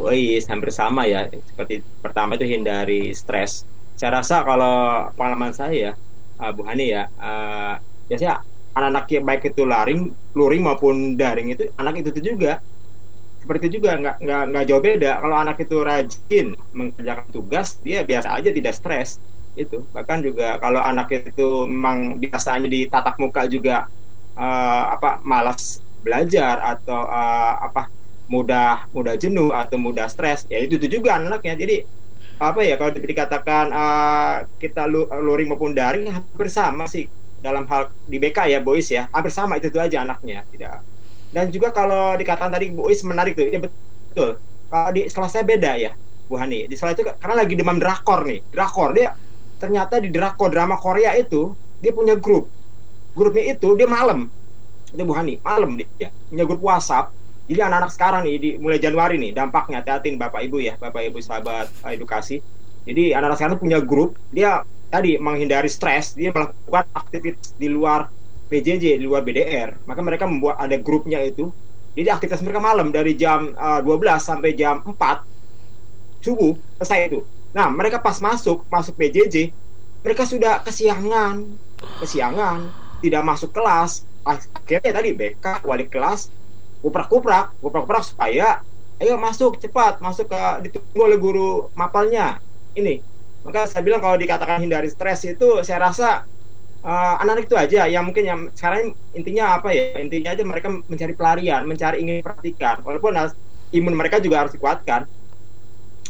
Wais, 0.00 0.44
hampir 0.48 0.70
sama 0.72 1.04
ya. 1.04 1.28
Seperti 1.48 1.84
pertama 2.00 2.40
itu 2.40 2.46
hindari 2.48 3.12
stres. 3.12 3.68
Saya 3.92 4.10
rasa 4.24 4.40
kalau 4.48 4.72
pengalaman 5.12 5.52
saya, 5.52 5.92
uh, 6.40 6.50
Bu 6.56 6.64
Hani 6.64 6.84
ya, 6.96 7.04
uh, 7.20 7.76
biasanya 8.08 8.40
anak-anak 8.72 9.04
yang 9.12 9.24
baik 9.28 9.42
itu 9.52 9.62
laring, 9.68 10.00
luring 10.38 10.62
maupun 10.64 10.94
daring 11.20 11.52
itu 11.52 11.68
anak 11.76 12.00
itu, 12.00 12.08
itu 12.16 12.22
juga 12.32 12.56
seperti 13.38 13.70
itu 13.70 13.78
juga 13.78 13.90
nggak 14.02 14.16
nggak 14.24 14.42
nggak 14.50 14.64
jauh 14.68 14.82
beda 14.82 15.10
kalau 15.22 15.36
anak 15.38 15.56
itu 15.62 15.76
rajin 15.78 16.46
mengerjakan 16.74 17.26
tugas 17.30 17.68
dia 17.86 18.02
biasa 18.02 18.34
aja 18.34 18.50
tidak 18.50 18.74
stres 18.74 19.22
itu. 19.58 19.82
Bahkan 19.90 20.18
juga 20.22 20.56
kalau 20.62 20.78
anak 20.78 21.10
itu 21.10 21.66
memang 21.66 22.22
biasanya 22.22 22.70
di 22.70 22.86
tatap 22.86 23.18
muka 23.18 23.44
juga 23.50 23.90
uh, 24.38 24.84
apa 24.94 25.18
malas 25.26 25.82
belajar 26.00 26.62
atau 26.62 27.04
uh, 27.04 27.54
apa 27.58 27.90
mudah 28.28 28.86
mudah 28.92 29.16
jenuh 29.16 29.50
atau 29.50 29.80
mudah 29.80 30.06
stres 30.06 30.44
ya 30.46 30.60
itu, 30.62 30.78
itu 30.78 31.00
juga 31.02 31.18
anaknya. 31.18 31.58
Jadi 31.58 31.76
apa 32.38 32.62
ya 32.62 32.78
kalau 32.78 32.94
dikatakan 32.94 33.66
uh, 33.74 34.46
kita 34.62 34.86
luring 35.18 35.50
maupun 35.50 35.74
daring 35.74 36.06
hampir 36.06 36.46
sama 36.46 36.86
sih 36.86 37.10
dalam 37.42 37.66
hal 37.66 37.90
di 38.06 38.16
BK 38.22 38.38
ya 38.54 38.60
boys 38.62 38.88
ya. 38.88 39.10
Hampir 39.10 39.32
sama 39.34 39.58
itu 39.58 39.66
itu 39.72 39.80
aja 39.82 40.06
anaknya 40.06 40.46
tidak. 40.54 40.86
Dan 41.28 41.50
juga 41.52 41.74
kalau 41.74 42.14
dikatakan 42.16 42.54
tadi 42.54 42.70
boys 42.70 43.02
menarik 43.02 43.34
tuh 43.34 43.50
ya 43.50 43.58
betul. 43.58 44.38
Kalau 44.68 44.90
di 44.94 45.08
selesai 45.08 45.42
beda 45.42 45.72
ya 45.80 45.92
Bu 46.28 46.36
Hani. 46.36 46.68
Di 46.68 46.76
setelah 46.76 46.94
itu 46.94 47.04
karena 47.08 47.34
lagi 47.42 47.54
demam 47.56 47.78
drakor 47.80 48.20
nih 48.28 48.40
drakor. 48.52 48.92
Dia 48.94 49.16
ternyata 49.58 49.98
di 49.98 50.08
drakor 50.08 50.48
drama 50.54 50.78
Korea 50.78 51.12
itu 51.18 51.52
dia 51.82 51.90
punya 51.90 52.14
grup. 52.14 52.46
Grupnya 53.12 53.54
itu 53.54 53.68
dia 53.74 53.90
malam. 53.90 54.30
Itu 54.94 55.02
Bu 55.02 55.12
Hani 55.12 55.42
malam 55.42 55.74
dia. 55.76 56.08
Punya 56.30 56.44
grup 56.46 56.62
WhatsApp. 56.62 57.10
Jadi 57.48 57.60
anak-anak 57.64 57.90
sekarang 57.92 58.20
nih 58.28 58.36
di 58.38 58.50
mulai 58.60 58.78
Januari 58.78 59.16
nih 59.16 59.32
dampaknya 59.32 59.80
hati 59.80 60.14
Bapak 60.14 60.44
Ibu 60.44 60.58
ya 60.60 60.74
Bapak 60.78 61.02
Ibu 61.10 61.18
sahabat 61.18 61.66
edukasi. 61.90 62.38
Jadi 62.86 63.12
anak-anak 63.12 63.36
sekarang 63.36 63.58
punya 63.58 63.78
grup. 63.82 64.14
Dia 64.30 64.62
tadi 64.88 65.20
menghindari 65.20 65.68
stres 65.68 66.16
dia 66.16 66.32
melakukan 66.32 66.88
aktivitas 66.96 67.52
di 67.60 67.68
luar 67.68 68.08
PJJ 68.48 68.96
di 68.96 69.04
luar 69.04 69.20
BDR 69.20 69.76
maka 69.84 70.00
mereka 70.00 70.24
membuat 70.24 70.56
ada 70.62 70.76
grupnya 70.78 71.20
itu. 71.20 71.50
Jadi 71.98 72.08
aktivitas 72.14 72.46
mereka 72.46 72.62
malam 72.62 72.94
dari 72.94 73.18
jam 73.18 73.52
uh, 73.58 73.80
eh, 73.80 73.84
12 73.84 74.22
sampai 74.22 74.54
jam 74.54 74.80
4 74.86 74.94
subuh 76.22 76.54
selesai 76.78 77.10
itu 77.10 77.20
Nah, 77.56 77.66
mereka 77.72 77.98
pas 78.00 78.18
masuk, 78.20 78.64
masuk 78.68 78.94
PJJ, 78.98 79.52
mereka 80.04 80.24
sudah 80.28 80.60
kesiangan, 80.62 81.58
kesiangan, 82.00 82.72
tidak 83.02 83.22
masuk 83.24 83.50
kelas. 83.56 84.04
Akhirnya 84.24 84.92
tadi 85.00 85.10
BK, 85.16 85.64
wali 85.64 85.88
kelas, 85.88 86.28
kuprak-kuprak, 86.84 87.56
kuprak-kuprak 87.62 88.04
supaya 88.04 88.60
ayo 89.00 89.14
masuk 89.16 89.56
cepat, 89.62 90.02
masuk 90.04 90.28
ke 90.28 90.40
ditunggu 90.68 91.00
oleh 91.00 91.18
guru 91.18 91.48
mapalnya. 91.72 92.36
Ini. 92.76 93.00
Maka 93.46 93.64
saya 93.70 93.80
bilang 93.86 94.02
kalau 94.04 94.18
dikatakan 94.20 94.60
hindari 94.60 94.90
stres 94.92 95.24
itu 95.24 95.64
saya 95.64 95.88
rasa 95.88 96.28
uh, 96.84 97.14
anak-anak 97.22 97.44
itu 97.48 97.56
aja 97.56 97.80
yang 97.88 98.04
mungkin 98.06 98.24
yang 98.26 98.40
sekarang 98.52 98.92
intinya 99.14 99.58
apa 99.58 99.72
ya 99.72 99.98
intinya 100.02 100.34
aja 100.34 100.42
mereka 100.44 100.68
mencari 100.86 101.14
pelarian 101.16 101.62
mencari 101.64 101.96
ingin 102.02 102.20
perhatikan 102.20 102.82
walaupun 102.84 103.14
imun 103.74 103.94
mereka 103.96 104.20
juga 104.22 104.44
harus 104.44 104.52
dikuatkan 104.54 105.06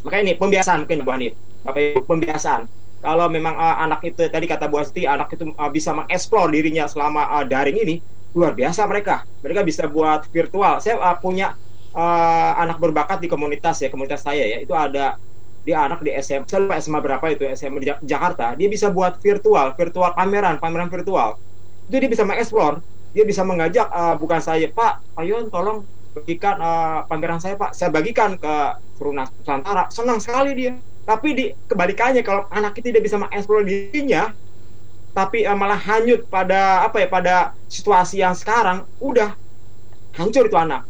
Makanya 0.05 0.23
ini 0.23 0.35
pembiasaan 0.39 0.85
mungkin 0.85 1.03
Bu 1.03 1.11
Hanif. 1.15 1.35
Bapak 1.63 1.81
Ibu, 1.81 2.01
pembiasaan. 2.07 2.63
Kalau 2.99 3.27
memang 3.31 3.55
uh, 3.55 3.77
anak 3.79 4.03
itu 4.03 4.27
tadi 4.27 4.47
kata 4.51 4.67
Bu 4.67 4.83
Asti, 4.83 5.07
anak 5.07 5.31
itu 5.35 5.55
uh, 5.55 5.71
bisa 5.71 5.95
mengeksplor 5.95 6.51
dirinya 6.51 6.91
selama 6.91 7.31
uh, 7.39 7.45
daring 7.47 7.79
ini, 7.79 7.97
luar 8.35 8.55
biasa 8.55 8.87
mereka. 8.91 9.23
Mereka 9.43 9.63
bisa 9.63 9.87
buat 9.87 10.27
virtual. 10.31 10.83
Saya 10.83 10.99
uh, 10.99 11.17
punya 11.19 11.55
uh, 11.95 12.53
anak 12.59 12.79
berbakat 12.83 13.23
di 13.23 13.31
komunitas 13.31 13.79
ya, 13.83 13.89
komunitas 13.91 14.23
saya 14.27 14.43
ya. 14.47 14.59
Itu 14.59 14.75
ada 14.75 15.15
dia 15.63 15.85
anak 15.85 16.01
di 16.01 16.15
SM, 16.17 16.49
saya 16.49 16.65
SMA 16.81 16.99
berapa 17.03 17.23
itu 17.29 17.45
SMA 17.53 17.79
di 17.83 17.89
Jakarta. 18.07 18.57
Dia 18.57 18.69
bisa 18.73 18.89
buat 18.89 19.21
virtual, 19.21 19.77
virtual 19.77 20.17
pameran, 20.17 20.57
pameran 20.57 20.89
virtual. 20.89 21.37
Itu 21.87 22.01
dia 22.01 22.09
bisa 22.09 22.25
mengeksplor. 22.25 22.81
Dia 23.13 23.25
bisa 23.29 23.45
mengajak 23.45 23.89
uh, 23.93 24.17
bukan 24.17 24.41
saya, 24.41 24.69
Pak, 24.73 25.21
ayo 25.21 25.45
tolong 25.53 25.85
bagikan 26.21 26.57
uh, 26.59 27.07
pameran 27.07 27.39
saya 27.39 27.55
pak. 27.55 27.73
Saya 27.73 27.89
bagikan 27.95 28.35
ke 28.37 28.55
seluruh 28.99 29.15
Nusantara. 29.23 29.87
Senang 29.95 30.19
sekali 30.19 30.53
dia. 30.59 30.73
Tapi 31.09 31.29
di 31.33 31.45
kebalikannya 31.71 32.21
kalau 32.21 32.45
anak 32.53 32.77
itu 32.77 32.93
tidak 32.93 33.09
bisa 33.09 33.17
mengeksplor 33.17 33.65
dirinya 33.65 34.35
tapi 35.17 35.43
uh, 35.43 35.57
malah 35.57 35.79
hanyut 35.79 36.29
pada 36.31 36.87
apa 36.87 37.03
ya 37.03 37.09
pada 37.11 37.35
situasi 37.67 38.23
yang 38.23 38.39
sekarang 38.39 38.85
udah 39.03 39.35
hancur 40.15 40.47
itu 40.47 40.55
anak. 40.55 40.85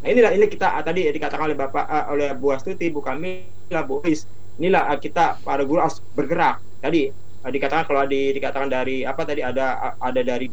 Nah 0.00 0.08
inilah 0.08 0.30
ini 0.32 0.46
kita 0.46 0.78
uh, 0.78 0.80
tadi 0.80 1.04
ya, 1.04 1.12
dikatakan 1.12 1.52
oleh 1.52 1.58
bapak 1.58 1.84
uh, 1.84 2.06
oleh 2.14 2.32
Bu 2.32 2.54
Astuti 2.54 2.88
Bu 2.88 3.04
Kamila 3.04 3.84
Bu 3.84 4.00
Is. 4.06 4.24
Inilah 4.56 4.94
uh, 4.94 4.98
kita 4.98 5.42
para 5.42 5.66
guru 5.68 5.82
harus 5.82 6.00
bergerak. 6.14 6.62
Tadi 6.80 7.12
uh, 7.44 7.50
dikatakan 7.50 7.84
kalau 7.84 8.06
di, 8.06 8.32
dikatakan 8.32 8.70
dari 8.70 9.02
apa 9.02 9.20
tadi 9.26 9.42
ada 9.42 9.98
ada 9.98 10.20
dari 10.22 10.48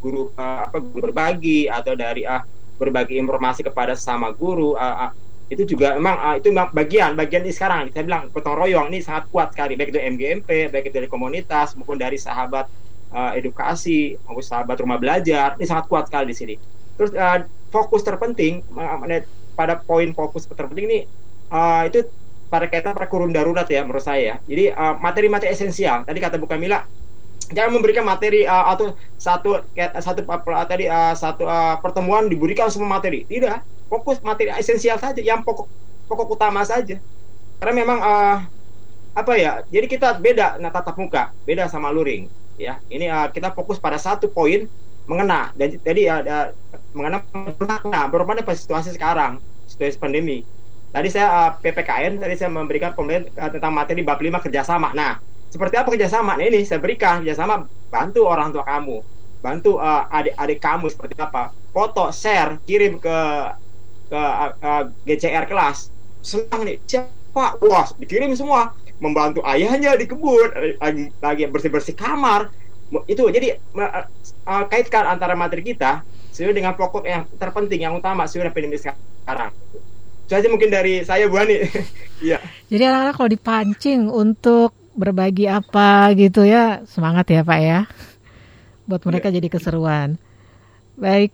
guru 0.00 0.32
uh, 0.32 0.64
apa 0.64 0.80
guru 0.80 1.12
berbagi 1.12 1.68
atau 1.68 1.92
dari 1.92 2.24
uh, 2.24 2.40
berbagi 2.80 3.20
informasi 3.20 3.60
kepada 3.60 3.92
sama 3.92 4.32
guru 4.32 4.72
uh, 4.72 5.08
uh, 5.08 5.10
itu 5.52 5.76
juga 5.76 5.98
memang 5.98 6.16
uh, 6.16 6.34
itu 6.40 6.48
memang 6.48 6.72
bagian 6.72 7.12
bagian 7.18 7.44
ini 7.44 7.52
sekarang. 7.52 7.92
Saya 7.92 8.06
bilang 8.06 8.32
gotong 8.32 8.56
royong 8.56 8.88
ini 8.88 9.04
sangat 9.04 9.28
kuat 9.28 9.52
sekali 9.52 9.76
baik 9.76 9.92
itu 9.92 10.00
MGMP 10.00 10.72
baik 10.72 10.88
dari 10.88 11.10
komunitas 11.10 11.76
maupun 11.76 12.00
dari 12.00 12.16
sahabat 12.16 12.70
uh, 13.12 13.36
edukasi 13.36 14.16
maupun 14.24 14.40
sahabat 14.46 14.80
rumah 14.80 14.96
belajar 14.96 15.58
ini 15.58 15.66
sangat 15.68 15.90
kuat 15.90 16.08
sekali 16.08 16.32
di 16.32 16.36
sini. 16.38 16.54
Terus 16.96 17.12
uh, 17.12 17.44
fokus 17.68 18.00
terpenting 18.06 18.62
uh, 18.78 18.96
pada 19.58 19.76
poin 19.82 20.08
fokus 20.16 20.46
terpenting 20.46 20.86
ini 20.86 21.00
uh, 21.52 21.84
itu 21.84 22.06
pada 22.46 22.66
kaitan 22.66 22.94
pada 22.94 23.10
kurun 23.10 23.34
darurat 23.34 23.66
ya 23.66 23.82
menurut 23.82 24.02
saya. 24.02 24.38
Jadi 24.46 24.74
materi-materi 25.02 25.50
uh, 25.50 25.54
esensial. 25.54 26.06
Tadi 26.06 26.18
kata 26.18 26.38
Bu 26.38 26.46
Kamila 26.46 26.82
jangan 27.50 27.70
memberikan 27.74 28.06
materi 28.06 28.46
uh, 28.46 28.70
atau 28.72 28.94
satu 29.18 29.62
satu 29.76 30.20
uh, 30.26 30.66
tadi 30.66 30.86
uh, 30.86 31.14
satu 31.14 31.44
uh, 31.44 31.76
pertemuan 31.82 32.30
diberikan 32.30 32.70
semua 32.70 32.98
materi. 32.98 33.26
Tidak 33.26 33.86
fokus 33.90 34.22
materi 34.22 34.54
esensial 34.54 34.96
saja 34.96 35.18
yang 35.18 35.42
pokok 35.42 35.66
pokok 36.06 36.38
utama 36.38 36.62
saja. 36.62 36.98
Karena 37.58 37.74
memang 37.76 37.98
uh, 38.00 38.36
apa 39.10 39.32
ya 39.34 39.66
jadi 39.66 39.90
kita 39.90 40.22
beda 40.22 40.62
nah 40.62 40.70
tatap 40.70 40.94
muka 40.94 41.34
beda 41.44 41.66
sama 41.66 41.90
luring 41.90 42.30
ya. 42.56 42.78
Ini 42.86 43.10
uh, 43.10 43.26
kita 43.34 43.50
fokus 43.52 43.82
pada 43.82 43.98
satu 43.98 44.30
poin 44.30 44.70
mengena. 45.10 45.50
Dan 45.58 45.76
jadi 45.82 46.02
uh, 46.14 46.22
uh, 46.22 46.48
mengena 46.94 47.18
nah 47.86 48.06
bermakna 48.06 48.46
pada 48.46 48.56
situasi 48.56 48.94
sekarang 48.94 49.42
situasi 49.66 49.98
pandemi. 49.98 50.46
Tadi 50.90 51.06
saya 51.10 51.26
uh, 51.30 51.50
ppkn 51.58 52.18
tadi 52.18 52.34
saya 52.34 52.50
memberikan 52.50 52.94
pembelian 52.94 53.26
uh, 53.38 53.50
tentang 53.50 53.74
materi 53.74 54.02
bab 54.06 54.18
5 54.18 54.38
kerjasama. 54.42 54.94
Nah 54.94 55.18
seperti 55.50 55.74
apa 55.74 55.90
kerjasama? 55.90 56.38
Nah 56.38 56.46
ini 56.46 56.62
saya 56.62 56.78
berikan 56.78 57.26
kerjasama 57.26 57.66
bantu 57.90 58.30
orang 58.30 58.54
tua 58.54 58.62
kamu. 58.62 59.02
Bantu 59.42 59.82
uh, 59.82 60.06
adik-adik 60.06 60.58
kamu 60.62 60.86
seperti 60.86 61.18
apa? 61.18 61.50
Foto 61.74 62.14
share 62.14 62.62
kirim 62.62 63.02
ke 63.02 63.18
ke 64.06 64.22
uh, 64.62 64.86
GCR 65.02 65.50
kelas. 65.50 65.90
Senang 66.22 66.62
nih. 66.62 66.78
Siapa? 66.86 67.58
Wah 67.66 67.90
dikirim 67.98 68.30
semua. 68.38 68.78
Membantu 69.02 69.42
ayahnya 69.42 69.98
di 69.98 70.06
kebun. 70.06 70.78
Lagi 70.78 71.10
lagi 71.18 71.42
bersih 71.50 71.70
bersih 71.74 71.98
kamar. 71.98 72.54
Itu 73.10 73.26
jadi 73.26 73.58
uh, 73.74 74.64
kaitkan 74.70 75.10
antara 75.10 75.34
materi 75.34 75.66
kita 75.66 76.06
sesuai 76.30 76.54
dengan 76.54 76.78
pokok 76.78 77.02
yang 77.02 77.26
terpenting 77.42 77.82
yang 77.82 77.98
utama 77.98 78.22
sesuai 78.30 78.54
pandemi 78.54 78.78
sekarang. 78.78 79.50
Itu 80.30 80.46
mungkin 80.46 80.70
dari 80.70 81.02
saya 81.02 81.26
Bu 81.26 81.42
Ani. 81.42 81.58
Iya. 82.20 82.36
Jadi 82.68 82.84
anak-anak 82.84 83.14
kalau 83.16 83.30
dipancing 83.32 84.00
untuk 84.12 84.76
berbagi 85.00 85.48
apa 85.48 86.12
gitu 86.12 86.44
ya 86.44 86.84
semangat 86.84 87.32
ya 87.32 87.40
Pak 87.40 87.60
ya 87.64 87.80
buat 88.84 89.00
mereka 89.08 89.32
ya. 89.32 89.40
jadi 89.40 89.48
keseruan. 89.48 90.20
Baik, 91.00 91.32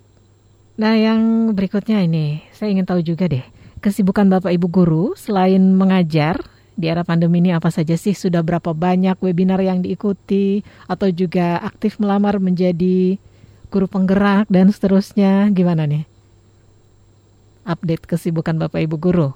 Nah, 0.76 0.92
yang 0.92 1.56
berikutnya 1.56 2.04
ini, 2.04 2.44
saya 2.52 2.68
ingin 2.68 2.84
tahu 2.84 3.00
juga 3.00 3.24
deh, 3.24 3.40
kesibukan 3.80 4.28
Bapak 4.28 4.52
Ibu 4.52 4.68
guru 4.68 5.04
selain 5.16 5.72
mengajar 5.72 6.36
di 6.76 6.92
era 6.92 7.00
pandemi 7.00 7.40
ini 7.40 7.56
apa 7.56 7.72
saja 7.72 7.96
sih? 7.96 8.12
Sudah 8.12 8.44
berapa 8.44 8.76
banyak 8.76 9.16
webinar 9.24 9.56
yang 9.64 9.80
diikuti 9.80 10.60
atau 10.84 11.08
juga 11.08 11.64
aktif 11.64 11.96
melamar 11.96 12.36
menjadi 12.36 13.16
guru 13.72 13.88
penggerak 13.88 14.52
dan 14.52 14.68
seterusnya? 14.68 15.48
Gimana 15.48 15.88
nih? 15.88 16.04
Update 17.64 18.04
kesibukan 18.04 18.60
Bapak 18.60 18.84
Ibu 18.84 19.00
guru. 19.00 19.32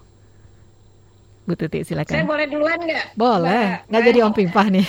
Bu 1.51 1.59
Tuti 1.59 1.83
silakan. 1.83 2.15
Saya 2.15 2.23
boleh 2.23 2.47
duluan 2.47 2.79
nggak? 2.79 3.19
Boleh, 3.19 3.83
nggak 3.91 4.03
jadi 4.07 4.19
Om 4.23 4.35
Pimpah 4.39 4.67
nih. 4.71 4.87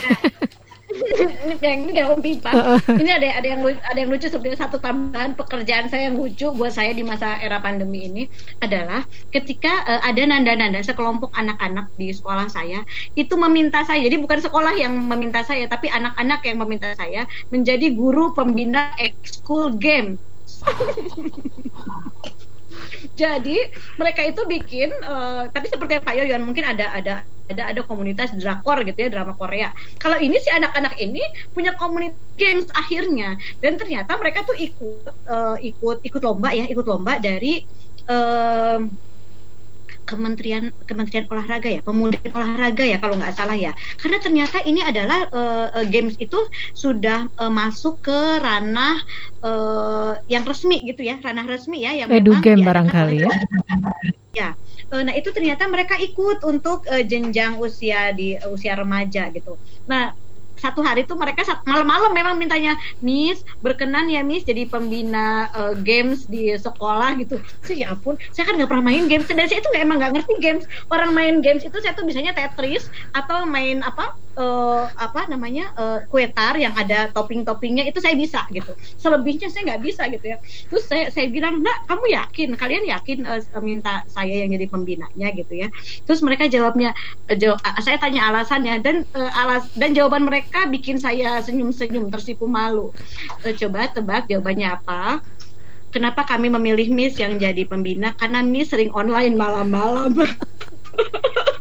Ini 0.91 1.55
yang 1.65 1.79
ini 1.87 1.91
kayak 1.97 2.19
pipa. 2.21 2.51
ini 2.99 3.09
ada 3.09 3.41
ada 3.41 3.47
yang 3.47 3.63
ada 3.65 3.97
yang 3.97 4.11
lucu 4.11 4.27
sebenarnya 4.27 4.59
satu 4.67 4.77
tambahan 4.77 5.33
pekerjaan 5.33 5.87
saya 5.87 6.11
yang 6.11 6.19
lucu 6.19 6.51
buat 6.53 6.69
saya 6.75 6.91
di 6.91 7.01
masa 7.01 7.39
era 7.39 7.57
pandemi 7.63 8.05
ini 8.05 8.23
adalah 8.59 9.07
ketika 9.31 9.87
uh, 9.87 10.03
ada 10.03 10.21
nanda-nanda 10.27 10.83
sekelompok 10.83 11.31
anak-anak 11.33 11.89
di 11.95 12.13
sekolah 12.13 12.45
saya 12.51 12.85
itu 13.17 13.33
meminta 13.39 13.81
saya. 13.87 14.03
Jadi 14.05 14.21
bukan 14.21 14.43
sekolah 14.43 14.77
yang 14.77 14.93
meminta 14.93 15.41
saya 15.41 15.65
tapi 15.65 15.89
anak-anak 15.89 16.45
yang 16.45 16.61
meminta 16.61 16.93
saya 16.93 17.25
menjadi 17.49 17.89
guru 17.95 18.35
pembina 18.37 18.93
ekskul 19.01 19.73
game. 19.79 20.21
Jadi 23.21 23.57
mereka 24.01 24.21
itu 24.25 24.41
bikin, 24.49 24.89
uh, 25.05 25.45
tapi 25.53 25.69
seperti 25.69 26.01
Pak 26.01 26.15
Yoyon 26.17 26.41
mungkin 26.41 26.65
ada 26.65 26.89
ada 26.97 27.13
ada 27.51 27.63
ada 27.69 27.81
komunitas 27.83 28.31
drakor 28.33 28.81
gitu 28.87 28.97
ya 28.97 29.09
drama 29.13 29.35
Korea. 29.37 29.69
Kalau 30.01 30.17
ini 30.17 30.39
si 30.41 30.49
anak-anak 30.49 30.95
ini 30.97 31.21
punya 31.53 31.75
komunitas 31.77 32.17
games 32.39 32.65
akhirnya 32.73 33.37
dan 33.61 33.77
ternyata 33.77 34.17
mereka 34.17 34.41
tuh 34.47 34.57
ikut 34.57 35.13
uh, 35.29 35.57
ikut 35.61 36.01
ikut 36.01 36.21
lomba 36.25 36.49
ya 36.55 36.65
ikut 36.65 36.85
lomba 36.87 37.21
dari 37.21 37.61
uh, 38.09 38.81
Kementerian 40.11 40.75
Kementerian 40.83 41.25
Olahraga 41.31 41.71
ya, 41.71 41.79
Pemuda 41.79 42.19
Olahraga 42.35 42.83
ya 42.83 42.99
kalau 42.99 43.15
nggak 43.15 43.31
salah 43.31 43.55
ya. 43.55 43.71
Karena 43.95 44.19
ternyata 44.19 44.59
ini 44.67 44.83
adalah 44.83 45.31
uh, 45.31 45.87
games 45.87 46.19
itu 46.19 46.35
sudah 46.75 47.31
uh, 47.39 47.47
masuk 47.47 48.03
ke 48.03 48.19
ranah 48.43 48.99
uh, 49.39 50.19
yang 50.27 50.43
resmi 50.43 50.83
gitu 50.83 51.07
ya, 51.07 51.15
ranah 51.23 51.47
resmi 51.47 51.87
ya 51.87 51.95
yang 51.95 52.11
Edu 52.11 52.35
game 52.43 52.67
barangkali 52.67 53.23
ya. 53.23 53.31
Ya. 54.35 54.49
Nah, 54.91 55.15
itu 55.15 55.31
ternyata 55.31 55.71
mereka 55.71 55.95
ikut 55.95 56.43
untuk 56.43 56.83
uh, 56.91 57.03
jenjang 57.03 57.55
usia 57.59 58.11
di 58.11 58.35
uh, 58.35 58.51
usia 58.51 58.75
remaja 58.75 59.31
gitu. 59.31 59.55
Nah, 59.87 60.11
satu 60.61 60.85
hari 60.85 61.09
tuh 61.09 61.17
mereka 61.17 61.41
malam-malam 61.65 62.13
memang 62.13 62.37
mintanya 62.37 62.77
Miss 63.01 63.41
berkenan 63.65 64.05
ya 64.07 64.21
Miss 64.21 64.45
jadi 64.45 64.69
pembina 64.69 65.49
uh, 65.57 65.73
games 65.73 66.29
di 66.29 66.53
sekolah 66.53 67.17
gitu. 67.17 67.41
Sih 67.65 67.81
ya 67.81 67.97
ampun 67.97 68.21
saya 68.29 68.45
kan 68.45 68.61
nggak 68.61 68.69
pernah 68.69 68.85
main 68.85 69.09
games 69.09 69.25
dan 69.25 69.49
saya 69.49 69.59
itu 69.59 69.69
emang 69.73 69.97
nggak 69.97 70.21
ngerti 70.21 70.33
games. 70.37 70.63
Orang 70.93 71.17
main 71.17 71.41
games 71.41 71.65
itu 71.65 71.77
saya 71.81 71.97
tuh 71.97 72.05
biasanya 72.05 72.37
Tetris 72.37 72.87
atau 73.17 73.49
main 73.49 73.81
apa 73.81 74.13
uh, 74.37 74.87
apa 74.95 75.27
namanya 75.27 75.71
uh, 75.75 75.99
kue 76.07 76.27
tar 76.31 76.55
yang 76.55 76.71
ada 76.75 77.11
topping-toppingnya 77.11 77.87
itu 77.87 77.99
saya 77.99 78.15
bisa 78.15 78.45
gitu. 78.51 78.71
Selebihnya 78.99 79.51
saya 79.51 79.73
nggak 79.73 79.81
bisa 79.83 80.07
gitu 80.11 80.25
ya. 80.35 80.37
Terus 80.41 80.83
saya 80.87 81.09
saya 81.11 81.27
bilang 81.31 81.59
nak 81.59 81.87
kamu 81.87 82.05
yakin? 82.15 82.49
Kalian 82.55 82.83
yakin 82.87 83.17
uh, 83.27 83.41
minta 83.63 84.03
saya 84.07 84.43
yang 84.45 84.51
jadi 84.55 84.67
pembinanya 84.67 85.27
gitu 85.35 85.53
ya. 85.55 85.67
Terus 86.07 86.23
mereka 86.23 86.47
jawabnya 86.47 86.95
uh, 87.31 87.37
jawab, 87.37 87.59
uh, 87.63 87.81
saya 87.83 87.97
tanya 87.99 88.27
alasannya 88.31 88.79
dan 88.79 88.95
uh, 89.15 89.31
alas 89.35 89.67
dan 89.75 89.91
jawaban 89.91 90.27
mereka 90.27 90.67
bikin 90.67 90.99
saya 90.99 91.39
senyum-senyum 91.43 92.11
tersipu 92.11 92.47
malu. 92.47 92.93
Uh, 93.43 93.53
coba 93.55 93.91
tebak 93.91 94.27
jawabannya 94.31 94.77
apa? 94.79 95.19
Kenapa 95.91 96.23
kami 96.23 96.47
memilih 96.47 96.87
Miss 96.87 97.19
yang 97.19 97.35
jadi 97.35 97.67
pembina? 97.67 98.15
Karena 98.15 98.39
Miss 98.39 98.71
sering 98.71 98.95
online 98.95 99.35
malam-malam 99.35 100.15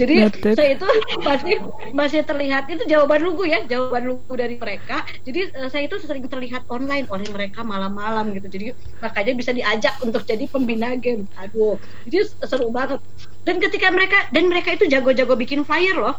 Jadi 0.00 0.14
Noted. 0.24 0.54
saya 0.56 0.70
itu 0.76 0.88
masih 1.22 1.54
masih 1.92 2.20
terlihat 2.24 2.64
itu 2.70 2.82
jawaban 2.88 3.20
lugu 3.22 3.44
ya, 3.46 3.64
jawaban 3.66 4.04
lugu 4.08 4.34
dari 4.34 4.56
mereka. 4.56 5.04
Jadi 5.26 5.52
uh, 5.58 5.68
saya 5.68 5.86
itu 5.86 5.96
sering 6.02 6.24
terlihat 6.26 6.66
online 6.70 7.06
oleh 7.10 7.26
mereka 7.30 7.62
malam-malam 7.62 8.32
gitu. 8.36 8.48
Jadi 8.48 8.66
makanya 9.02 9.32
bisa 9.36 9.50
diajak 9.54 9.94
untuk 10.02 10.22
jadi 10.24 10.44
pembina 10.48 10.94
game. 10.98 11.28
Aduh, 11.38 11.76
jadi 12.08 12.26
seru 12.44 12.70
banget. 12.70 13.02
Dan 13.42 13.58
ketika 13.58 13.90
mereka 13.90 14.30
dan 14.30 14.46
mereka 14.46 14.74
itu 14.74 14.86
jago-jago 14.86 15.34
bikin 15.34 15.66
flyer 15.66 15.98
loh 15.98 16.14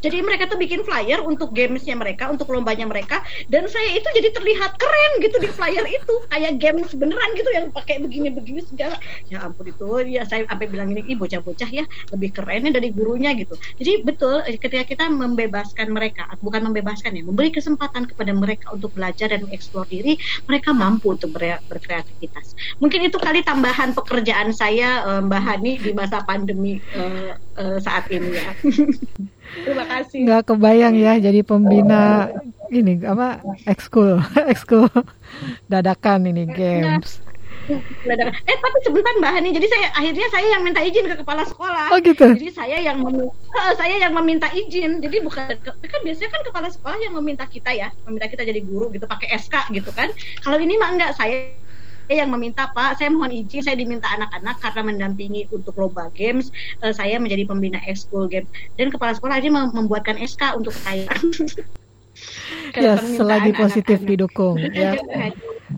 jadi 0.00 0.22
mereka 0.22 0.48
tuh 0.50 0.58
bikin 0.60 0.82
flyer 0.84 1.22
untuk 1.24 1.52
gamesnya 1.52 1.96
mereka, 1.96 2.28
untuk 2.28 2.50
lombanya 2.52 2.86
mereka, 2.88 3.22
dan 3.48 3.68
saya 3.70 3.96
itu 3.96 4.08
jadi 4.16 4.32
terlihat 4.34 4.76
keren 4.76 5.12
gitu 5.22 5.36
di 5.40 5.48
flyer 5.50 5.86
itu, 5.86 6.14
kayak 6.32 6.58
games 6.60 6.90
beneran 6.92 7.30
gitu 7.36 7.50
yang 7.52 7.66
pakai 7.72 8.02
begini-begini 8.02 8.62
segala. 8.66 8.96
Ya 9.32 9.44
ampun 9.44 9.70
itu, 9.70 9.88
ya 10.08 10.22
saya 10.28 10.44
sampai 10.46 10.66
bilang 10.68 10.92
ini, 10.92 11.04
ih 11.06 11.16
bocah-bocah 11.18 11.70
ya 11.70 11.84
lebih 12.12 12.36
kerennya 12.36 12.76
dari 12.76 12.92
gurunya 12.92 13.32
gitu. 13.36 13.56
Jadi 13.80 14.04
betul 14.04 14.42
ketika 14.46 14.84
kita 14.84 15.04
membebaskan 15.08 15.92
mereka, 15.92 16.28
bukan 16.40 16.66
membebaskan 16.70 17.16
ya, 17.16 17.22
memberi 17.24 17.50
kesempatan 17.54 18.08
kepada 18.10 18.32
mereka 18.32 18.72
untuk 18.72 18.92
belajar 18.94 19.32
dan 19.32 19.44
mengeksplor 19.46 19.88
diri, 19.88 20.18
mereka 20.46 20.72
mampu 20.72 21.14
untuk 21.14 21.32
ber 21.34 21.60
berkreativitas. 21.70 22.56
Mungkin 22.82 23.06
itu 23.06 23.16
kali 23.20 23.44
tambahan 23.46 23.94
pekerjaan 23.94 24.50
saya 24.50 25.04
eh, 25.04 25.20
Mbak 25.22 25.42
Hani 25.42 25.72
di 25.78 25.92
masa 25.94 26.24
pandemi 26.26 26.82
uh, 26.98 27.38
uh, 27.58 27.78
saat 27.78 28.10
ini 28.10 28.30
ya. 28.34 28.50
Terima 29.54 29.84
kasih. 29.86 30.18
Nggak 30.26 30.42
kebayang 30.52 30.94
ya 30.98 31.12
jadi 31.20 31.40
pembina 31.46 32.30
ini 32.70 32.98
apa 33.06 33.40
ekskul 33.66 34.18
ekskul 34.52 34.90
dadakan 35.70 36.26
ini 36.30 36.44
games. 36.50 37.22
eh 37.66 38.58
tapi 38.62 38.78
sebentar 38.86 39.10
Mbak 39.18 39.32
Hani, 39.42 39.50
jadi 39.50 39.66
saya 39.66 39.86
akhirnya 39.90 40.28
saya 40.30 40.46
yang 40.54 40.62
minta 40.62 40.78
izin 40.86 41.10
ke 41.10 41.18
kepala 41.18 41.42
sekolah. 41.42 41.90
Oh 41.90 41.98
gitu. 41.98 42.38
Jadi 42.38 42.50
saya 42.54 42.78
yang 42.78 43.02
meminta, 43.02 43.62
saya 43.74 43.96
yang 43.98 44.14
meminta 44.14 44.46
izin. 44.54 45.02
Jadi 45.02 45.16
bukan 45.18 45.50
kan 45.66 46.00
biasanya 46.06 46.30
kan 46.30 46.42
kepala 46.46 46.68
sekolah 46.70 46.98
yang 47.02 47.14
meminta 47.18 47.42
kita 47.50 47.74
ya, 47.74 47.90
meminta 48.06 48.30
kita 48.30 48.46
jadi 48.46 48.62
guru 48.62 48.94
gitu 48.94 49.10
pakai 49.10 49.34
SK 49.34 49.74
gitu 49.74 49.90
kan. 49.98 50.14
Kalau 50.46 50.62
ini 50.62 50.78
mah 50.78 50.94
enggak, 50.94 51.10
saya 51.18 51.58
yang 52.14 52.30
meminta 52.30 52.70
Pak, 52.70 53.02
saya 53.02 53.10
mohon 53.10 53.34
izin 53.34 53.66
saya 53.66 53.74
diminta 53.74 54.06
anak-anak 54.14 54.56
karena 54.62 54.82
mendampingi 54.86 55.50
untuk 55.50 55.74
lomba 55.74 56.06
games, 56.14 56.54
uh, 56.82 56.94
saya 56.94 57.18
menjadi 57.18 57.46
pembina 57.48 57.82
ekskul 57.86 58.30
games 58.30 58.46
dan 58.78 58.94
kepala 58.94 59.14
sekolah 59.16 59.42
aja 59.42 59.50
membuatkan 59.50 60.14
SK 60.22 60.54
untuk 60.54 60.74
saya. 60.74 61.10
ya 62.76 62.96
selagi 62.96 63.52
positif 63.52 64.00
anak 64.00 64.06
-anak. 64.06 64.10
didukung 64.16 64.56
ya. 64.72 64.96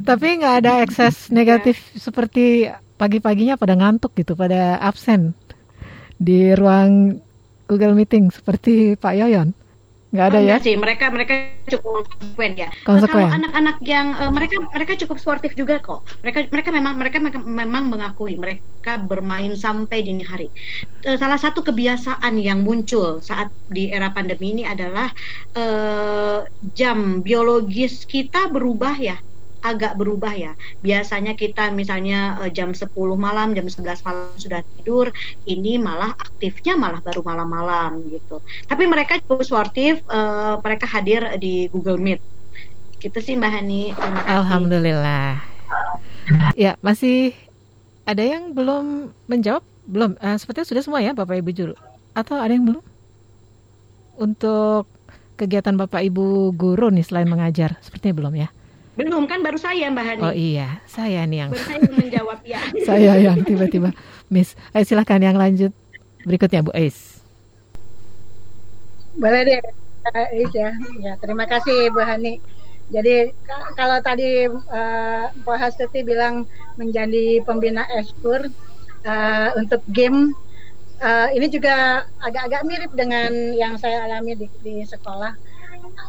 Tapi 0.05 0.27
nggak 0.39 0.55
ada 0.65 0.73
ekses 0.85 1.33
negatif 1.33 1.81
ya. 1.97 1.99
seperti 1.99 2.69
pagi-paginya 3.01 3.57
pada 3.57 3.79
ngantuk 3.79 4.13
gitu, 4.19 4.37
pada 4.37 4.77
absen 4.83 5.33
di 6.19 6.53
ruang 6.53 7.23
Google 7.71 7.95
Meeting 7.95 8.29
seperti 8.35 8.99
Pak 8.99 9.15
Yoyon. 9.17 9.55
Nggak 10.09 10.27
ada 10.33 10.39
oh, 10.41 10.49
ya? 10.49 10.57
sih, 10.57 10.73
mereka 10.81 11.13
mereka 11.13 11.53
cukup 11.69 12.09
konsekuen 12.09 12.53
ya. 12.57 12.73
Konsekuen. 12.89 13.29
Kalau 13.29 13.37
anak-anak 13.45 13.77
yang 13.85 14.07
uh, 14.17 14.33
mereka 14.33 14.57
mereka 14.73 14.93
cukup 15.05 15.21
sportif 15.21 15.53
juga 15.53 15.77
kok. 15.85 16.01
Mereka 16.25 16.49
mereka 16.49 16.69
memang 16.73 16.95
mereka 16.97 17.19
memang 17.45 17.93
mengakui 17.93 18.41
mereka 18.41 18.97
bermain 19.05 19.53
sampai 19.53 20.01
dini 20.01 20.25
hari. 20.25 20.49
Uh, 21.05 21.21
salah 21.21 21.37
satu 21.37 21.61
kebiasaan 21.61 22.41
yang 22.41 22.65
muncul 22.65 23.21
saat 23.21 23.53
di 23.69 23.93
era 23.93 24.09
pandemi 24.09 24.57
ini 24.57 24.65
adalah 24.65 25.13
uh, 25.53 26.41
jam 26.73 27.21
biologis 27.21 28.09
kita 28.09 28.49
berubah 28.49 28.97
ya 28.97 29.21
agak 29.63 29.99
berubah 29.99 30.33
ya. 30.35 30.53
Biasanya 30.83 31.35
kita 31.35 31.71
misalnya 31.75 32.39
uh, 32.43 32.51
jam 32.51 32.71
10 32.75 32.91
malam, 33.19 33.55
jam 33.55 33.67
11 33.67 34.07
malam 34.07 34.31
sudah 34.39 34.61
tidur, 34.77 35.11
ini 35.45 35.77
malah 35.77 36.15
aktifnya 36.15 36.79
malah 36.79 37.03
baru 37.03 37.23
malam-malam 37.27 38.07
gitu. 38.11 38.39
Tapi 38.71 38.85
mereka 38.87 39.19
cukup 39.23 39.43
sportif, 39.43 40.01
uh, 40.11 40.63
mereka 40.63 40.87
hadir 40.87 41.27
di 41.43 41.67
Google 41.71 41.99
Meet. 41.99 42.21
Gitu 42.99 43.19
sih 43.23 43.35
Mbak 43.39 43.53
Hani. 43.53 43.83
Alhamdulillah. 44.27 45.43
Ya, 46.59 46.77
masih 46.85 47.33
ada 48.05 48.21
yang 48.21 48.53
belum 48.53 49.15
menjawab? 49.31 49.63
Belum. 49.89 50.15
Uh, 50.21 50.37
sepertinya 50.37 50.69
sudah 50.69 50.83
semua 50.85 51.01
ya 51.01 51.17
Bapak 51.17 51.41
Ibu 51.41 51.51
juru. 51.55 51.75
Atau 52.13 52.37
ada 52.37 52.53
yang 52.53 52.67
belum? 52.67 52.85
Untuk 54.19 54.91
kegiatan 55.39 55.79
Bapak 55.79 56.03
Ibu 56.03 56.53
guru 56.59 56.91
nih 56.91 57.07
selain 57.07 57.31
mengajar, 57.31 57.79
sepertinya 57.79 58.19
belum 58.19 58.35
ya? 58.35 58.49
Belum 58.99 59.31
kan 59.31 59.47
baru 59.47 59.55
saya 59.55 59.87
Mbak 59.95 60.05
Hani. 60.11 60.23
Oh 60.27 60.35
iya, 60.35 60.83
saya 60.91 61.23
nih 61.23 61.47
yang. 61.47 61.51
Baru 61.55 61.62
saya 61.62 61.79
yang 61.87 61.97
menjawab 62.03 62.39
ya. 62.43 62.61
saya 62.91 63.12
yang 63.23 63.39
tiba-tiba 63.47 63.95
Miss. 64.27 64.59
Ayo 64.75 64.83
silahkan 64.83 65.23
yang 65.23 65.39
lanjut 65.39 65.70
berikutnya 66.27 66.66
Bu 66.66 66.75
Ais. 66.75 67.23
Boleh 69.15 69.47
deh, 69.47 69.62
Ais 70.11 70.51
ya. 70.51 70.75
Ya 70.99 71.15
terima 71.23 71.47
kasih 71.47 71.95
Bu 71.95 72.03
Hani. 72.03 72.43
Jadi 72.91 73.31
kalau 73.79 74.03
tadi 74.03 74.51
uh, 74.51 75.25
Bu 75.47 75.55
Hastuti 75.55 76.03
bilang 76.03 76.51
menjadi 76.75 77.39
pembina 77.47 77.87
eskur 77.95 78.51
uh, 79.07 79.49
untuk 79.55 79.79
game 79.95 80.35
uh, 80.99 81.31
ini 81.31 81.47
juga 81.47 82.03
agak-agak 82.19 82.62
mirip 82.66 82.93
dengan 82.99 83.31
yang 83.55 83.79
saya 83.79 84.11
alami 84.11 84.35
di, 84.35 84.47
di 84.65 84.83
sekolah 84.83 85.37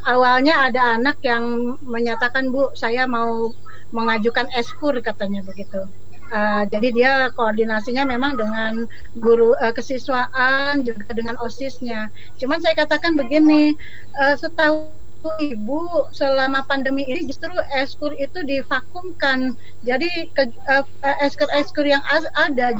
awalnya 0.08 0.70
ada 0.70 0.98
anak 0.98 1.20
yang 1.26 1.76
menyatakan 1.84 2.50
Bu 2.54 2.72
saya 2.74 3.06
mau 3.06 3.54
mengajukan 3.92 4.50
eskur 4.54 4.96
katanya 5.02 5.42
begitu. 5.46 5.86
Uh, 6.30 6.62
jadi 6.70 6.88
dia 6.94 7.14
koordinasinya 7.34 8.06
memang 8.06 8.38
dengan 8.38 8.86
guru 9.18 9.58
uh, 9.58 9.74
kesiswaan 9.74 10.86
juga 10.86 11.10
dengan 11.10 11.34
osisnya. 11.42 12.14
Cuman 12.38 12.62
saya 12.62 12.78
katakan 12.78 13.18
begini, 13.18 13.74
uh, 14.14 14.38
setahu 14.38 14.94
ibu 15.42 16.06
selama 16.14 16.64
pandemi 16.70 17.04
ini 17.10 17.26
justru 17.26 17.50
eskur 17.74 18.14
itu 18.22 18.46
divakumkan. 18.46 19.58
Jadi 19.82 20.30
ke, 20.38 20.54
uh, 20.70 20.86
eskur-eskur 21.26 21.90
yang 21.90 22.06
ada 22.38 22.78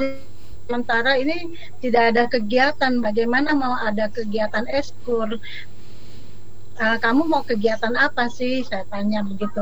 sementara 0.70 1.18
ini 1.18 1.58
tidak 1.82 2.14
ada 2.14 2.24
kegiatan. 2.30 3.02
Bagaimana 3.02 3.58
mau 3.58 3.74
ada 3.82 4.14
kegiatan 4.14 4.70
eskur? 4.70 5.42
Uh, 6.80 6.98
kamu 6.98 7.28
mau 7.28 7.44
kegiatan 7.44 7.94
apa 8.00 8.32
sih? 8.32 8.64
Saya 8.66 8.88
tanya 8.88 9.22
begitu 9.22 9.62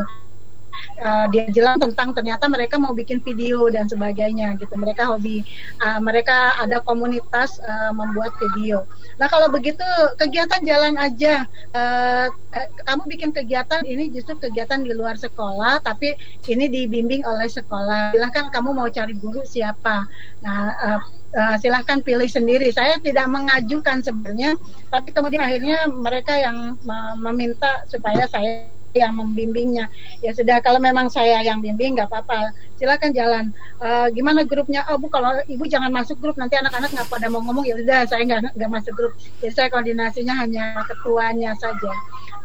uh, 1.01 1.25
dia 1.31 1.49
jelas 1.51 1.77
tentang 1.81 2.13
ternyata 2.13 2.45
mereka 2.47 2.75
mau 2.77 2.93
bikin 2.93 3.19
video 3.21 3.67
dan 3.69 3.89
sebagainya 3.89 4.57
gitu. 4.61 4.73
Mereka 4.75 5.07
hobi 5.09 5.43
uh, 5.81 5.99
mereka 6.01 6.57
ada 6.61 6.79
komunitas 6.83 7.59
uh, 7.63 7.91
membuat 7.93 8.33
video. 8.39 8.85
Nah 9.17 9.27
kalau 9.27 9.49
begitu 9.51 9.85
kegiatan 10.17 10.61
jalan 10.63 10.95
aja. 10.97 11.45
Uh, 11.73 12.29
kamu 12.87 13.03
bikin 13.13 13.29
kegiatan 13.29 13.85
ini 13.85 14.09
justru 14.09 14.33
kegiatan 14.39 14.81
di 14.81 14.89
luar 14.95 15.13
sekolah 15.13 15.77
tapi 15.85 16.17
ini 16.49 16.65
dibimbing 16.65 17.21
oleh 17.21 17.45
sekolah. 17.45 18.17
Silahkan 18.17 18.49
kamu 18.49 18.73
mau 18.73 18.89
cari 18.89 19.13
guru 19.13 19.45
siapa? 19.45 20.09
Nah 20.41 20.61
uh, 20.81 20.99
uh, 21.35 21.55
silahkan 21.59 21.99
pilih 22.01 22.29
sendiri. 22.29 22.71
Saya 22.71 22.97
tidak 23.01 23.27
mengajukan 23.27 24.01
sebenarnya, 24.01 24.55
tapi 24.93 25.09
kemudian 25.11 25.43
akhirnya 25.43 25.89
mereka 25.89 26.33
yang 26.37 26.77
meminta 27.19 27.83
supaya 27.89 28.29
saya 28.29 28.69
yang 28.97 29.13
membimbingnya. 29.13 29.87
Ya 30.25 30.33
sudah, 30.33 30.57
kalau 30.65 30.81
memang 30.81 31.07
saya 31.13 31.39
yang 31.45 31.61
bimbing 31.61 31.93
nggak 31.93 32.09
apa-apa, 32.09 32.51
silakan 32.81 33.13
jalan. 33.13 33.45
Uh, 33.77 34.09
gimana 34.11 34.41
grupnya? 34.43 34.81
Oh 34.89 34.97
bu, 34.97 35.07
kalau 35.13 35.37
ibu 35.45 35.63
jangan 35.69 35.93
masuk 35.93 36.17
grup, 36.17 36.35
nanti 36.35 36.57
anak-anak 36.57 36.89
nggak 36.89 37.07
pada 37.07 37.29
mau 37.29 37.45
ngomong. 37.45 37.65
Ya 37.69 37.77
sudah, 37.77 37.99
saya 38.09 38.21
nggak 38.25 38.57
nggak 38.57 38.71
masuk 38.73 38.93
grup. 38.97 39.13
Jadi 39.39 39.53
saya 39.53 39.67
koordinasinya 39.69 40.33
hanya 40.41 40.81
ketuanya 40.89 41.53
saja. 41.61 41.91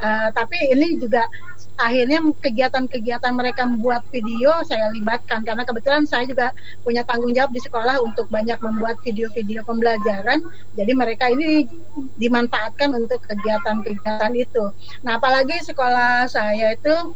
Uh, 0.03 0.29
tapi 0.35 0.59
ini 0.74 0.99
juga 0.99 1.31
akhirnya 1.79 2.19
kegiatan-kegiatan 2.43 3.33
mereka 3.33 3.62
membuat 3.65 4.03
video 4.11 4.51
saya 4.66 4.91
libatkan. 4.91 5.47
Karena 5.47 5.62
kebetulan 5.62 6.05
saya 6.05 6.27
juga 6.27 6.51
punya 6.83 7.07
tanggung 7.07 7.31
jawab 7.31 7.55
di 7.55 7.62
sekolah 7.62 8.03
untuk 8.03 8.27
banyak 8.27 8.59
membuat 8.59 8.99
video-video 9.07 9.62
pembelajaran. 9.62 10.43
Jadi 10.74 10.93
mereka 10.93 11.31
ini 11.31 11.70
dimanfaatkan 12.19 12.93
untuk 12.99 13.23
kegiatan-kegiatan 13.31 14.33
itu. 14.35 14.65
Nah 15.07 15.23
apalagi 15.23 15.62
sekolah 15.62 16.27
saya 16.27 16.74
itu 16.74 17.15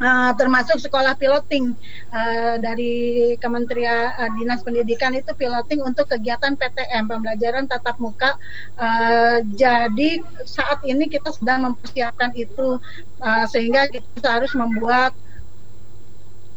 uh, 0.00 0.32
termasuk 0.36 0.78
sekolah 0.80 1.16
piloting 1.16 1.72
uh, 2.12 2.56
dari 2.60 3.34
Kementerian 3.40 4.12
uh, 4.16 4.30
Dinas 4.36 4.60
Pendidikan 4.62 5.12
itu 5.16 5.32
piloting 5.36 5.80
untuk 5.84 6.08
kegiatan 6.10 6.54
PTM 6.56 7.08
pembelajaran 7.08 7.64
tatap 7.68 7.96
muka. 8.00 8.36
Uh, 8.76 9.40
jadi 9.56 10.20
saat 10.44 10.84
ini 10.84 11.08
kita 11.08 11.32
sedang 11.32 11.72
mempersiapkan 11.72 12.32
itu 12.36 12.80
uh, 13.20 13.44
sehingga 13.48 13.88
kita 13.88 14.28
harus 14.28 14.52
membuat 14.52 15.16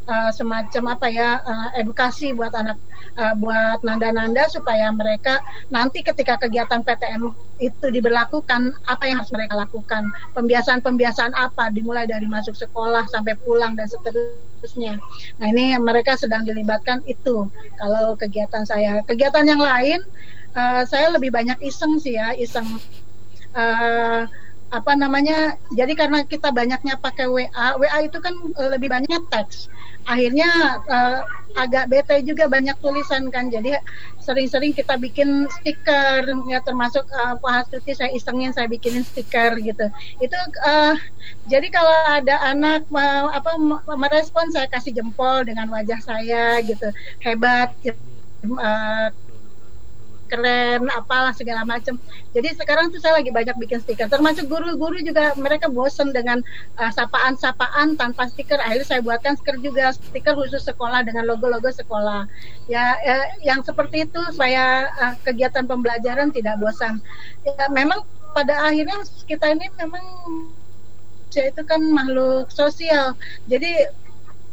uh, 0.10 0.32
semacam 0.34 0.98
apa 0.98 1.08
ya 1.08 1.40
uh, 1.46 1.70
edukasi 1.78 2.34
buat 2.34 2.52
anak 2.58 2.82
uh, 3.22 3.38
buat 3.38 3.86
nanda-nanda 3.86 4.50
supaya 4.50 4.90
mereka 4.90 5.38
nanti 5.70 6.02
ketika 6.02 6.42
kegiatan 6.42 6.82
PTM 6.82 7.30
itu 7.62 7.88
diberlakukan 7.94 8.74
apa 8.90 9.04
yang 9.06 9.22
harus 9.22 9.32
mereka 9.32 9.54
lakukan? 9.56 10.10
Pembiasaan-pembiasaan 10.34 11.38
apa? 11.38 11.70
Dimulai 11.70 12.10
dari 12.10 12.26
masuk 12.26 12.58
sekolah 12.58 13.06
sampai 13.14 13.38
pulang 13.46 13.78
dan 13.78 13.86
seterusnya. 13.86 14.98
Nah 15.38 15.48
ini 15.54 15.78
mereka 15.78 16.18
sedang 16.18 16.44
dilibatkan 16.44 17.06
itu. 17.06 17.46
Kalau 17.78 18.18
kegiatan 18.18 18.66
saya. 18.66 19.06
Kegiatan 19.06 19.46
yang 19.46 19.62
lain 19.62 20.02
uh, 20.58 20.84
saya 20.88 21.14
lebih 21.14 21.30
banyak 21.30 21.60
iseng 21.62 22.00
sih 22.02 22.18
ya 22.18 22.34
iseng 22.34 22.66
uh, 23.54 24.26
apa 24.70 24.94
namanya 24.94 25.58
jadi 25.74 25.98
karena 25.98 26.22
kita 26.30 26.54
banyaknya 26.54 27.02
pakai 27.02 27.26
WA 27.26 27.68
WA 27.82 28.00
itu 28.06 28.18
kan 28.22 28.34
lebih 28.70 28.90
banyak 28.94 29.22
teks. 29.34 29.66
Akhirnya 30.06 30.82
uh, 30.86 31.22
agak 31.58 31.90
bete 31.90 32.22
juga 32.22 32.46
banyak 32.46 32.78
tulisan 32.78 33.34
kan 33.34 33.50
jadi 33.50 33.82
sering-sering 34.22 34.78
kita 34.78 34.94
bikin 35.02 35.50
stiker 35.50 36.22
ya 36.46 36.62
termasuk 36.62 37.02
uh, 37.10 37.34
Pak 37.42 37.52
Hastuti 37.52 37.98
saya 37.98 38.14
isengin 38.14 38.54
saya 38.54 38.70
bikinin 38.70 39.02
stiker 39.02 39.58
gitu. 39.58 39.90
Itu 40.22 40.38
uh, 40.66 40.94
jadi 41.50 41.68
kalau 41.74 41.98
ada 42.14 42.38
anak 42.46 42.86
uh, 42.94 43.34
apa 43.34 43.58
merespon 43.98 44.54
saya 44.54 44.70
kasih 44.70 44.94
jempol 44.94 45.46
dengan 45.46 45.66
wajah 45.74 45.98
saya 46.02 46.62
gitu. 46.62 46.94
Hebat 47.26 47.74
uh, 48.46 49.10
keren 50.30 50.86
apalah 50.94 51.34
segala 51.34 51.66
macam 51.66 51.98
jadi 52.30 52.54
sekarang 52.54 52.94
tuh 52.94 53.02
saya 53.02 53.18
lagi 53.18 53.34
banyak 53.34 53.58
bikin 53.58 53.82
stiker. 53.82 54.06
Termasuk 54.06 54.46
guru-guru 54.46 55.02
juga 55.02 55.34
mereka 55.34 55.66
bosen 55.66 56.14
dengan 56.14 56.46
uh, 56.78 56.92
sapaan-sapaan 56.94 57.98
tanpa 57.98 58.30
stiker. 58.30 58.62
Akhirnya 58.62 58.86
saya 58.86 59.02
buatkan 59.02 59.34
stiker 59.34 59.58
juga 59.58 59.90
stiker 59.98 60.38
khusus 60.38 60.62
sekolah 60.62 61.02
dengan 61.02 61.26
logo-logo 61.26 61.74
sekolah. 61.74 62.30
Ya, 62.70 63.02
ya 63.02 63.18
yang 63.42 63.66
seperti 63.66 64.06
itu 64.06 64.22
supaya 64.30 64.94
uh, 65.02 65.14
kegiatan 65.26 65.66
pembelajaran 65.66 66.30
tidak 66.30 66.62
bosan. 66.62 67.02
Ya 67.42 67.66
memang 67.74 68.06
pada 68.38 68.62
akhirnya 68.62 69.02
kita 69.26 69.50
ini 69.50 69.66
memang 69.82 70.06
saya 71.34 71.50
itu 71.50 71.66
kan 71.66 71.82
makhluk 71.82 72.54
sosial. 72.54 73.18
Jadi 73.50 73.90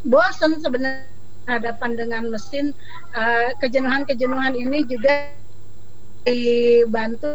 bosan 0.09 0.65
sebenarnya 0.65 1.12
hadapan 1.44 1.93
dengan 1.94 2.32
mesin 2.32 2.73
uh, 3.12 3.53
kejenuhan-kejenuhan 3.61 4.57
ini 4.57 4.82
juga 4.89 5.31
dibantu 6.27 7.31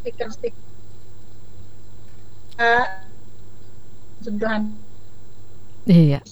stiker-stiker 0.00 0.56
uh, 2.56 2.88
sentuhan 4.24 4.72
iya 5.84 6.24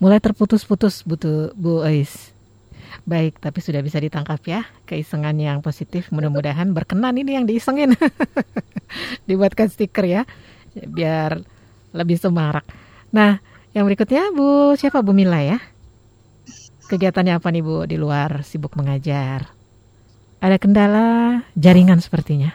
mulai 0.00 0.20
terputus-putus 0.20 1.04
butuh 1.04 1.52
Bu 1.52 1.84
Ais 1.84 2.36
Baik, 3.06 3.38
tapi 3.38 3.62
sudah 3.62 3.84
bisa 3.84 4.02
ditangkap 4.02 4.40
ya 4.48 4.66
keisengan 4.88 5.36
yang 5.38 5.62
positif. 5.62 6.10
Mudah-mudahan 6.10 6.74
berkenan 6.74 7.14
ini 7.14 7.38
yang 7.38 7.46
diisengin. 7.46 7.94
Dibuatkan 9.28 9.70
stiker 9.70 10.06
ya, 10.06 10.22
biar 10.74 11.38
lebih 11.94 12.18
semarak. 12.18 12.66
Nah, 13.14 13.38
yang 13.76 13.86
berikutnya 13.86 14.34
Bu 14.34 14.74
siapa 14.74 15.06
Bu 15.06 15.14
Mila 15.14 15.38
ya? 15.38 15.58
Kegiatannya 16.86 17.38
apa 17.38 17.48
nih 17.50 17.62
Bu 17.62 17.86
di 17.86 17.94
luar 17.98 18.42
sibuk 18.42 18.74
mengajar? 18.78 19.55
Ada 20.40 20.56
kendala 20.60 21.06
jaringan 21.56 21.98
sepertinya. 21.98 22.52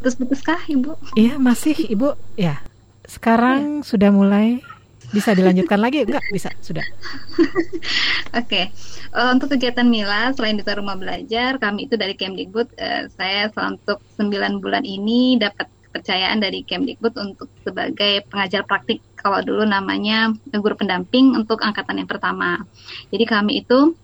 Putus-putus 0.00 0.40
kah 0.40 0.60
Ibu? 0.64 0.96
Iya, 1.16 1.36
masih 1.36 1.76
Ibu. 1.76 2.16
Ya. 2.40 2.64
Sekarang 3.04 3.82
ya. 3.82 3.86
sudah 3.86 4.10
mulai 4.14 4.64
bisa 5.10 5.34
dilanjutkan 5.34 5.82
lagi 5.82 6.06
enggak 6.06 6.22
bisa 6.30 6.54
sudah 6.62 6.86
oke 8.38 8.46
okay. 8.46 8.70
uh, 9.10 9.26
eh, 9.26 9.28
untuk 9.34 9.50
kegiatan 9.50 9.86
Mila 9.86 10.30
selain 10.38 10.54
di 10.54 10.62
rumah 10.62 10.94
belajar 10.94 11.58
kami 11.58 11.90
itu 11.90 11.98
dari 11.98 12.14
Kemdikbud 12.14 12.78
uh, 12.78 13.10
saya 13.18 13.50
untuk 13.50 13.98
9 14.22 14.62
bulan 14.62 14.86
ini 14.86 15.34
dapat 15.34 15.66
kepercayaan 15.90 16.38
dari 16.38 16.62
Kemdikbud 16.62 17.14
untuk 17.18 17.50
sebagai 17.66 18.22
pengajar 18.30 18.62
praktik 18.62 19.02
kalau 19.18 19.42
dulu 19.42 19.66
namanya 19.66 20.30
guru 20.54 20.78
pendamping 20.78 21.34
untuk 21.34 21.58
angkatan 21.58 21.98
yang 21.98 22.10
pertama 22.10 22.62
jadi 23.10 23.26
kami 23.26 23.66
itu 23.66 23.98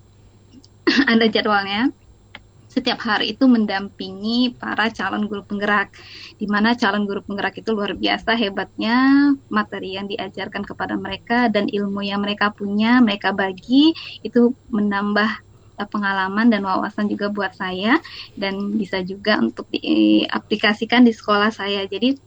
ada 1.12 1.30
jadwalnya 1.30 1.94
setiap 2.76 3.00
hari 3.00 3.32
itu 3.32 3.48
mendampingi 3.48 4.52
para 4.60 4.92
calon 4.92 5.24
guru 5.24 5.40
penggerak, 5.48 5.96
di 6.36 6.44
mana 6.44 6.76
calon 6.76 7.08
guru 7.08 7.24
penggerak 7.24 7.56
itu 7.56 7.72
luar 7.72 7.96
biasa 7.96 8.36
hebatnya 8.36 9.32
materi 9.48 9.96
yang 9.96 10.04
diajarkan 10.04 10.60
kepada 10.60 10.92
mereka 11.00 11.48
dan 11.48 11.72
ilmu 11.72 12.04
yang 12.04 12.20
mereka 12.20 12.52
punya, 12.52 13.00
mereka 13.00 13.32
bagi 13.32 13.96
itu 14.20 14.52
menambah 14.68 15.30
eh, 15.80 15.88
pengalaman 15.88 16.52
dan 16.52 16.68
wawasan 16.68 17.08
juga 17.08 17.32
buat 17.32 17.56
saya 17.56 17.96
dan 18.36 18.76
bisa 18.76 19.00
juga 19.00 19.40
untuk 19.40 19.72
diaplikasikan 19.72 21.00
di 21.08 21.16
sekolah 21.16 21.48
saya. 21.48 21.88
Jadi 21.88 22.20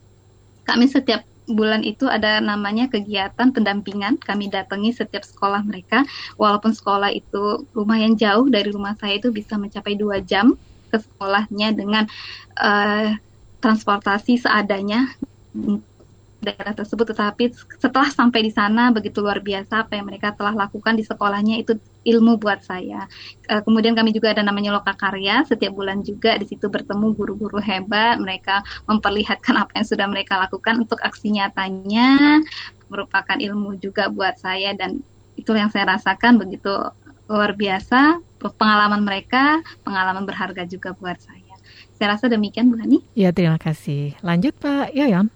kami 0.66 0.90
setiap 0.90 1.29
bulan 1.52 1.82
itu 1.82 2.06
ada 2.06 2.38
namanya 2.38 2.86
kegiatan 2.86 3.50
pendampingan. 3.50 4.16
Kami 4.22 4.48
datangi 4.48 4.94
setiap 4.94 5.26
sekolah 5.26 5.62
mereka, 5.66 6.06
walaupun 6.40 6.72
sekolah 6.72 7.10
itu 7.10 7.66
lumayan 7.76 8.14
jauh 8.14 8.46
dari 8.48 8.70
rumah 8.70 8.94
saya 8.98 9.18
itu 9.18 9.34
bisa 9.34 9.58
mencapai 9.58 9.98
dua 9.98 10.22
jam 10.22 10.54
ke 10.90 10.98
sekolahnya 10.98 11.74
dengan 11.74 12.04
uh, 12.58 13.14
transportasi 13.62 14.40
seadanya 14.42 15.12
daerah 16.40 16.72
tersebut 16.72 17.12
tetapi 17.12 17.52
setelah 17.76 18.08
sampai 18.08 18.48
di 18.48 18.52
sana 18.52 18.88
begitu 18.88 19.20
luar 19.20 19.44
biasa 19.44 19.84
apa 19.84 20.00
yang 20.00 20.08
mereka 20.08 20.32
telah 20.32 20.56
lakukan 20.56 20.96
di 20.96 21.04
sekolahnya 21.04 21.60
itu 21.60 21.76
ilmu 22.06 22.40
buat 22.40 22.64
saya. 22.64 23.04
E, 23.44 23.60
kemudian 23.60 23.92
kami 23.92 24.14
juga 24.16 24.32
ada 24.32 24.40
namanya 24.40 24.76
Loka 24.76 24.96
Karya 24.96 25.44
setiap 25.44 25.76
bulan 25.76 26.00
juga 26.00 26.36
di 26.40 26.48
situ 26.48 26.66
bertemu 26.68 27.12
guru-guru 27.12 27.60
hebat 27.60 28.16
mereka 28.20 28.64
memperlihatkan 28.88 29.54
apa 29.56 29.72
yang 29.76 29.86
sudah 29.86 30.06
mereka 30.08 30.40
lakukan 30.40 30.80
untuk 30.80 31.00
aksi 31.04 31.32
nyatanya 31.36 32.40
merupakan 32.90 33.38
ilmu 33.38 33.78
juga 33.78 34.10
buat 34.10 34.40
saya 34.40 34.74
dan 34.74 35.04
itu 35.38 35.50
yang 35.54 35.70
saya 35.70 35.96
rasakan 35.96 36.36
begitu 36.36 36.72
luar 37.30 37.54
biasa 37.54 38.18
pengalaman 38.58 39.06
mereka 39.06 39.60
pengalaman 39.86 40.24
berharga 40.26 40.66
juga 40.66 40.96
buat 40.96 41.20
saya. 41.20 41.54
Saya 41.94 42.16
rasa 42.16 42.32
demikian 42.32 42.72
Bu 42.72 42.80
Hani. 42.80 43.04
Ya 43.12 43.30
terima 43.30 43.60
kasih. 43.60 44.16
Lanjut 44.24 44.56
Pak 44.56 44.96
Yoyon. 44.96 45.28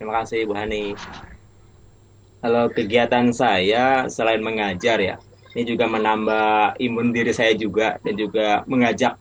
Terima 0.00 0.24
kasih 0.24 0.48
Bu 0.48 0.56
Hani. 0.56 0.96
Kalau 2.40 2.72
kegiatan 2.72 3.30
saya 3.36 4.08
selain 4.08 4.40
mengajar 4.40 4.96
ya, 4.96 5.16
ini 5.52 5.76
juga 5.76 5.84
menambah 5.90 6.80
imun 6.80 7.12
diri 7.12 7.36
saya 7.36 7.52
juga 7.52 8.00
dan 8.00 8.14
juga 8.16 8.64
mengajak 8.64 9.20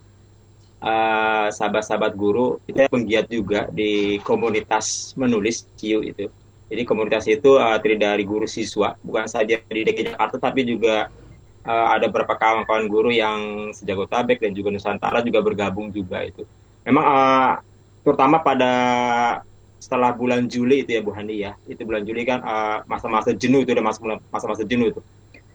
uh, 0.79 1.47
sahabat-sahabat 1.51 2.15
guru 2.15 2.63
kita 2.63 2.87
penggiat 2.87 3.27
juga 3.27 3.67
di 3.69 4.23
komunitas 4.23 5.13
menulis 5.19 5.67
CIU 5.75 5.99
itu. 6.03 6.31
Jadi 6.69 6.81
komunitas 6.85 7.25
itu 7.25 7.57
uh, 7.57 7.75
terdiri 7.81 7.97
dari 7.97 8.23
guru 8.23 8.45
siswa, 8.45 8.93
bukan 9.01 9.25
saja 9.25 9.57
di 9.57 9.81
DKI 9.83 10.13
Jakarta 10.13 10.37
tapi 10.37 10.63
juga 10.63 11.09
uh, 11.65 11.87
ada 11.91 12.05
beberapa 12.07 12.37
kawan-kawan 12.37 12.85
guru 12.85 13.09
yang 13.09 13.73
sejak 13.73 13.97
Jabodetabek 13.97 14.37
dan 14.37 14.51
juga 14.53 14.69
Nusantara 14.69 15.25
juga 15.25 15.41
bergabung 15.41 15.89
juga 15.89 16.21
itu. 16.21 16.45
Memang 16.85 17.05
uh, 17.09 17.53
terutama 18.05 18.37
pada 18.39 18.71
setelah 19.79 20.11
bulan 20.11 20.51
Juli 20.51 20.83
itu 20.83 20.95
ya 20.95 21.01
Bu 21.01 21.15
Hani 21.15 21.43
ya. 21.43 21.55
Itu 21.65 21.87
bulan 21.87 22.03
Juli 22.03 22.27
kan 22.27 22.43
eh, 22.43 22.77
masa-masa 22.85 23.31
uh, 23.31 23.35
jenuh 23.35 23.63
itu 23.63 23.71
udah 23.73 23.85
masa-masa 24.29 24.63
jenuh 24.67 24.91
itu. 24.91 25.01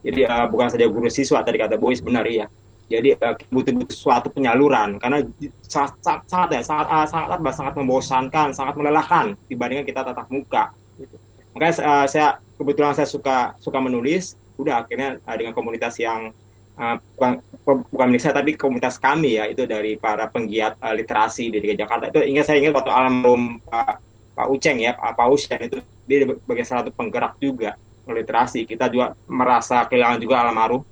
Jadi 0.05 0.25
uh, 0.29 0.49
bukan 0.49 0.69
saja 0.69 0.85
guru 0.89 1.09
siswa 1.09 1.41
tadi 1.41 1.57
kata 1.61 1.77
Bois 1.81 2.01
benar 2.01 2.29
ya 2.29 2.49
jadi 2.89 3.17
uh, 3.17 3.35
butuh-butuh 3.49 3.97
suatu 3.97 4.29
penyaluran 4.29 5.01
karena 5.01 5.25
sangat 5.65 5.97
sangat, 6.05 6.23
sangat 6.29 6.49
ya 6.53 6.63
sangat 6.63 6.87
uh, 6.93 7.07
sangat 7.09 7.41
sangat 7.57 7.75
membosankan 7.81 8.49
sangat 8.53 8.75
melelahkan 8.77 9.27
dibandingkan 9.49 9.89
kita 9.89 10.05
tatap 10.05 10.29
muka 10.29 10.69
gitu. 11.01 11.17
makanya 11.57 11.73
uh, 11.81 12.07
saya 12.07 12.37
kebetulan 12.61 12.93
saya 12.93 13.09
suka 13.09 13.57
suka 13.57 13.79
menulis 13.81 14.37
udah 14.61 14.85
akhirnya 14.85 15.17
uh, 15.25 15.37
dengan 15.37 15.57
komunitas 15.57 15.97
yang 15.97 16.31
uh, 16.77 16.97
bukan 17.17 17.41
bukan 17.65 18.07
milik 18.13 18.23
saya 18.23 18.37
tapi 18.37 18.55
komunitas 18.55 19.01
kami 19.01 19.41
ya 19.41 19.49
itu 19.49 19.65
dari 19.65 19.97
para 19.97 20.29
penggiat 20.29 20.77
uh, 20.85 20.95
literasi 20.95 21.51
di 21.51 21.59
DKI 21.59 21.81
Jakarta. 21.81 22.13
Itu 22.13 22.23
ingat 22.23 22.47
saya 22.47 22.63
ingat 22.63 22.77
waktu 22.77 22.93
almarhum 22.93 23.59
Pak 23.67 23.99
Pak 24.35 24.47
Uceng 24.51 24.83
ya, 24.83 24.99
Pak 24.99 25.27
Uceng 25.31 25.63
itu 25.63 25.79
dia 26.05 26.27
sebagai 26.27 26.65
salah 26.67 26.83
satu 26.85 26.93
penggerak 26.93 27.39
juga 27.39 27.79
literasi. 28.05 28.69
Kita 28.69 28.93
juga 28.93 29.17
merasa 29.31 29.87
kehilangan 29.89 30.19
juga 30.21 30.45
almarhum 30.45 30.83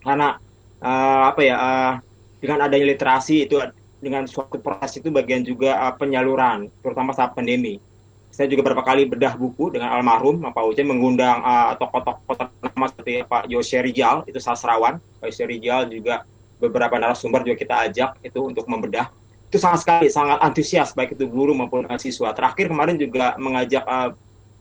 karena 0.00 0.38
uh, 0.80 1.22
apa 1.34 1.40
ya 1.42 1.54
uh, 1.58 1.92
dengan 2.38 2.70
adanya 2.70 2.86
literasi 2.94 3.50
itu 3.50 3.58
dengan 3.98 4.22
suatu 4.30 4.62
proses 4.62 5.02
itu 5.02 5.10
bagian 5.10 5.42
juga 5.42 5.76
uh, 5.82 5.94
penyaluran, 5.98 6.70
terutama 6.80 7.10
saat 7.10 7.34
pandemi. 7.34 7.82
Saya 8.30 8.52
juga 8.52 8.68
beberapa 8.68 8.84
kali 8.84 9.08
bedah 9.08 9.32
buku 9.32 9.72
dengan 9.72 9.96
almarhum 9.96 10.44
Pak 10.44 10.64
Uceng 10.68 10.92
mengundang 10.92 11.40
tokoh-tokoh 11.80 12.36
uh, 12.36 12.52
nama 12.68 12.86
seperti 12.92 13.24
Pak 13.24 13.48
Yose 13.48 13.80
Rijal 13.80 14.28
itu 14.28 14.36
sastrawan, 14.36 15.00
Pak 15.18 15.32
Yose 15.32 15.48
Rijal 15.48 15.88
juga 15.88 16.22
beberapa 16.60 17.00
narasumber 17.00 17.44
juga 17.44 17.56
kita 17.56 17.74
ajak 17.88 18.10
itu 18.24 18.40
untuk 18.44 18.68
membedah 18.68 19.08
itu 19.46 19.56
sangat 19.62 19.86
sekali 19.86 20.06
sangat 20.10 20.38
antusias 20.42 20.90
baik 20.90 21.14
itu 21.14 21.24
guru 21.30 21.54
maupun 21.54 21.86
siswa. 22.02 22.34
Terakhir 22.34 22.66
kemarin 22.66 22.98
juga 22.98 23.38
mengajak 23.38 23.84
uh, 23.86 24.10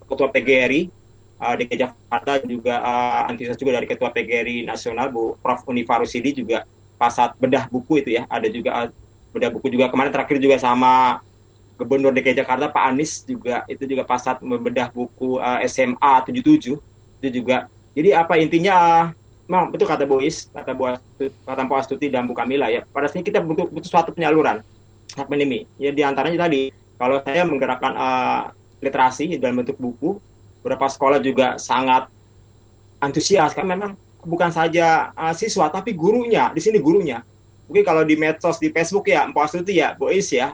ketua 0.06 0.30
PGRI 0.30 0.94
uh, 1.42 1.56
di 1.58 1.66
Jakarta 1.74 2.32
juga 2.46 2.80
uh, 2.86 3.30
antusias 3.30 3.58
juga 3.58 3.82
dari 3.82 3.90
ketua 3.90 4.14
PGRI 4.14 4.66
nasional 4.70 5.10
Bu 5.10 5.36
Prof 5.42 5.66
Unifarusidi 5.66 6.38
juga 6.38 6.70
pasat 7.02 7.34
bedah 7.42 7.66
buku 7.68 8.06
itu 8.06 8.14
ya. 8.22 8.30
Ada 8.30 8.48
juga 8.54 8.70
uh, 8.86 8.90
bedah 9.34 9.50
buku 9.50 9.74
juga 9.74 9.90
kemarin 9.90 10.14
terakhir 10.14 10.38
juga 10.38 10.62
sama 10.62 11.20
Gubernur 11.76 12.16
DKI 12.16 12.40
Jakarta 12.40 12.72
Pak 12.72 12.84
Anies 12.88 13.26
juga 13.28 13.68
itu 13.68 13.84
juga 13.84 14.08
pasat 14.08 14.40
membedah 14.40 14.94
buku 14.94 15.42
uh, 15.42 15.60
SMA 15.66 16.14
77 16.30 16.78
itu 16.78 17.30
juga. 17.42 17.68
Jadi 17.98 18.10
apa 18.16 18.38
intinya 18.38 18.76
uh, 18.76 19.06
Memang 19.46 19.70
betul 19.70 19.86
kata 19.86 20.10
Bois, 20.10 20.50
kata 20.50 20.74
Bu 20.74 20.90
kata 21.46 21.62
Bu 21.70 21.74
Astuti 21.78 22.10
dan 22.10 22.26
Bu 22.26 22.34
Kamila 22.34 22.66
ya. 22.74 22.82
Pada 22.90 23.06
sini 23.06 23.22
kita 23.22 23.46
butuh 23.46 23.70
butuh 23.70 23.86
suatu 23.86 24.10
penyaluran 24.10 24.66
saat 25.16 25.32
pandemi. 25.32 25.64
Ya 25.80 25.96
di 25.96 26.04
antaranya 26.04 26.46
tadi 26.46 26.70
kalau 27.00 27.24
saya 27.24 27.48
menggerakkan 27.48 27.94
uh, 27.96 28.52
literasi 28.84 29.40
dalam 29.40 29.64
bentuk 29.64 29.80
buku, 29.80 30.20
beberapa 30.60 30.92
sekolah 30.92 31.24
juga 31.24 31.56
sangat 31.56 32.12
antusias 33.00 33.56
kan 33.56 33.64
memang 33.64 33.96
bukan 34.26 34.52
saja 34.52 35.16
uh, 35.16 35.32
siswa 35.32 35.72
tapi 35.72 35.96
gurunya 35.96 36.52
di 36.52 36.60
sini 36.60 36.78
gurunya. 36.84 37.24
Mungkin 37.66 37.82
kalau 37.82 38.06
di 38.06 38.14
medsos 38.14 38.62
di 38.62 38.70
Facebook 38.70 39.10
ya 39.10 39.26
Mpok 39.26 39.42
Astuti 39.42 39.82
ya, 39.82 39.98
Bois 39.98 40.30
ya, 40.30 40.54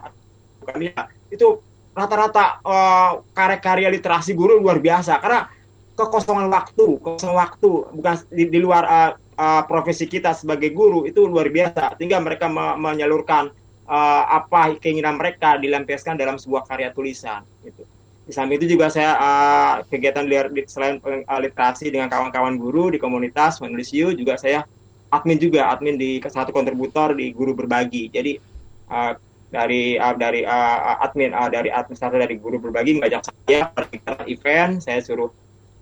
bukan 0.64 0.88
ya 0.88 1.12
itu 1.28 1.60
rata-rata 1.92 2.64
uh, 2.64 3.20
karya-karya 3.36 3.92
literasi 3.92 4.32
guru 4.32 4.56
luar 4.56 4.80
biasa 4.80 5.20
karena 5.20 5.44
kekosongan 5.92 6.48
waktu, 6.48 6.96
kekosongan 7.04 7.36
waktu 7.36 7.70
bukan 7.92 8.14
di, 8.32 8.44
di 8.48 8.58
luar 8.64 8.84
uh, 8.88 9.10
uh, 9.36 9.62
profesi 9.68 10.08
kita 10.08 10.32
sebagai 10.32 10.72
guru 10.72 11.04
itu 11.04 11.28
luar 11.28 11.52
biasa. 11.52 12.00
Tinggal 12.00 12.24
mereka 12.24 12.48
me 12.48 12.80
menyalurkan 12.80 13.52
uh, 13.92 14.24
apa 14.40 14.80
keinginan 14.80 15.20
mereka 15.20 15.60
dilampiaskan 15.60 16.16
dalam 16.16 16.40
sebuah 16.40 16.64
karya 16.64 16.88
tulisan 16.96 17.44
gitu. 17.60 17.84
Di 18.22 18.32
samping 18.32 18.56
itu 18.56 18.78
juga 18.78 18.88
saya 18.88 19.18
uh, 19.18 19.74
kegiatan 19.92 20.24
selain 20.64 20.96
uh, 21.04 21.40
literasi 21.42 21.92
dengan 21.92 22.08
kawan-kawan 22.08 22.56
guru 22.56 22.88
di 22.88 22.96
komunitas 22.96 23.60
menulis 23.60 23.92
you 23.92 24.16
juga 24.16 24.40
saya 24.40 24.64
admin 25.12 25.36
juga 25.36 25.68
admin 25.68 26.00
di 26.00 26.16
satu 26.24 26.54
kontributor 26.54 27.12
di 27.12 27.28
guru 27.36 27.52
berbagi. 27.52 28.08
Jadi 28.08 28.40
uh, 28.88 29.12
dari 29.52 30.00
uh, 30.00 30.16
dari 30.16 30.48
uh, 30.48 31.04
admin 31.04 31.36
uh, 31.36 31.52
dari 31.52 31.68
administrator 31.68 32.24
dari 32.24 32.40
guru 32.40 32.56
berbagi 32.56 32.96
mengajak 32.96 33.28
saya 33.28 33.68
pada 33.68 34.24
event 34.24 34.80
saya 34.80 35.04
suruh 35.04 35.28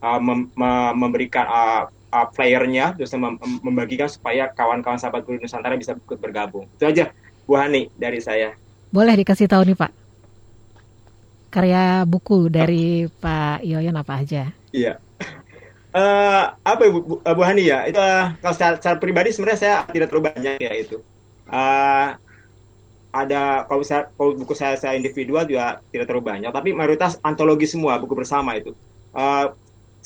uh, 0.02 0.18
mem 0.18 0.50
memberikan 0.98 1.46
uh, 1.46 1.82
uh, 2.10 2.26
playernya 2.34 2.98
terus 2.98 3.14
mem 3.14 3.38
membagikan 3.62 4.10
supaya 4.10 4.50
kawan-kawan 4.50 4.98
sahabat 4.98 5.22
guru 5.22 5.38
Nusantara 5.38 5.78
bisa 5.78 5.94
ikut 5.94 6.18
bergabung. 6.18 6.66
Itu 6.74 6.90
aja 6.90 7.14
Bu 7.50 7.58
Hani 7.58 7.90
dari 7.98 8.22
saya. 8.22 8.54
Boleh 8.94 9.18
dikasih 9.18 9.50
tahu 9.50 9.66
nih 9.66 9.74
Pak. 9.74 9.90
Karya 11.50 12.06
buku 12.06 12.46
dari 12.46 13.10
oh. 13.10 13.10
Pak 13.10 13.66
Yoyon 13.66 13.98
apa 13.98 14.22
aja? 14.22 14.54
Iya. 14.70 15.02
Uh, 15.90 16.54
apa 16.62 16.86
Bu, 16.94 17.18
Bu 17.18 17.42
Hani 17.42 17.66
ya? 17.66 17.90
Itu 17.90 17.98
uh, 17.98 18.38
kalau 18.38 18.54
secara, 18.54 18.78
secara 18.78 18.96
pribadi 19.02 19.34
sebenarnya 19.34 19.58
saya 19.58 19.76
tidak 19.90 20.14
terlalu 20.14 20.30
banyak 20.30 20.62
ya 20.62 20.72
itu. 20.78 21.02
Uh, 21.50 22.14
ada 23.10 23.66
kalau 23.66 23.82
saya 23.82 24.06
kalau 24.14 24.38
buku 24.38 24.54
saya 24.54 24.78
saya 24.78 24.94
individual 24.94 25.42
juga 25.42 25.82
tidak 25.90 26.06
terlalu 26.06 26.30
banyak, 26.30 26.54
tapi 26.54 26.70
mayoritas 26.70 27.18
antologi 27.26 27.66
semua 27.66 27.98
buku 27.98 28.14
bersama 28.14 28.54
itu. 28.54 28.70
Uh, 29.10 29.50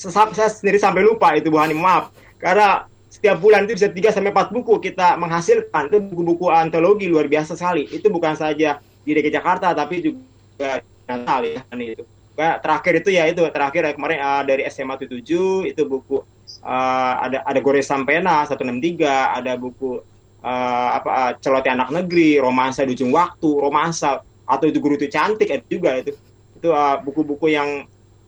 saya 0.01 0.49
sendiri 0.49 0.81
sampai 0.81 1.05
lupa 1.05 1.37
itu 1.37 1.53
Bu 1.53 1.61
Hani 1.61 1.77
maaf 1.77 2.09
karena 2.41 2.89
setiap 3.15 3.39
bulan 3.39 3.63
itu 3.63 3.79
bisa 3.79 3.87
3 3.87 4.11
sampai 4.11 4.35
4 4.35 4.51
buku 4.51 4.83
kita 4.83 5.15
menghasilkan. 5.15 5.87
Itu 5.87 6.03
buku-buku 6.03 6.51
antologi 6.51 7.07
luar 7.07 7.31
biasa 7.31 7.55
sekali. 7.55 7.87
Itu 7.87 8.11
bukan 8.11 8.35
saja 8.35 8.83
di 9.07 9.11
DKI 9.15 9.31
Jakarta 9.31 9.71
tapi 9.71 10.03
juga 10.03 10.83
natal 11.07 11.47
ya 11.47 11.61
itu 11.79 12.03
Kayak 12.35 12.67
terakhir 12.67 12.93
itu 12.99 13.09
ya 13.15 13.23
itu 13.31 13.41
terakhir 13.47 13.81
ya, 13.87 13.91
kemarin 13.95 14.19
uh, 14.19 14.43
dari 14.43 14.67
SMA 14.67 14.99
77 14.99 15.71
itu 15.71 15.81
buku 15.87 16.19
uh, 16.67 17.13
ada 17.23 17.39
ada 17.47 17.59
Gore 17.63 17.79
Sampena 17.79 18.43
163 18.43 19.07
ada 19.39 19.55
buku 19.55 20.03
uh, 20.43 20.89
apa 20.99 21.39
celoteh 21.39 21.71
anak 21.71 21.95
negeri 21.95 22.35
romansa 22.35 22.83
di 22.83 22.91
ujung 22.91 23.15
waktu 23.15 23.47
romansa 23.47 24.19
atau 24.43 24.65
itu 24.67 24.83
guru 24.83 24.99
itu 24.99 25.07
cantik 25.07 25.47
itu 25.47 25.79
juga 25.79 25.95
itu. 25.95 26.11
Itu 26.59 26.75
buku-buku 27.07 27.47
uh, 27.47 27.51
yang 27.55 27.69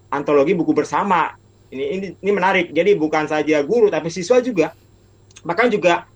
antologi 0.08 0.56
buku 0.56 0.72
bersama 0.72 1.36
ini 1.78 1.86
ini 1.94 2.08
ini 2.18 2.32
menarik. 2.34 2.74
Jadi 2.74 2.98
bukan 2.98 3.30
saja 3.30 3.62
guru 3.62 3.94
tapi 3.94 4.10
siswa 4.10 4.42
juga. 4.42 4.74
Bahkan 5.46 5.70
juga 5.70 6.10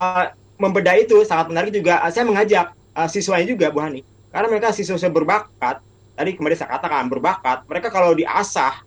uh, 0.00 0.32
membedah 0.56 0.96
itu 0.96 1.20
sangat 1.28 1.52
menarik 1.52 1.70
juga. 1.76 2.00
Uh, 2.00 2.10
saya 2.10 2.24
mengajak 2.24 2.72
uh, 2.96 3.08
siswanya 3.08 3.44
juga 3.44 3.68
Bu 3.68 3.84
Hani. 3.84 4.00
Karena 4.32 4.48
mereka 4.48 4.72
siswa 4.72 4.96
siswa 4.96 5.12
berbakat. 5.12 5.84
Tadi 6.16 6.30
kemarin 6.32 6.56
saya 6.56 6.80
katakan 6.80 7.12
berbakat. 7.12 7.68
Mereka 7.68 7.92
kalau 7.92 8.16
diasah, 8.16 8.80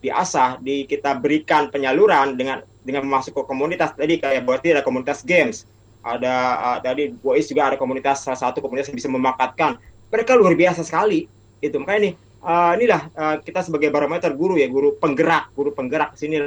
diasah, 0.00 0.62
di 0.62 0.88
kita 0.88 1.12
berikan 1.18 1.68
penyaluran 1.68 2.38
dengan 2.40 2.64
dengan 2.80 3.04
masuk 3.04 3.36
ke 3.36 3.42
komunitas. 3.44 3.92
Tadi 3.92 4.16
kayak 4.16 4.42
berarti 4.48 4.72
ada 4.72 4.80
komunitas 4.80 5.20
games. 5.20 5.68
Ada 6.00 6.34
uh, 6.60 6.78
tadi 6.80 7.12
Boys 7.12 7.44
juga 7.44 7.68
ada 7.68 7.76
komunitas 7.76 8.24
salah 8.24 8.40
satu 8.40 8.64
komunitas 8.64 8.88
yang 8.88 8.96
bisa 8.96 9.12
memakatkan. 9.12 9.76
Mereka 10.08 10.32
luar 10.40 10.56
biasa 10.56 10.80
sekali. 10.80 11.28
Itu 11.60 11.80
makanya 11.80 12.00
nih 12.08 12.14
uh, 12.44 12.72
inilah 12.76 13.02
uh, 13.16 13.36
kita 13.40 13.64
sebagai 13.64 13.88
barometer 13.88 14.30
guru 14.36 14.60
ya 14.60 14.68
guru 14.68 14.94
penggerak 15.00 15.50
guru 15.56 15.72
penggerak 15.72 16.14
sini 16.14 16.38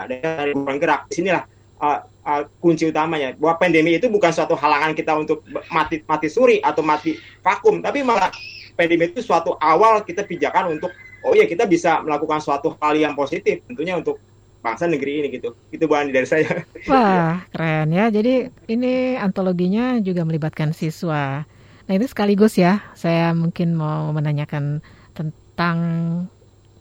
ada 0.00 0.48
penggerak 0.50 1.06
sinilah 1.12 1.44
uh, 1.78 2.02
uh, 2.24 2.42
kunci 2.58 2.88
utamanya 2.88 3.36
bahwa 3.36 3.60
pandemi 3.60 4.00
itu 4.00 4.08
bukan 4.08 4.32
suatu 4.32 4.56
halangan 4.56 4.96
kita 4.96 5.12
untuk 5.14 5.44
mati 5.70 6.00
mati 6.08 6.28
suri 6.32 6.58
atau 6.64 6.80
mati 6.82 7.14
vakum 7.44 7.84
tapi 7.84 8.00
malah 8.02 8.32
pandemi 8.74 9.12
itu 9.12 9.20
suatu 9.20 9.54
awal 9.60 10.02
kita 10.02 10.24
pijakan 10.24 10.80
untuk 10.80 10.90
oh 11.22 11.34
ya 11.36 11.44
kita 11.44 11.68
bisa 11.68 12.00
melakukan 12.00 12.40
suatu 12.40 12.74
hal 12.80 12.94
yang 12.96 13.12
positif 13.12 13.60
tentunya 13.68 13.98
untuk 13.98 14.22
bangsa 14.58 14.90
negeri 14.90 15.22
ini 15.24 15.28
gitu. 15.38 15.54
Itu 15.70 15.86
Bu 15.86 15.94
Andi 15.94 16.10
dari 16.10 16.26
saya. 16.26 16.66
Wah, 16.90 17.46
keren 17.54 17.94
ya. 17.94 18.10
Jadi 18.10 18.50
ini 18.70 19.14
antologinya 19.14 19.98
juga 20.02 20.26
melibatkan 20.26 20.74
siswa. 20.74 21.46
Nah, 21.88 21.92
itu 21.94 22.04
sekaligus 22.10 22.58
ya. 22.60 22.84
Saya 22.92 23.32
mungkin 23.32 23.78
mau 23.78 24.10
menanyakan 24.12 24.84
tentang 25.58 25.82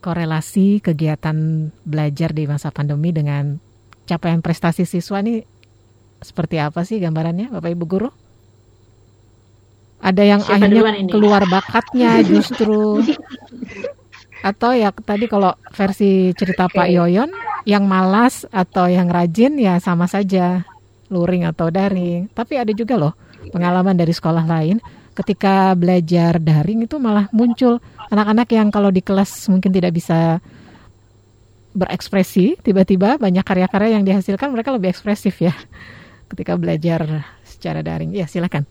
korelasi 0.06 0.86
kegiatan 0.86 1.34
belajar 1.82 2.30
di 2.30 2.46
masa 2.46 2.70
pandemi 2.70 3.10
dengan 3.10 3.58
capaian 4.06 4.38
prestasi 4.46 4.86
siswa 4.86 5.18
ini 5.26 5.42
seperti 6.22 6.62
apa 6.62 6.86
sih 6.86 7.02
gambarannya 7.02 7.50
Bapak 7.50 7.74
Ibu 7.74 7.86
guru? 7.90 8.10
Ada 9.98 10.22
yang 10.30 10.46
Siapa 10.46 10.62
akhirnya 10.62 11.10
keluar 11.10 11.50
bakatnya 11.50 12.22
justru 12.30 13.02
atau 14.46 14.78
ya 14.78 14.94
tadi 14.94 15.26
kalau 15.26 15.58
versi 15.74 16.30
cerita 16.38 16.70
okay. 16.70 16.78
Pak 16.78 16.88
Yoyon 16.94 17.34
yang 17.66 17.90
malas 17.90 18.46
atau 18.54 18.86
yang 18.86 19.10
rajin 19.10 19.58
ya 19.58 19.82
sama 19.82 20.06
saja 20.06 20.70
luring 21.10 21.50
atau 21.50 21.74
daring. 21.74 22.30
Tapi 22.30 22.62
ada 22.62 22.70
juga 22.78 22.94
loh 22.94 23.18
pengalaman 23.50 23.98
dari 23.98 24.14
sekolah 24.14 24.46
lain 24.46 24.78
ketika 25.18 25.74
belajar 25.74 26.38
daring 26.38 26.86
itu 26.86 27.02
malah 27.02 27.26
muncul 27.34 27.82
anak-anak 28.14 28.48
yang 28.54 28.70
kalau 28.70 28.94
di 28.94 29.02
kelas 29.02 29.50
mungkin 29.50 29.74
tidak 29.74 29.98
bisa 29.98 30.38
berekspresi, 31.74 32.58
tiba-tiba 32.62 33.18
banyak 33.22 33.46
karya-karya 33.46 33.98
yang 33.98 34.06
dihasilkan 34.06 34.50
mereka 34.50 34.74
lebih 34.74 34.94
ekspresif 34.94 35.38
ya 35.42 35.54
ketika 36.30 36.54
belajar 36.58 37.26
secara 37.46 37.82
daring. 37.82 38.14
Ya, 38.14 38.26
silakan. 38.30 38.66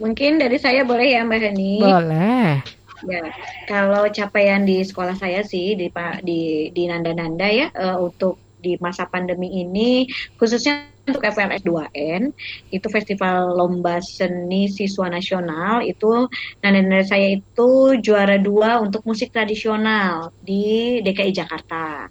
Mungkin 0.00 0.40
dari 0.40 0.58
saya 0.58 0.82
boleh 0.82 1.14
ya 1.14 1.22
Mbak 1.22 1.38
Heni? 1.38 1.74
Boleh. 1.78 2.64
Ya, 3.02 3.22
kalau 3.66 4.06
capaian 4.14 4.62
di 4.62 4.82
sekolah 4.82 5.18
saya 5.18 5.42
sih 5.42 5.74
di 5.74 5.90
di 6.22 6.70
di 6.70 6.82
Nanda 6.86 7.10
Nanda 7.10 7.50
ya 7.50 7.66
uh, 7.74 7.98
untuk 7.98 8.38
di 8.62 8.78
masa 8.78 9.10
pandemi 9.10 9.50
ini 9.60 10.06
khususnya 10.38 10.86
untuk 11.02 11.26
FLS 11.26 11.66
2N 11.66 12.30
itu 12.70 12.86
festival 12.86 13.58
lomba 13.58 13.98
seni 13.98 14.70
siswa 14.70 15.10
nasional 15.10 15.82
itu 15.82 16.30
nenek-nenek 16.62 17.10
saya 17.10 17.26
itu 17.42 17.98
juara 17.98 18.38
dua 18.38 18.78
untuk 18.78 19.02
musik 19.02 19.34
tradisional 19.34 20.30
di 20.38 21.02
DKI 21.02 21.32
Jakarta 21.34 22.06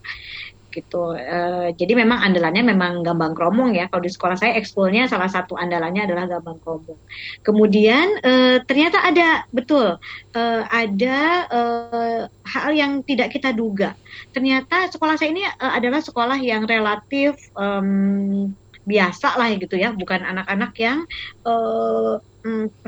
gitu. 0.72 1.14
Uh, 1.14 1.70
jadi 1.76 1.94
memang 2.00 2.24
andalannya 2.24 2.64
memang 2.64 3.04
gambang 3.04 3.36
kromong 3.36 3.76
ya. 3.76 3.92
Kalau 3.92 4.02
di 4.02 4.12
sekolah 4.12 4.40
saya 4.40 4.56
ekskulnya 4.58 5.12
salah 5.12 5.28
satu 5.28 5.60
andalannya 5.60 6.08
adalah 6.08 6.26
gambang 6.32 6.58
kromong. 6.64 7.00
Kemudian 7.44 8.18
uh, 8.24 8.64
ternyata 8.64 9.04
ada 9.04 9.46
betul 9.52 10.00
uh, 10.34 10.62
ada 10.72 11.20
uh, 11.52 12.22
hal 12.48 12.72
yang 12.72 13.04
tidak 13.04 13.36
kita 13.36 13.52
duga. 13.52 13.94
Ternyata 14.32 14.88
sekolah 14.90 15.20
saya 15.20 15.36
ini 15.36 15.44
uh, 15.44 15.74
adalah 15.76 16.00
sekolah 16.00 16.40
yang 16.40 16.64
relatif 16.64 17.38
um, 17.54 18.56
biasa 18.86 19.38
lah 19.38 19.54
gitu 19.58 19.78
ya, 19.78 19.94
bukan 19.94 20.22
anak-anak 20.26 20.74
yang 20.78 21.06
uh, 21.46 22.18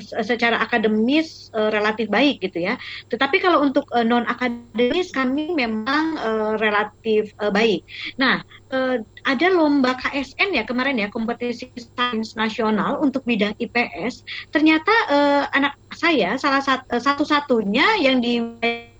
secara 0.01 0.57
akademis 0.61 1.53
uh, 1.53 1.69
relatif 1.69 2.09
baik 2.09 2.41
gitu 2.41 2.65
ya. 2.65 2.77
Tetapi 3.13 3.37
kalau 3.37 3.61
untuk 3.61 3.85
uh, 3.93 4.01
non 4.01 4.25
akademis 4.25 5.13
kami 5.13 5.53
memang 5.53 6.17
uh, 6.17 6.53
relatif 6.57 7.31
uh, 7.37 7.53
baik. 7.53 7.85
Nah, 8.17 8.41
uh, 8.73 8.97
ada 9.29 9.47
lomba 9.53 9.93
KSN 10.01 10.57
ya 10.57 10.63
kemarin 10.65 10.97
ya 10.97 11.07
kompetisi 11.13 11.69
sains 11.77 12.33
nasional 12.33 12.97
untuk 13.01 13.21
bidang 13.29 13.53
IPS. 13.61 14.25
Ternyata 14.49 14.93
uh, 15.09 15.43
anak 15.53 15.77
saya 15.93 16.35
salah 16.41 16.61
satu 16.61 16.97
satu-satunya 16.97 18.01
yang 18.01 18.19
di 18.19 18.41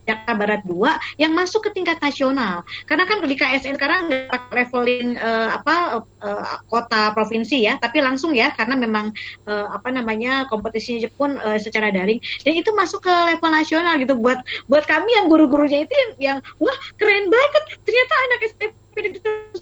Jakarta 0.04 0.34
Barat 0.36 0.62
2 0.68 1.22
yang 1.22 1.32
masuk 1.32 1.68
ke 1.68 1.70
tingkat 1.76 2.00
nasional. 2.04 2.64
Karena 2.86 3.08
kan 3.08 3.24
di 3.24 3.36
KSN 3.36 3.76
sekarang 3.80 4.12
nggak 4.12 4.52
leveling 4.52 5.16
uh, 5.20 5.56
apa 5.60 6.04
uh, 6.24 6.60
kota 6.68 7.16
provinsi 7.16 7.64
ya, 7.64 7.80
tapi 7.80 8.04
langsung 8.04 8.36
ya 8.36 8.52
karena 8.52 8.76
memang 8.76 9.16
uh, 9.48 9.68
apa 9.72 9.90
namanya 9.90 10.46
kompetisinya 10.52 11.08
pun 11.16 11.40
uh, 11.40 11.56
secara 11.56 11.90
daring 11.90 12.20
dan 12.44 12.54
itu 12.56 12.70
masuk 12.76 13.04
ke 13.04 13.14
level 13.34 13.52
nasional 13.52 13.96
gitu 14.00 14.16
buat 14.20 14.44
buat 14.68 14.84
kami 14.84 15.10
yang 15.16 15.28
guru-gurunya 15.32 15.88
itu 15.88 15.94
yang, 15.94 16.12
yang 16.20 16.38
wah 16.60 16.78
keren 17.00 17.32
banget 17.32 17.64
ternyata 17.84 18.14
anak 18.30 18.40
SMP 18.52 18.74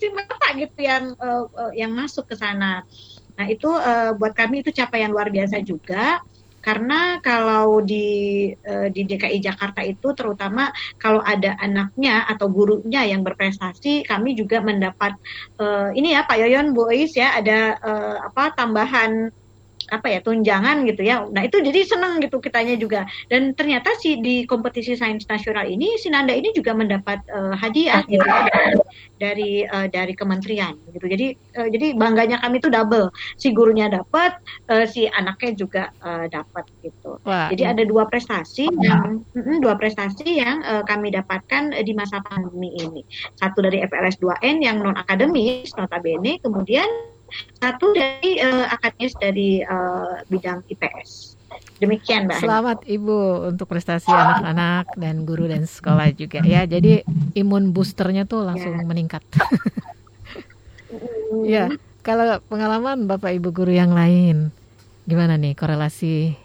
di 0.01 0.07
mata 0.11 0.47
gitu 0.57 0.79
yang 0.81 1.13
uh, 1.21 1.45
uh, 1.47 1.71
yang 1.71 1.93
masuk 1.93 2.27
ke 2.27 2.35
sana. 2.35 2.83
Nah 3.37 3.45
itu 3.47 3.69
uh, 3.69 4.11
buat 4.17 4.35
kami 4.35 4.61
itu 4.65 4.73
capaian 4.75 5.09
luar 5.09 5.31
biasa 5.31 5.63
juga 5.63 6.19
karena 6.61 7.17
kalau 7.19 7.81
di 7.81 8.49
uh, 8.53 8.87
di 8.93 9.01
DKI 9.09 9.41
Jakarta 9.41 9.81
itu 9.81 10.13
terutama 10.13 10.69
kalau 11.01 11.19
ada 11.19 11.57
anaknya 11.57 12.23
atau 12.29 12.47
gurunya 12.47 13.03
yang 13.03 13.25
berprestasi 13.25 14.05
kami 14.05 14.37
juga 14.37 14.61
mendapat 14.61 15.17
uh, 15.57 15.89
ini 15.91 16.13
ya 16.13 16.23
Pak 16.23 16.37
Yoyon 16.37 16.77
Bu 16.77 16.87
Ois 16.93 17.11
ya 17.17 17.35
ada 17.35 17.75
uh, 17.81 18.15
apa 18.29 18.53
tambahan 18.53 19.33
apa 19.91 20.07
ya 20.07 20.19
tunjangan 20.23 20.87
gitu 20.87 21.03
ya. 21.03 21.27
Nah 21.27 21.43
itu 21.43 21.59
jadi 21.59 21.83
senang 21.83 22.23
gitu 22.23 22.39
kitanya 22.39 22.79
juga. 22.79 23.03
Dan 23.27 23.51
ternyata 23.53 23.91
si 23.99 24.17
di 24.23 24.47
kompetisi 24.47 24.95
sains 24.95 25.27
nasional 25.27 25.67
ini 25.67 25.99
si 25.99 26.07
Nanda 26.07 26.31
ini 26.31 26.55
juga 26.55 26.71
mendapat 26.71 27.19
uh, 27.27 27.53
hadiah 27.53 28.01
gitu 28.07 28.23
dari 29.19 29.67
uh, 29.67 29.91
dari 29.91 30.15
kementerian 30.15 30.79
gitu. 30.95 31.05
Jadi 31.05 31.27
uh, 31.59 31.67
jadi 31.67 31.93
bangganya 31.99 32.39
kami 32.39 32.63
itu 32.63 32.71
double. 32.71 33.11
Si 33.35 33.51
gurunya 33.51 33.91
dapat, 33.91 34.39
uh, 34.71 34.87
si 34.87 35.11
anaknya 35.11 35.51
juga 35.59 35.83
uh, 36.01 36.25
dapat 36.31 36.65
gitu. 36.81 37.19
Wah, 37.27 37.51
jadi 37.51 37.75
ada 37.75 37.83
dua 37.83 38.07
prestasi 38.07 38.71
yang 38.79 39.21
dua 39.59 39.75
prestasi 39.75 40.39
yang 40.39 40.63
uh, 40.63 40.81
kami 40.87 41.11
dapatkan 41.11 41.75
di 41.83 41.91
masa 41.91 42.23
pandemi 42.23 42.71
ini. 42.79 43.03
Satu 43.35 43.59
dari 43.59 43.83
FLS 43.83 44.17
2N 44.23 44.63
yang 44.63 44.79
non 44.79 44.95
akademis 44.95 45.75
notabene, 45.75 46.39
kemudian 46.39 46.87
satu 47.59 47.95
dari 47.95 48.39
uh, 48.41 48.65
akademis 48.71 49.13
dari 49.19 49.49
uh, 49.63 50.23
bidang 50.27 50.63
IPS. 50.67 51.39
Demikian, 51.81 52.29
Mbak. 52.29 52.45
Selamat 52.45 52.79
Ibu 52.85 53.49
untuk 53.51 53.65
prestasi 53.65 54.13
anak-anak 54.13 54.93
dan 54.95 55.25
guru 55.25 55.49
dan 55.49 55.65
sekolah 55.65 56.13
juga 56.13 56.45
ya. 56.45 56.69
Jadi 56.69 57.01
imun 57.33 57.73
boosternya 57.73 58.29
tuh 58.29 58.45
langsung 58.45 58.77
ya. 58.77 58.85
meningkat. 58.85 59.25
ya, 61.43 61.73
kalau 62.05 62.37
pengalaman 62.45 63.09
Bapak 63.09 63.33
Ibu 63.33 63.49
guru 63.49 63.73
yang 63.73 63.97
lain, 63.97 64.53
gimana 65.09 65.41
nih 65.41 65.57
korelasi 65.57 66.37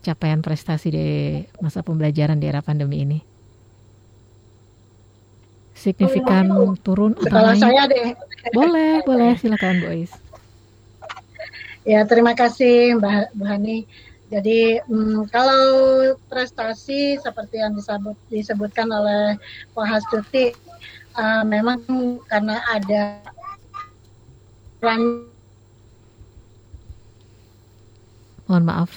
capaian 0.00 0.40
prestasi 0.40 0.88
di 0.88 1.06
masa 1.60 1.84
pembelajaran 1.84 2.40
di 2.40 2.48
era 2.48 2.64
pandemi 2.64 3.04
ini? 3.04 3.18
Signifikan 5.76 6.48
oh, 6.52 6.76
turun 6.76 7.16
atau 7.16 7.40
naik? 7.40 7.60
saya 7.60 7.88
deh. 7.88 8.12
Boleh, 8.56 9.04
boleh 9.04 9.36
silakan 9.36 9.84
Bu 9.84 9.86
Ais. 9.92 10.12
Ya, 11.84 12.04
terima 12.08 12.32
kasih 12.32 12.96
Mbak 12.96 13.36
Bu 13.36 13.44
Hani. 13.44 13.84
Jadi 14.30 14.78
hmm, 14.86 15.26
kalau 15.28 15.62
prestasi 16.30 17.18
seperti 17.18 17.58
yang 17.58 17.74
disebut, 17.74 18.14
disebutkan 18.30 18.86
oleh 18.86 19.34
Pak 19.74 19.86
Hastuti, 19.90 20.54
uh, 21.18 21.42
memang 21.42 21.82
karena 22.30 22.62
ada 22.70 23.18
peran. 24.78 25.26
Mohon 28.46 28.64
maaf, 28.66 28.92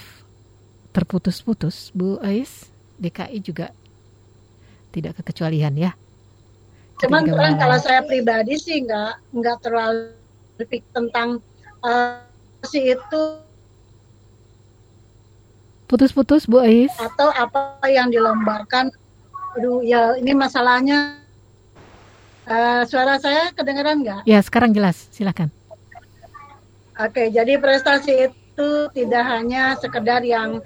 terputus-putus, 0.94 1.90
Bu 1.94 2.22
Ais. 2.22 2.70
DKI 2.94 3.38
juga 3.42 3.74
tidak 4.94 5.18
kekecualian 5.18 5.74
ya. 5.74 5.98
Cuman 7.02 7.26
terang 7.26 7.56
kalau 7.58 7.78
saya 7.82 8.00
pribadi 8.06 8.54
sih 8.54 8.84
nggak 8.86 9.34
nggak 9.34 9.56
terlalu 9.64 10.14
berpikir 10.54 10.86
tentang 10.94 11.42
uh, 11.82 12.22
si 12.62 12.94
itu 12.94 13.44
Putus-putus 15.84 16.48
Bu 16.48 16.64
Ais. 16.64 16.90
Atau 16.96 17.28
apa 17.30 17.78
yang 17.86 18.08
dilombakan. 18.08 18.88
Aduh, 19.54 19.84
ya 19.84 20.16
ini 20.16 20.32
masalahnya. 20.32 21.20
Uh, 22.44 22.84
suara 22.84 23.16
saya 23.16 23.54
kedengaran 23.56 24.04
nggak? 24.04 24.20
Ya, 24.28 24.40
sekarang 24.42 24.74
jelas. 24.74 25.08
Silakan. 25.12 25.48
Oke, 27.00 27.32
jadi 27.32 27.56
prestasi 27.56 28.28
itu 28.32 28.70
tidak 28.92 29.24
hanya 29.24 29.78
sekedar 29.80 30.20
yang 30.20 30.60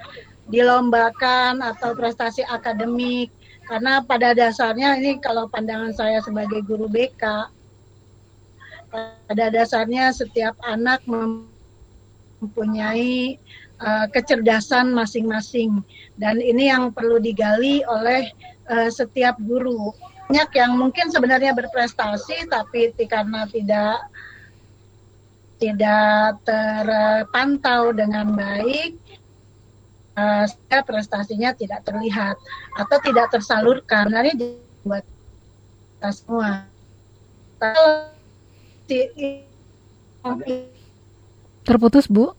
dilombakan 0.50 1.62
atau 1.62 1.94
prestasi 1.94 2.42
akademik. 2.48 3.28
Karena 3.68 4.00
pada 4.00 4.32
dasarnya 4.32 4.96
ini 4.96 5.20
kalau 5.20 5.44
pandangan 5.52 5.92
saya 5.92 6.24
sebagai 6.24 6.64
guru 6.64 6.88
BK, 6.88 7.52
pada 8.88 9.46
dasarnya 9.52 10.08
setiap 10.16 10.56
anak 10.64 11.04
mempunyai 12.40 13.36
uh, 13.76 14.08
kecerdasan 14.08 14.96
masing-masing. 14.96 15.84
Dan 16.16 16.40
ini 16.40 16.72
yang 16.72 16.96
perlu 16.96 17.20
digali 17.20 17.84
oleh 17.84 18.32
uh, 18.72 18.88
setiap 18.88 19.36
guru. 19.44 19.92
Banyak 20.32 20.50
yang 20.56 20.76
mungkin 20.76 21.12
sebenarnya 21.12 21.52
berprestasi 21.52 22.48
tapi 22.48 22.92
karena 23.04 23.44
tidak 23.48 24.00
tidak 25.58 26.38
terpantau 26.46 27.90
dengan 27.90 28.32
baik 28.32 28.94
uh, 30.18 30.82
prestasinya 30.82 31.54
tidak 31.54 31.86
terlihat 31.86 32.34
atau 32.74 32.96
tidak 33.06 33.30
tersalurkan 33.30 34.10
nah, 34.10 34.26
ini 34.26 34.58
buat 34.82 35.06
kita 35.98 36.10
semua 36.10 36.66
terputus 41.62 42.10
bu 42.10 42.34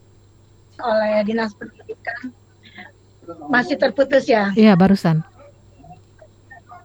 oleh 0.79 1.23
dinas 1.27 1.51
pendidikan 1.55 2.31
masih 3.49 3.77
terputus 3.77 4.25
ya? 4.25 4.49
Iya 4.57 4.73
barusan. 4.73 5.21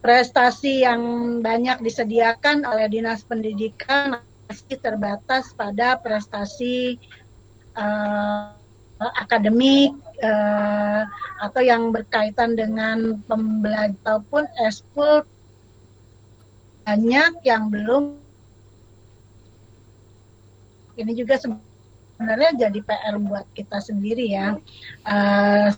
Prestasi 0.05 0.85
yang 0.85 1.01
banyak 1.41 1.81
disediakan 1.81 2.69
oleh 2.69 2.93
dinas 2.93 3.25
pendidikan 3.25 4.21
masih 4.45 4.77
terbatas 4.77 5.57
pada 5.57 5.97
prestasi 5.97 7.01
uh, 7.73 8.53
akademik 8.99 9.93
uh, 10.23 11.03
atau 11.43 11.61
yang 11.61 11.91
berkaitan 11.91 12.55
dengan 12.55 13.19
pembelajaran 13.27 13.99
ataupun 14.01 14.45
eskul 14.65 15.27
banyak 16.85 17.33
yang 17.43 17.73
belum 17.73 18.21
ini 20.95 21.13
juga 21.19 21.41
sebenarnya 21.43 22.69
jadi 22.69 22.79
PR 22.87 23.19
buat 23.19 23.51
kita 23.51 23.83
sendiri 23.83 24.31
ya. 24.31 24.55
Uh, 25.03 25.75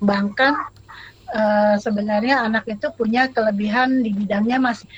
bahkan 0.00 0.56
uh, 1.32 1.76
sebenarnya 1.76 2.44
anak 2.44 2.64
itu 2.68 2.88
punya 2.96 3.28
kelebihan 3.28 4.00
di 4.00 4.12
bidangnya 4.12 4.60
masih 4.60 4.88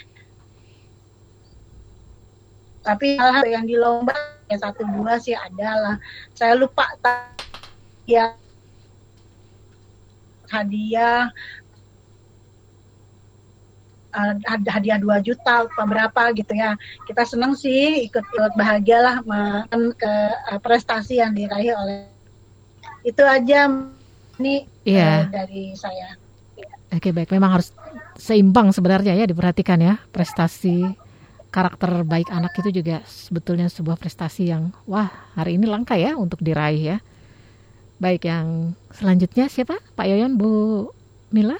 tapi 2.87 3.19
hal-hal 3.19 3.47
yang 3.51 3.65
di 3.67 3.75
lomba 3.75 4.15
ya 4.47 4.57
satu 4.63 4.83
dua 4.87 5.19
sih 5.19 5.35
adalah 5.35 5.99
saya 6.35 6.55
lupa 6.55 6.87
ya. 8.07 8.35
Hadiah. 10.47 11.31
Uh, 14.17 14.33
hadiah 14.49 14.97
2 14.97 15.29
juta 15.29 15.69
apa 15.69 15.83
berapa 15.85 16.33
gitu 16.33 16.57
ya. 16.57 16.73
Kita 17.05 17.29
senang 17.29 17.53
sih 17.53 18.09
ikut 18.09 18.25
ikut 18.25 18.53
bahagia 18.57 19.05
lah 19.05 19.17
ke 19.93 20.13
uh, 20.57 20.61
prestasi 20.65 21.21
yang 21.21 21.37
diraih 21.37 21.77
oleh 21.77 22.09
itu 23.05 23.21
aja 23.21 23.69
ini 24.41 24.65
yeah. 24.89 25.29
uh, 25.29 25.37
dari 25.37 25.77
saya. 25.77 26.17
Oke 26.97 27.13
baik. 27.13 27.29
Memang 27.29 27.61
harus 27.61 27.77
seimbang 28.17 28.73
sebenarnya 28.73 29.13
ya 29.13 29.29
diperhatikan 29.29 29.77
ya 29.85 30.01
prestasi 30.09 30.97
karakter 31.57 32.05
baik 32.05 32.29
anak 32.29 32.53
itu 32.61 32.85
juga 32.85 33.01
sebetulnya 33.09 33.73
sebuah 33.73 33.97
prestasi 33.97 34.53
yang 34.53 34.77
wah 34.85 35.09
hari 35.33 35.57
ini 35.57 35.65
langka 35.65 35.97
ya 35.97 36.13
untuk 36.13 36.45
diraih 36.45 36.97
ya. 36.97 36.99
Baik 37.97 38.29
yang 38.29 38.77
selanjutnya 38.93 39.49
siapa? 39.49 39.81
Pak 39.97 40.05
Yoyon 40.05 40.37
Bu 40.37 40.85
Mila 41.33 41.57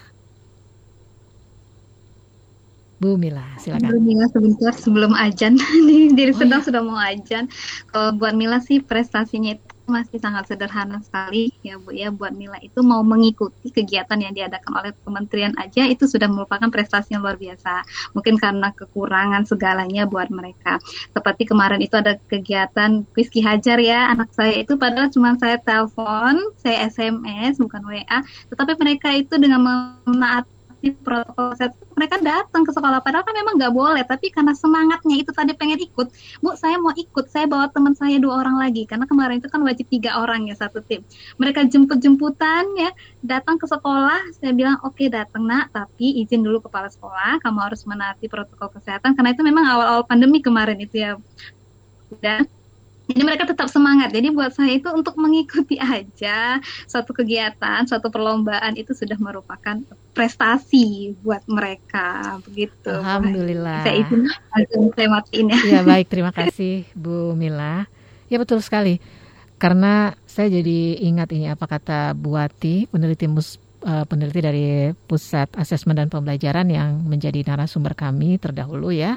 Bu 2.97 3.21
Mila, 3.21 3.45
silakan. 3.61 3.93
Bu 3.93 4.01
Mila 4.01 4.25
sebentar 4.33 4.73
sebelum 4.73 5.13
ajan, 5.13 5.61
diri 6.17 6.33
oh, 6.33 6.39
sedang 6.41 6.65
ya? 6.65 6.67
sudah 6.67 6.81
mau 6.81 6.97
ajan. 6.97 7.45
Kalau 7.93 8.17
buat 8.17 8.33
Mila 8.33 8.57
sih 8.65 8.81
prestasinya 8.81 9.53
itu 9.53 9.77
masih 9.87 10.19
sangat 10.19 10.51
sederhana 10.51 10.99
sekali 11.05 11.53
ya 11.61 11.77
Bu 11.77 11.93
ya. 11.93 12.09
Buat 12.09 12.33
Mila 12.33 12.57
itu 12.65 12.81
mau 12.81 13.05
mengikuti 13.05 13.69
kegiatan 13.69 14.17
yang 14.17 14.33
diadakan 14.33 14.73
oleh 14.81 14.97
kementerian 15.05 15.53
aja 15.61 15.85
itu 15.85 16.09
sudah 16.09 16.25
merupakan 16.25 16.73
prestasi 16.73 17.13
yang 17.13 17.21
luar 17.21 17.37
biasa. 17.37 17.85
Mungkin 18.17 18.41
karena 18.41 18.73
kekurangan 18.73 19.45
segalanya 19.45 20.09
buat 20.09 20.33
mereka. 20.33 20.81
Seperti 21.13 21.45
kemarin 21.45 21.85
itu 21.85 22.01
ada 22.01 22.17
kegiatan 22.33 23.05
Rizky 23.13 23.45
Hajar 23.45 23.77
ya, 23.77 24.09
anak 24.09 24.33
saya 24.33 24.57
itu 24.57 24.73
padahal 24.81 25.13
cuma 25.13 25.37
saya 25.37 25.61
telepon, 25.61 26.49
saya 26.57 26.89
SMS 26.89 27.61
bukan 27.61 27.85
WA, 27.85 28.19
tetapi 28.49 28.73
mereka 28.81 29.13
itu 29.13 29.37
dengan 29.37 29.61
menaati 30.09 30.56
protokol 31.03 31.57
kesehatan 31.57 31.79
mereka 31.97 32.17
datang 32.21 32.63
ke 32.63 32.71
sekolah 32.71 33.01
padahal 33.01 33.25
kan 33.25 33.35
memang 33.35 33.57
nggak 33.57 33.75
boleh 33.75 34.05
tapi 34.05 34.29
karena 34.29 34.53
semangatnya 34.53 35.17
itu 35.19 35.31
tadi 35.33 35.53
pengen 35.57 35.81
ikut. 35.81 36.09
Bu 36.45 36.55
saya 36.55 36.77
mau 36.77 36.93
ikut 36.93 37.27
saya 37.33 37.49
bawa 37.49 37.73
teman 37.73 37.97
saya 37.97 38.21
dua 38.21 38.45
orang 38.45 38.61
lagi 38.61 38.85
karena 38.85 39.09
kemarin 39.09 39.41
itu 39.41 39.49
kan 39.49 39.65
wajib 39.65 39.89
tiga 39.89 40.21
orang 40.21 40.47
ya 40.47 40.55
satu 40.55 40.85
tim. 40.85 41.03
Mereka 41.41 41.67
jemput 41.73 41.99
jemputan 41.99 42.69
ya 42.77 42.93
datang 43.25 43.57
ke 43.57 43.67
sekolah 43.67 44.37
saya 44.37 44.53
bilang 44.53 44.77
oke 44.85 44.95
okay, 44.95 45.09
datang 45.09 45.49
nak 45.49 45.73
tapi 45.73 46.23
izin 46.23 46.45
dulu 46.45 46.63
kepala 46.63 46.93
sekolah 46.93 47.41
kamu 47.41 47.59
harus 47.61 47.83
menaati 47.89 48.29
protokol 48.29 48.71
kesehatan 48.77 49.17
karena 49.17 49.33
itu 49.35 49.43
memang 49.43 49.65
awal-awal 49.67 50.03
pandemi 50.05 50.39
kemarin 50.45 50.79
itu 50.79 51.03
ya. 51.03 51.19
Dan 52.23 52.47
jadi 53.07 53.23
mereka 53.23 53.47
tetap 53.47 53.71
semangat. 53.71 54.11
Jadi 54.11 54.35
buat 54.35 54.51
saya 54.51 54.75
itu 54.75 54.91
untuk 54.91 55.15
mengikuti 55.19 55.79
aja 55.99 56.59
suatu 56.91 57.15
kegiatan, 57.15 57.87
suatu 57.87 58.11
perlombaan 58.11 58.75
itu 58.75 58.93
sudah 58.93 59.17
merupakan 59.23 59.79
prestasi 60.11 61.15
buat 61.23 61.47
mereka 61.47 62.39
begitu. 62.43 62.91
Alhamdulillah. 62.91 63.87
Saya 63.87 63.97
izin 64.03 64.23
saya 64.99 65.09
matiin 65.09 65.47
ya. 65.55 65.59
Ya 65.79 65.81
baik, 65.87 66.11
terima 66.11 66.35
kasih 66.35 66.89
Bu 66.99 67.39
Mila. 67.39 67.87
Ya 68.27 68.43
betul 68.43 68.59
sekali. 68.59 68.99
Karena 69.57 70.13
saya 70.29 70.53
jadi 70.53 71.01
ingat 71.01 71.33
ini 71.33 71.49
apa 71.49 71.65
kata 71.65 72.13
Bu 72.13 72.37
Wati, 72.37 72.91
peneliti 72.93 73.25
mus, 73.25 73.57
uh, 73.87 74.05
peneliti 74.05 74.41
dari 74.45 74.93
Pusat 74.93 75.57
Asesmen 75.57 75.97
dan 75.97 76.13
Pembelajaran 76.13 76.69
yang 76.69 77.01
menjadi 77.07 77.41
narasumber 77.41 77.97
kami 77.97 78.37
terdahulu 78.37 78.93
ya 78.93 79.17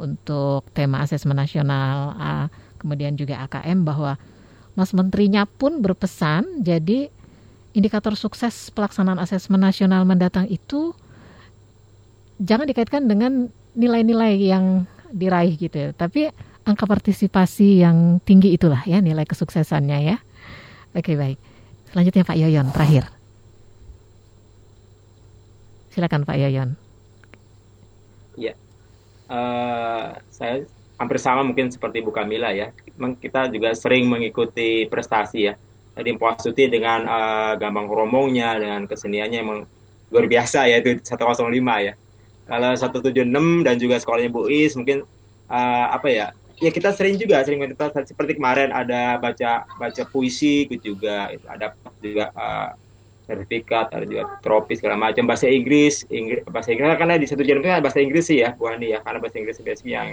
untuk 0.00 0.64
tema 0.72 1.04
asesmen 1.04 1.36
nasional 1.36 2.16
uh, 2.16 2.46
kemudian 2.80 3.14
juga 3.14 3.44
AKM 3.44 3.84
bahwa 3.84 4.16
Mas 4.74 4.96
Menterinya 4.96 5.44
pun 5.44 5.84
berpesan 5.84 6.64
jadi 6.64 7.12
indikator 7.76 8.16
sukses 8.18 8.72
pelaksanaan 8.72 9.20
asesmen 9.20 9.60
nasional 9.62 10.02
mendatang 10.08 10.48
itu 10.50 10.96
jangan 12.40 12.66
dikaitkan 12.66 13.04
dengan 13.06 13.52
nilai-nilai 13.76 14.34
yang 14.40 14.88
diraih 15.12 15.54
gitu 15.58 15.76
ya, 15.76 15.88
tapi 15.94 16.32
angka 16.64 16.86
partisipasi 16.86 17.82
yang 17.82 18.18
tinggi 18.22 18.54
itulah 18.54 18.82
ya 18.86 18.98
nilai 18.98 19.26
kesuksesannya 19.26 19.98
ya. 20.06 20.16
Oke 20.96 21.14
baik. 21.14 21.38
Selanjutnya 21.90 22.26
Pak 22.26 22.38
Yoyon 22.38 22.66
terakhir. 22.70 23.04
Silakan 25.90 26.22
Pak 26.22 26.38
Yoyon. 26.38 26.78
Ya, 28.38 28.54
uh, 29.26 30.14
saya 30.30 30.64
hampir 31.00 31.16
sama 31.16 31.40
mungkin 31.40 31.72
seperti 31.72 32.04
Bu 32.04 32.12
Kamila 32.12 32.52
ya. 32.52 32.76
Kita 33.16 33.48
juga 33.48 33.72
sering 33.72 34.04
mengikuti 34.04 34.84
prestasi 34.84 35.48
ya. 35.48 35.56
Jadi 35.96 36.14
Mpo 36.14 36.28
Astuti 36.28 36.68
dengan 36.68 37.08
uh, 37.08 37.52
gampang 37.56 37.88
romongnya, 37.88 38.60
dengan 38.60 38.84
keseniannya 38.84 39.38
emang 39.40 39.58
luar 40.12 40.26
biasa 40.28 40.68
ya 40.68 40.84
itu 40.84 41.00
105 41.00 41.48
ya. 41.80 41.96
Kalau 42.44 42.70
176 42.76 43.64
dan 43.64 43.74
juga 43.80 43.96
sekolahnya 43.96 44.30
Bu 44.30 44.52
Is 44.52 44.76
mungkin 44.76 45.08
uh, 45.48 45.86
apa 45.90 46.08
ya? 46.12 46.26
Ya 46.60 46.68
kita 46.68 46.92
sering 46.92 47.16
juga 47.16 47.40
sering 47.40 47.64
kita 47.64 47.88
seperti 48.04 48.36
kemarin 48.36 48.68
ada 48.68 49.16
baca 49.16 49.64
baca 49.80 50.02
puisi 50.12 50.68
juga 50.84 51.32
ada 51.48 51.72
juga 52.04 52.28
uh, 52.36 52.76
sertifikat 53.24 53.88
ada 53.96 54.04
juga 54.04 54.28
tropis 54.44 54.84
segala 54.84 54.98
macam 54.98 55.24
bahasa 55.24 55.48
Inggris 55.48 56.04
Inggris 56.12 56.44
bahasa 56.52 56.76
Inggris 56.76 57.00
karena 57.00 57.16
di 57.16 57.24
satu 57.24 57.40
itu 57.40 57.64
bahasa 57.64 57.98
Inggris 58.02 58.28
sih 58.28 58.44
ya 58.44 58.52
Bu 58.52 58.68
Ani 58.68 58.92
ya 58.92 59.00
karena 59.00 59.24
bahasa 59.24 59.40
Inggris 59.40 59.56
biasanya 59.62 59.92
yang 59.94 60.08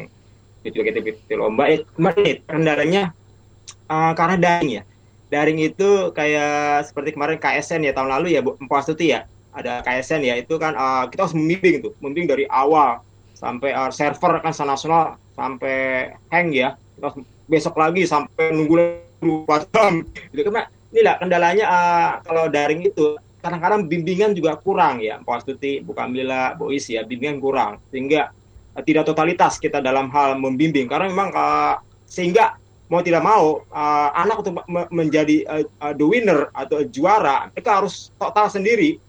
juga 0.72 0.92
kita 0.92 1.00
ikut 1.04 1.18
lomba 1.38 1.70
eh, 1.70 1.84
kemarin 1.96 2.38
kendalanya 2.46 3.04
uh, 3.92 4.14
karena 4.14 4.36
daring 4.38 4.72
ya. 4.82 4.84
Daring 5.28 5.60
itu 5.60 6.16
kayak 6.16 6.88
seperti 6.88 7.12
kemarin 7.12 7.36
KSN 7.36 7.84
ya 7.84 7.92
tahun 7.92 8.16
lalu 8.20 8.40
ya 8.40 8.40
Bu 8.40 8.56
Astuti 8.72 9.12
ya. 9.12 9.28
Ada 9.52 9.82
KSN 9.84 10.22
ya 10.24 10.36
itu 10.40 10.56
kan 10.56 10.78
uh, 10.78 11.04
kita 11.12 11.28
harus 11.28 11.36
membimbing 11.36 11.84
tuh 11.84 11.92
membimbing 12.00 12.28
dari 12.32 12.46
awal. 12.48 13.04
Sampai 13.36 13.76
uh, 13.76 13.92
server 13.92 14.40
kan 14.40 14.56
nasional 14.56 15.20
sampai 15.36 16.10
hang 16.32 16.56
ya. 16.56 16.80
Kita 16.96 17.12
besok 17.48 17.76
lagi 17.76 18.08
sampai 18.08 18.56
nunggu 18.56 19.04
dua 19.20 19.68
jam. 19.74 20.08
Gitu. 20.32 20.48
Karena 20.48 20.64
inilah 20.96 21.16
kendalanya 21.20 21.66
uh, 21.68 22.12
kalau 22.24 22.48
daring 22.48 22.88
itu 22.88 23.20
kadang-kadang 23.44 23.88
bimbingan 23.92 24.32
juga 24.32 24.56
kurang 24.56 25.04
ya. 25.04 25.20
Pak 25.20 25.44
Astuti, 25.44 25.84
Bu 25.84 25.92
Kamila, 25.92 26.56
Bu 26.56 26.72
Is 26.72 26.88
ya 26.88 27.04
bimbingan 27.04 27.44
kurang. 27.44 27.84
Sehingga 27.92 28.32
tidak 28.86 29.10
totalitas 29.10 29.58
kita 29.58 29.82
dalam 29.82 30.10
hal 30.14 30.38
membimbing. 30.38 30.86
Karena 30.86 31.10
memang 31.10 31.30
uh, 31.34 31.82
sehingga 32.06 32.58
mau 32.88 33.04
tidak 33.04 33.24
mau 33.24 33.68
uh, 33.68 34.10
anak 34.16 34.42
untuk 34.46 34.64
menjadi 34.94 35.44
uh, 35.48 35.64
uh, 35.84 35.94
the 35.94 36.06
winner 36.08 36.48
atau 36.56 36.88
juara 36.88 37.52
mereka 37.52 37.84
harus 37.84 38.14
total 38.16 38.48
sendiri. 38.48 39.00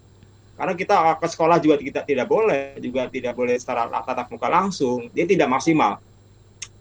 Karena 0.59 0.74
kita 0.74 1.23
ke 1.23 1.27
sekolah 1.31 1.62
juga 1.62 1.78
kita 1.78 2.03
tidak 2.03 2.27
boleh 2.27 2.74
juga 2.82 3.07
tidak 3.07 3.39
boleh 3.39 3.55
secara 3.55 3.86
tatap 4.03 4.27
muka 4.27 4.51
langsung. 4.51 5.07
Dia 5.15 5.23
tidak 5.23 5.47
maksimal. 5.47 6.03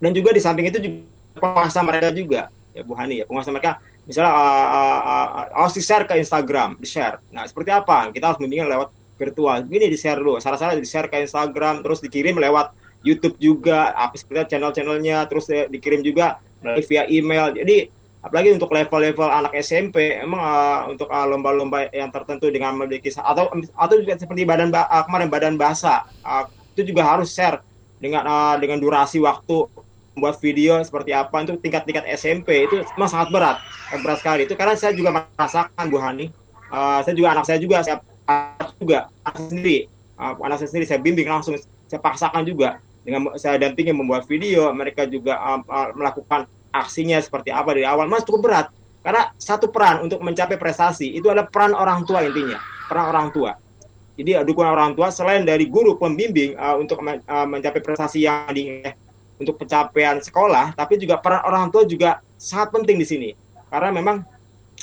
Dan 0.02 0.18
juga 0.18 0.34
di 0.34 0.42
samping 0.42 0.70
itu 0.74 0.82
juga 0.82 1.06
penguasa 1.38 1.86
mereka 1.86 2.10
juga. 2.10 2.50
Ya 2.74 2.82
Bu 2.82 2.98
Hani 2.98 3.22
ya 3.22 3.26
penguasa 3.30 3.54
mereka. 3.54 3.78
Misalnya 4.10 4.34
uh, 4.34 4.68
uh, 4.72 5.00
uh, 5.04 5.48
harus 5.62 5.78
di 5.78 5.84
share 5.86 6.10
ke 6.10 6.18
Instagram 6.18 6.82
di 6.82 6.90
share. 6.90 7.22
Nah 7.30 7.46
seperti 7.46 7.70
apa? 7.70 8.10
Kita 8.10 8.34
harus 8.34 8.40
membimbing 8.42 8.66
lewat 8.66 8.90
virtual. 9.18 9.66
Ini 9.66 9.90
di 9.90 9.98
share 9.98 10.22
dulu. 10.22 10.38
Salah 10.38 10.62
salah 10.62 10.78
di 10.78 10.86
share 10.86 11.10
ke 11.10 11.20
Instagram 11.20 11.82
terus 11.84 12.00
dikirim 12.00 12.38
lewat 12.38 12.72
YouTube 13.02 13.36
juga. 13.42 13.92
Apa 13.98 14.16
seperti 14.16 14.56
channel-channelnya 14.56 15.26
terus 15.28 15.50
dikirim 15.50 16.06
juga 16.06 16.40
melalui 16.62 16.86
via 16.86 17.04
email. 17.10 17.52
Jadi 17.58 17.90
apalagi 18.22 18.50
untuk 18.54 18.70
level-level 18.74 19.30
anak 19.30 19.54
SMP 19.62 20.20
emang 20.20 20.42
uh, 20.42 20.80
untuk 20.90 21.08
uh, 21.08 21.26
lomba-lomba 21.30 21.88
yang 21.94 22.10
tertentu 22.10 22.50
dengan 22.50 22.76
memiliki 22.76 23.14
atau 23.14 23.48
atau 23.54 23.96
juga 23.98 24.18
seperti 24.18 24.44
badan 24.44 24.74
uh, 24.74 25.04
kemarin 25.06 25.30
badan 25.30 25.56
bahasa 25.56 26.04
uh, 26.26 26.44
itu 26.76 26.92
juga 26.94 27.06
harus 27.08 27.32
share 27.32 27.62
dengan 28.02 28.26
uh, 28.26 28.56
dengan 28.58 28.82
durasi 28.82 29.22
waktu 29.22 29.66
membuat 30.18 30.42
video 30.42 30.82
seperti 30.82 31.14
apa. 31.14 31.46
Untuk 31.46 31.62
tingkat-tingkat 31.62 32.10
SMP 32.18 32.66
itu 32.66 32.82
memang 32.98 33.10
sangat 33.10 33.30
berat 33.30 33.58
berat 34.02 34.18
sekali. 34.18 34.50
Itu 34.50 34.58
karena 34.58 34.74
saya 34.74 34.94
juga 34.98 35.14
merasakan 35.14 35.86
Bu 35.88 35.98
Hani. 36.02 36.34
Uh, 36.68 37.00
saya 37.06 37.16
juga 37.16 37.32
anak 37.32 37.46
saya 37.48 37.62
juga 37.64 37.80
saya 37.80 38.04
juga 38.78 39.10
anak 39.26 39.50
sendiri 39.50 39.90
uh, 40.18 40.34
anak 40.44 40.58
saya 40.62 40.70
sendiri 40.74 40.86
saya 40.90 41.00
bimbing 41.00 41.30
langsung 41.30 41.56
saya 41.88 42.02
paksakan 42.02 42.44
juga. 42.44 42.82
Dengan 43.08 43.32
saya 43.40 43.56
dampingi 43.56 43.96
membuat 43.96 44.28
video 44.28 44.68
mereka 44.76 45.08
juga 45.08 45.40
uh, 45.40 45.64
melakukan 45.96 46.44
aksinya 46.76 47.16
seperti 47.24 47.56
apa 47.56 47.72
dari 47.72 47.88
awal. 47.88 48.12
Mas 48.12 48.28
cukup 48.28 48.52
berat. 48.52 48.68
Karena 49.00 49.32
satu 49.40 49.72
peran 49.72 50.04
untuk 50.04 50.20
mencapai 50.20 50.60
prestasi 50.60 51.16
itu 51.16 51.32
adalah 51.32 51.48
peran 51.48 51.72
orang 51.72 52.04
tua 52.04 52.28
intinya 52.28 52.60
peran 52.92 53.08
orang 53.08 53.28
tua. 53.32 53.56
Jadi 54.20 54.44
dukungan 54.44 54.74
orang 54.74 54.92
tua 54.98 55.14
selain 55.14 55.48
dari 55.48 55.70
guru 55.70 55.96
pembimbing 55.96 56.60
uh, 56.60 56.76
untuk 56.76 57.00
uh, 57.00 57.48
mencapai 57.48 57.80
prestasi 57.80 58.28
yang 58.28 58.52
di 58.52 58.84
eh, 58.84 58.98
untuk 59.38 59.62
pencapaian 59.62 60.18
sekolah 60.18 60.74
tapi 60.74 60.98
juga 60.98 61.22
peran 61.22 61.46
orang 61.48 61.72
tua 61.72 61.88
juga 61.88 62.20
sangat 62.36 62.76
penting 62.76 63.00
di 63.00 63.08
sini. 63.08 63.30
Karena 63.72 63.96
memang 63.96 64.28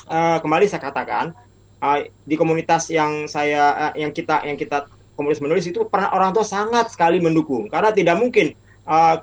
uh, 0.09 0.37
kembali 0.41 0.65
saya 0.65 0.81
katakan 0.81 1.37
uh, 1.85 2.01
di 2.25 2.33
komunitas 2.33 2.89
yang 2.89 3.29
saya 3.29 3.93
uh, 3.93 3.93
yang 3.93 4.09
kita 4.09 4.41
yang 4.41 4.57
kita 4.57 4.89
komunitas 5.13 5.45
menulis 5.45 5.69
itu 5.69 5.85
peran 5.85 6.09
orang 6.09 6.33
tua 6.33 6.41
sangat 6.41 6.89
sekali 6.89 7.21
mendukung 7.21 7.69
karena 7.69 7.93
tidak 7.93 8.17
mungkin 8.17 8.57
uh, 8.89 9.21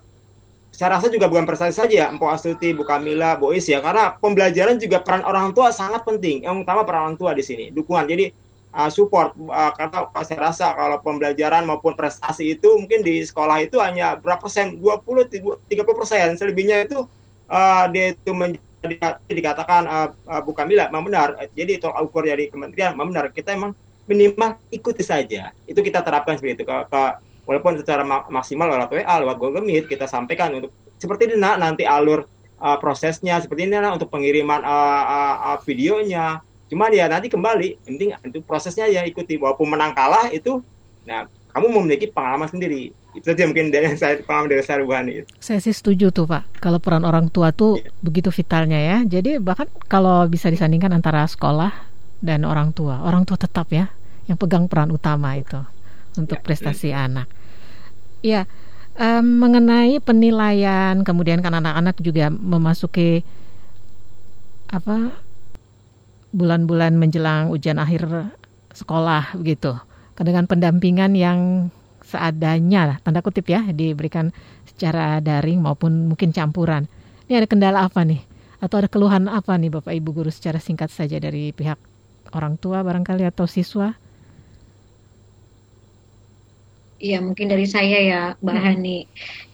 saya 0.72 0.96
rasa 0.96 1.12
juga 1.12 1.28
bukan 1.28 1.44
prestasi 1.44 1.76
saja 1.76 2.08
Mpok 2.16 2.32
Astuti, 2.32 2.72
Bu 2.72 2.88
Kamila, 2.88 3.36
Bu 3.36 3.52
Is 3.52 3.68
ya 3.68 3.84
karena 3.84 4.16
pembelajaran 4.16 4.80
juga 4.80 5.04
peran 5.04 5.20
orang 5.20 5.52
tua 5.52 5.68
sangat 5.68 6.00
penting. 6.00 6.48
Yang 6.48 6.64
utama 6.64 6.80
peran 6.88 7.12
orang 7.12 7.18
tua 7.20 7.36
di 7.36 7.44
sini, 7.44 7.68
dukungan. 7.68 8.08
Jadi 8.08 8.32
uh, 8.72 8.88
support 8.88 9.36
uh, 9.36 9.72
karena 9.76 10.08
saya 10.24 10.40
rasa 10.40 10.72
kalau 10.72 10.98
pembelajaran 11.04 11.68
maupun 11.68 11.92
prestasi 11.92 12.56
itu 12.56 12.68
mungkin 12.80 13.04
di 13.04 13.20
sekolah 13.20 13.60
itu 13.62 13.78
hanya 13.78 14.16
berapa 14.16 14.40
persen 14.40 14.80
20 14.80 15.28
30 15.68 15.98
persen 15.98 16.26
selebihnya 16.40 16.88
itu 16.88 17.04
uh, 17.52 17.84
dia 17.92 18.16
itu 18.16 18.32
menjadi 18.32 18.71
dikatakan 19.30 19.82
uh, 19.86 20.08
uh, 20.26 20.40
Bu 20.42 20.52
Kamila 20.52 20.90
memang 20.90 21.06
benar. 21.06 21.28
Jadi 21.54 21.78
tolak 21.78 22.02
ukur 22.02 22.26
dari 22.26 22.50
kementerian 22.50 22.98
memang 22.98 23.14
benar. 23.14 23.26
Kita 23.30 23.54
emang 23.54 23.72
minimal 24.10 24.58
ikuti 24.74 25.06
saja. 25.06 25.54
Itu 25.64 25.80
kita 25.80 26.02
terapkan 26.02 26.34
seperti 26.34 26.62
itu 26.62 26.64
ke, 26.66 27.02
walaupun 27.46 27.78
secara 27.78 28.02
maksimal 28.06 28.66
lewat 28.70 28.90
WA, 28.90 29.14
lewat 29.22 29.36
Google 29.38 29.64
Meet 29.64 29.86
kita 29.86 30.10
sampaikan 30.10 30.54
untuk 30.58 30.74
seperti 30.98 31.30
ini 31.30 31.36
nah, 31.38 31.58
nanti 31.58 31.82
alur 31.82 32.26
uh, 32.62 32.78
prosesnya 32.78 33.42
seperti 33.42 33.66
ini 33.66 33.78
nah, 33.78 33.94
untuk 33.94 34.10
pengiriman 34.10 34.62
uh, 34.62 35.04
uh, 35.06 35.36
uh, 35.54 35.58
videonya. 35.62 36.42
Cuma 36.70 36.88
ya 36.88 37.04
nanti 37.04 37.28
kembali, 37.28 37.84
penting 37.84 38.16
itu 38.16 38.38
prosesnya 38.42 38.88
ya 38.88 39.04
ikuti. 39.04 39.36
Walaupun 39.36 39.76
menang 39.76 39.92
kalah 39.92 40.32
itu, 40.32 40.64
nah 41.04 41.28
kamu 41.52 41.66
memiliki 41.80 42.08
pengalaman 42.08 42.48
sendiri. 42.48 42.90
Itu 43.12 43.28
saja 43.28 43.44
mungkin 43.44 43.68
dari 43.68 43.92
saya 44.00 44.18
pengalaman 44.24 44.56
dari 44.56 44.62
saya 44.64 44.80
Ruhani. 44.80 45.28
Saya 45.38 45.60
sih 45.60 45.76
setuju 45.76 46.08
tuh 46.10 46.24
Pak, 46.24 46.64
kalau 46.64 46.80
peran 46.80 47.04
orang 47.04 47.28
tua 47.28 47.52
tuh 47.52 47.78
yeah. 47.78 47.92
begitu 48.00 48.32
vitalnya 48.32 48.80
ya. 48.80 48.96
Jadi 49.04 49.36
bahkan 49.38 49.68
kalau 49.86 50.24
bisa 50.26 50.48
disandingkan 50.48 50.92
antara 50.96 51.28
sekolah 51.28 51.70
dan 52.24 52.48
orang 52.48 52.72
tua, 52.72 53.04
orang 53.04 53.28
tua 53.28 53.36
tetap 53.36 53.68
ya 53.70 53.92
yang 54.30 54.38
pegang 54.38 54.70
peran 54.70 54.94
utama 54.94 55.34
itu 55.36 55.60
untuk 56.16 56.40
ya, 56.40 56.44
prestasi 56.44 56.94
anak. 56.94 57.28
Ya, 58.22 58.46
um, 58.96 59.42
mengenai 59.42 59.98
penilaian, 59.98 61.02
kemudian 61.02 61.42
kan 61.42 61.58
anak-anak 61.58 61.98
juga 62.00 62.30
memasuki 62.30 63.26
apa 64.72 65.12
bulan-bulan 66.32 66.96
menjelang 66.96 67.52
ujian 67.52 67.76
akhir 67.76 68.32
sekolah 68.72 69.36
begitu, 69.36 69.76
dengan 70.22 70.46
pendampingan 70.46 71.12
yang 71.14 71.70
seadanya, 72.02 73.00
tanda 73.00 73.22
kutip 73.24 73.48
ya, 73.48 73.64
diberikan 73.72 74.34
secara 74.68 75.18
daring 75.22 75.62
maupun 75.62 76.12
mungkin 76.12 76.34
campuran. 76.34 76.86
Ini 77.26 77.42
ada 77.42 77.48
kendala 77.48 77.78
apa 77.86 78.04
nih? 78.04 78.20
Atau 78.62 78.78
ada 78.78 78.88
keluhan 78.90 79.26
apa 79.26 79.58
nih 79.58 79.72
Bapak 79.72 79.90
Ibu 79.90 80.10
guru 80.22 80.30
secara 80.30 80.62
singkat 80.62 80.92
saja 80.92 81.18
dari 81.18 81.50
pihak 81.50 81.78
orang 82.36 82.54
tua 82.60 82.84
barangkali 82.84 83.26
atau 83.26 83.48
siswa? 83.48 83.96
Iya, 87.02 87.18
mungkin 87.18 87.50
dari 87.50 87.66
saya 87.66 87.98
ya, 87.98 88.22
Mbak 88.38 88.54
hmm. 88.54 88.66
Hani. 88.66 88.98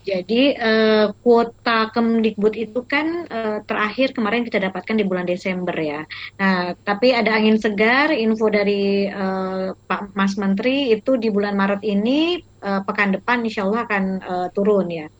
Jadi 0.08 0.56
uh, 0.56 1.12
kuota 1.20 1.92
Kemdikbud 1.92 2.56
itu 2.56 2.80
kan 2.88 3.28
uh, 3.28 3.60
terakhir 3.68 4.16
kemarin 4.16 4.48
kita 4.48 4.56
dapatkan 4.56 4.96
di 4.96 5.04
bulan 5.04 5.28
Desember 5.28 5.76
ya. 5.76 6.08
Nah, 6.40 6.72
tapi 6.80 7.12
ada 7.12 7.36
angin 7.36 7.60
segar, 7.60 8.08
info 8.08 8.48
dari 8.48 9.04
uh, 9.12 9.76
Pak 9.76 10.16
Mas 10.16 10.40
Menteri 10.40 10.96
itu 10.96 11.20
di 11.20 11.28
bulan 11.28 11.52
Maret 11.60 11.84
ini 11.84 12.40
uh, 12.64 12.80
pekan 12.88 13.12
depan 13.12 13.44
Insya 13.44 13.68
Allah 13.68 13.84
akan 13.84 14.04
uh, 14.24 14.48
turun 14.56 14.88
ya 14.88 15.12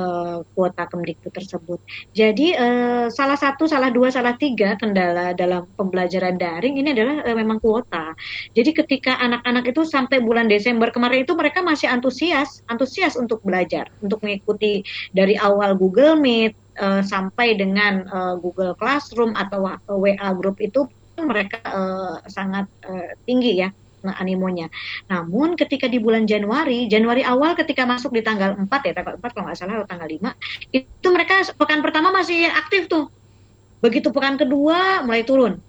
uh, 0.00 0.36
kuota 0.56 0.88
Kemdikbud 0.88 1.32
tersebut. 1.36 1.78
Jadi 2.16 2.56
uh, 2.56 3.12
salah 3.12 3.36
satu, 3.36 3.68
salah 3.68 3.92
dua, 3.92 4.08
salah 4.08 4.34
tiga 4.40 4.80
kendala 4.80 5.36
dalam 5.36 5.68
pembelajaran 5.76 6.40
daring 6.40 6.80
ini 6.80 6.96
adalah 6.96 7.20
uh, 7.28 7.36
memang 7.36 7.60
kuota. 7.60 8.16
Jadi 8.56 8.72
ketika 8.72 9.20
anak-anak 9.20 9.68
itu 9.68 9.84
sampai 9.84 10.24
bulan 10.24 10.48
Desember 10.48 10.88
kemarin 10.88 11.28
itu 11.28 11.36
mereka 11.36 11.60
masih 11.60 11.92
antusias, 11.92 12.64
antusias 12.72 13.14
untuk 13.20 13.44
belajar, 13.44 13.92
untuk 14.00 14.24
mengikuti 14.24 14.80
dari 15.12 15.36
awal 15.36 15.76
Google 15.76 16.16
Meet 16.16 16.56
uh, 16.80 17.04
sampai 17.04 17.60
dengan 17.60 18.08
uh, 18.08 18.34
Google 18.40 18.72
Classroom 18.74 19.36
atau 19.36 19.68
WA 20.00 20.30
Group 20.32 20.58
itu 20.64 20.88
mereka 21.20 21.60
uh, 21.68 22.16
sangat 22.32 22.64
uh, 22.88 23.12
tinggi 23.28 23.60
ya 23.60 23.68
animonya. 24.04 24.72
Namun 25.10 25.54
ketika 25.58 25.86
di 25.86 26.00
bulan 26.00 26.24
Januari, 26.24 26.88
Januari 26.88 27.20
awal 27.20 27.52
ketika 27.58 27.84
masuk 27.84 28.16
di 28.16 28.24
tanggal 28.24 28.56
4 28.56 28.66
ya, 28.66 28.92
tanggal 28.96 29.14
4 29.20 29.34
kalau 29.34 29.44
nggak 29.48 29.58
salah 29.58 29.74
atau 29.80 29.88
tanggal 29.88 30.08
5, 30.08 30.32
itu 30.72 31.08
mereka 31.12 31.34
pekan 31.56 31.80
pertama 31.84 32.08
masih 32.14 32.48
aktif 32.48 32.88
tuh. 32.88 33.12
Begitu 33.84 34.08
pekan 34.12 34.40
kedua 34.40 35.04
mulai 35.04 35.24
turun. 35.24 35.60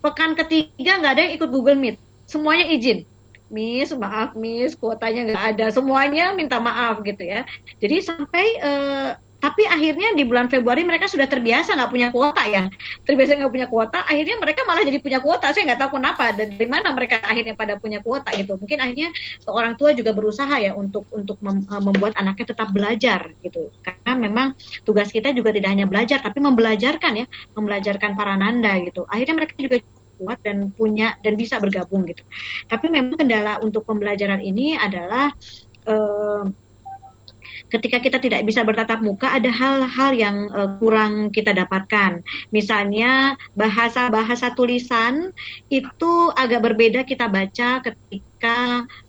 pekan 0.00 0.32
ketiga 0.32 0.96
nggak 1.02 1.12
ada 1.18 1.22
yang 1.28 1.34
ikut 1.36 1.50
Google 1.52 1.76
Meet 1.76 2.00
semuanya 2.24 2.64
izin 2.72 3.04
Miss, 3.46 3.94
maaf 3.94 4.34
Miss, 4.34 4.74
kuotanya 4.74 5.30
nggak 5.30 5.44
ada. 5.54 5.66
Semuanya 5.70 6.34
minta 6.34 6.58
maaf 6.58 6.98
gitu 7.06 7.22
ya. 7.22 7.46
Jadi 7.78 8.02
sampai 8.02 8.44
uh, 8.58 9.10
tapi 9.36 9.68
akhirnya 9.68 10.16
di 10.16 10.24
bulan 10.24 10.48
Februari 10.48 10.80
mereka 10.80 11.06
sudah 11.06 11.28
terbiasa 11.28 11.76
nggak 11.76 11.92
punya 11.92 12.08
kuota 12.08 12.42
ya. 12.48 12.72
Terbiasa 13.04 13.36
nggak 13.36 13.52
punya 13.52 13.68
kuota 13.68 13.98
akhirnya 14.08 14.36
mereka 14.40 14.64
malah 14.64 14.82
jadi 14.82 14.98
punya 15.00 15.20
kuota. 15.20 15.52
Saya 15.52 15.72
nggak 15.72 15.80
tahu 15.86 15.90
kenapa 16.00 16.32
dan 16.32 16.56
dari 16.56 16.68
mana 16.68 16.88
mereka 16.96 17.20
akhirnya 17.20 17.52
pada 17.52 17.76
punya 17.76 18.00
kuota 18.00 18.32
gitu. 18.32 18.56
Mungkin 18.56 18.78
akhirnya 18.80 19.10
seorang 19.44 19.76
tua 19.76 19.92
juga 19.92 20.16
berusaha 20.16 20.56
ya 20.56 20.72
untuk 20.72 21.04
untuk 21.12 21.36
eh, 21.44 21.82
membuat 21.84 22.16
anaknya 22.16 22.56
tetap 22.56 22.68
belajar 22.72 23.20
gitu. 23.44 23.68
Karena 23.84 24.12
memang 24.16 24.46
tugas 24.88 25.12
kita 25.12 25.30
juga 25.36 25.52
tidak 25.52 25.70
hanya 25.72 25.86
belajar 25.86 26.24
tapi 26.24 26.40
membelajarkan 26.40 27.12
ya 27.20 27.26
membelajarkan 27.52 28.16
para 28.16 28.34
nanda 28.40 28.72
gitu. 28.80 29.04
Akhirnya 29.06 29.34
mereka 29.44 29.54
juga 29.60 29.76
kuat 30.16 30.40
dan 30.40 30.72
punya 30.72 31.20
dan 31.20 31.36
bisa 31.36 31.60
bergabung 31.60 32.08
gitu. 32.08 32.24
Tapi 32.72 32.88
memang 32.88 33.20
kendala 33.20 33.60
untuk 33.60 33.84
pembelajaran 33.84 34.40
ini 34.40 34.74
adalah 34.80 35.28
uh, 35.84 36.48
ketika 37.72 37.98
kita 37.98 38.18
tidak 38.22 38.46
bisa 38.46 38.62
bertatap 38.62 39.02
muka 39.02 39.32
ada 39.34 39.50
hal-hal 39.50 40.10
yang 40.14 40.36
uh, 40.54 40.78
kurang 40.78 41.34
kita 41.34 41.50
dapatkan. 41.50 42.22
Misalnya 42.54 43.34
bahasa-bahasa 43.58 44.54
tulisan 44.54 45.34
itu 45.72 46.30
agak 46.34 46.62
berbeda 46.62 47.02
kita 47.02 47.26
baca 47.26 47.82
ketika 47.82 48.35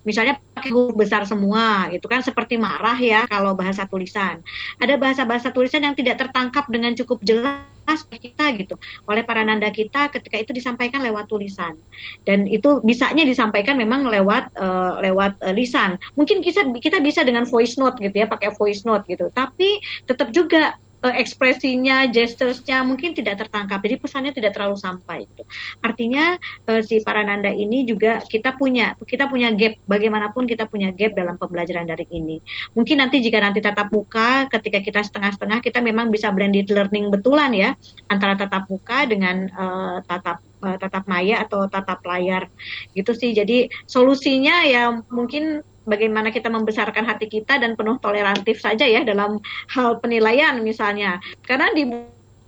misalnya 0.07 0.39
pakai 0.55 0.72
huruf 0.72 0.95
besar 0.95 1.27
semua, 1.27 1.91
itu 1.93 2.05
kan 2.05 2.23
seperti 2.23 2.55
marah 2.55 2.97
ya 2.97 3.26
kalau 3.27 3.53
bahasa 3.53 3.85
tulisan. 3.85 4.41
Ada 4.81 4.95
bahasa-bahasa 4.95 5.51
tulisan 5.51 5.84
yang 5.84 5.95
tidak 5.95 6.22
tertangkap 6.22 6.65
dengan 6.72 6.95
cukup 6.95 7.22
jelas 7.22 8.03
kita 8.11 8.51
gitu. 8.59 8.76
Oleh 9.07 9.23
para 9.23 9.45
nanda 9.47 9.72
kita 9.72 10.11
ketika 10.11 10.35
itu 10.35 10.51
disampaikan 10.51 10.99
lewat 11.05 11.31
tulisan. 11.31 11.80
Dan 12.27 12.43
itu 12.49 12.84
bisanya 12.84 13.23
disampaikan 13.23 13.80
memang 13.80 14.07
lewat 14.11 14.51
uh, 14.59 14.99
lewat 14.99 15.39
uh, 15.39 15.53
lisan. 15.55 15.95
Mungkin 16.19 16.43
kita 16.43 16.68
kita 16.77 16.99
bisa 16.99 17.23
dengan 17.23 17.47
voice 17.47 17.80
note 17.80 18.01
gitu 18.03 18.15
ya 18.15 18.27
pakai 18.27 18.51
voice 18.55 18.84
note 18.84 19.07
gitu. 19.07 19.31
Tapi 19.31 19.80
tetap 20.03 20.35
juga 20.35 20.76
ekspresinya, 21.13 22.07
gesturesnya 22.09 22.84
mungkin 22.84 23.13
tidak 23.13 23.45
tertangkap. 23.45 23.79
Jadi 23.84 23.95
pesannya 23.99 24.31
tidak 24.34 24.55
terlalu 24.55 24.77
sampai. 24.79 25.27
Gitu. 25.27 25.43
Artinya 25.84 26.35
uh, 26.67 26.81
si 26.84 27.03
para 27.03 27.23
nanda 27.23 27.51
ini 27.51 27.88
juga 27.88 28.23
kita 28.23 28.55
punya 28.55 28.97
kita 29.03 29.27
punya 29.31 29.53
gap. 29.53 29.79
Bagaimanapun 29.88 30.49
kita 30.49 30.67
punya 30.67 30.91
gap 30.91 31.13
dalam 31.15 31.35
pembelajaran 31.39 31.88
daring 31.88 32.11
ini. 32.11 32.38
Mungkin 32.73 32.99
nanti 32.99 33.21
jika 33.23 33.39
nanti 33.39 33.59
tatap 33.63 33.91
muka, 33.91 34.47
ketika 34.51 34.79
kita 34.84 34.99
setengah-setengah, 35.05 35.59
kita 35.63 35.79
memang 35.79 36.11
bisa 36.11 36.31
blended 36.34 36.67
learning 36.71 37.13
betulan 37.13 37.51
ya 37.53 37.69
antara 38.11 38.35
tatap 38.35 38.67
muka 38.67 39.07
dengan 39.07 39.47
uh, 39.53 39.97
tatap 40.03 40.43
tatap 40.57 41.05
maya 41.05 41.45
atau 41.45 41.69
tatap 41.69 42.01
layar 42.01 42.49
gitu 42.97 43.13
sih. 43.13 43.31
Jadi 43.38 43.69
solusinya 43.85 44.65
ya 44.65 44.89
mungkin 45.13 45.61
bagaimana 45.88 46.30
kita 46.30 46.51
membesarkan 46.51 47.07
hati 47.07 47.31
kita 47.31 47.57
dan 47.57 47.80
penuh 47.80 47.95
tolerantif 48.03 48.59
saja 48.59 48.84
ya 48.84 49.07
dalam 49.07 49.39
hal 49.72 49.97
penilaian 50.03 50.59
misalnya. 50.59 51.18
Karena 51.47 51.72
di 51.72 51.88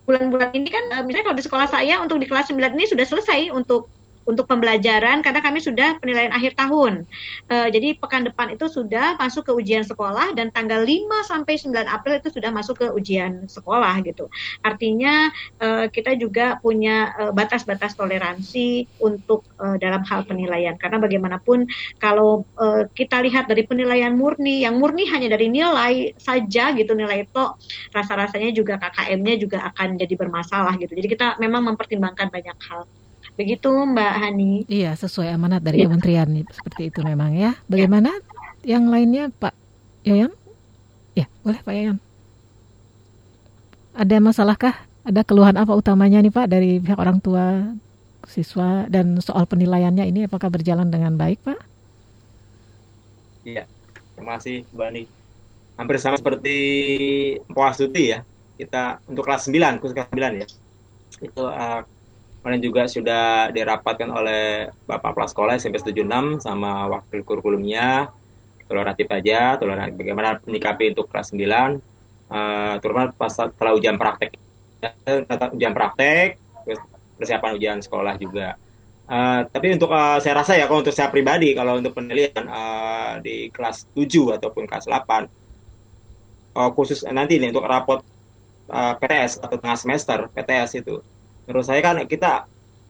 bulan-bulan 0.03 0.51
ini 0.53 0.69
kan 0.69 0.83
eh, 0.99 1.03
misalnya 1.07 1.25
kalau 1.31 1.37
di 1.39 1.45
sekolah 1.47 1.67
saya 1.71 1.95
untuk 2.03 2.19
di 2.19 2.27
kelas 2.27 2.51
9 2.51 2.75
ini 2.75 2.85
sudah 2.85 3.05
selesai 3.07 3.55
untuk 3.55 3.87
untuk 4.29 4.45
pembelajaran 4.45 5.25
karena 5.25 5.41
kami 5.41 5.57
sudah 5.57 5.97
penilaian 5.97 6.29
akhir 6.29 6.53
tahun. 6.53 7.09
Uh, 7.49 7.67
jadi 7.73 7.97
pekan 7.97 8.29
depan 8.29 8.53
itu 8.53 8.69
sudah 8.69 9.17
masuk 9.17 9.49
ke 9.49 9.53
ujian 9.57 9.81
sekolah 9.81 10.37
dan 10.37 10.53
tanggal 10.53 10.85
5 10.85 11.25
sampai 11.25 11.57
9 11.57 11.73
April 11.89 12.21
itu 12.21 12.29
sudah 12.29 12.53
masuk 12.53 12.85
ke 12.85 12.87
ujian 12.93 13.49
sekolah 13.49 13.97
gitu. 14.05 14.29
Artinya 14.61 15.33
uh, 15.57 15.89
kita 15.89 16.13
juga 16.13 16.61
punya 16.61 17.31
batas-batas 17.33 17.97
uh, 17.97 18.05
toleransi 18.05 18.85
untuk 19.01 19.47
uh, 19.57 19.79
dalam 19.81 20.05
hal 20.05 20.27
penilaian 20.29 20.77
karena 20.77 21.01
bagaimanapun 21.01 21.65
kalau 21.97 22.45
uh, 22.61 22.85
kita 22.93 23.23
lihat 23.25 23.49
dari 23.49 23.65
penilaian 23.65 24.13
murni 24.13 24.61
yang 24.61 24.77
murni 24.77 25.09
hanya 25.09 25.33
dari 25.33 25.49
nilai 25.49 26.13
saja 26.19 26.75
gitu 26.75 26.93
nilai 26.93 27.25
itu 27.25 27.43
rasa-rasanya 27.95 28.51
juga 28.53 28.77
KKM-nya 28.77 29.35
juga 29.39 29.57
akan 29.73 29.97
jadi 29.97 30.13
bermasalah 30.19 30.75
gitu. 30.77 30.93
Jadi 30.93 31.07
kita 31.07 31.27
memang 31.39 31.73
mempertimbangkan 31.73 32.27
banyak 32.29 32.57
hal. 32.67 32.85
Begitu 33.39 33.71
Mbak 33.71 34.13
Hani. 34.19 34.67
Iya, 34.67 34.91
sesuai 34.99 35.31
amanat 35.31 35.63
dari 35.63 35.79
ya. 35.79 35.87
kementerian 35.87 36.27
seperti 36.51 36.91
itu 36.91 36.99
memang 37.07 37.31
ya. 37.31 37.55
Bagaimana 37.71 38.11
ya. 38.67 38.75
yang 38.75 38.91
lainnya 38.91 39.31
Pak 39.31 39.55
Yayan? 40.03 40.35
Ya, 41.15 41.31
boleh 41.39 41.63
Pak 41.63 41.71
Yayan. 41.71 41.97
Ada 43.95 44.19
masalahkah? 44.19 44.75
Ada 45.07 45.23
keluhan 45.23 45.55
apa 45.55 45.71
utamanya 45.71 46.19
nih 46.19 46.35
Pak 46.35 46.51
dari 46.51 46.83
pihak 46.83 46.99
orang 46.99 47.23
tua 47.23 47.63
siswa 48.27 48.83
dan 48.91 49.15
soal 49.23 49.47
penilaiannya 49.47 50.03
ini 50.03 50.27
apakah 50.27 50.51
berjalan 50.51 50.91
dengan 50.91 51.15
baik 51.15 51.39
Pak? 51.39 51.59
Iya, 53.47 53.63
terima 54.19 54.35
kasih 54.35 54.67
Mbak 54.75 54.87
Ani. 54.91 55.03
Hampir 55.79 55.95
sama 55.95 56.19
seperti 56.19 56.55
Puas 57.47 57.79
ya. 57.79 58.19
Kita 58.59 58.99
untuk 59.07 59.23
kelas 59.23 59.47
9, 59.47 59.79
khusus 59.79 59.95
kelas 59.95 60.11
9 60.11 60.43
ya. 60.43 60.47
Itu 61.23 61.47
uh, 61.47 61.87
Kemarin 62.39 62.61
juga 62.63 62.87
sudah 62.87 63.51
dirapatkan 63.51 64.07
oleh 64.07 64.71
Bapak 64.87 65.11
Kepala 65.11 65.27
Sekolah 65.27 65.53
SMP 65.59 65.83
76 65.83 66.39
sama 66.39 66.87
wakil 66.87 67.27
kurikulumnya. 67.27 68.07
Tolerantif 68.63 69.11
aja, 69.11 69.59
tolerantif 69.59 69.99
bagaimana 69.99 70.39
menyikapi 70.47 70.95
untuk 70.95 71.11
kelas 71.11 71.35
9, 71.35 71.41
uh, 72.31 72.77
terutama 72.79 73.11
pas 73.11 73.33
setelah 73.33 73.75
ujian 73.75 73.99
praktek. 73.99 74.39
Ujian 75.51 75.73
praktek, 75.75 76.39
persiapan 77.19 77.51
ujian 77.59 77.77
sekolah 77.83 78.15
juga. 78.15 78.55
Uh, 79.09 79.41
tapi 79.49 79.73
untuk 79.73 79.89
uh, 79.89 80.21
saya 80.21 80.37
rasa 80.37 80.53
ya 80.53 80.69
kalau 80.69 80.85
untuk 80.85 80.93
saya 80.93 81.09
pribadi 81.09 81.57
kalau 81.57 81.81
untuk 81.81 81.97
penilaian 81.97 82.45
uh, 82.45 83.17
di 83.17 83.49
kelas 83.49 83.89
7 83.97 84.37
ataupun 84.37 84.69
kelas 84.69 84.85
8 84.85 85.25
uh, 86.53 86.69
khusus 86.77 87.01
nanti 87.09 87.41
nih 87.41 87.49
untuk 87.49 87.65
rapot 87.65 88.05
uh, 88.69 88.93
PTS 89.01 89.41
atau 89.41 89.57
tengah 89.57 89.77
semester 89.81 90.29
PTS 90.29 90.85
itu 90.85 91.01
menurut 91.49 91.65
saya 91.65 91.81
kan 91.81 91.97
kita 92.05 92.45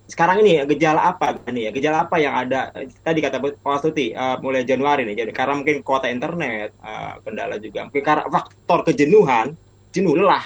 sekarang 0.09 0.41
ini 0.41 0.65
gejala 0.65 1.15
apa 1.15 1.37
nih 1.47 1.69
ya? 1.69 1.71
Gejala 1.71 1.97
apa 2.09 2.17
yang 2.17 2.33
ada? 2.33 2.73
Tadi 3.05 3.21
kata 3.21 3.37
Pak 3.39 3.61
Astuti 3.61 4.11
uh, 4.11 4.41
mulai 4.41 4.65
Januari 4.65 5.05
nih. 5.05 5.23
Jadi 5.23 5.31
karena 5.31 5.55
mungkin 5.61 5.85
kuota 5.85 6.09
internet 6.09 6.73
uh, 6.81 7.21
kendala 7.21 7.61
juga. 7.61 7.85
Mungkin 7.87 8.03
karena 8.03 8.25
faktor 8.27 8.89
kejenuhan 8.89 9.53
jenuh 9.93 10.17
lelah. 10.17 10.43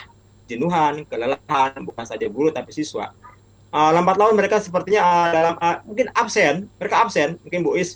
Jenuhan 0.51 1.07
kelelahan 1.07 1.79
bukan 1.87 2.03
saja 2.03 2.27
guru 2.27 2.51
tapi 2.51 2.75
siswa. 2.75 3.15
Uh, 3.73 3.89
lambat 3.95 4.19
laun 4.19 4.35
mereka 4.35 4.59
sepertinya 4.59 5.01
uh, 5.01 5.29
dalam 5.31 5.55
uh, 5.57 5.79
mungkin 5.87 6.11
absen. 6.11 6.67
Mereka 6.77 6.95
absen. 6.99 7.39
Mungkin 7.47 7.63
Bu 7.63 7.79
Is 7.79 7.95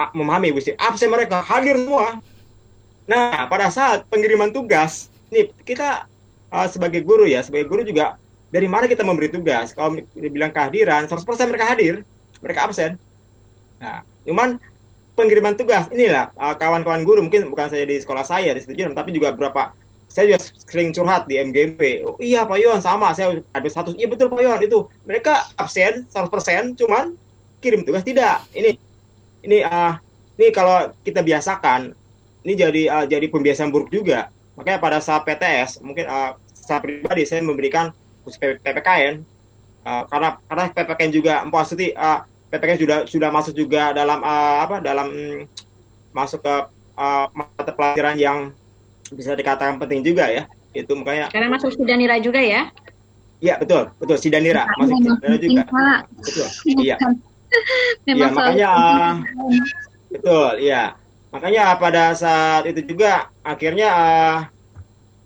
uh, 0.00 0.08
memahami 0.16 0.48
Bu 0.56 0.64
Is. 0.64 0.72
Absen 0.80 1.12
mereka 1.12 1.44
hadir 1.44 1.76
semua. 1.76 2.24
Nah 3.04 3.44
pada 3.52 3.68
saat 3.68 4.08
pengiriman 4.08 4.48
tugas 4.48 5.12
nih 5.28 5.52
kita 5.68 6.08
uh, 6.48 6.68
sebagai 6.72 7.04
guru 7.04 7.28
ya 7.28 7.44
sebagai 7.44 7.68
guru 7.68 7.84
juga 7.84 8.16
dari 8.52 8.68
mana 8.68 8.84
kita 8.84 9.00
memberi 9.00 9.32
tugas? 9.32 9.72
Kalau 9.72 9.96
dibilang 10.12 10.52
kehadiran, 10.52 11.08
100% 11.08 11.24
mereka 11.48 11.72
hadir, 11.72 12.04
mereka 12.44 12.68
absen. 12.68 13.00
Nah, 13.80 14.04
cuman 14.28 14.60
pengiriman 15.16 15.56
tugas 15.56 15.88
inilah 15.92 16.32
uh, 16.36 16.56
kawan-kawan 16.56 17.04
guru 17.04 17.24
mungkin 17.24 17.48
bukan 17.52 17.68
saja 17.68 17.84
di 17.84 18.00
sekolah 18.00 18.24
saya 18.24 18.56
di 18.56 18.64
situ 18.64 18.76
tapi 18.96 19.12
juga 19.12 19.32
beberapa 19.36 19.76
saya 20.12 20.28
juga 20.28 20.44
sering 20.68 20.92
curhat 20.92 21.24
di 21.24 21.40
MGP. 21.40 22.04
Oh, 22.04 22.20
iya 22.20 22.44
Pak 22.44 22.60
Yon 22.60 22.84
sama 22.84 23.16
saya 23.16 23.40
ada 23.56 23.68
satu 23.72 23.96
iya 23.96 24.04
betul 24.04 24.28
Pak 24.28 24.44
Yon 24.44 24.60
itu 24.60 24.84
mereka 25.08 25.48
absen 25.56 26.04
100% 26.12 26.76
cuman 26.76 27.16
kirim 27.64 27.80
tugas 27.84 28.04
tidak. 28.04 28.44
Ini 28.52 28.76
ini 29.48 29.64
uh, 29.64 29.96
ini 30.36 30.52
kalau 30.52 30.92
kita 31.00 31.24
biasakan 31.24 31.96
ini 32.44 32.52
jadi 32.52 32.82
uh, 32.92 33.04
jadi 33.08 33.24
pembiasaan 33.32 33.72
buruk 33.72 33.88
juga. 33.88 34.28
Makanya 34.60 34.78
pada 34.84 34.98
saat 35.00 35.24
PTS 35.24 35.80
mungkin 35.80 36.04
uh, 36.04 36.36
saya 36.52 36.84
pribadi 36.84 37.24
saya 37.24 37.40
memberikan 37.40 37.88
PPKN 38.62 39.22
uh, 39.86 40.02
karena 40.06 40.28
karena 40.46 40.64
PPKN 40.70 41.10
juga 41.10 41.32
Empu 41.42 41.56
Astuti 41.58 41.90
uh, 41.94 42.22
PPKN 42.52 42.78
sudah 42.78 42.98
sudah 43.08 43.28
masuk 43.32 43.54
juga 43.56 43.96
dalam 43.96 44.20
uh, 44.20 44.56
apa 44.68 44.84
dalam 44.84 45.08
mm, 45.08 45.38
masuk 46.12 46.44
ke 46.44 46.56
uh, 47.00 47.26
mata 47.32 47.72
pelajaran 47.72 48.16
yang 48.20 48.38
bisa 49.12 49.32
dikatakan 49.32 49.80
penting 49.80 50.04
juga 50.04 50.28
ya. 50.28 50.44
Itu 50.72 50.96
makanya 50.96 51.28
karena 51.32 51.48
masuk 51.52 51.72
Sidanira 51.76 52.16
juga 52.20 52.40
ya? 52.40 52.68
Iya 53.42 53.58
betul 53.58 53.90
betul. 53.98 54.16
Sidanira 54.20 54.68
iya, 54.68 54.76
masuk 54.78 54.96
Sidanira 55.00 55.36
juga. 55.40 55.62
betul 56.20 56.48
iya. 56.84 56.96
Iya 58.08 58.32
makanya 58.32 58.68
uh, 58.72 59.14
betul 60.08 60.50
iya. 60.56 60.96
Makanya 61.32 61.76
pada 61.80 62.12
saat 62.12 62.68
itu 62.68 62.80
juga 62.84 63.32
akhirnya 63.40 63.88
uh, 63.92 64.36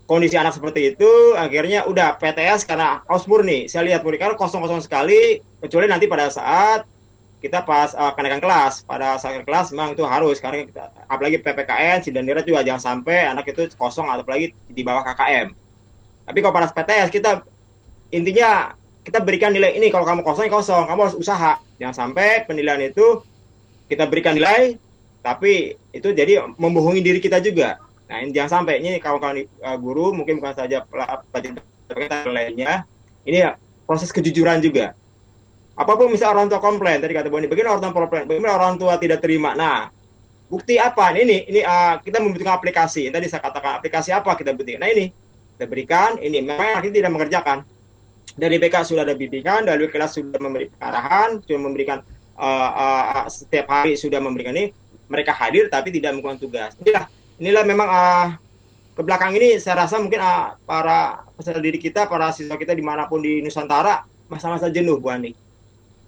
kondisi 0.07 0.39
anak 0.39 0.55
seperti 0.55 0.95
itu 0.95 1.35
akhirnya 1.35 1.83
udah 1.85 2.15
PTS 2.17 2.63
karena 2.63 3.03
kaos 3.03 3.27
murni 3.27 3.67
saya 3.67 3.85
lihat 3.85 4.01
murni 4.01 4.17
karena 4.17 4.39
kosong-kosong 4.39 4.81
sekali 4.81 5.43
kecuali 5.59 5.85
nanti 5.91 6.07
pada 6.07 6.31
saat 6.31 6.87
kita 7.37 7.61
pas 7.61 7.93
uh, 7.93 8.17
kenaikan 8.17 8.41
kelas. 8.41 8.81
Pada 8.81 9.21
saat 9.21 9.45
kelas 9.45 9.69
memang 9.69 9.93
itu 9.93 10.01
harus 10.01 10.41
karena 10.41 10.65
kita, 10.65 10.89
apalagi 11.05 11.37
PPKN 11.37 12.01
Sidanira 12.01 12.41
juga 12.41 12.65
jangan 12.65 12.81
sampai 12.81 13.29
anak 13.29 13.45
itu 13.53 13.69
kosong 13.77 14.09
atau 14.09 14.25
apalagi 14.25 14.57
di 14.73 14.81
bawah 14.81 15.05
KKM 15.05 15.53
tapi 16.27 16.43
kalau 16.43 16.53
pada 16.59 16.67
PTS 16.67 17.07
kita 17.07 17.39
intinya 18.11 18.75
kita 19.07 19.23
berikan 19.23 19.55
nilai 19.55 19.79
ini 19.79 19.87
kalau 19.87 20.03
kamu 20.03 20.21
kosong 20.27 20.51
kosong. 20.51 20.83
Kamu 20.83 20.99
harus 21.07 21.15
usaha. 21.15 21.55
Jangan 21.79 21.95
sampai 21.95 22.43
penilaian 22.43 22.83
itu 22.83 23.23
kita 23.87 24.03
berikan 24.11 24.35
nilai 24.35 24.75
tapi 25.23 25.79
itu 25.95 26.11
jadi 26.11 26.43
membohongi 26.59 26.99
diri 26.99 27.23
kita 27.23 27.39
juga 27.39 27.79
nah 28.07 28.23
ini 28.23 28.31
jangan 28.31 28.63
sampai 28.63 28.79
ini 28.79 29.03
kawan-kawan 29.03 29.43
uh, 29.61 29.77
guru 29.77 30.15
mungkin 30.15 30.39
bukan 30.39 30.55
saja 30.55 30.87
pelajar 30.87 32.23
lainnya 32.31 32.87
ini 33.27 33.43
proses 33.83 34.11
kejujuran 34.15 34.63
juga. 34.63 34.95
Apa 35.77 35.93
pun 35.93 36.09
misalnya 36.09 36.41
orang 36.41 36.47
tua 36.49 36.59
komplain 36.63 37.03
tadi 37.03 37.13
kata 37.13 37.29
Boni 37.29 37.45
bagaimana 37.45 37.77
orang 37.77 37.83
tua 37.83 37.93
komplain? 37.93 38.25
Bagaimana 38.25 38.53
orang 38.55 38.75
tua 38.79 38.93
tidak 38.97 39.19
terima? 39.21 39.53
Nah 39.53 39.91
bukti 40.47 40.79
apa? 40.79 41.13
Ini 41.13 41.51
ini 41.51 41.61
uh, 41.61 41.99
kita 42.01 42.23
membutuhkan 42.23 42.57
aplikasi. 42.57 43.11
Tadi 43.11 43.27
saya 43.27 43.43
katakan 43.43 43.83
aplikasi 43.83 44.09
apa 44.15 44.33
kita 44.39 44.55
butuhkan? 44.55 44.81
Nah 44.81 44.89
ini 44.89 45.05
kita 45.55 45.65
berikan 45.69 46.17
ini 46.17 46.43
memang 46.43 46.81
kita 46.83 47.03
tidak 47.03 47.13
mengerjakan. 47.13 47.57
Dari 48.37 48.61
BK 48.61 48.75
sudah 48.85 49.01
ada 49.01 49.17
bimbingan 49.17 49.65
dari 49.65 49.89
kelas 49.89 50.13
sudah 50.13 50.37
memberi 50.37 50.69
arahan 50.77 51.41
sudah 51.41 51.57
memberikan 51.61 51.97
uh, 52.37 52.71
uh, 52.73 53.25
setiap 53.29 53.69
hari 53.69 53.93
sudah 53.99 54.17
memberikan 54.17 54.55
ini. 54.57 54.73
Mereka 55.07 55.31
hadir 55.31 55.71
tapi 55.71 55.93
tidak 55.93 56.19
melakukan 56.19 56.41
tugas. 56.41 56.75
Inilah 56.83 57.07
inilah 57.37 57.63
memang 57.65 57.89
uh, 57.89 58.27
ke 58.97 59.01
belakang 59.05 59.37
ini 59.37 59.61
saya 59.61 59.85
rasa 59.85 60.01
mungkin 60.01 60.21
uh, 60.21 60.57
para 60.65 61.25
peserta 61.37 61.61
didik 61.61 61.85
kita 61.89 62.09
para 62.09 62.33
siswa 62.33 62.57
kita 62.57 62.73
di 62.73 62.81
mana 62.81 63.05
pun 63.05 63.21
di 63.21 63.45
Nusantara 63.45 64.05
masa-masa 64.27 64.67
jenuh 64.73 64.97
Bu 64.97 65.13
Ani 65.13 65.31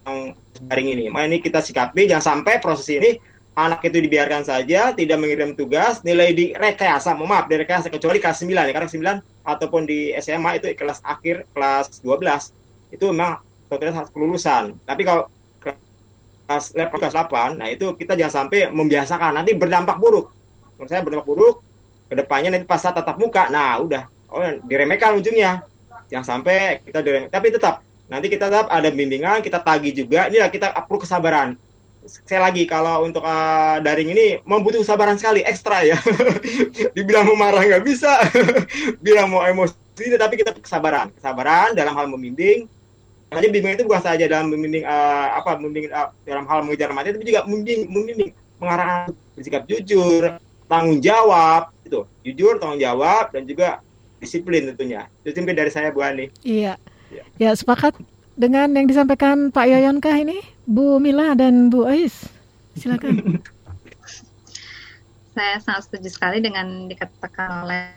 yang 0.10 0.34
daring 0.68 0.90
ini. 0.98 1.06
Makanya 1.14 1.28
ini 1.30 1.38
kita 1.40 1.60
sikapi 1.62 2.10
jangan 2.10 2.42
sampai 2.42 2.58
proses 2.58 2.90
ini 2.90 3.22
anak 3.60 3.84
itu 3.84 4.00
dibiarkan 4.00 4.48
saja, 4.48 4.96
tidak 4.96 5.18
mengirim 5.20 5.52
tugas, 5.52 6.00
nilai 6.08 6.32
di 6.32 6.56
rekayasa, 6.56 7.12
mohon 7.12 7.36
maaf, 7.36 7.52
di 7.52 7.60
rekayasa 7.60 7.92
kecuali 7.92 8.24
kelas 8.24 8.40
9 8.40 8.56
ya, 8.56 8.72
karena 8.72 9.20
9 9.20 9.20
ataupun 9.44 9.82
di 9.84 10.16
SMA 10.24 10.64
itu 10.64 10.72
kelas 10.80 11.04
akhir 11.04 11.44
kelas 11.52 12.00
12 12.00 12.96
itu 12.96 13.06
memang 13.12 13.44
total 13.68 14.08
kelulusan. 14.16 14.80
Tapi 14.88 15.02
kalau 15.04 15.28
kelas 15.60 16.72
level 16.72 16.98
kelas 17.04 17.16
8, 17.20 17.60
nah 17.60 17.68
itu 17.68 17.92
kita 18.00 18.16
jangan 18.16 18.48
sampai 18.48 18.72
membiasakan, 18.72 19.44
nanti 19.44 19.52
berdampak 19.54 20.00
buruk. 20.00 20.32
Menurut 20.80 20.96
saya 20.96 21.04
berdampak 21.04 21.28
buruk, 21.28 21.56
ke 22.08 22.16
depannya 22.16 22.56
nanti 22.56 22.64
pas 22.64 22.80
saat 22.80 22.96
tatap 22.96 23.20
muka, 23.20 23.52
nah 23.52 23.84
udah, 23.84 24.08
oh 24.32 24.40
diremehkan 24.64 25.20
ujungnya. 25.20 25.60
Jangan 26.08 26.40
sampai 26.40 26.80
kita 26.88 27.04
diremehkan, 27.04 27.36
tapi 27.36 27.52
tetap 27.52 27.84
nanti 28.08 28.32
kita 28.32 28.48
tetap 28.48 28.72
ada 28.72 28.88
bimbingan, 28.88 29.44
kita 29.44 29.60
tagih 29.60 29.92
juga, 29.92 30.32
inilah 30.32 30.48
kita 30.48 30.72
perlu 30.88 31.04
kesabaran. 31.04 31.60
Saya 32.08 32.48
lagi 32.48 32.64
kalau 32.64 33.04
untuk 33.04 33.28
uh, 33.28 33.84
daring 33.84 34.16
ini 34.16 34.40
membutuhkan 34.48 34.88
kesabaran 34.88 35.20
sekali 35.20 35.44
ekstra 35.44 35.84
ya. 35.84 36.00
Dibilang 36.96 37.28
mau 37.28 37.36
marah 37.36 37.60
nggak 37.60 37.84
bisa 37.84 38.24
bilang 39.06 39.28
mau 39.28 39.44
emosi 39.44 40.16
tapi 40.16 40.40
kita 40.40 40.56
kesabaran. 40.56 41.12
Kesabaran 41.12 41.76
dalam 41.76 41.92
hal 41.92 42.08
membimbing. 42.08 42.72
Jadi 43.30 43.48
bimbing 43.52 43.78
itu 43.78 43.84
bukan 43.86 44.02
saja 44.02 44.26
dalam 44.32 44.48
membimbing 44.48 44.88
uh, 44.88 45.38
apa 45.38 45.60
membimbing 45.60 45.92
uh, 45.92 46.10
dalam 46.24 46.48
hal 46.48 46.64
mengejar 46.66 46.90
materi 46.96 47.20
tapi 47.20 47.28
juga 47.30 47.44
membimbing 47.46 47.86
membimbing 47.92 48.30
mengarahkan 48.58 49.14
bersikap 49.38 49.64
jujur 49.70 50.40
tanggung 50.70 51.02
jawab 51.02 51.74
itu 51.82 52.06
jujur 52.24 52.62
tanggung 52.62 52.80
jawab 52.80 53.34
dan 53.34 53.50
juga 53.50 53.82
disiplin 54.22 54.70
tentunya. 54.70 55.10
Disiplin 55.26 55.58
dari 55.58 55.74
saya 55.74 55.90
Bu 55.90 56.06
Ani. 56.06 56.30
Iya. 56.46 56.78
Ya, 57.10 57.26
ya 57.42 57.52
sepakat 57.58 57.98
dengan 58.38 58.70
yang 58.72 58.86
disampaikan 58.86 59.50
Pak 59.50 59.66
Yoyon 59.66 59.98
kah 59.98 60.14
ini, 60.14 60.38
Bu 60.70 61.02
Mila 61.02 61.34
dan 61.34 61.74
Bu 61.74 61.90
Ais? 61.90 62.30
Silakan. 62.78 63.18
Saya 65.36 65.56
sangat 65.64 65.88
setuju 65.88 66.10
sekali 66.12 66.44
dengan 66.44 66.92
dikatakan 66.92 67.64
oleh 67.64 67.96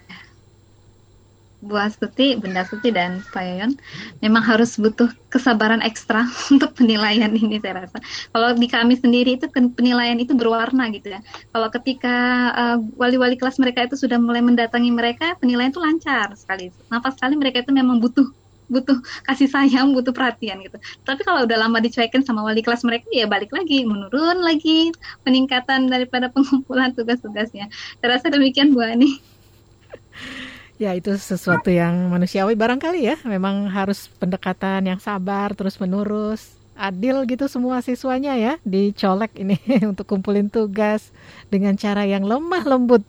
Bu 1.63 1.79
Astuti, 1.79 2.35
Bunda 2.35 2.67
Astuti 2.67 2.91
dan 2.91 3.23
Pak 3.31 3.43
Yoyon. 3.47 3.79
Memang 4.19 4.43
harus 4.43 4.75
butuh 4.75 5.07
kesabaran 5.31 5.79
ekstra 5.79 6.27
untuk 6.53 6.75
penilaian 6.75 7.31
ini 7.31 7.63
saya 7.63 7.87
rasa. 7.87 8.03
Kalau 8.35 8.59
di 8.59 8.67
kami 8.67 8.99
sendiri 8.99 9.39
itu 9.39 9.47
penilaian 9.49 10.19
itu 10.19 10.35
berwarna 10.35 10.91
gitu 10.91 11.15
ya. 11.15 11.23
Kalau 11.55 11.71
ketika 11.71 12.17
uh, 12.53 12.79
wali-wali 12.99 13.39
kelas 13.39 13.63
mereka 13.63 13.87
itu 13.87 13.95
sudah 13.95 14.19
mulai 14.19 14.43
mendatangi 14.43 14.91
mereka, 14.91 15.39
penilaian 15.39 15.71
itu 15.71 15.79
lancar 15.79 16.35
sekali. 16.35 16.75
Nampak 16.91 17.15
sekali 17.15 17.39
mereka 17.39 17.63
itu 17.63 17.71
memang 17.71 18.03
butuh 18.03 18.27
butuh 18.73 18.99
kasih 19.29 19.53
sayang, 19.53 19.93
butuh 19.93 20.17
perhatian 20.17 20.59
gitu. 20.65 20.81
Tapi 21.05 21.21
kalau 21.23 21.45
udah 21.45 21.59
lama 21.61 21.79
dicuekin 21.79 22.25
sama 22.25 22.41
wali 22.41 22.65
kelas 22.65 22.83
mereka, 22.89 23.05
ya 23.13 23.29
balik 23.29 23.53
lagi, 23.53 23.85
menurun 23.85 24.41
lagi 24.41 24.91
peningkatan 25.23 25.93
daripada 25.93 26.27
pengumpulan 26.35 26.91
tugas-tugasnya. 26.97 27.69
Terasa 28.01 28.33
demikian 28.33 28.73
Bu 28.73 28.81
Ani. 28.83 29.21
Ya 30.83 30.99
itu 30.99 31.15
sesuatu 31.15 31.71
yang 31.71 32.11
manusiawi 32.11 32.59
barangkali 32.59 33.07
ya. 33.07 33.15
Memang 33.23 33.71
harus 33.71 34.11
pendekatan 34.19 34.83
yang 34.83 34.99
sabar, 34.99 35.55
terus 35.55 35.79
menerus, 35.79 36.59
adil 36.75 37.23
gitu 37.31 37.47
semua 37.47 37.79
siswanya 37.87 38.35
ya. 38.35 38.59
Dicolek 38.67 39.31
ini 39.39 39.63
untuk 39.95 40.11
kumpulin 40.11 40.51
tugas 40.51 41.15
dengan 41.55 41.79
cara 41.79 42.03
yang 42.03 42.27
lemah 42.27 42.67
lembut 42.67 43.07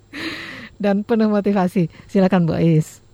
dan 0.82 1.04
penuh 1.04 1.28
motivasi. 1.28 1.92
Silakan 2.08 2.48
Bu 2.48 2.56
Ais. 2.56 3.04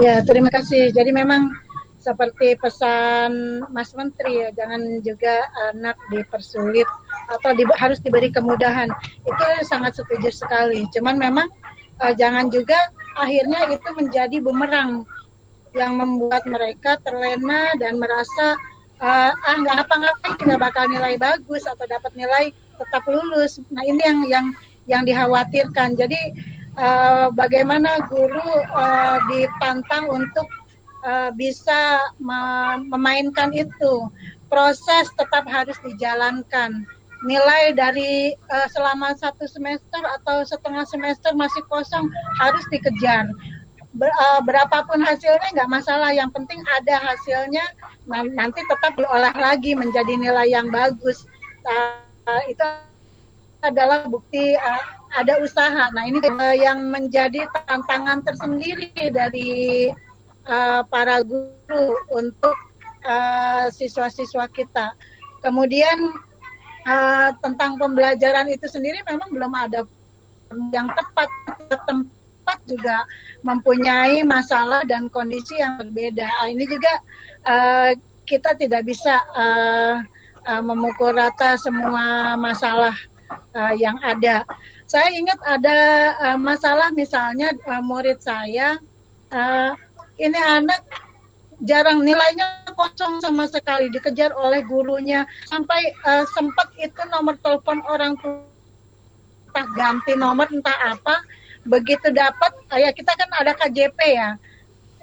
Ya, 0.00 0.24
terima 0.24 0.48
kasih. 0.48 0.88
Jadi 0.88 1.12
memang 1.12 1.52
seperti 2.00 2.56
pesan 2.56 3.60
Mas 3.76 3.92
Menteri 3.92 4.40
ya, 4.40 4.48
jangan 4.56 5.04
juga 5.04 5.52
anak 5.68 6.00
dipersulit 6.08 6.88
atau 7.28 7.52
di, 7.52 7.68
harus 7.76 8.00
diberi 8.00 8.32
kemudahan. 8.32 8.88
Itu 9.28 9.44
sangat 9.68 10.00
setuju 10.00 10.32
sekali. 10.32 10.88
Cuman 10.96 11.20
memang 11.20 11.52
uh, 12.02 12.12
jangan 12.16 12.50
juga 12.50 12.78
akhirnya 13.14 13.70
itu 13.70 13.88
menjadi 13.94 14.36
bumerang 14.42 15.06
yang 15.74 15.98
membuat 15.98 16.46
mereka 16.46 16.98
terlena 17.02 17.74
dan 17.82 17.98
merasa 17.98 18.54
uh, 19.02 19.34
ah 19.34 19.56
nggak 19.58 19.86
apa-ngapain 19.86 20.34
tidak 20.38 20.58
bakal 20.62 20.86
nilai 20.86 21.18
bagus 21.18 21.66
atau 21.66 21.84
dapat 21.86 22.14
nilai 22.14 22.54
tetap 22.78 23.02
lulus. 23.06 23.58
Nah 23.70 23.82
ini 23.82 24.02
yang 24.02 24.20
yang 24.26 24.46
yang 24.86 25.02
dikhawatirkan. 25.02 25.98
Jadi 25.98 26.20
uh, 26.78 27.30
bagaimana 27.34 28.02
guru 28.06 28.50
uh, 28.70 29.18
dipantang 29.30 30.10
untuk 30.10 30.46
uh, 31.02 31.30
bisa 31.34 32.02
memainkan 32.88 33.50
itu. 33.54 34.10
Proses 34.46 35.10
tetap 35.18 35.50
harus 35.50 35.74
dijalankan. 35.82 36.86
Nilai 37.24 37.72
dari 37.72 38.36
uh, 38.52 38.68
selama 38.68 39.16
satu 39.16 39.48
semester 39.48 40.00
atau 40.20 40.44
setengah 40.44 40.84
semester 40.84 41.32
masih 41.32 41.64
kosong 41.72 42.12
harus 42.36 42.64
dikejar. 42.68 43.28
Ber, 43.96 44.10
uh, 44.10 44.44
berapapun 44.44 45.00
hasilnya 45.00 45.48
nggak 45.56 45.70
masalah. 45.72 46.12
Yang 46.12 46.36
penting 46.36 46.60
ada 46.76 47.00
hasilnya. 47.00 47.64
Nanti 48.08 48.60
tetap 48.68 48.92
diolah 49.00 49.32
lagi 49.32 49.72
menjadi 49.72 50.14
nilai 50.20 50.52
yang 50.52 50.68
bagus. 50.68 51.24
Uh, 51.64 52.44
itu 52.44 52.64
adalah 53.64 54.04
bukti 54.04 54.52
uh, 54.60 54.84
ada 55.16 55.40
usaha. 55.40 55.88
Nah 55.96 56.04
ini 56.04 56.20
uh, 56.20 56.56
yang 56.56 56.92
menjadi 56.92 57.48
tantangan 57.64 58.20
tersendiri 58.20 58.92
dari 59.08 59.88
uh, 60.44 60.82
para 60.92 61.24
guru 61.24 61.96
untuk 62.12 62.56
uh, 63.08 63.70
siswa-siswa 63.72 64.50
kita. 64.52 64.92
Kemudian 65.40 66.12
uh, 66.86 67.30
tentang 67.40 67.76
pembelajaran 67.80 68.48
itu 68.52 68.68
sendiri 68.68 69.00
memang 69.08 69.28
belum 69.32 69.52
ada 69.52 69.84
yang 70.70 70.86
tepat 70.92 71.28
tempat 71.88 72.58
juga 72.68 73.08
mempunyai 73.40 74.20
masalah 74.22 74.84
dan 74.84 75.08
kondisi 75.08 75.58
yang 75.58 75.80
berbeda. 75.80 76.28
Nah, 76.28 76.48
ini 76.48 76.64
juga 76.68 76.92
uh, 77.48 77.90
kita 78.24 78.56
tidak 78.56 78.84
bisa 78.88 79.20
uh, 79.36 80.00
uh, 80.48 80.62
memukul 80.64 81.16
rata 81.16 81.56
semua 81.60 82.36
masalah 82.36 82.94
uh, 83.56 83.74
yang 83.76 83.96
ada. 84.04 84.44
Saya 84.84 85.08
ingat 85.16 85.40
ada 85.44 85.78
uh, 86.20 86.38
masalah 86.38 86.92
misalnya 86.92 87.52
uh, 87.64 87.80
murid 87.80 88.20
saya 88.20 88.76
uh, 89.32 89.72
ini 90.20 90.38
anak 90.38 90.84
jarang 91.64 92.04
nilainya 92.04 92.64
kosong 92.76 93.24
sama 93.24 93.48
sekali 93.48 93.88
dikejar 93.90 94.32
oleh 94.36 94.60
gurunya. 94.64 95.24
Sampai 95.48 95.96
uh, 96.04 96.24
sempat 96.36 96.70
itu 96.76 97.00
nomor 97.08 97.40
telepon 97.40 97.80
orang 97.88 98.14
tua 98.20 98.44
ganti 99.54 100.18
nomor 100.18 100.50
entah 100.50 100.98
apa 100.98 101.22
begitu 101.62 102.10
dapat 102.10 102.50
ya 102.74 102.90
kita 102.90 103.14
kan 103.14 103.30
ada 103.38 103.54
KJP 103.54 103.98
ya 104.02 104.34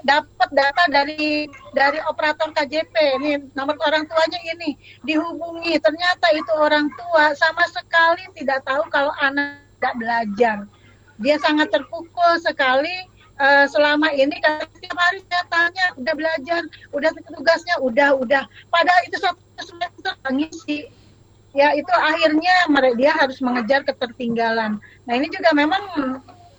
dapat 0.01 0.49
data 0.51 0.83
dari 0.89 1.45
dari 1.73 1.99
operator 2.09 2.49
KJP 2.53 2.93
ini 3.21 3.31
nomor 3.53 3.77
orang 3.85 4.05
tuanya 4.09 4.39
ini 4.53 4.75
dihubungi. 5.05 5.77
Ternyata 5.77 6.27
itu 6.33 6.51
orang 6.57 6.89
tua 6.97 7.33
sama 7.37 7.65
sekali 7.69 8.25
tidak 8.37 8.65
tahu 8.65 8.83
kalau 8.89 9.13
anak 9.21 9.61
tidak 9.77 9.95
belajar. 9.97 10.57
Dia 11.21 11.37
sangat 11.37 11.69
terpukul 11.69 12.41
sekali 12.41 13.05
uh, 13.41 13.65
selama 13.65 14.13
ini 14.13 14.37
setiap 14.37 14.97
hari 14.97 15.19
saya 15.25 15.43
tanya 15.49 15.85
udah 15.97 16.13
belajar 16.13 16.61
udah 16.93 17.09
tugasnya 17.33 17.75
udah 17.81 18.09
udah. 18.21 18.43
Padahal 18.69 19.01
itu 19.09 19.17
satu 19.17 19.41
semester 19.57 20.13
ngisi. 20.29 20.87
Ya 21.51 21.75
itu 21.75 21.91
akhirnya 21.91 22.71
dia 22.95 23.11
harus 23.11 23.43
mengejar 23.43 23.83
ketertinggalan. 23.83 24.79
Nah 25.03 25.13
ini 25.17 25.27
juga 25.27 25.51
memang 25.51 25.83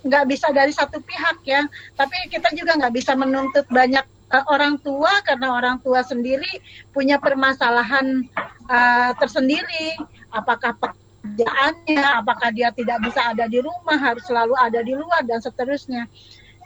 nggak 0.04 0.24
bisa 0.28 0.52
dari 0.52 0.74
satu 0.74 1.00
pihak 1.00 1.40
ya. 1.46 1.64
Tapi 1.96 2.28
kita 2.28 2.52
juga 2.52 2.76
nggak 2.76 2.92
bisa 2.92 3.16
menuntut 3.16 3.64
banyak 3.72 4.04
uh, 4.34 4.44
orang 4.52 4.76
tua 4.84 5.22
karena 5.24 5.56
orang 5.56 5.80
tua 5.80 6.04
sendiri 6.04 6.60
punya 6.92 7.16
permasalahan 7.16 8.28
uh, 8.68 9.16
tersendiri. 9.16 9.96
Apakah 10.28 10.76
pekerjaannya 10.76 12.04
apakah 12.20 12.52
dia 12.52 12.68
tidak 12.76 13.00
bisa 13.00 13.32
ada 13.32 13.48
di 13.48 13.64
rumah 13.64 13.96
harus 13.96 14.28
selalu 14.28 14.52
ada 14.60 14.84
di 14.84 14.92
luar 14.92 15.24
dan 15.24 15.40
seterusnya 15.40 16.04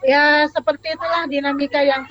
ya 0.05 0.45
seperti 0.51 0.93
itulah 0.93 1.25
dinamika 1.25 1.81
yang 1.81 2.05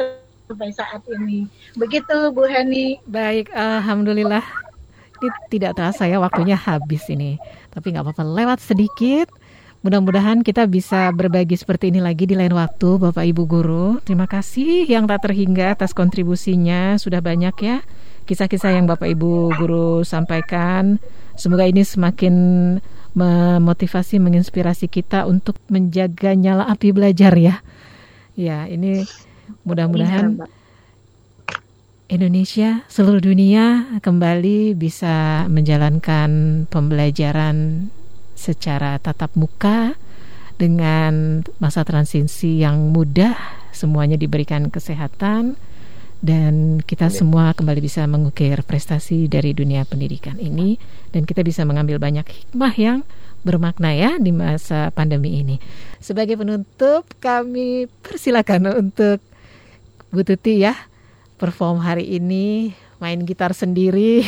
sampai 0.46 0.70
saat 0.74 1.02
ini 1.10 1.46
begitu 1.74 2.30
Bu 2.34 2.46
Heni 2.46 3.02
baik 3.06 3.50
alhamdulillah 3.54 4.42
ini 5.22 5.28
tidak 5.50 5.78
terasa 5.78 6.06
ya 6.06 6.22
waktunya 6.22 6.54
habis 6.54 7.06
ini 7.10 7.38
tapi 7.70 7.94
nggak 7.94 8.04
apa-apa 8.06 8.24
lewat 8.24 8.58
sedikit 8.62 9.30
Mudah-mudahan 9.86 10.42
kita 10.42 10.66
bisa 10.66 11.14
berbagi 11.14 11.54
seperti 11.54 11.94
ini 11.94 12.02
lagi 12.02 12.26
di 12.26 12.34
lain 12.34 12.58
waktu, 12.58 12.98
Bapak 12.98 13.22
Ibu 13.22 13.42
Guru. 13.46 14.02
Terima 14.02 14.26
kasih 14.26 14.82
yang 14.82 15.06
tak 15.06 15.30
terhingga 15.30 15.78
atas 15.78 15.94
kontribusinya. 15.94 16.98
Sudah 16.98 17.22
banyak 17.22 17.54
ya 17.62 17.86
kisah-kisah 18.26 18.74
yang 18.74 18.90
Bapak 18.90 19.14
Ibu 19.14 19.54
Guru 19.54 20.02
sampaikan. 20.02 20.98
Semoga 21.38 21.70
ini 21.70 21.86
semakin 21.86 22.34
memotivasi, 23.14 24.18
menginspirasi 24.18 24.90
kita 24.90 25.24
untuk 25.30 25.54
menjaga 25.70 26.34
nyala 26.34 26.66
api 26.66 26.90
belajar 26.90 27.32
ya. 27.38 27.62
Ya, 28.36 28.68
ini 28.68 29.08
mudah-mudahan 29.64 30.44
Indonesia, 32.06 32.84
seluruh 32.86 33.24
dunia 33.24 33.96
kembali 34.04 34.76
bisa 34.76 35.48
menjalankan 35.48 36.62
pembelajaran 36.68 37.88
secara 38.36 39.00
tatap 39.00 39.32
muka 39.34 39.96
dengan 40.60 41.42
masa 41.58 41.82
transisi 41.88 42.60
yang 42.60 42.92
mudah, 42.92 43.34
semuanya 43.72 44.20
diberikan 44.20 44.68
kesehatan 44.68 45.56
dan 46.24 46.80
kita 46.80 47.12
semua 47.12 47.52
kembali 47.52 47.80
bisa 47.84 48.04
mengukir 48.08 48.64
prestasi 48.64 49.28
dari 49.28 49.52
dunia 49.52 49.84
pendidikan 49.84 50.40
ini 50.40 50.80
dan 51.12 51.28
kita 51.28 51.44
bisa 51.44 51.62
mengambil 51.68 52.00
banyak 52.00 52.24
hikmah 52.24 52.74
yang 52.76 52.98
bermakna 53.46 53.94
ya 53.94 54.18
di 54.18 54.34
masa 54.34 54.90
pandemi 54.90 55.44
ini. 55.44 55.56
Sebagai 56.02 56.34
penutup 56.34 57.06
kami 57.22 57.86
persilakan 58.02 58.74
untuk 58.80 59.22
Bu 60.10 60.26
Tuti 60.26 60.64
ya 60.66 60.74
perform 61.36 61.84
hari 61.84 62.16
ini 62.16 62.72
main 62.96 63.22
gitar 63.22 63.52
sendiri. 63.52 64.24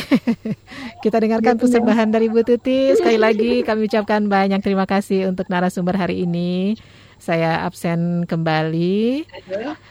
Kita 1.03 1.17
dengarkan 1.17 1.57
persembahan 1.57 2.13
dari 2.13 2.29
Bu 2.29 2.45
Tuti. 2.45 2.93
Sekali 2.93 3.17
lagi 3.17 3.65
kami 3.65 3.89
ucapkan 3.89 4.29
banyak 4.29 4.61
terima 4.61 4.85
kasih 4.85 5.27
untuk 5.27 5.49
narasumber 5.49 5.97
hari 5.97 6.23
ini. 6.23 6.77
Saya 7.19 7.67
absen 7.67 8.23
kembali. 8.23 9.27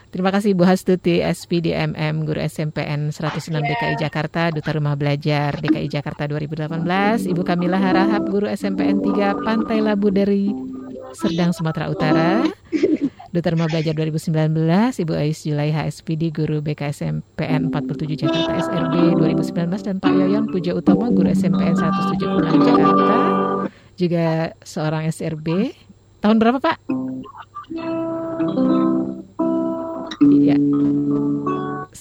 Terima 0.09 0.33
kasih 0.33 0.57
Bu 0.57 0.65
Hastuti 0.65 1.21
SPDMM 1.21 2.25
Guru 2.25 2.41
SMPN 2.41 3.13
106 3.13 3.53
DKI 3.53 4.01
Jakarta 4.01 4.49
Duta 4.49 4.73
Rumah 4.73 4.97
Belajar 4.97 5.61
DKI 5.61 5.93
Jakarta 5.93 6.25
2018 6.25 7.29
Ibu 7.29 7.43
Kamila 7.45 7.77
Harahap 7.77 8.25
Guru 8.33 8.49
SMPN 8.49 9.05
3 9.05 9.45
Pantai 9.45 9.85
Labu 9.85 10.09
dari 10.09 10.49
Serdang 11.13 11.53
Sumatera 11.53 11.93
Utara 11.93 12.49
Duta 13.29 13.53
Rumah 13.53 13.69
Belajar 13.69 13.93
2019, 13.93 15.05
Ibu 15.05 15.13
Ais 15.13 15.45
Julaiha 15.45 15.85
SPD, 15.85 16.33
Guru 16.33 16.65
BKSM 16.65 17.21
PN 17.37 17.69
47 17.69 18.25
Jakarta 18.25 18.57
SRB 18.57 19.21
2019, 19.21 19.85
dan 19.85 19.97
Pak 20.01 20.13
Yoyon 20.17 20.49
Puja 20.49 20.73
Utama, 20.73 21.13
Guru 21.13 21.29
SMPN 21.29 21.77
176 21.77 22.25
Jakarta, 22.65 23.17
juga 24.01 24.57
seorang 24.65 25.05
SRB. 25.13 25.77
Tahun 26.29 26.45
berapa 26.45 26.61
Pak? 26.61 26.77
Iya. 30.29 30.61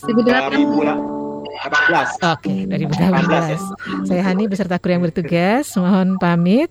2018. 0.04 2.36
Oke, 2.36 2.68
dari 2.68 2.84
2018. 2.92 4.04
Saya 4.04 4.22
Hani 4.28 4.52
beserta 4.52 4.84
kru 4.84 5.00
yang 5.00 5.08
bertugas. 5.08 5.72
Mohon 5.80 6.20
pamit 6.20 6.68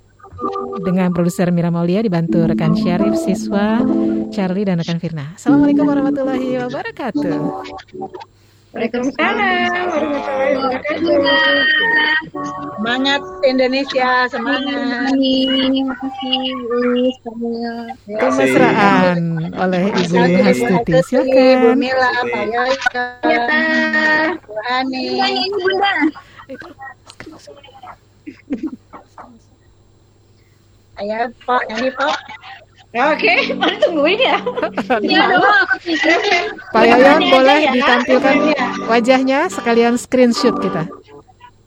dengan 0.84 1.16
produser 1.16 1.48
Mira 1.48 1.72
Maulia 1.72 2.04
dibantu 2.04 2.44
rekan 2.44 2.76
Syarif, 2.76 3.16
siswa 3.24 3.80
Charlie 4.28 4.68
dan 4.68 4.76
rekan 4.76 5.00
Firna. 5.00 5.32
Assalamualaikum 5.40 5.88
warahmatullahi 5.88 6.60
wabarakatuh. 6.60 7.40
Waalaikumsalam 8.76 9.72
Semangat 12.76 13.22
Indonesia, 13.48 14.28
semangat. 14.28 15.16
Terima 15.16 15.94
kasih, 15.96 16.36
Kemesraan 18.20 19.48
oleh 19.56 19.88
Ibu 19.96 20.16
Hastuti. 20.44 20.92
Silakan. 21.08 21.80
Mila, 21.80 22.12
Pak 22.28 22.44
Yoyo, 22.52 23.00
Bu 24.44 24.54
Ani. 24.68 25.24
Bunda. 25.56 25.92
Ayo, 31.00 31.32
Pak, 31.48 31.62
nyanyi, 31.72 31.90
Pak. 31.96 32.16
Oke, 32.96 33.12
okay. 33.28 33.52
mana 33.52 33.76
tungguin 33.76 34.16
ya? 34.16 34.40
Iya 35.04 35.36
Pak 36.72 36.80
Yayan 36.80 37.20
boleh 37.28 37.68
ya, 37.68 37.72
ditampilkan 37.76 38.36
ya. 38.56 38.72
wajahnya 38.88 39.52
sekalian 39.52 40.00
screenshot 40.00 40.56
kita. 40.56 40.88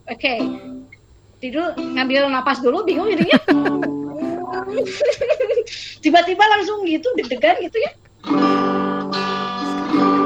Oke. 0.10 0.18
Okay. 0.18 0.42
Tidur 1.40 1.72
ngambil 1.78 2.28
napas 2.28 2.60
dulu 2.60 2.84
bingung 2.84 3.08
jadinya. 3.08 3.40
Tiba-tiba 6.04 6.44
langsung 6.50 6.84
gitu 6.84 7.08
deg-degan 7.16 7.64
gitu 7.64 7.80
ya. 7.80 7.96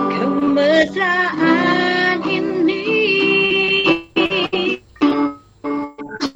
Kemesraan 0.10 2.18
ini 2.26 2.82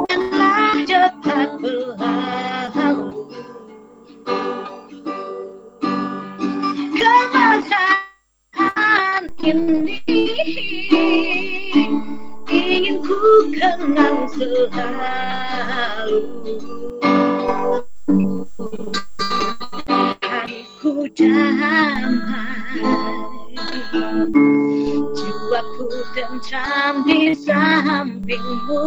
telah 0.05 0.77
cepat 0.85 1.49
berlalu 7.67 9.27
ini 9.43 9.99
ingin 12.47 13.03
ku 13.03 13.17
kenang 13.51 14.27
selalu. 14.31 16.19
Hatiku 20.23 21.11
damai 21.11 22.47
jiwaku 25.11 25.87
tentram 26.15 27.03
di 27.03 27.35
sampingmu. 27.35 28.83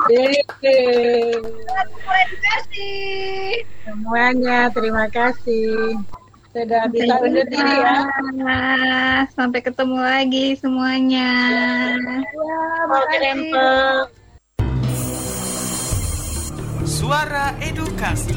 Terima 0.09 0.57
kasih 2.41 3.61
semuanya. 3.85 4.73
Terima 4.73 5.05
kasih 5.13 6.01
sudah 6.49 6.89
bisa 6.91 7.15
undur 7.21 7.45
diri 7.45 7.77
ya. 7.77 8.09
Sampai 9.37 9.61
ketemu 9.61 10.01
lagi 10.01 10.57
semuanya. 10.57 11.29
Ya, 12.01 12.25
Suara 16.89 17.53
Edukasi. 17.61 18.33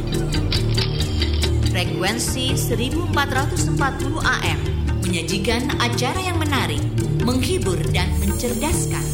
Frekuensi 1.71 2.51
1440 2.51 3.71
AM 4.19 4.59
menyajikan 5.07 5.71
acara 5.79 6.19
yang 6.19 6.35
menarik, 6.35 6.83
menghibur 7.23 7.79
dan 7.95 8.11
mencerdaskan 8.19 9.07